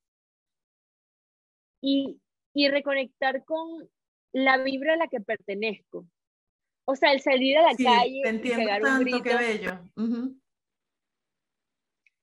y, 1.81 2.21
y 2.55 2.69
reconectar 2.69 3.45
con 3.45 3.89
la 4.33 4.59
vibra 4.59 4.95
a 4.95 4.97
la 4.97 5.09
que 5.09 5.21
pertenezco. 5.21 6.07
O 6.85 6.97
sea, 6.97 7.13
el 7.13 7.21
salir 7.21 7.57
a 7.59 7.63
la 7.63 7.77
calle 7.77 8.23
te 8.23 8.49
y 8.49 8.51
pegar 8.51 8.83
un 8.83 9.01
grito. 9.01 9.23
Qué 9.23 9.37
bello. 9.37 9.79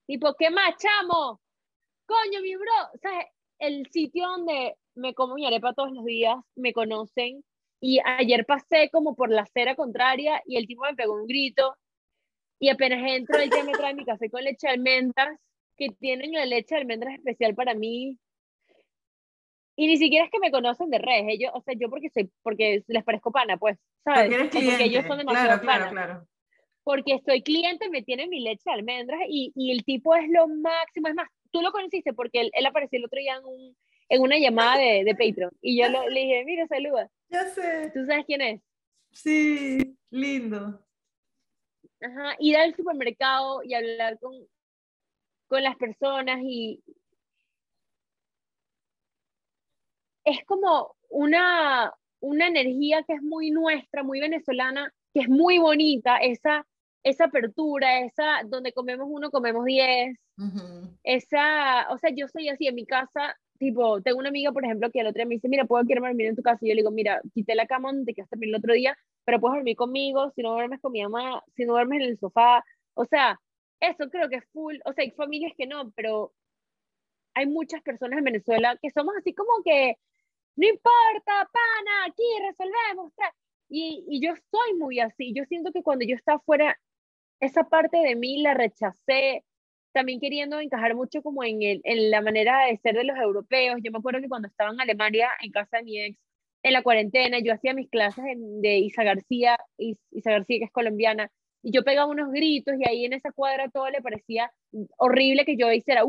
Tipo, 0.06 0.34
¿qué 0.36 0.50
más, 0.50 0.76
chamo? 0.78 1.42
Coño, 2.06 2.42
mi 2.42 2.56
bro. 2.56 2.74
O 2.94 2.98
sea, 2.98 3.12
el 3.60 3.88
sitio 3.92 4.28
donde 4.28 4.76
me 4.96 5.14
como 5.14 5.36
mi 5.36 5.46
arepa 5.46 5.74
todos 5.74 5.92
los 5.92 6.06
días, 6.06 6.38
me 6.56 6.74
conocen. 6.74 7.44
Y 7.80 8.00
ayer 8.04 8.46
pasé 8.46 8.90
como 8.92 9.16
por 9.16 9.30
la 9.30 9.44
acera 9.44 9.76
contraria 9.76 10.42
y 10.46 10.58
el 10.58 10.66
tipo 10.66 10.84
me 10.84 10.96
pegó 10.96 11.14
un 11.14 11.28
grito. 11.28 11.76
Y 12.60 12.70
apenas 12.70 13.04
entro, 13.06 13.38
él 13.40 13.52
ya 13.52 13.64
me 13.64 13.74
trae 13.74 13.94
mi 13.94 14.04
café 14.04 14.30
con 14.30 14.44
leche 14.44 14.68
de 14.68 14.74
almendras 14.74 15.40
que 15.78 15.90
tienen 15.90 16.32
la 16.32 16.46
leche 16.46 16.74
de 16.74 16.82
almendras 16.82 17.14
especial 17.14 17.54
para 17.54 17.76
mí. 17.76 18.18
Y 19.80 19.86
ni 19.86 19.98
siquiera 19.98 20.26
es 20.26 20.32
que 20.32 20.40
me 20.40 20.50
conocen 20.50 20.90
de 20.90 20.98
redes, 20.98 21.26
ellos, 21.28 21.52
o 21.54 21.62
sea, 21.62 21.76
yo 21.78 21.88
porque 21.88 22.10
soy, 22.10 22.32
porque 22.42 22.84
les 22.88 23.04
parezco 23.04 23.32
pana, 23.32 23.58
pues, 23.58 23.78
¿sabes? 24.04 24.36
Porque, 24.52 24.84
ellos 24.84 25.06
son 25.06 25.20
demasiado 25.20 25.62
claro, 25.62 25.92
claro, 25.92 26.28
Porque 26.84 27.22
soy 27.24 27.44
cliente, 27.44 27.88
me 27.92 28.02
tienen 28.02 28.32
mi 28.32 28.40
leche 28.40 28.64
de 28.66 28.72
almendras 28.72 29.20
y, 29.30 29.52
y, 29.56 29.72
el 29.72 29.86
tipo 29.86 30.16
es 30.16 30.28
lo 30.30 30.48
máximo. 30.48 31.10
Es 31.10 31.14
más, 31.14 31.30
tú 31.52 31.62
lo 31.62 31.72
conociste 31.72 32.12
porque 32.14 32.42
él, 32.42 32.52
él 32.54 32.66
apareció 32.66 32.98
el 32.98 33.06
otro 33.06 33.20
día 33.20 33.36
en, 33.36 33.46
un, 33.46 33.78
en 34.10 34.22
una 34.24 34.40
llamada 34.40 34.80
de, 34.80 35.04
de 35.04 35.14
Patreon 35.14 35.52
y 35.62 35.80
yo 35.80 35.88
le 36.10 36.20
dije, 36.22 36.44
mira, 36.44 36.68
saluda. 36.68 37.10
Ya 37.30 37.44
sé. 37.44 37.92
¿Tú 37.94 38.06
sabes 38.06 38.26
quién 38.26 38.42
es? 38.42 38.62
Sí, 39.12 39.98
lindo. 40.10 40.82
Ajá, 42.02 42.36
ir 42.40 42.56
al 42.56 42.74
supermercado 42.74 43.62
y 43.64 43.74
hablar 43.74 44.18
con, 44.18 44.34
con 45.48 45.62
las 45.62 45.76
personas 45.76 46.40
y 46.42 46.82
es 50.28 50.44
como 50.44 50.94
una, 51.10 51.94
una 52.20 52.48
energía 52.48 53.02
que 53.04 53.14
es 53.14 53.22
muy 53.22 53.50
nuestra, 53.50 54.04
muy 54.04 54.20
venezolana, 54.20 54.94
que 55.14 55.22
es 55.22 55.30
muy 55.30 55.58
bonita, 55.58 56.18
esa, 56.18 56.68
esa 57.02 57.26
apertura, 57.26 58.02
esa 58.02 58.42
donde 58.46 58.74
comemos 58.74 59.08
uno, 59.10 59.32
comemos 59.32 59.64
diez, 59.64 60.18
esa, 61.04 61.88
o 61.92 61.98
sea, 61.98 62.12
yo 62.14 62.28
soy 62.28 62.50
así 62.50 62.68
en 62.68 62.76
mi 62.76 62.86
casa, 62.86 63.38
tipo, 63.58 64.02
tengo 64.02 64.20
una 64.20 64.28
amiga, 64.28 64.52
por 64.52 64.66
ejemplo, 64.66 64.92
que 64.92 65.00
el 65.00 65.08
otro 65.08 65.20
día 65.20 65.26
me 65.26 65.36
dice, 65.36 65.48
mira, 65.48 65.64
puedo 65.64 65.86
quedarme 65.86 66.10
dormir 66.10 66.28
en 66.28 66.36
tu 66.36 66.44
casa, 66.44 66.60
y 66.62 66.68
yo 66.68 66.76
le 66.76 66.82
digo, 66.82 66.92
mira, 66.92 67.22
quité 67.34 67.56
la 67.56 67.66
cama 67.66 67.90
donde 67.90 68.12
te 68.12 68.14
quedaste 68.14 68.38
el 68.42 68.54
otro 68.54 68.74
día, 68.74 68.98
pero 69.24 69.40
puedes 69.40 69.56
dormir 69.56 69.78
conmigo, 69.78 70.30
si 70.36 70.42
no 70.42 70.52
duermes 70.52 70.82
con 70.82 70.92
mi 70.92 71.02
mamá, 71.04 71.42
si 71.56 71.64
no 71.64 71.72
duermes 71.72 72.02
en 72.02 72.08
el 72.08 72.20
sofá, 72.20 72.66
o 72.96 73.06
sea, 73.06 73.40
eso 73.80 74.10
creo 74.10 74.28
que 74.28 74.36
es 74.36 74.46
full, 74.52 74.76
o 74.84 74.92
sea, 74.92 75.06
hay 75.06 75.12
familias 75.12 75.54
que 75.58 75.68
no, 75.68 75.90
pero 75.92 76.34
hay 77.34 77.46
muchas 77.46 77.82
personas 77.82 78.18
en 78.18 78.26
Venezuela 78.26 78.78
que 78.82 78.90
somos 78.90 79.16
así 79.18 79.34
como 79.34 79.64
que, 79.64 79.98
no 80.58 80.68
importa, 80.68 81.50
pana, 81.52 82.06
aquí 82.08 82.24
resolvemos. 82.42 83.14
Y, 83.70 84.06
y 84.10 84.22
yo 84.26 84.34
soy 84.52 84.74
muy 84.78 85.00
así, 85.00 85.34
yo 85.34 85.44
siento 85.46 85.72
que 85.72 85.84
cuando 85.84 86.06
yo 86.06 86.16
estaba 86.16 86.40
fuera, 86.40 86.78
esa 87.40 87.64
parte 87.66 87.98
de 87.98 88.16
mí 88.16 88.42
la 88.42 88.54
rechacé, 88.54 89.44
también 89.94 90.20
queriendo 90.20 90.60
encajar 90.60 90.96
mucho 90.96 91.22
como 91.22 91.44
en, 91.44 91.62
el, 91.64 91.82
en 91.84 92.12
la 92.12 92.22
manera 92.22 92.66
de 92.66 92.78
ser 92.78 92.96
de 92.96 93.04
los 93.04 93.18
europeos. 93.18 93.80
Yo 93.84 93.92
me 93.92 94.00
acuerdo 94.00 94.22
que 94.22 94.30
cuando 94.30 94.48
estaba 94.48 94.72
en 94.72 94.82
Alemania, 94.82 95.30
en 95.42 95.52
casa 95.52 95.78
de 95.78 95.84
mi 95.84 96.02
ex, 96.02 96.20
en 96.64 96.74
la 96.74 96.84
cuarentena, 96.84 97.40
yo 97.40 97.54
hacía 97.54 97.74
mis 97.74 97.90
clases 97.90 98.24
de 98.38 98.78
Isa 98.80 99.04
García, 99.04 99.58
Isa 99.78 100.32
García 100.32 100.60
que 100.60 100.66
es 100.66 100.72
colombiana, 100.72 101.32
y 101.62 101.72
yo 101.72 101.84
pegaba 101.84 102.12
unos 102.12 102.32
gritos 102.32 102.76
y 102.80 102.88
ahí 102.88 103.06
en 103.06 103.14
esa 103.14 103.32
cuadra 103.32 103.70
todo 103.70 103.90
le 103.90 104.02
parecía 104.02 104.52
horrible 104.98 105.46
que 105.46 105.58
yo 105.58 105.72
hiciera. 105.72 106.04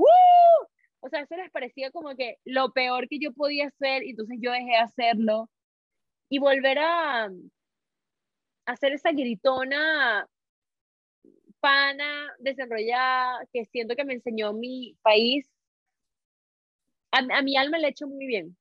O 1.01 1.09
sea, 1.09 1.21
eso 1.21 1.37
les 1.37 1.51
parecía 1.51 1.91
como 1.91 2.15
que 2.17 2.39
lo 2.45 2.73
peor 2.73 3.09
que 3.09 3.19
yo 3.19 3.33
podía 3.33 3.69
hacer 3.69 4.03
y 4.05 4.11
entonces 4.11 4.39
yo 4.41 4.51
dejé 4.53 4.71
de 4.71 4.77
hacerlo. 4.77 5.51
Y 6.29 6.39
volver 6.39 6.79
a, 6.79 7.31
hacer 8.67 8.93
esa 8.93 9.13
gritona 9.13 10.29
pana, 11.61 12.33
desarrollada, 12.39 13.41
que 13.53 13.65
siento 13.65 13.97
que 13.97 14.05
me 14.05 14.15
enseñó 14.15 14.53
mi 14.53 14.97
país, 15.03 15.51
a, 17.11 17.43
mi 17.43 17.57
alma 17.57 17.79
le 17.79 17.87
ha 17.87 17.91
hecho 17.91 18.07
muy 18.07 18.27
bien, 18.27 18.57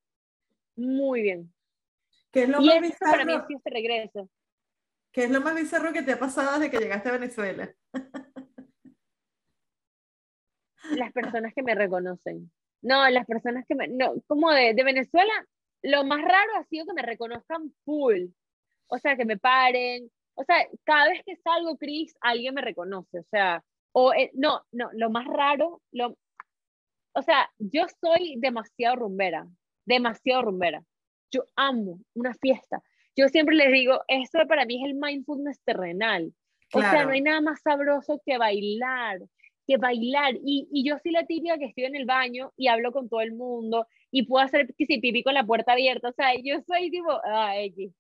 muy 0.76 1.22
bien. 1.22 1.54
¿Qué 2.32 2.44
es 2.44 2.50
lo 2.50 2.62
y 2.62 2.68
más 2.68 2.98
para 3.00 3.26
mí 3.26 3.34
sí 3.48 3.56
este 3.56 3.70
regreso. 3.70 4.30
¿Qué 5.12 5.26
es 5.26 5.32
lo 5.32 5.42
más 5.42 5.56
bizarro 5.56 5.94
que 5.94 6.02
te 6.02 6.14
ha 6.14 6.20
pasado 6.20 6.60
desde 6.60 6.72
que 6.72 6.84
llegaste 6.84 7.10
a 7.10 7.14
Venezuela? 7.14 7.74
Las 10.92 11.12
personas 11.12 11.54
que 11.54 11.64
me 11.64 11.76
reconocen. 11.76 12.52
No, 12.82 13.10
las 13.10 13.26
personas 13.26 13.66
que 13.68 13.76
me... 13.76 13.88
No, 13.88 14.16
como 14.28 14.52
de, 14.52 14.74
de 14.74 14.84
Venezuela, 14.84 15.34
lo 15.82 16.04
más 16.04 16.22
raro 16.22 16.56
ha 16.58 16.64
sido 16.66 16.86
que 16.86 16.94
me 16.94 17.02
reconozcan 17.02 17.74
full. 17.84 18.28
O 18.88 18.98
sea, 18.98 19.16
que 19.16 19.26
me 19.26 19.38
paren. 19.38 20.10
O 20.36 20.44
sea, 20.44 20.68
cada 20.84 21.10
vez 21.10 21.24
que 21.26 21.36
salgo, 21.38 21.78
Chris, 21.78 22.16
alguien 22.22 22.54
me 22.54 22.62
reconoce. 22.62 23.20
O 23.20 23.24
sea, 23.24 23.64
o 23.92 24.14
eh, 24.14 24.32
no, 24.34 24.64
no, 24.72 24.90
lo 24.94 25.10
más 25.10 25.26
raro, 25.26 25.82
lo, 25.92 26.18
o 27.14 27.22
sea, 27.24 27.50
yo 27.58 27.86
soy 28.00 28.36
demasiado 28.38 28.98
rumbera, 28.98 29.48
demasiado 29.86 30.44
rumbera. 30.44 30.84
Yo 31.32 31.46
amo 31.56 32.00
una 32.14 32.34
fiesta 32.36 32.82
yo 33.18 33.28
siempre 33.30 33.56
les 33.56 33.72
digo, 33.72 34.04
esto 34.08 34.40
para 34.48 34.66
mí 34.66 34.82
es 34.82 34.90
el 34.90 34.94
mindfulness 34.94 35.60
terrenal. 35.66 36.32
O 36.72 36.80
sea, 36.82 37.06
no 37.06 37.12
hay 37.12 37.22
nada 37.22 37.42
más 37.42 37.62
sabroso 37.62 38.22
que 38.24 38.38
bailar, 38.38 39.20
que 39.68 39.78
bailar. 39.78 40.36
Y, 40.44 40.68
y 40.72 40.88
yo 40.88 40.98
soy 41.04 41.12
la 41.12 41.26
típica 41.26 41.58
que 41.58 41.66
estoy 41.66 41.86
en 41.86 41.96
el 41.96 42.06
baño 42.06 42.54
y 42.58 42.68
hablo 42.68 42.92
con 42.92 43.10
todo 43.10 43.22
el 43.22 43.34
mundo 43.34 43.88
y 44.12 44.24
puedo 44.26 44.44
hacer 44.46 44.68
que 44.78 44.86
si 44.86 45.00
pipí 45.00 45.24
con 45.24 45.34
la 45.34 45.46
puerta 45.46 45.74
abierta. 45.74 46.10
O 46.10 46.14
sea, 46.14 46.34
yo 46.42 46.62
soy 46.66 46.90
tipo, 46.90 47.12
ah, 47.26 47.58
X. 47.60 47.92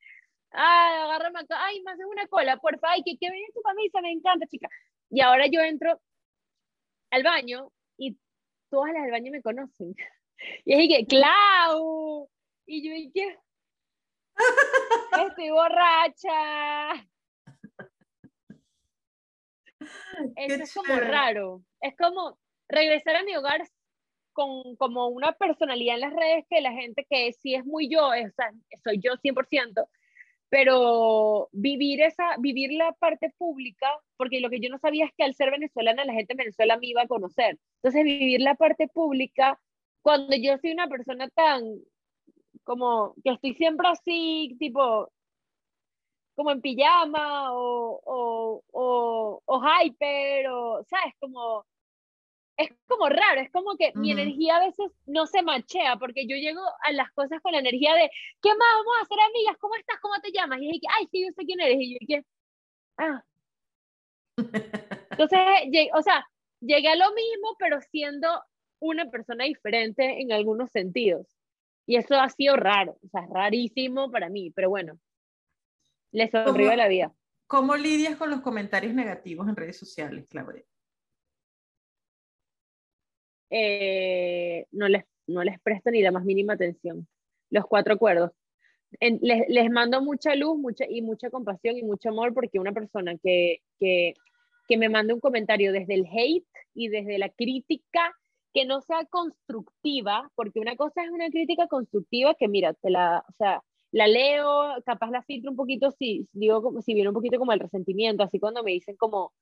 Ah, 0.51 1.05
agárrame 1.05 1.39
acá. 1.39 1.57
Ay, 1.65 1.81
me 1.83 1.91
haces 1.91 2.05
una 2.09 2.27
cola, 2.27 2.57
porfa. 2.57 2.91
Ay, 2.91 3.03
que, 3.03 3.17
que 3.17 3.29
venga 3.29 3.47
tu 3.53 3.61
camisa, 3.61 4.01
me 4.01 4.11
encanta, 4.11 4.47
chica. 4.47 4.69
Y 5.09 5.21
ahora 5.21 5.47
yo 5.47 5.61
entro 5.61 5.99
al 7.11 7.23
baño 7.23 7.71
y 7.97 8.17
todas 8.69 8.93
las 8.93 9.03
del 9.03 9.11
baño 9.11 9.31
me 9.31 9.41
conocen. 9.41 9.95
Y 10.65 10.73
es 10.73 10.87
que, 10.87 11.07
Clau. 11.07 12.29
Y 12.67 12.87
yo 12.87 12.93
dije, 12.93 13.39
Estoy 15.27 15.49
borracha. 15.49 17.07
Eso 20.35 20.63
es 20.63 20.73
como 20.73 20.99
raro. 20.99 21.61
Es 21.81 21.95
como 21.97 22.37
regresar 22.67 23.15
a 23.15 23.23
mi 23.23 23.35
hogar 23.35 23.61
con 24.33 24.75
como 24.75 25.07
una 25.07 25.31
personalidad 25.31 25.95
en 25.95 26.01
las 26.01 26.13
redes 26.13 26.45
que 26.49 26.61
la 26.61 26.71
gente 26.71 27.07
que 27.09 27.33
sí 27.33 27.55
es 27.55 27.65
muy 27.65 27.89
yo, 27.89 28.07
o 28.07 28.31
sea, 28.35 28.51
soy 28.83 28.99
yo 28.99 29.13
100%, 29.17 29.87
pero 30.49 31.49
vivir 31.51 32.01
esa 32.01 32.35
vivir 32.37 32.71
la 32.73 32.91
parte 32.93 33.33
pública, 33.37 33.87
porque 34.15 34.39
lo 34.39 34.49
que 34.49 34.59
yo 34.59 34.69
no 34.69 34.77
sabía 34.77 35.05
es 35.05 35.11
que 35.17 35.23
al 35.23 35.33
ser 35.33 35.49
venezolana 35.49 36.05
la 36.05 36.13
gente 36.13 36.33
en 36.33 36.37
Venezuela 36.37 36.77
me 36.77 36.87
iba 36.87 37.01
a 37.01 37.07
conocer. 37.07 37.57
Entonces 37.81 38.03
vivir 38.03 38.41
la 38.41 38.55
parte 38.55 38.87
pública 38.87 39.59
cuando 40.03 40.35
yo 40.35 40.57
soy 40.59 40.71
una 40.71 40.87
persona 40.87 41.29
tan 41.29 41.63
como 42.63 43.15
que 43.23 43.31
estoy 43.31 43.53
siempre 43.55 43.87
así, 43.87 44.55
tipo, 44.59 45.09
como 46.37 46.51
en 46.51 46.61
pijama 46.61 47.51
o, 47.51 47.99
o, 48.05 48.63
o, 48.71 49.41
o 49.43 49.61
hyper, 49.81 50.47
o, 50.49 50.83
¿sabes? 50.83 51.15
Como 51.19 51.65
es 52.57 52.69
como 52.87 53.09
raro, 53.09 53.41
es 53.41 53.51
como 53.51 53.75
que 53.75 53.91
mi 53.95 54.11
energía 54.11 54.57
a 54.57 54.65
veces 54.65 54.91
no 55.07 55.25
se 55.25 55.41
machea, 55.41 55.97
porque 55.97 56.27
yo 56.27 56.35
llego 56.35 56.61
a 56.83 56.91
las 56.91 57.11
cosas 57.13 57.41
con 57.41 57.53
la 57.53 57.59
energía 57.59 57.95
de, 57.95 58.09
¿qué 58.41 58.49
más 58.49 58.67
vamos 58.77 58.93
a 58.99 59.03
hacer, 59.03 59.17
amigas? 59.19 59.57
¿Cómo 59.59 59.75
estás? 59.75 59.97
¿Cómo 59.99 60.13
te 60.21 60.31
llamas? 60.31 60.59
Y 60.61 60.71
dije, 60.73 60.87
ay, 60.95 61.07
sí, 61.11 61.25
yo 61.25 61.31
sé 61.35 61.45
quién 61.45 61.59
eres. 61.59 61.77
Y 61.79 61.93
yo 61.93 61.97
dije, 62.01 62.25
ah. 62.97 63.23
Entonces, 65.09 65.39
o 65.93 66.01
sea, 66.03 66.23
llegué 66.61 66.89
a 66.89 66.95
lo 66.95 67.13
mismo, 67.13 67.55
pero 67.57 67.81
siendo 67.81 68.27
una 68.79 69.09
persona 69.09 69.45
diferente 69.45 70.21
en 70.21 70.31
algunos 70.31 70.69
sentidos. 70.69 71.27
Y 71.87 71.95
eso 71.95 72.15
ha 72.15 72.29
sido 72.29 72.57
raro, 72.57 72.97
o 73.03 73.09
sea, 73.09 73.25
rarísimo 73.27 74.11
para 74.11 74.29
mí, 74.29 74.51
pero 74.51 74.69
bueno, 74.69 74.99
le 76.11 76.29
sonrío 76.29 76.75
la 76.75 76.87
vida. 76.87 77.13
¿Cómo 77.47 77.75
lidias 77.75 78.17
con 78.17 78.29
los 78.29 78.41
comentarios 78.41 78.93
negativos 78.93 79.47
en 79.47 79.55
redes 79.55 79.77
sociales, 79.77 80.25
Claudia? 80.29 80.63
Eh, 83.49 84.65
no, 84.71 84.89
les, 84.89 85.05
no 85.27 85.43
les 85.43 85.59
presto 85.61 85.89
ni 85.91 86.01
la 86.01 86.11
más 86.11 86.25
mínima 86.25 86.53
atención. 86.53 87.07
Los 87.49 87.65
cuatro 87.65 87.93
acuerdos. 87.93 88.31
les, 88.99 89.47
les, 89.47 89.71
mando 89.71 90.01
mucha 90.01 90.35
luz 90.35 90.57
mucha, 90.57 90.85
y 90.89 91.01
mucha 91.01 91.29
compasión 91.29 91.77
y 91.77 91.83
mucho 91.83 92.09
amor 92.09 92.33
porque 92.33 92.59
una 92.59 92.73
persona 92.73 93.17
que, 93.17 93.61
que, 93.79 94.13
que 94.67 94.77
me 94.77 94.89
manda 94.89 95.13
un 95.13 95.21
comentario 95.21 95.71
desde 95.71 95.93
el 95.93 96.05
hate 96.05 96.47
y 96.73 96.89
desde 96.89 97.17
la 97.17 97.29
crítica 97.29 98.13
que 98.53 98.65
no 98.65 98.81
sea 98.81 99.05
constructiva, 99.05 100.31
porque 100.35 100.59
una 100.59 100.75
cosa 100.75 101.03
es 101.03 101.11
una 101.11 101.29
crítica 101.29 101.67
constructiva 101.67 102.35
que 102.35 102.47
mira, 102.47 102.73
te 102.73 102.89
la, 102.89 103.23
o 103.27 103.33
sea, 103.37 103.61
la 103.91 104.07
leo, 104.07 104.81
capaz 104.85 105.11
la 105.11 105.23
filtro 105.23 105.51
un 105.51 105.57
poquito 105.57 105.91
si 105.91 106.27
digo 106.33 106.81
si 106.81 106.93
viene 106.93 107.09
un 107.09 107.15
poquito 107.15 107.37
como 107.37 107.53
el 107.53 107.59
resentimiento, 107.59 108.23
así 108.23 108.39
cuando 108.39 108.63
me 108.63 108.71
dicen 108.71 108.95
como 108.97 109.33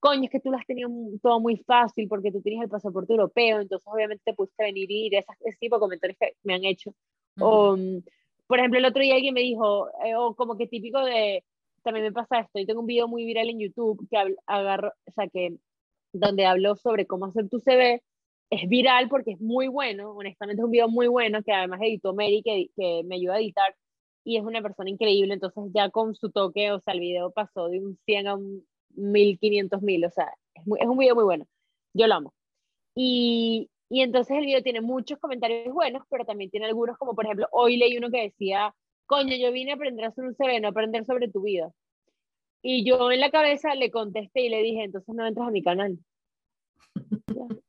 coño, 0.00 0.24
es 0.24 0.30
que 0.30 0.40
tú 0.40 0.50
lo 0.50 0.56
has 0.56 0.66
tenido 0.66 0.90
todo 1.22 1.38
muy 1.40 1.58
fácil 1.58 2.08
porque 2.08 2.32
tú 2.32 2.40
tienes 2.40 2.62
el 2.62 2.70
pasaporte 2.70 3.12
europeo, 3.12 3.60
entonces 3.60 3.86
obviamente 3.86 4.22
te 4.24 4.34
pudiste 4.34 4.64
venir 4.64 4.90
y 4.90 5.06
ir, 5.06 5.14
ese 5.14 5.58
tipo 5.60 5.76
de 5.76 5.80
comentarios 5.80 6.18
que 6.18 6.32
me 6.42 6.54
han 6.54 6.64
hecho. 6.64 6.94
O, 7.38 7.76
mm, 7.76 8.02
por 8.46 8.58
ejemplo, 8.58 8.78
el 8.78 8.86
otro 8.86 9.02
día 9.02 9.14
alguien 9.14 9.34
me 9.34 9.42
dijo, 9.42 9.88
eh, 10.04 10.16
o 10.16 10.34
como 10.34 10.56
que 10.56 10.66
típico 10.66 11.04
de, 11.04 11.44
también 11.82 12.06
me 12.06 12.12
pasa 12.12 12.40
esto, 12.40 12.58
y 12.58 12.66
tengo 12.66 12.80
un 12.80 12.86
video 12.86 13.08
muy 13.08 13.24
viral 13.24 13.50
en 13.50 13.60
YouTube 13.60 14.08
que 14.10 14.16
agarro, 14.46 14.92
o 15.06 15.12
sea, 15.12 15.28
que 15.28 15.56
donde 16.12 16.46
hablo 16.46 16.74
sobre 16.76 17.06
cómo 17.06 17.26
hacer 17.26 17.48
tu 17.48 17.60
CV, 17.60 18.02
es 18.50 18.68
viral 18.68 19.08
porque 19.08 19.32
es 19.32 19.40
muy 19.40 19.68
bueno, 19.68 20.10
honestamente 20.12 20.60
es 20.60 20.64
un 20.64 20.72
video 20.72 20.88
muy 20.88 21.06
bueno 21.06 21.42
que 21.42 21.52
además 21.52 21.80
editó 21.82 22.14
Mary, 22.14 22.42
que, 22.44 22.68
que 22.76 23.02
me 23.04 23.16
ayuda 23.16 23.34
a 23.36 23.40
editar, 23.40 23.74
y 24.24 24.36
es 24.36 24.44
una 24.44 24.60
persona 24.60 24.90
increíble, 24.90 25.34
entonces 25.34 25.64
ya 25.72 25.88
con 25.90 26.14
su 26.14 26.30
toque, 26.30 26.72
o 26.72 26.80
sea, 26.80 26.94
el 26.94 27.00
video 27.00 27.30
pasó 27.30 27.68
de 27.68 27.80
un 27.80 27.98
100 28.04 28.26
a 28.26 28.34
un 28.34 28.66
1500 28.96 29.82
mil, 29.82 30.04
o 30.04 30.10
sea, 30.10 30.26
es, 30.54 30.64
es 30.80 30.86
un 30.86 30.98
video 30.98 31.14
muy 31.14 31.24
bueno, 31.24 31.46
yo 31.94 32.06
lo 32.06 32.14
amo. 32.14 32.34
Y, 32.94 33.70
y 33.88 34.02
entonces 34.02 34.36
el 34.36 34.46
video 34.46 34.62
tiene 34.62 34.80
muchos 34.80 35.18
comentarios 35.18 35.72
buenos, 35.72 36.02
pero 36.10 36.24
también 36.24 36.50
tiene 36.50 36.66
algunos, 36.66 36.98
como 36.98 37.14
por 37.14 37.24
ejemplo, 37.24 37.48
hoy 37.52 37.76
leí 37.76 37.96
uno 37.96 38.10
que 38.10 38.22
decía, 38.22 38.74
coño, 39.06 39.36
yo 39.36 39.52
vine 39.52 39.72
a 39.72 39.74
aprender 39.74 40.04
a 40.04 40.08
hacer 40.08 40.24
un 40.24 40.34
CV, 40.34 40.60
no 40.60 40.68
a 40.68 40.70
aprender 40.70 41.04
sobre 41.04 41.28
tu 41.28 41.42
vida. 41.42 41.72
Y 42.62 42.84
yo 42.84 43.10
en 43.10 43.20
la 43.20 43.30
cabeza 43.30 43.74
le 43.74 43.90
contesté 43.90 44.42
y 44.42 44.48
le 44.50 44.62
dije, 44.62 44.84
entonces 44.84 45.14
no 45.14 45.26
entras 45.26 45.48
a 45.48 45.50
mi 45.50 45.62
canal. 45.62 45.98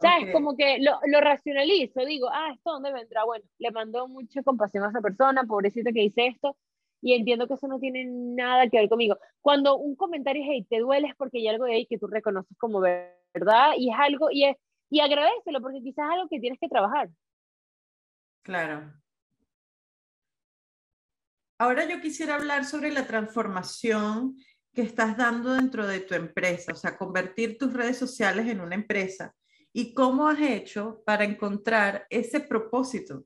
¿Sabes? 0.00 0.32
Como 0.32 0.56
que 0.56 0.78
lo, 0.78 1.00
lo, 1.06 1.20
racionalizo, 1.20 2.04
digo, 2.04 2.28
ah, 2.32 2.52
¿esto 2.54 2.72
dónde 2.72 2.92
vendrá? 2.92 3.24
Bueno, 3.24 3.44
le 3.58 3.70
mandó 3.72 4.06
mucha 4.06 4.42
compasión 4.42 4.84
a 4.84 4.90
esa 4.90 5.00
persona, 5.00 5.42
pobrecita 5.44 5.92
que 5.92 6.02
dice 6.02 6.28
esto, 6.28 6.56
y 7.00 7.14
entiendo 7.14 7.48
que 7.48 7.54
eso 7.54 7.66
no 7.66 7.78
tiene 7.78 8.04
nada 8.06 8.68
que 8.68 8.78
ver 8.78 8.88
conmigo. 8.88 9.18
Cuando 9.40 9.76
un 9.76 9.96
comentario 9.96 10.42
es 10.42 10.50
hate 10.50 10.68
te 10.68 10.78
duele 10.78 11.08
es 11.08 11.16
porque 11.16 11.38
hay 11.38 11.48
algo 11.48 11.64
de 11.64 11.74
ahí 11.74 11.86
que 11.86 11.98
tú 11.98 12.06
reconoces 12.06 12.56
como 12.58 12.80
verdad 12.80 13.72
y 13.76 13.90
es 13.90 13.96
algo, 13.98 14.28
y, 14.30 14.44
es, 14.44 14.56
y 14.90 15.00
agradecelo 15.00 15.60
porque 15.60 15.80
quizás 15.80 16.06
es 16.06 16.14
algo 16.14 16.28
que 16.28 16.40
tienes 16.40 16.58
que 16.60 16.68
trabajar. 16.68 17.10
Claro. 18.42 18.92
Ahora 21.58 21.88
yo 21.88 22.00
quisiera 22.00 22.36
hablar 22.36 22.64
sobre 22.64 22.92
la 22.92 23.06
transformación 23.06 24.36
que 24.72 24.82
estás 24.82 25.16
dando 25.16 25.54
dentro 25.54 25.86
de 25.88 26.00
tu 26.00 26.14
empresa, 26.14 26.72
o 26.72 26.76
sea, 26.76 26.96
convertir 26.96 27.58
tus 27.58 27.72
redes 27.72 27.98
sociales 27.98 28.46
en 28.46 28.60
una 28.60 28.76
empresa. 28.76 29.34
¿Y 29.72 29.94
cómo 29.94 30.28
has 30.28 30.40
hecho 30.40 31.02
para 31.04 31.24
encontrar 31.24 32.06
ese 32.10 32.40
propósito? 32.40 33.24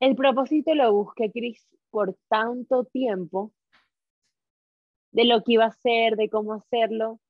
El 0.00 0.16
propósito 0.16 0.74
lo 0.74 0.92
busqué, 0.92 1.30
Cris, 1.30 1.66
por 1.90 2.16
tanto 2.28 2.84
tiempo, 2.84 3.52
de 5.12 5.24
lo 5.24 5.42
que 5.42 5.52
iba 5.52 5.64
a 5.64 5.68
hacer, 5.68 6.16
de 6.16 6.30
cómo 6.30 6.54
hacerlo, 6.54 7.20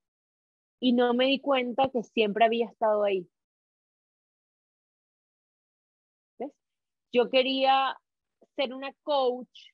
y 0.79 0.93
no 0.93 1.13
me 1.13 1.27
di 1.27 1.41
cuenta 1.41 1.91
que 1.91 2.03
siempre 2.03 2.45
había 2.45 2.67
estado 2.67 3.03
ahí. 3.03 3.29
¿Ves? 6.39 6.53
Yo 7.13 7.29
quería 7.29 7.99
ser 8.57 8.73
una 8.73 8.93
coach 9.03 9.73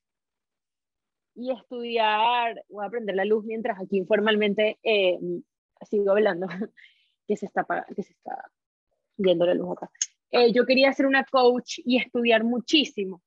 y 1.37 1.53
estudiar, 1.53 2.65
voy 2.69 2.83
a 2.83 2.89
aprender 2.89 3.15
la 3.15 3.25
luz 3.25 3.45
mientras 3.45 3.79
aquí 3.79 3.99
informalmente 3.99 4.79
eh, 4.83 5.19
sigo 5.89 6.11
hablando, 6.11 6.47
que 7.29 7.37
se 7.37 7.47
está, 7.47 7.67
que 7.95 8.03
se 8.03 8.13
está 8.13 8.51
viendo 9.17 9.47
la 9.47 9.55
luz 9.55 9.73
acá. 9.73 9.91
Eh, 10.31 10.53
yo 10.53 10.65
quería 10.67 10.93
ser 10.93 11.07
una 11.07 11.25
coach 11.25 11.79
y 11.85 11.99
estudiar 11.99 12.43
muchísimo 12.43 13.23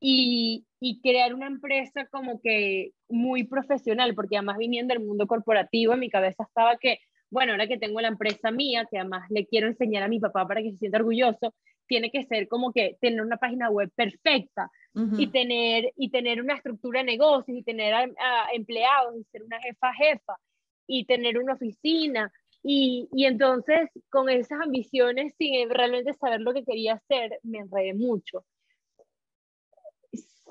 y, 0.00 0.66
y, 0.80 1.00
crear 1.00 1.34
una 1.34 1.46
empresa 1.46 2.06
como 2.06 2.40
que 2.40 2.92
muy 3.08 3.44
profesional, 3.44 4.14
porque 4.14 4.36
además 4.36 4.58
viniendo 4.58 4.94
del 4.94 5.04
mundo 5.04 5.26
corporativo, 5.26 5.94
en 5.94 6.00
mi 6.00 6.10
cabeza 6.10 6.42
estaba 6.42 6.76
que, 6.76 6.98
bueno, 7.30 7.52
ahora 7.52 7.66
que 7.66 7.78
tengo 7.78 8.00
la 8.00 8.08
empresa 8.08 8.50
mía, 8.50 8.86
que 8.90 8.98
además 8.98 9.30
le 9.30 9.46
quiero 9.46 9.68
enseñar 9.68 10.02
a 10.02 10.08
mi 10.08 10.20
papá 10.20 10.46
para 10.46 10.62
que 10.62 10.72
se 10.72 10.78
sienta 10.78 10.98
orgulloso, 10.98 11.54
tiene 11.86 12.10
que 12.10 12.24
ser 12.24 12.48
como 12.48 12.72
que 12.72 12.96
tener 13.00 13.22
una 13.22 13.36
página 13.36 13.70
web 13.70 13.90
perfecta 13.94 14.70
y, 15.18 15.26
tener, 15.26 15.92
y 15.96 16.10
tener 16.10 16.40
una 16.40 16.54
estructura 16.54 17.00
de 17.00 17.06
negocios 17.06 17.58
y 17.58 17.62
tener 17.62 18.14
empleados 18.54 19.14
y 19.18 19.24
ser 19.24 19.42
una 19.42 19.60
jefa 19.60 19.92
jefa 19.92 20.36
y 20.86 21.04
tener 21.04 21.38
una 21.38 21.54
oficina 21.54 22.32
y, 22.62 23.08
y, 23.12 23.26
entonces, 23.26 23.90
con 24.10 24.28
esas 24.28 24.60
ambiciones, 24.60 25.34
sin 25.38 25.70
realmente 25.70 26.14
saber 26.14 26.40
lo 26.40 26.52
que 26.52 26.64
quería 26.64 26.94
hacer, 26.94 27.38
me 27.44 27.58
enredé 27.58 27.94
mucho. 27.94 28.44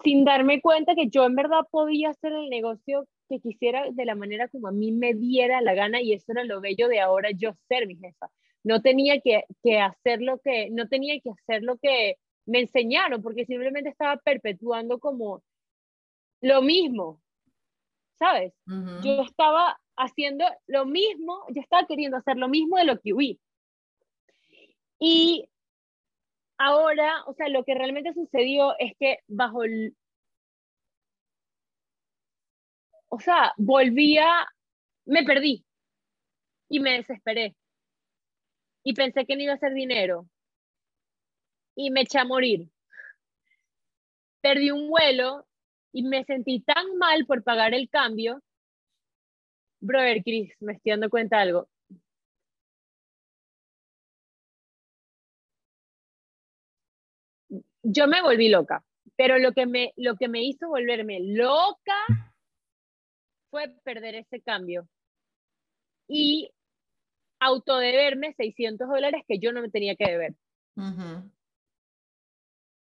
Sin 0.02 0.24
darme 0.24 0.62
cuenta 0.62 0.96
que 0.96 1.10
yo 1.10 1.26
en 1.26 1.36
verdad 1.36 1.68
podía 1.70 2.12
hacer 2.12 2.32
el 2.32 2.50
negocio 2.50 3.06
que 3.28 3.40
quisiera 3.40 3.92
de 3.92 4.06
la 4.06 4.16
manera 4.16 4.48
como 4.48 4.68
a 4.70 4.72
mí 4.72 4.92
me 4.92 5.14
diera 5.14 5.60
la 5.60 5.74
gana 5.74 6.02
y 6.02 6.14
eso 6.14 6.32
era 6.32 6.46
lo 6.46 6.62
bello 6.62 6.88
de 6.88 7.02
ahora 7.02 7.32
yo 7.32 7.52
ser 7.68 7.86
mi 7.86 7.98
jefa. 7.98 8.30
No 8.64 8.82
tenía 8.82 9.20
que, 9.20 9.44
que 9.62 9.80
hacer 9.80 10.22
lo 10.22 10.40
que, 10.40 10.70
no 10.72 10.88
tenía 10.88 11.20
que 11.20 11.32
hacer 11.32 11.64
lo 11.64 11.78
que 11.78 12.18
me 12.46 12.62
enseñaron, 12.62 13.22
porque 13.22 13.46
simplemente 13.46 13.90
estaba 13.90 14.18
perpetuando 14.18 15.00
como 15.00 15.44
lo 16.42 16.62
mismo, 16.62 17.22
¿sabes? 18.20 18.54
Yo 19.04 19.22
estaba 19.22 19.80
haciendo 19.98 20.46
lo 20.68 20.86
mismo, 20.86 21.46
yo 21.50 21.62
estaba 21.62 21.88
queriendo 21.88 22.18
hacer 22.18 22.38
lo 22.38 22.48
mismo 22.48 22.78
de 22.78 22.86
lo 22.86 23.00
que 23.00 23.14
huí. 23.14 23.40
Y 25.00 25.50
ahora, 26.58 27.24
o 27.26 27.34
sea, 27.34 27.50
lo 27.50 27.64
que 27.64 27.76
realmente 27.76 28.14
sucedió 28.14 28.78
es 28.80 28.94
que 29.00 29.20
bajo 29.28 29.64
el... 29.64 29.96
O 33.10 33.20
sea, 33.20 33.54
volvía, 33.58 34.48
me 35.06 35.24
perdí 35.24 35.66
y 36.70 36.80
me 36.80 36.94
desesperé. 36.94 37.56
Y 38.84 38.94
pensé 38.94 39.26
que 39.26 39.36
no 39.36 39.44
iba 39.44 39.54
a 39.54 39.56
hacer 39.56 39.74
dinero. 39.74 40.28
Y 41.76 41.92
me 41.92 42.02
eché 42.02 42.20
a 42.20 42.26
morir. 42.26 42.70
Perdí 44.42 44.72
un 44.72 44.90
vuelo 44.90 45.46
y 45.92 46.04
me 46.04 46.24
sentí 46.24 46.62
tan 46.62 46.98
mal 46.98 47.26
por 47.26 47.44
pagar 47.44 47.74
el 47.74 47.90
cambio 47.90 48.42
Brother 49.86 50.24
Chris, 50.24 50.52
me 50.62 50.74
estoy 50.74 50.92
dando 50.92 51.10
cuenta 51.10 51.38
de 51.38 51.44
algo. 51.44 51.70
Yo 57.84 58.08
me 58.08 58.22
volví 58.22 58.50
loca, 58.50 58.84
pero 59.16 59.38
lo 59.38 59.52
que 59.52 59.68
me, 59.68 59.94
lo 59.96 60.16
que 60.16 60.28
me 60.28 60.44
hizo 60.44 60.68
volverme 60.68 61.20
loca 61.22 61.94
fue 63.52 63.70
perder 63.84 64.16
ese 64.16 64.42
cambio 64.42 64.88
y 66.08 66.50
autodeberme 67.40 68.34
600 68.34 68.88
dólares 68.88 69.24
que 69.28 69.38
yo 69.38 69.52
no 69.52 69.70
tenía 69.70 69.96
que 69.96 70.10
deber. 70.10 70.34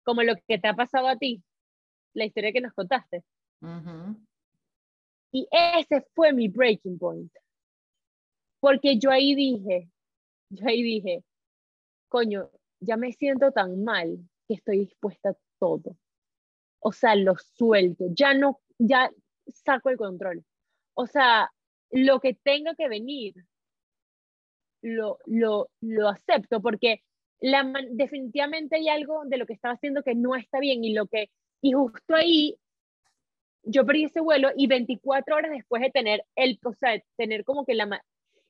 Como 0.07 0.23
lo 0.23 0.35
que 0.47 0.57
te 0.57 0.69
ha 0.69 0.73
pasado 0.73 1.09
a 1.09 1.17
ti, 1.17 1.43
la 2.13 2.23
historia 2.23 2.53
que 2.53 2.61
nos 2.61 2.73
contaste. 2.73 3.25
Y 5.33 5.45
ese 5.51 6.07
fue 6.15 6.31
mi 6.31 6.47
breaking 6.47 6.97
point. 6.97 7.29
Porque 8.61 8.97
yo 8.97 9.11
ahí 9.11 9.35
dije, 9.35 9.89
yo 10.49 10.65
ahí 10.65 10.81
dije, 10.81 11.25
coño, 12.07 12.49
ya 12.79 12.95
me 12.95 13.11
siento 13.11 13.51
tan 13.51 13.83
mal 13.83 14.17
que 14.47 14.53
estoy 14.53 14.79
dispuesta 14.79 15.31
a 15.31 15.37
todo. 15.59 15.97
O 16.79 16.93
sea, 16.93 17.13
lo 17.15 17.35
suelto. 17.35 18.05
Ya 18.11 18.33
no, 18.33 18.61
ya 18.77 19.11
saco 19.47 19.89
el 19.89 19.97
control. 19.97 20.45
O 20.93 21.05
sea, 21.05 21.51
lo 21.91 22.21
que 22.21 22.33
tenga 22.33 22.75
que 22.75 22.87
venir, 22.87 23.35
lo, 24.81 25.19
lo, 25.25 25.69
lo 25.81 26.07
acepto, 26.07 26.61
porque 26.61 27.03
definitivamente 27.39 28.77
hay 28.77 28.89
algo 28.89 29.23
de 29.25 29.37
lo 29.37 29.45
que 29.45 29.53
estaba 29.53 29.75
haciendo 29.75 30.03
que 30.03 30.15
no 30.15 30.35
está 30.35 30.59
bien 30.59 30.83
y 30.83 30.93
lo 30.93 31.07
que, 31.07 31.29
y 31.61 31.73
justo 31.73 32.15
ahí 32.15 32.57
yo 33.63 33.85
perdí 33.85 34.05
ese 34.05 34.21
vuelo 34.21 34.49
y 34.55 34.67
24 34.67 35.35
horas 35.35 35.51
después 35.51 35.81
de 35.81 35.91
tener 35.91 36.25
el, 36.35 36.59
o 36.63 36.73
sea, 36.73 37.01
tener 37.17 37.43
como 37.43 37.65
que 37.65 37.77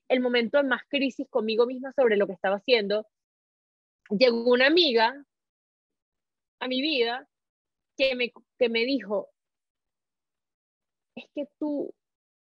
el 0.08 0.20
momento 0.20 0.58
de 0.58 0.64
más 0.64 0.82
crisis 0.88 1.28
conmigo 1.28 1.66
misma 1.66 1.92
sobre 1.92 2.16
lo 2.16 2.26
que 2.26 2.34
estaba 2.34 2.56
haciendo, 2.56 3.06
llegó 4.10 4.50
una 4.50 4.66
amiga 4.66 5.24
a 6.60 6.68
mi 6.68 6.80
vida 6.80 7.28
que 7.96 8.14
me, 8.14 8.32
que 8.58 8.68
me 8.68 8.84
dijo, 8.84 9.28
es 11.16 11.24
que 11.34 11.46
tu 11.58 11.92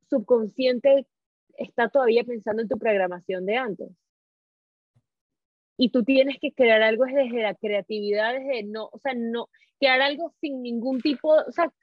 subconsciente 0.10 1.08
está 1.58 1.90
todavía 1.90 2.24
pensando 2.24 2.62
en 2.62 2.70
tu 2.70 2.78
programación 2.78 3.46
de 3.46 3.58
antes. 3.58 3.90
Y 5.82 5.90
tú 5.90 6.04
tienes 6.04 6.38
que 6.40 6.52
crear 6.52 6.84
algo 6.84 7.06
desde 7.06 7.42
la 7.42 7.56
creatividad, 7.56 8.34
desde 8.34 8.62
no, 8.62 8.90
o 8.92 9.00
sea, 9.00 9.16
no, 9.16 9.50
crear 9.80 10.00
algo 10.00 10.32
sin 10.40 10.62
ningún 10.62 11.02
tipo, 11.02 11.30
o 11.34 11.52
sea, 11.52 11.74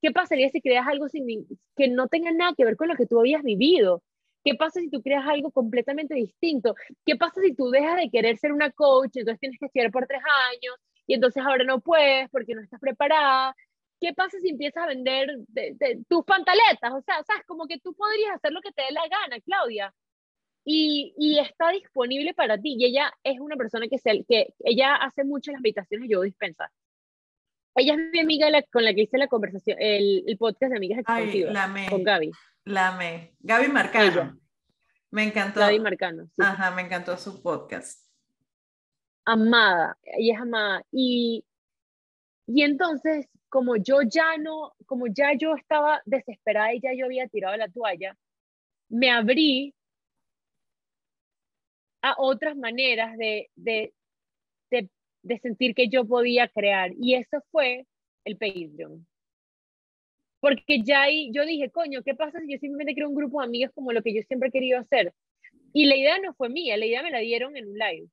¿qué 0.00 0.10
pasaría 0.10 0.48
si 0.48 0.62
creas 0.62 0.88
algo 0.88 1.06
sin, 1.06 1.26
que 1.76 1.88
no 1.88 2.08
tenga 2.08 2.32
nada 2.32 2.54
que 2.56 2.64
ver 2.64 2.76
con 2.76 2.88
lo 2.88 2.94
que 2.94 3.04
tú 3.04 3.20
habías 3.20 3.42
vivido? 3.42 4.02
¿Qué 4.42 4.54
pasa 4.54 4.80
si 4.80 4.88
tú 4.88 5.02
creas 5.02 5.26
algo 5.28 5.50
completamente 5.50 6.14
distinto? 6.14 6.74
¿Qué 7.04 7.14
pasa 7.16 7.42
si 7.42 7.54
tú 7.54 7.68
dejas 7.68 7.96
de 7.96 8.08
querer 8.08 8.38
ser 8.38 8.52
una 8.52 8.70
coach, 8.70 9.14
entonces 9.16 9.38
tienes 9.38 9.58
que 9.58 9.66
estudiar 9.66 9.90
por 9.90 10.06
tres 10.06 10.22
años 10.52 10.76
y 11.06 11.12
entonces 11.12 11.42
ahora 11.44 11.64
no 11.64 11.80
puedes 11.80 12.30
porque 12.30 12.54
no 12.54 12.62
estás 12.62 12.80
preparada? 12.80 13.54
¿Qué 14.00 14.14
pasa 14.14 14.38
si 14.40 14.48
empiezas 14.48 14.84
a 14.84 14.86
vender 14.86 15.28
tus 16.08 16.24
pantaletas? 16.24 16.90
O 16.94 17.02
sea, 17.02 17.22
sabes, 17.24 17.44
como 17.46 17.66
que 17.66 17.78
tú 17.80 17.92
podrías 17.92 18.36
hacer 18.36 18.50
lo 18.50 18.62
que 18.62 18.72
te 18.72 18.80
dé 18.80 18.92
la 18.92 19.06
gana, 19.08 19.38
Claudia. 19.40 19.94
Y, 20.64 21.14
y, 21.16 21.38
está 21.38 21.70
disponible 21.70 22.34
para 22.34 22.58
ti. 22.58 22.76
Y 22.78 22.84
ella 22.84 23.12
es 23.24 23.40
una 23.40 23.56
persona 23.56 23.88
que, 23.88 23.98
se, 23.98 24.24
que 24.28 24.52
ella 24.60 24.94
hace 24.96 25.24
mucho 25.24 25.52
las 25.52 25.60
meditaciones 25.60 26.08
yo 26.10 26.20
dispensa. 26.22 26.70
Ella 27.74 27.94
es 27.94 28.00
mi 28.12 28.20
amiga 28.20 28.48
con 28.72 28.84
la 28.84 28.92
que 28.92 29.02
hice 29.02 29.16
la 29.16 29.28
conversación, 29.28 29.78
el, 29.80 30.24
el 30.26 30.36
podcast 30.36 30.70
de 30.70 30.76
Amigas 30.76 30.98
Expansivas, 30.98 31.88
con 31.88 32.02
Gaby. 32.02 32.30
La 32.64 32.92
me. 32.92 33.34
Gaby 33.40 33.68
Marcano. 33.68 34.38
Me 35.10 35.24
encantó. 35.24 35.60
Gaby 35.60 35.80
Marcano. 35.80 36.28
Ajá, 36.38 36.70
me 36.72 36.82
encantó 36.82 37.16
su 37.16 37.42
podcast. 37.42 38.06
Amada, 39.24 39.96
ella 40.04 40.34
es 40.34 40.40
amada. 40.40 40.82
Y, 40.92 41.44
y 42.46 42.62
entonces, 42.62 43.28
como 43.48 43.76
yo 43.76 44.02
ya 44.02 44.36
no, 44.38 44.72
como 44.86 45.06
ya 45.06 45.32
yo 45.36 45.54
estaba 45.54 46.02
desesperada 46.04 46.74
y 46.74 46.80
ya 46.80 46.90
yo 46.94 47.06
había 47.06 47.28
tirado 47.28 47.56
la 47.56 47.68
toalla, 47.68 48.16
me 48.88 49.10
abrí 49.10 49.74
a 52.02 52.14
otras 52.18 52.56
maneras 52.56 53.16
de, 53.16 53.50
de, 53.56 53.92
de, 54.70 55.38
sentir 55.40 55.74
que 55.74 55.88
yo 55.88 56.04
podía 56.06 56.48
crear. 56.48 56.92
Y 56.98 57.14
eso 57.14 57.42
fue 57.50 57.86
el 58.24 58.36
Patreon. 58.36 59.06
Porque 60.40 60.82
ya 60.82 61.02
ahí 61.02 61.30
yo 61.32 61.44
dije, 61.44 61.70
coño, 61.70 62.02
¿qué 62.02 62.14
pasa 62.14 62.40
si 62.40 62.52
yo 62.52 62.58
simplemente 62.58 62.94
creo 62.94 63.08
un 63.08 63.14
grupo 63.14 63.40
de 63.40 63.46
amigas 63.46 63.72
como 63.74 63.92
lo 63.92 64.02
que 64.02 64.14
yo 64.14 64.22
siempre 64.22 64.48
he 64.48 64.52
querido 64.52 64.78
hacer? 64.78 65.12
Y 65.72 65.86
la 65.86 65.96
idea 65.96 66.18
no 66.18 66.34
fue 66.34 66.48
mía, 66.48 66.76
la 66.76 66.86
idea 66.86 67.02
me 67.02 67.10
la 67.10 67.18
dieron 67.18 67.56
en 67.56 67.68
un 67.68 67.78
live. 67.78 68.08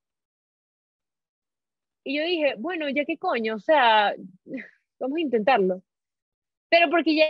Y 2.03 2.18
yo 2.18 2.23
dije, 2.23 2.55
bueno, 2.57 2.89
ya 2.89 3.05
qué 3.05 3.18
coño, 3.18 3.55
o 3.55 3.59
sea, 3.59 4.14
vamos 4.99 5.18
a 5.18 5.22
intentarlo. 5.22 5.84
Pero 6.69 6.89
porque 6.89 7.15
ya 7.15 7.27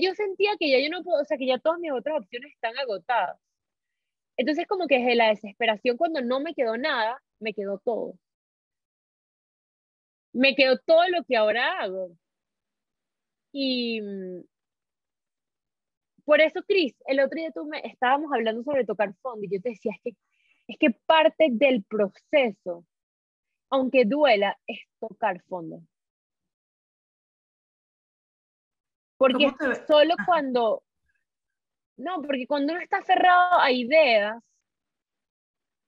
yo 0.00 0.14
sentía 0.14 0.52
que 0.58 0.70
ya 0.70 0.80
yo 0.80 0.90
no 0.90 1.02
puedo, 1.02 1.22
o 1.22 1.24
sea, 1.24 1.38
que 1.38 1.46
ya 1.46 1.58
todas 1.58 1.80
mis 1.80 1.92
otras 1.92 2.18
opciones 2.18 2.52
están 2.52 2.76
agotadas. 2.78 3.38
Entonces 4.36 4.66
como 4.66 4.86
que 4.86 4.98
desde 4.98 5.14
la 5.14 5.28
desesperación 5.28 5.96
cuando 5.96 6.20
no 6.20 6.40
me 6.40 6.54
quedó 6.54 6.76
nada, 6.76 7.22
me 7.40 7.54
quedó 7.54 7.78
todo. 7.78 8.18
Me 10.32 10.54
quedó 10.56 10.78
todo 10.78 11.08
lo 11.08 11.24
que 11.24 11.36
ahora 11.36 11.80
hago. 11.80 12.10
Y 13.52 14.00
mm, 14.00 14.42
por 16.24 16.40
eso, 16.40 16.62
Cris, 16.62 16.94
el 17.06 17.20
otro 17.20 17.36
día 17.36 17.50
tú 17.52 17.66
me 17.66 17.80
estábamos 17.84 18.32
hablando 18.32 18.62
sobre 18.62 18.84
tocar 18.84 19.14
fondo 19.22 19.44
y 19.44 19.50
yo 19.50 19.60
te 19.60 19.70
decía, 19.70 19.92
es 19.94 20.00
que, 20.02 20.16
es 20.68 20.78
que 20.78 20.90
parte 20.90 21.48
del 21.50 21.84
proceso, 21.84 22.86
aunque 23.70 24.04
duela, 24.04 24.58
es 24.66 24.80
tocar 24.98 25.42
fondo. 25.42 25.82
Porque 29.16 29.50
solo 29.86 30.14
cuando, 30.26 30.82
no, 31.96 32.22
porque 32.22 32.46
cuando 32.46 32.72
uno 32.72 32.82
está 32.82 32.98
aferrado 32.98 33.60
a 33.60 33.70
ideas, 33.72 34.42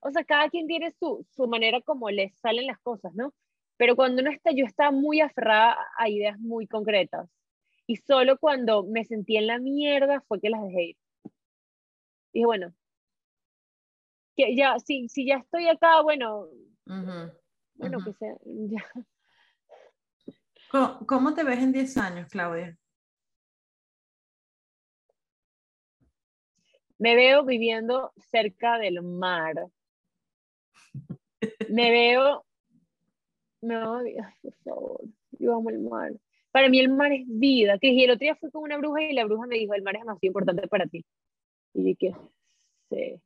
o 0.01 0.11
sea, 0.11 0.25
cada 0.25 0.49
quien 0.49 0.67
tiene 0.67 0.93
su, 0.93 1.27
su 1.35 1.47
manera 1.47 1.81
como 1.83 2.11
le 2.11 2.31
salen 2.31 2.67
las 2.67 2.79
cosas, 2.81 3.15
¿no? 3.15 3.35
Pero 3.77 3.97
cuando 3.97 4.23
uno 4.23 4.31
está, 4.31 4.53
yo 4.53 4.65
estaba 4.65 4.91
muy 4.91 5.21
aferrada 5.21 5.77
a 5.99 6.09
ideas 6.09 6.39
muy 6.39 6.67
concretas. 6.67 7.29
Y 7.87 7.97
solo 7.97 8.39
cuando 8.39 8.85
me 8.85 9.05
sentí 9.05 9.37
en 9.37 9.47
la 9.47 9.59
mierda 9.59 10.21
fue 10.27 10.41
que 10.41 10.51
las 10.51 10.63
dejé 10.63 10.83
ir. 10.83 10.97
Dije, 12.33 12.47
bueno, 12.47 12.75
que 14.37 14.55
ya, 14.57 14.79
si, 14.79 15.09
si 15.09 15.27
ya 15.27 15.37
estoy 15.37 15.69
acá, 15.69 16.03
bueno, 16.03 16.49
bueno, 17.75 17.99
que 18.05 18.13
sea, 18.15 18.35
ya. 18.45 18.85
¿Cómo, 21.07 21.35
te 21.35 21.45
ves 21.45 21.59
en 21.61 21.73
10 21.73 21.97
años, 21.99 22.29
Claudia? 22.29 22.77
Me 26.99 27.15
veo 27.15 27.45
viviendo 27.45 28.13
cerca 28.31 28.79
del 28.79 29.03
mar. 29.03 29.55
Me 31.69 31.91
veo, 31.91 32.45
me 33.61 33.77
veo, 33.77 34.03
por 34.43 34.55
favor, 34.65 35.01
yo 35.33 35.55
amo 35.57 35.71
el 35.71 35.81
mar. 35.81 36.13
Para 36.51 36.71
mí 36.71 36.81
el 36.81 36.89
mar 36.89 37.13
es 37.13 37.25
vida. 37.27 37.79
Que 37.79 37.91
el 37.91 38.11
otro 38.11 38.25
día 38.25 38.35
fui 38.37 38.51
con 38.51 38.63
una 38.63 38.79
bruja 38.79 39.03
y 39.03 39.13
la 39.13 39.25
bruja 39.27 39.47
me 39.47 39.57
dijo, 39.57 39.75
el 39.75 39.83
mar 39.83 39.97
es 39.97 40.01
demasiado 40.01 40.29
importante 40.29 40.69
para 40.69 40.87
ti. 40.87 41.05
Y 41.75 41.83
dije, 41.83 42.15
sí. 42.89 43.21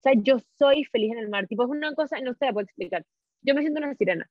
O 0.00 0.02
sea, 0.02 0.12
yo 0.16 0.38
soy 0.58 0.84
feliz 0.84 1.12
en 1.12 1.18
el 1.18 1.28
mar. 1.28 1.46
Tipo, 1.46 1.64
es 1.64 1.70
una 1.70 1.94
cosa, 1.94 2.18
no 2.20 2.34
se 2.34 2.46
la 2.46 2.52
puedo 2.52 2.64
explicar. 2.64 3.04
Yo 3.42 3.54
me 3.54 3.60
siento 3.60 3.78
una 3.78 3.94
sirena. 3.94 4.28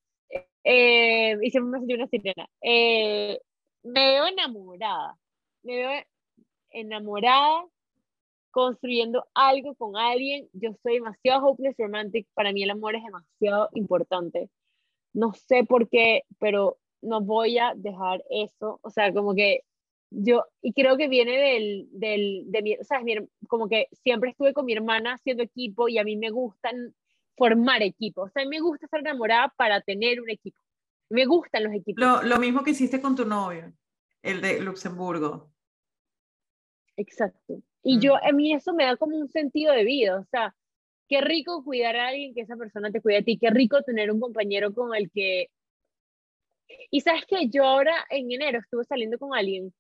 Eh, 0.64 1.38
y 1.42 1.50
siempre 1.52 1.80
me 1.80 1.86
siento 1.86 1.96
una 1.96 2.08
sirena. 2.08 2.50
Eh, 2.62 3.40
me 3.84 4.08
veo 4.08 4.28
enamorada. 4.28 5.18
Me 5.64 5.78
veo 5.78 6.04
enamorada 6.72 7.66
construyendo 8.52 9.26
algo 9.34 9.76
con 9.76 9.96
alguien. 9.96 10.50
Yo 10.54 10.72
soy 10.84 10.96
demasiado 10.96 11.46
hopeless 11.46 11.76
romantic. 11.78 12.28
Para 12.34 12.52
mí 12.52 12.64
el 12.64 12.70
amor 12.70 12.96
es 12.96 13.04
demasiado 13.04 13.70
importante. 13.74 14.50
No 15.14 15.34
sé 15.34 15.64
por 15.64 15.90
qué, 15.90 16.24
pero 16.40 16.78
no 17.02 17.22
voy 17.22 17.58
a 17.58 17.74
dejar 17.76 18.24
eso, 18.30 18.80
o 18.82 18.90
sea, 18.90 19.14
como 19.14 19.36
que 19.36 19.64
yo, 20.12 20.46
y 20.62 20.74
creo 20.74 20.98
que 20.98 21.08
viene 21.08 21.38
del, 21.38 21.88
del 21.92 22.44
de 22.48 22.62
mi, 22.62 22.76
o 22.76 22.84
sea, 22.84 23.02
como 23.48 23.68
que 23.68 23.88
siempre 24.04 24.32
estuve 24.32 24.54
con 24.54 24.66
mi 24.66 24.74
hermana 24.74 25.14
haciendo 25.14 25.44
equipo 25.44 25.88
y 25.88 25.98
a 26.00 26.04
mí 26.04 26.18
me 26.18 26.32
gustan 26.32 26.96
formar 27.38 27.84
equipo, 27.84 28.24
o 28.24 28.30
sea, 28.30 28.42
a 28.42 28.46
mí 28.46 28.50
me 28.50 28.62
gusta 28.62 28.86
estar 28.86 29.00
enamorada 29.00 29.54
para 29.56 29.82
tener 29.82 30.20
un 30.20 30.30
equipo, 30.30 30.60
me 31.10 31.26
gustan 31.26 31.64
los 31.64 31.74
equipos. 31.74 32.04
Lo, 32.04 32.24
lo 32.24 32.40
mismo 32.40 32.64
que 32.64 32.72
hiciste 32.72 33.02
con 33.02 33.16
tu 33.16 33.26
novio, 33.26 33.72
el 34.22 34.42
de 34.42 34.60
Luxemburgo. 34.62 35.52
Exacto. 37.00 37.62
Y 37.82 38.00
yo, 38.00 38.16
a 38.22 38.32
mí 38.34 38.54
eso 38.54 38.74
me 38.74 38.84
da 38.84 38.98
como 38.98 39.18
un 39.18 39.30
sentido 39.30 39.74
de 39.74 39.86
vida, 39.86 40.20
o 40.20 40.26
sea, 40.26 40.54
qué 41.08 41.22
rico 41.22 41.64
cuidar 41.64 41.96
a 41.96 42.10
alguien 42.10 42.34
que 42.34 42.42
esa 42.42 42.58
persona 42.58 42.92
te 42.92 43.02
cuida 43.02 43.20
a 43.20 43.22
ti, 43.24 43.38
qué 43.40 43.50
rico 43.50 43.82
tener 43.84 44.12
un 44.12 44.20
compañero 44.20 44.74
con 44.74 44.94
el 44.96 45.10
que 45.12 45.50
y 46.92 47.02
sabes 47.02 47.26
que 47.26 47.50
yo 47.50 47.64
ahora 47.66 47.94
en 48.10 48.32
enero 48.32 48.60
estuve 48.60 48.84
saliendo 48.86 49.18
con 49.18 49.34
alguien 49.36 49.74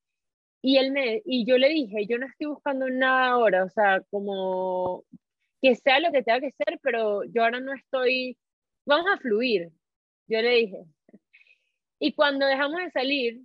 y 0.61 0.77
él 0.77 0.91
me 0.91 1.21
y 1.25 1.45
yo 1.45 1.57
le 1.57 1.69
dije, 1.69 2.07
yo 2.07 2.17
no 2.19 2.27
estoy 2.27 2.47
buscando 2.47 2.89
nada 2.89 3.29
ahora, 3.29 3.65
o 3.65 3.69
sea, 3.69 4.01
como 4.11 5.05
que 5.61 5.75
sea 5.75 5.99
lo 5.99 6.11
que 6.11 6.23
tenga 6.23 6.41
que 6.41 6.51
ser, 6.53 6.79
pero 6.83 7.23
yo 7.25 7.43
ahora 7.43 7.59
no 7.61 7.73
estoy, 7.73 8.37
vamos 8.85 9.07
a 9.13 9.17
fluir. 9.19 9.71
Yo 10.27 10.41
le 10.41 10.51
dije. 10.51 10.85
Y 11.99 12.13
cuando 12.13 12.45
dejamos 12.45 12.79
de 12.81 12.91
salir, 12.91 13.41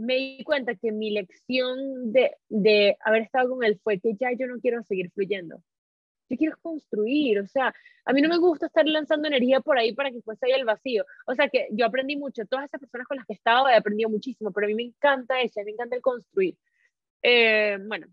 me 0.00 0.14
di 0.16 0.44
cuenta 0.44 0.74
que 0.74 0.92
mi 0.92 1.10
lección 1.10 2.12
de, 2.12 2.36
de 2.48 2.96
haber 3.04 3.22
estado 3.22 3.50
con 3.50 3.64
él 3.64 3.80
fue 3.82 4.00
que 4.00 4.14
ya 4.18 4.32
yo 4.32 4.46
no 4.46 4.60
quiero 4.60 4.82
seguir 4.82 5.10
fluyendo 5.12 5.62
yo 6.30 6.36
quiero 6.36 6.56
construir, 6.62 7.40
o 7.40 7.46
sea, 7.48 7.74
a 8.04 8.12
mí 8.12 8.22
no 8.22 8.28
me 8.28 8.38
gusta 8.38 8.66
estar 8.66 8.86
lanzando 8.86 9.26
energía 9.26 9.60
por 9.60 9.76
ahí 9.76 9.92
para 9.92 10.10
que 10.12 10.22
fuese 10.22 10.46
ahí 10.46 10.52
el 10.52 10.64
vacío. 10.64 11.04
O 11.26 11.34
sea, 11.34 11.48
que 11.48 11.68
yo 11.72 11.84
aprendí 11.84 12.16
mucho, 12.16 12.46
todas 12.46 12.66
esas 12.66 12.80
personas 12.80 13.08
con 13.08 13.16
las 13.16 13.26
que 13.26 13.32
he 13.32 13.36
estado 13.36 13.68
he 13.68 13.74
aprendido 13.74 14.08
muchísimo, 14.08 14.52
pero 14.52 14.66
a 14.66 14.68
mí 14.68 14.74
me 14.74 14.84
encanta 14.84 15.40
eso, 15.40 15.60
a 15.60 15.64
mí 15.64 15.66
me 15.66 15.72
encanta 15.72 15.96
el 15.96 16.02
construir. 16.02 16.56
Eh, 17.22 17.78
bueno, 17.84 18.06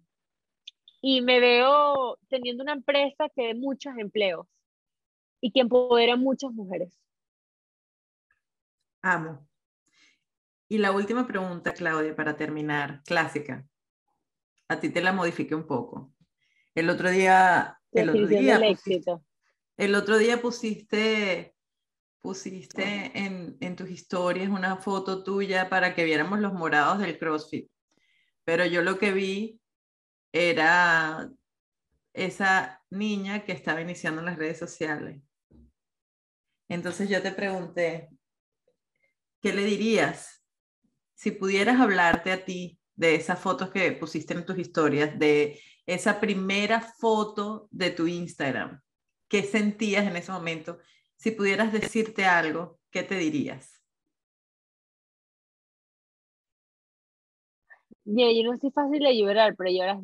y 0.99 1.21
me 1.21 1.39
veo 1.39 2.17
teniendo 2.27 2.63
una 2.63 2.73
empresa 2.73 3.29
que 3.35 3.47
dé 3.47 3.53
muchos 3.53 3.93
empleos 3.97 4.47
y 5.39 5.51
que 5.51 5.61
empodera 5.61 6.13
a 6.13 6.17
muchas 6.17 6.51
mujeres. 6.51 6.91
Amo. 9.03 9.47
Y 10.69 10.79
la 10.79 10.91
última 10.91 11.25
pregunta, 11.25 11.73
Claudia, 11.73 12.15
para 12.15 12.35
terminar, 12.35 13.01
clásica. 13.05 13.65
A 14.67 14.79
ti 14.79 14.89
te 14.89 15.01
la 15.01 15.13
modifiqué 15.13 15.55
un 15.55 15.65
poco. 15.65 16.13
El 16.75 16.89
otro 16.89 17.09
día, 17.09 17.79
el 17.91 18.09
otro 18.09 18.27
día, 18.27 18.59
pusiste, 18.59 19.17
el 19.77 19.95
otro 19.95 20.17
día 20.17 20.41
pusiste, 20.41 21.55
pusiste 22.19 23.11
en, 23.17 23.57
en 23.61 23.75
tus 23.75 23.89
historias 23.89 24.49
una 24.49 24.75
foto 24.75 25.23
tuya 25.23 25.69
para 25.69 25.95
que 25.95 26.03
viéramos 26.03 26.39
los 26.39 26.53
morados 26.53 26.99
del 26.99 27.17
CrossFit. 27.17 27.71
Pero 28.43 28.65
yo 28.65 28.81
lo 28.81 28.99
que 28.99 29.13
vi 29.13 29.61
era 30.33 31.31
esa 32.13 32.83
niña 32.89 33.45
que 33.45 33.53
estaba 33.53 33.81
iniciando 33.81 34.19
en 34.19 34.25
las 34.25 34.37
redes 34.37 34.59
sociales. 34.59 35.21
Entonces 36.67 37.09
yo 37.09 37.21
te 37.21 37.31
pregunté, 37.31 38.09
¿qué 39.41 39.53
le 39.53 39.63
dirías 39.63 40.36
si 41.17 41.31
pudieras 41.31 41.81
hablarte 41.81 42.31
a 42.31 42.45
ti 42.45 42.79
de 42.95 43.15
esas 43.15 43.39
fotos 43.39 43.71
que 43.71 43.91
pusiste 43.93 44.35
en 44.35 44.45
tus 44.45 44.57
historias, 44.59 45.17
de 45.17 45.59
esa 45.87 46.19
primera 46.19 46.79
foto 46.79 47.67
de 47.71 47.89
tu 47.89 48.07
Instagram? 48.07 48.79
¿Qué 49.27 49.41
sentías 49.41 50.05
en 50.05 50.15
ese 50.15 50.31
momento? 50.31 50.77
Si 51.15 51.31
pudieras 51.31 51.73
decirte 51.73 52.23
algo, 52.25 52.79
¿qué 52.91 53.01
te 53.01 53.17
dirías? 53.17 53.83
Mira, 58.05 58.31
yo 58.31 58.49
no 58.49 58.57
soy 58.57 58.71
fácil 58.71 58.99
de 58.99 59.17
llorar, 59.17 59.55
pero 59.57 59.71
llorar, 59.71 59.97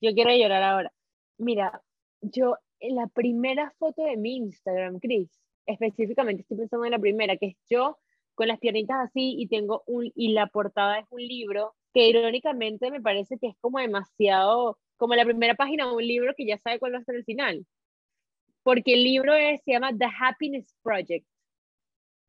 yo 0.00 0.12
quiero 0.14 0.30
llorar 0.36 0.62
ahora. 0.64 0.92
Mira, 1.38 1.80
yo 2.20 2.56
en 2.80 2.96
la 2.96 3.06
primera 3.06 3.72
foto 3.78 4.02
de 4.02 4.16
mi 4.16 4.36
Instagram, 4.36 4.98
Chris, 4.98 5.30
específicamente 5.64 6.42
estoy 6.42 6.58
pensando 6.58 6.84
en 6.86 6.90
la 6.90 6.98
primera, 6.98 7.36
que 7.36 7.46
es 7.46 7.56
yo 7.70 7.98
con 8.38 8.46
las 8.46 8.60
piernitas 8.60 8.96
así 9.00 9.34
y 9.36 9.48
tengo 9.48 9.82
un, 9.86 10.12
y 10.14 10.28
la 10.32 10.46
portada 10.46 11.00
es 11.00 11.06
un 11.10 11.20
libro 11.20 11.74
que 11.92 12.06
irónicamente 12.06 12.88
me 12.88 13.00
parece 13.00 13.36
que 13.36 13.48
es 13.48 13.56
como 13.60 13.80
demasiado, 13.80 14.78
como 14.96 15.16
la 15.16 15.24
primera 15.24 15.56
página 15.56 15.86
de 15.88 15.96
un 15.96 16.06
libro 16.06 16.34
que 16.36 16.46
ya 16.46 16.56
sabe 16.58 16.78
cuál 16.78 16.94
va 16.94 16.98
a 16.98 17.04
ser 17.04 17.16
el 17.16 17.24
final. 17.24 17.66
Porque 18.62 18.94
el 18.94 19.02
libro 19.02 19.32
se 19.32 19.72
llama 19.72 19.90
The 19.92 20.06
Happiness 20.20 20.72
Project. 20.84 21.26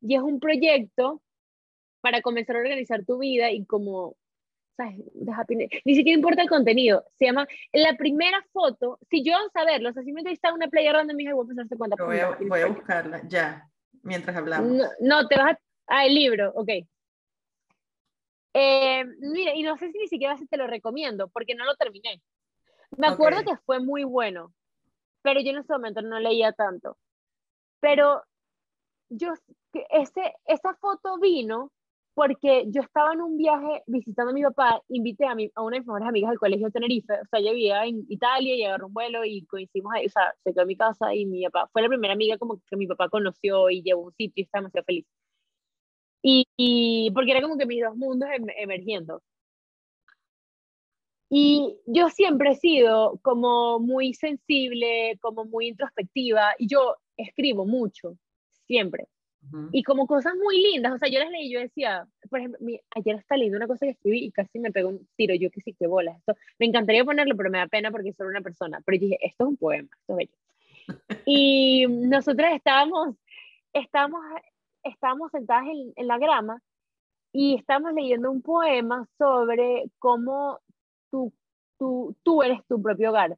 Y 0.00 0.16
es 0.16 0.20
un 0.20 0.40
proyecto 0.40 1.22
para 2.00 2.22
comenzar 2.22 2.56
a 2.56 2.58
organizar 2.58 3.04
tu 3.04 3.18
vida 3.18 3.52
y 3.52 3.64
como 3.64 4.16
ni 5.84 5.94
siquiera 5.94 6.16
importa 6.16 6.42
el 6.42 6.48
contenido. 6.48 7.04
Se 7.20 7.26
llama 7.26 7.46
la 7.72 7.96
primera 7.96 8.44
foto. 8.52 8.98
Si 9.10 9.22
yo 9.22 9.34
saberlo, 9.52 9.90
o 9.90 9.92
sea, 9.92 10.02
si 10.02 10.10
me 10.10 10.22
está 10.22 10.52
una 10.52 10.66
playa 10.66 10.92
random, 10.92 11.16
mi 11.16 11.22
hija, 11.22 11.34
voy 11.34 11.44
a 11.44 11.54
pensar 11.54 11.78
cuánta 11.78 12.02
voy, 12.02 12.18
a, 12.18 12.36
voy 12.48 12.60
a 12.62 12.66
buscarla 12.66 13.22
ya, 13.28 13.70
mientras 14.02 14.36
hablamos. 14.36 14.88
No, 15.00 15.28
te 15.28 15.36
vas 15.36 15.52
a. 15.52 15.69
Ah, 15.92 16.06
el 16.06 16.14
libro, 16.14 16.52
ok. 16.54 16.68
Eh, 18.54 19.04
mire, 19.18 19.56
y 19.56 19.62
no 19.64 19.76
sé 19.76 19.90
si 19.90 19.98
ni 19.98 20.06
siquiera 20.06 20.36
te 20.48 20.56
lo 20.56 20.68
recomiendo, 20.68 21.28
porque 21.28 21.56
no 21.56 21.64
lo 21.64 21.74
terminé. 21.74 22.22
Me 22.96 23.08
acuerdo 23.08 23.42
que 23.42 23.56
fue 23.66 23.80
muy 23.80 24.04
bueno, 24.04 24.54
pero 25.22 25.40
yo 25.40 25.50
en 25.50 25.58
ese 25.58 25.72
momento 25.72 26.00
no 26.00 26.20
leía 26.20 26.52
tanto. 26.52 26.96
Pero 27.80 28.22
yo, 29.08 29.34
ese, 29.90 30.34
esa 30.44 30.74
foto 30.76 31.18
vino 31.18 31.72
porque 32.14 32.66
yo 32.68 32.82
estaba 32.82 33.12
en 33.12 33.22
un 33.22 33.36
viaje 33.36 33.82
visitando 33.86 34.30
a 34.30 34.34
mi 34.34 34.42
papá, 34.42 34.80
invité 34.88 35.26
a, 35.26 35.34
mi, 35.34 35.50
a 35.56 35.62
una 35.62 35.76
de 35.76 35.80
mis 35.80 35.86
mejores 35.88 36.08
amigas 36.08 36.30
del 36.30 36.38
colegio 36.38 36.66
de 36.66 36.72
Tenerife, 36.72 37.14
o 37.14 37.26
sea, 37.30 37.40
ella 37.40 37.52
vivía 37.52 37.84
en 37.84 38.04
Italia 38.08 38.54
y 38.54 38.64
agarró 38.64 38.86
un 38.88 38.94
vuelo 38.94 39.24
y 39.24 39.44
coincidimos 39.46 39.92
ahí, 39.94 40.06
o 40.06 40.10
sea, 40.10 40.34
se 40.44 40.52
quedó 40.52 40.62
en 40.62 40.68
mi 40.68 40.76
casa 40.76 41.14
y 41.14 41.26
mi 41.26 41.42
papá, 41.46 41.68
fue 41.72 41.82
la 41.82 41.88
primera 41.88 42.14
amiga 42.14 42.38
como 42.38 42.60
que 42.68 42.76
mi 42.76 42.86
papá 42.86 43.08
conoció 43.08 43.70
y 43.70 43.82
llevó 43.82 44.02
a 44.02 44.06
un 44.06 44.12
sitio 44.12 44.42
y 44.42 44.44
estaba 44.44 44.60
demasiado 44.62 44.84
feliz. 44.84 45.06
Y, 46.22 46.46
y, 46.56 47.10
porque 47.12 47.32
era 47.32 47.42
como 47.42 47.56
que 47.56 47.66
mis 47.66 47.82
dos 47.82 47.96
mundos 47.96 48.28
em, 48.34 48.46
emergiendo. 48.58 49.22
Y 51.30 51.76
yo 51.86 52.08
siempre 52.10 52.50
he 52.50 52.54
sido 52.56 53.18
como 53.22 53.78
muy 53.78 54.14
sensible, 54.14 55.16
como 55.20 55.44
muy 55.44 55.68
introspectiva, 55.68 56.54
y 56.58 56.66
yo 56.66 56.96
escribo 57.16 57.64
mucho, 57.64 58.16
siempre. 58.66 59.06
Y 59.72 59.82
como 59.84 60.06
cosas 60.06 60.34
muy 60.36 60.60
lindas, 60.60 60.92
o 60.92 60.98
sea, 60.98 61.08
yo 61.08 61.18
las 61.18 61.30
leí 61.30 61.50
yo 61.50 61.60
decía, 61.60 62.06
por 62.28 62.40
ejemplo, 62.40 62.60
ayer 62.94 63.16
está 63.16 63.36
leyendo 63.36 63.56
una 63.56 63.66
cosa 63.66 63.86
que 63.86 63.92
escribí 63.92 64.26
y 64.26 64.30
casi 64.30 64.58
me 64.58 64.70
pegó 64.70 64.90
un 64.90 65.08
tiro, 65.16 65.34
yo 65.34 65.50
que 65.50 65.62
sí, 65.62 65.72
que 65.72 65.86
bolas, 65.86 66.18
esto, 66.18 66.36
me 66.58 66.66
encantaría 66.66 67.04
ponerlo, 67.04 67.34
pero 67.36 67.50
me 67.50 67.58
da 67.58 67.66
pena 67.66 67.90
porque 67.90 68.12
soy 68.12 68.26
una 68.26 68.42
persona, 68.42 68.82
pero 68.84 68.98
dije, 68.98 69.18
esto 69.22 69.44
es 69.44 69.48
un 69.48 69.56
poema, 69.56 69.88
esto 69.98 70.12
es 70.12 70.16
bello. 70.18 70.32
y 71.26 71.86
nosotras 71.88 72.54
estábamos, 72.54 73.16
estábamos, 73.72 74.20
estábamos 74.82 75.30
sentadas 75.30 75.66
en, 75.66 75.92
en 75.96 76.06
la 76.06 76.18
grama 76.18 76.62
y 77.32 77.56
estábamos 77.56 77.94
leyendo 77.94 78.30
un 78.30 78.42
poema 78.42 79.06
sobre 79.18 79.90
cómo 79.98 80.60
tú, 81.10 81.32
tú, 81.78 82.16
tú 82.22 82.42
eres 82.42 82.64
tu 82.66 82.82
propio 82.82 83.10
hogar 83.10 83.36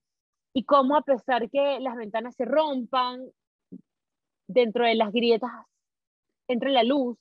y 0.55 0.64
cómo 0.64 0.97
a 0.97 1.02
pesar 1.02 1.48
que 1.51 1.81
las 1.81 1.97
ventanas 1.97 2.35
se 2.35 2.44
rompan, 2.44 3.31
dentro 4.52 4.85
de 4.85 4.94
las 4.94 5.12
grietas 5.12 5.51
entre 6.48 6.70
la 6.70 6.82
luz 6.82 7.19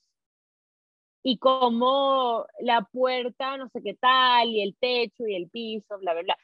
y 1.22 1.38
cómo 1.38 2.46
la 2.60 2.82
puerta, 2.82 3.56
no 3.56 3.68
sé 3.68 3.80
qué 3.82 3.94
tal, 3.94 4.48
y 4.48 4.60
el 4.62 4.76
techo 4.76 5.26
y 5.26 5.36
el 5.36 5.48
piso, 5.48 5.98
bla, 5.98 6.14
bla, 6.14 6.22
bla. 6.22 6.36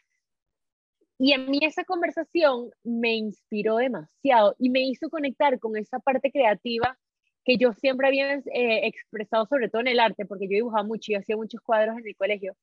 Y 1.19 1.33
a 1.33 1.39
mí 1.39 1.59
esa 1.63 1.85
conversación 1.85 2.71
me 2.85 3.17
inspiró 3.17 3.77
demasiado 3.77 4.55
y 4.59 4.71
me 4.71 4.83
hizo 4.83 5.11
conectar 5.11 5.59
con 5.59 5.77
esa 5.77 5.99
parte 5.99 6.31
creativa 6.31 6.97
que 7.49 7.57
yo 7.57 7.73
siempre 7.73 8.09
había 8.09 8.35
eh, 8.35 8.87
expresado, 8.87 9.47
sobre 9.47 9.71
todo 9.71 9.81
en 9.81 9.89
el 9.89 10.01
arte, 10.01 10.27
porque 10.27 10.47
yo 10.47 10.57
dibujaba 10.57 10.85
mucho 10.85 11.13
y 11.13 11.15
hacía 11.17 11.37
muchos 11.37 11.63
cuadros 11.63 11.99
en 11.99 12.07
el 12.07 12.17
colegio. 12.17 12.57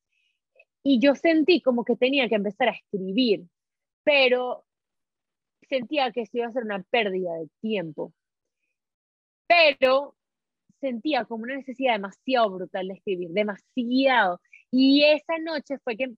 Y 0.83 0.99
yo 0.99 1.15
sentí 1.15 1.61
como 1.61 1.83
que 1.83 1.95
tenía 1.95 2.29
que 2.29 2.35
empezar 2.35 2.69
a 2.69 2.73
escribir, 2.73 3.45
pero 4.03 4.65
sentía 5.69 6.11
que 6.11 6.21
eso 6.21 6.37
iba 6.37 6.47
a 6.47 6.51
ser 6.51 6.63
una 6.63 6.83
pérdida 6.83 7.33
de 7.33 7.49
tiempo 7.61 8.13
pero 9.47 10.15
sentía 10.79 11.25
como 11.25 11.43
una 11.43 11.55
necesidad 11.55 11.93
demasiado 11.93 12.49
brutal 12.51 12.87
de 12.87 12.93
escribir, 12.95 13.29
demasiado. 13.29 14.41
Y 14.71 15.03
esa 15.03 15.37
noche 15.39 15.77
fue 15.83 15.95
que, 15.95 16.13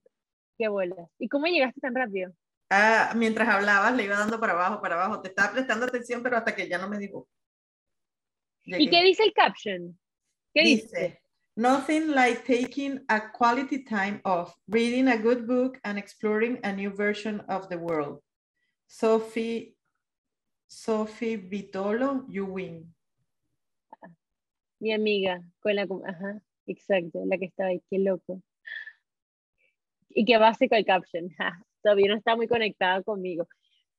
que 0.56 0.68
vuelas. 0.68 1.08
¿Y 1.18 1.28
cómo 1.28 1.46
llegaste 1.46 1.80
tan 1.80 1.94
rápido? 1.94 2.32
Ah, 2.70 3.12
mientras 3.16 3.48
hablabas 3.48 3.94
le 3.94 4.04
iba 4.04 4.18
dando 4.18 4.40
para 4.40 4.52
abajo, 4.52 4.80
para 4.80 4.94
abajo. 4.96 5.22
Te 5.22 5.28
estaba 5.28 5.52
prestando 5.52 5.86
atención, 5.86 6.22
pero 6.22 6.36
hasta 6.36 6.54
que 6.54 6.68
ya 6.68 6.78
no 6.78 6.88
me 6.88 6.98
dijo. 6.98 7.28
¿Y 8.76 8.88
qué 8.88 9.02
dice 9.02 9.24
el 9.24 9.32
caption? 9.32 9.98
¿Qué 10.54 10.62
dice? 10.62 11.20
Nothing 11.56 12.12
like 12.12 12.44
taking 12.44 13.04
a 13.08 13.32
quality 13.32 13.84
time 13.84 14.20
off, 14.24 14.54
reading 14.68 15.08
a 15.08 15.16
good 15.16 15.46
book 15.46 15.78
and 15.84 15.98
exploring 15.98 16.60
a 16.62 16.72
new 16.72 16.90
version 16.90 17.40
of 17.48 17.68
the 17.68 17.76
world. 17.76 18.20
Sophie, 18.86 19.74
Sophie 20.68 21.36
Vitolo, 21.36 22.24
you 22.28 22.46
win 22.46 22.94
mi 24.80 24.92
amiga, 24.92 25.42
con 25.60 25.74
la, 25.74 25.82
ajá, 25.82 26.42
exacto, 26.66 27.24
la 27.24 27.38
que 27.38 27.46
estaba 27.46 27.70
ahí, 27.70 27.82
qué 27.90 27.98
loco. 27.98 28.42
Y 30.10 30.24
qué 30.24 30.38
básico 30.38 30.74
el 30.74 30.84
caption, 30.84 31.28
todavía 31.82 32.08
no 32.08 32.16
está 32.16 32.36
muy 32.36 32.48
conectada 32.48 33.02
conmigo. 33.02 33.48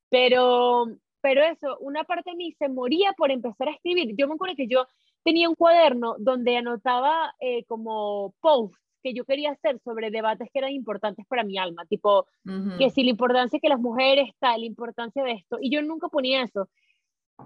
Pero, 0.09 0.87
pero 1.21 1.43
eso, 1.43 1.77
una 1.79 2.03
parte 2.03 2.31
de 2.31 2.35
mí 2.35 2.51
se 2.53 2.69
moría 2.69 3.13
por 3.13 3.31
empezar 3.31 3.67
a 3.67 3.71
escribir. 3.71 4.15
Yo 4.17 4.27
me 4.27 4.35
acuerdo 4.35 4.55
que 4.55 4.67
yo 4.67 4.87
tenía 5.23 5.49
un 5.49 5.55
cuaderno 5.55 6.15
donde 6.19 6.57
anotaba 6.57 7.33
eh, 7.39 7.63
como 7.65 8.33
posts 8.39 8.77
que 9.01 9.13
yo 9.13 9.23
quería 9.25 9.51
hacer 9.51 9.79
sobre 9.79 10.11
debates 10.11 10.49
que 10.51 10.59
eran 10.59 10.71
importantes 10.71 11.25
para 11.25 11.43
mi 11.43 11.57
alma, 11.57 11.85
tipo 11.85 12.25
que 12.77 12.89
si 12.89 13.03
la 13.03 13.11
importancia 13.11 13.59
que 13.61 13.69
las 13.69 13.79
mujeres 13.79 14.31
tal, 14.39 14.59
la 14.59 14.65
importancia 14.65 15.23
de 15.23 15.31
esto, 15.33 15.57
y 15.61 15.71
yo 15.71 15.81
nunca 15.81 16.09
ponía 16.09 16.43
eso 16.43 16.67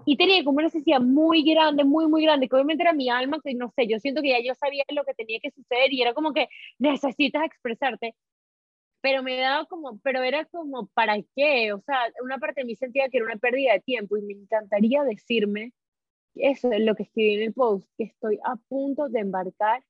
y 0.04 0.16
tenía 0.16 0.42
como 0.44 0.56
una 0.56 0.66
necesidad 0.66 1.00
muy 1.00 1.42
grande, 1.44 1.84
muy, 1.84 2.06
muy 2.06 2.22
grande, 2.22 2.48
que 2.48 2.56
obviamente 2.56 2.82
era 2.82 2.92
mi 2.92 3.08
alma, 3.08 3.38
que 3.42 3.54
no 3.54 3.70
sé, 3.70 3.86
yo 3.86 3.98
siento 4.00 4.22
que 4.22 4.30
ya 4.30 4.40
yo 4.44 4.54
sabía 4.54 4.84
lo 4.90 5.04
que 5.04 5.14
tenía 5.14 5.38
que 5.40 5.50
suceder 5.50 5.92
y 5.92 6.02
era 6.02 6.14
como 6.14 6.32
que 6.32 6.48
necesitas 6.78 7.44
expresarte, 7.44 8.14
pero 9.04 9.22
me 9.22 9.36
daba 9.36 9.66
como, 9.66 9.98
pero 9.98 10.22
era 10.22 10.46
como, 10.46 10.86
¿para 10.94 11.18
qué? 11.36 11.74
O 11.74 11.82
sea, 11.82 11.98
una 12.22 12.38
parte 12.38 12.62
de 12.62 12.64
mí 12.64 12.74
sentía 12.74 13.10
que 13.10 13.18
era 13.18 13.26
una 13.26 13.36
pérdida 13.36 13.74
de 13.74 13.80
tiempo 13.80 14.16
y 14.16 14.22
me 14.22 14.32
encantaría 14.32 15.04
decirme, 15.04 15.74
eso 16.34 16.72
es 16.72 16.80
lo 16.80 16.94
que 16.94 17.02
escribí 17.02 17.34
en 17.34 17.42
el 17.42 17.52
post, 17.52 17.86
que 17.98 18.04
estoy 18.04 18.38
a 18.42 18.56
punto 18.56 19.10
de 19.10 19.20
embarcar 19.20 19.84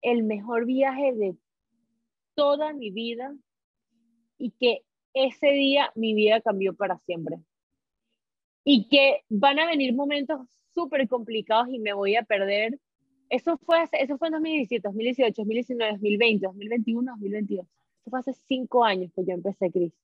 el 0.00 0.22
mejor 0.22 0.64
viaje 0.64 1.12
de 1.12 1.36
toda 2.34 2.72
mi 2.72 2.90
vida 2.90 3.36
y 4.38 4.52
que 4.52 4.80
ese 5.12 5.48
día 5.48 5.92
mi 5.94 6.14
vida 6.14 6.40
cambió 6.40 6.74
para 6.74 6.96
siempre 7.00 7.36
y 8.64 8.88
que 8.88 9.24
van 9.28 9.58
a 9.58 9.66
venir 9.66 9.94
momentos 9.94 10.40
súper 10.72 11.06
complicados 11.06 11.68
y 11.68 11.80
me 11.80 11.92
voy 11.92 12.16
a 12.16 12.22
perder. 12.22 12.80
Eso 13.28 13.58
fue, 13.58 13.84
eso 13.92 14.16
fue 14.16 14.28
en 14.28 14.32
2017, 14.32 14.88
2018, 14.88 15.34
2019, 15.42 15.92
2020, 15.92 16.46
2021, 16.46 17.12
2022. 17.12 17.66
Eso 18.04 18.10
fue 18.10 18.20
hace 18.20 18.34
cinco 18.46 18.84
años 18.84 19.10
que 19.14 19.24
yo 19.24 19.32
empecé, 19.32 19.70
Cris. 19.72 19.94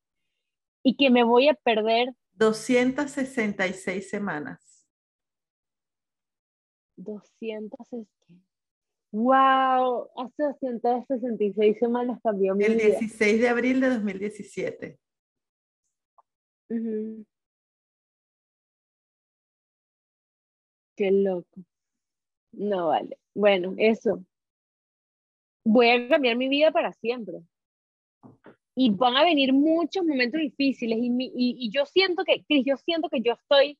Y 0.82 0.97
que 0.97 1.10
me 1.10 1.22
voy 1.22 1.48
a 1.48 1.55
perder. 1.55 2.14
266 2.32 4.09
semanas. 4.09 4.86
200, 6.97 7.78
Wow, 9.12 10.09
hace 10.16 10.43
266 10.44 11.78
semanas 11.78 12.18
cambió 12.22 12.55
mi 12.55 12.64
El 12.64 12.78
vida. 12.78 12.98
16 12.98 13.40
de 13.40 13.48
abril 13.48 13.81
de 13.81 13.90
2017. 13.90 14.98
Ujú. 16.70 17.27
Qué 20.97 21.10
loco. 21.10 21.60
No 22.52 22.89
vale. 22.89 23.18
Bueno, 23.35 23.74
eso. 23.77 24.24
Voy 25.64 25.90
a 25.90 26.09
cambiar 26.09 26.36
mi 26.36 26.48
vida 26.48 26.70
para 26.70 26.93
siempre. 26.94 27.43
Y 28.74 28.90
van 28.90 29.16
a 29.16 29.24
venir 29.24 29.52
muchos 29.52 30.05
momentos 30.05 30.40
difíciles. 30.40 30.98
Y, 31.01 31.10
mi- 31.10 31.32
y, 31.34 31.56
y 31.59 31.70
yo 31.70 31.86
siento 31.86 32.24
que, 32.24 32.44
Cris, 32.44 32.64
yo 32.66 32.76
siento 32.76 33.09
que 33.09 33.20
yo 33.22 33.32
estoy 33.34 33.78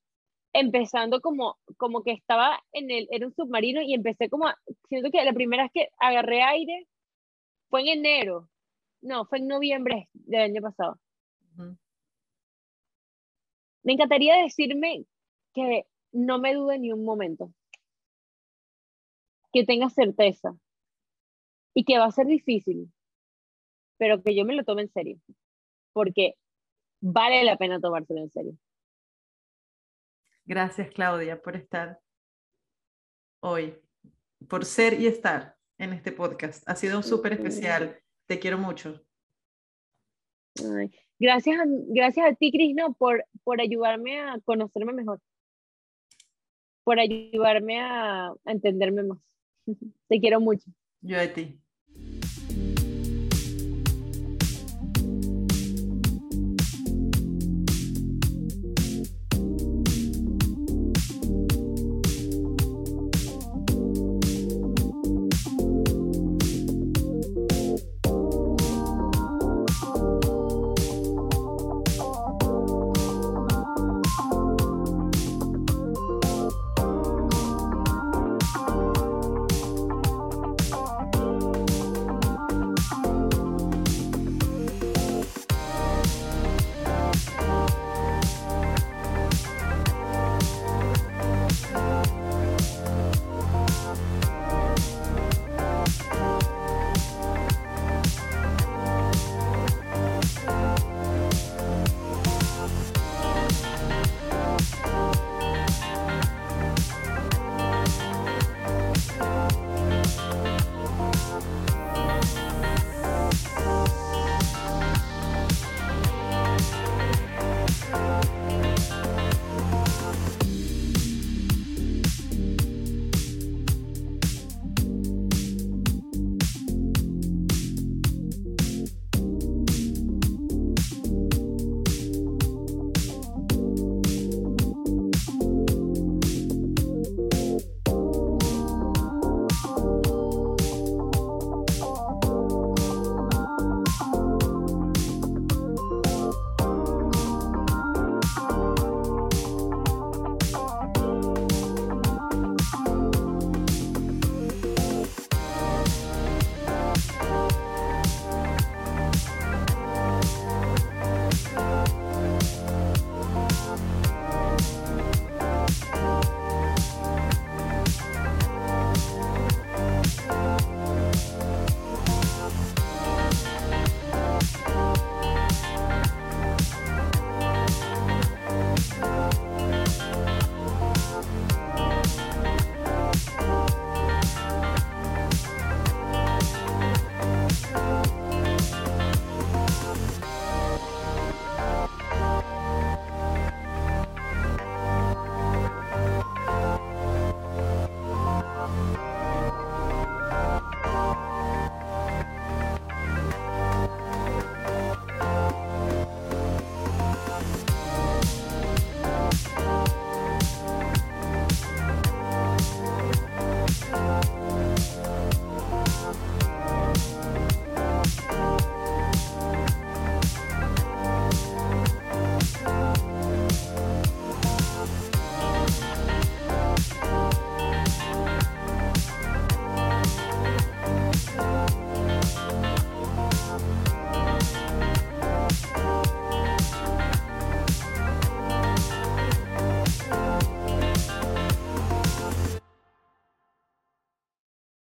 empezando 0.53 1.21
como, 1.21 1.59
como 1.77 2.03
que 2.03 2.13
estaba 2.13 2.61
en 2.73 2.91
el, 2.91 3.09
era 3.11 3.27
un 3.27 3.35
submarino 3.35 3.83
y 3.83 3.95
empecé 3.95 4.29
como, 4.29 4.49
a- 4.49 4.59
siento 4.89 5.11
que 5.11 5.25
la 5.25 5.33
primera 5.33 5.65
vez 5.65 5.73
que 5.73 5.89
agarré 5.99 6.43
aire 6.43 6.87
fue 7.71 7.83
en 7.83 7.89
enero. 8.01 8.49
No, 9.03 9.25
fue 9.27 9.39
en 9.39 9.49
noviembre 9.49 10.09
del 10.15 10.43
año 10.43 10.63
pasado. 10.63 10.99
Ujú. 11.57 11.77
Me 13.83 13.93
encantaría 13.93 14.37
decirme 14.37 15.05
que 15.55 15.85
no 16.13 16.39
me 16.39 16.55
dude 16.55 16.79
ni 16.79 16.93
un 16.93 17.05
momento, 17.05 17.53
que 19.53 19.65
tenga 19.65 19.89
certeza 19.91 20.57
y 21.75 21.85
que 21.85 21.99
va 21.99 22.07
a 22.07 22.11
ser 22.13 22.27
difícil, 22.27 22.93
pero 24.01 24.23
que 24.23 24.35
yo 24.35 24.47
me 24.47 24.55
lo 24.55 24.65
tome 24.65 24.81
en 24.81 24.89
serio, 24.89 25.19
porque 25.93 26.35
vale 27.03 27.45
la 27.45 27.59
pena 27.59 27.79
tomárselo 27.79 28.21
en 28.21 28.31
serio. 28.31 28.57
Gracias, 30.47 30.91
Claudia, 30.95 31.43
por 31.43 31.55
estar 31.55 32.01
hoy, 33.41 33.77
por 34.49 34.65
ser 34.65 34.99
y 34.99 35.07
estar 35.07 35.55
en 35.77 35.93
este 35.93 36.13
podcast. 36.13 36.67
Ha 36.67 36.77
sido 36.77 37.03
súper 37.03 37.35
especial. 37.35 38.01
Te 38.27 38.39
quiero 38.39 38.57
mucho. 38.57 39.05
Ay, 40.79 40.91
gracias, 41.19 41.61
a, 41.61 41.65
gracias 41.67 42.27
a 42.27 42.35
ti, 42.35 42.51
Cris, 42.53 42.75
no, 42.75 42.95
por, 42.95 43.27
por 43.45 43.61
ayudarme 43.61 44.19
a 44.19 44.41
conocerme 44.47 44.95
mejor, 44.95 45.21
por 46.85 46.99
ayudarme 46.99 47.81
a, 47.81 48.29
a 48.29 48.51
entenderme 48.51 49.03
más. 49.03 49.19
Te 50.09 50.21
quiero 50.21 50.41
mucho. 50.41 50.71
Yo 51.03 51.21
a 51.21 51.31
ti. 51.31 51.60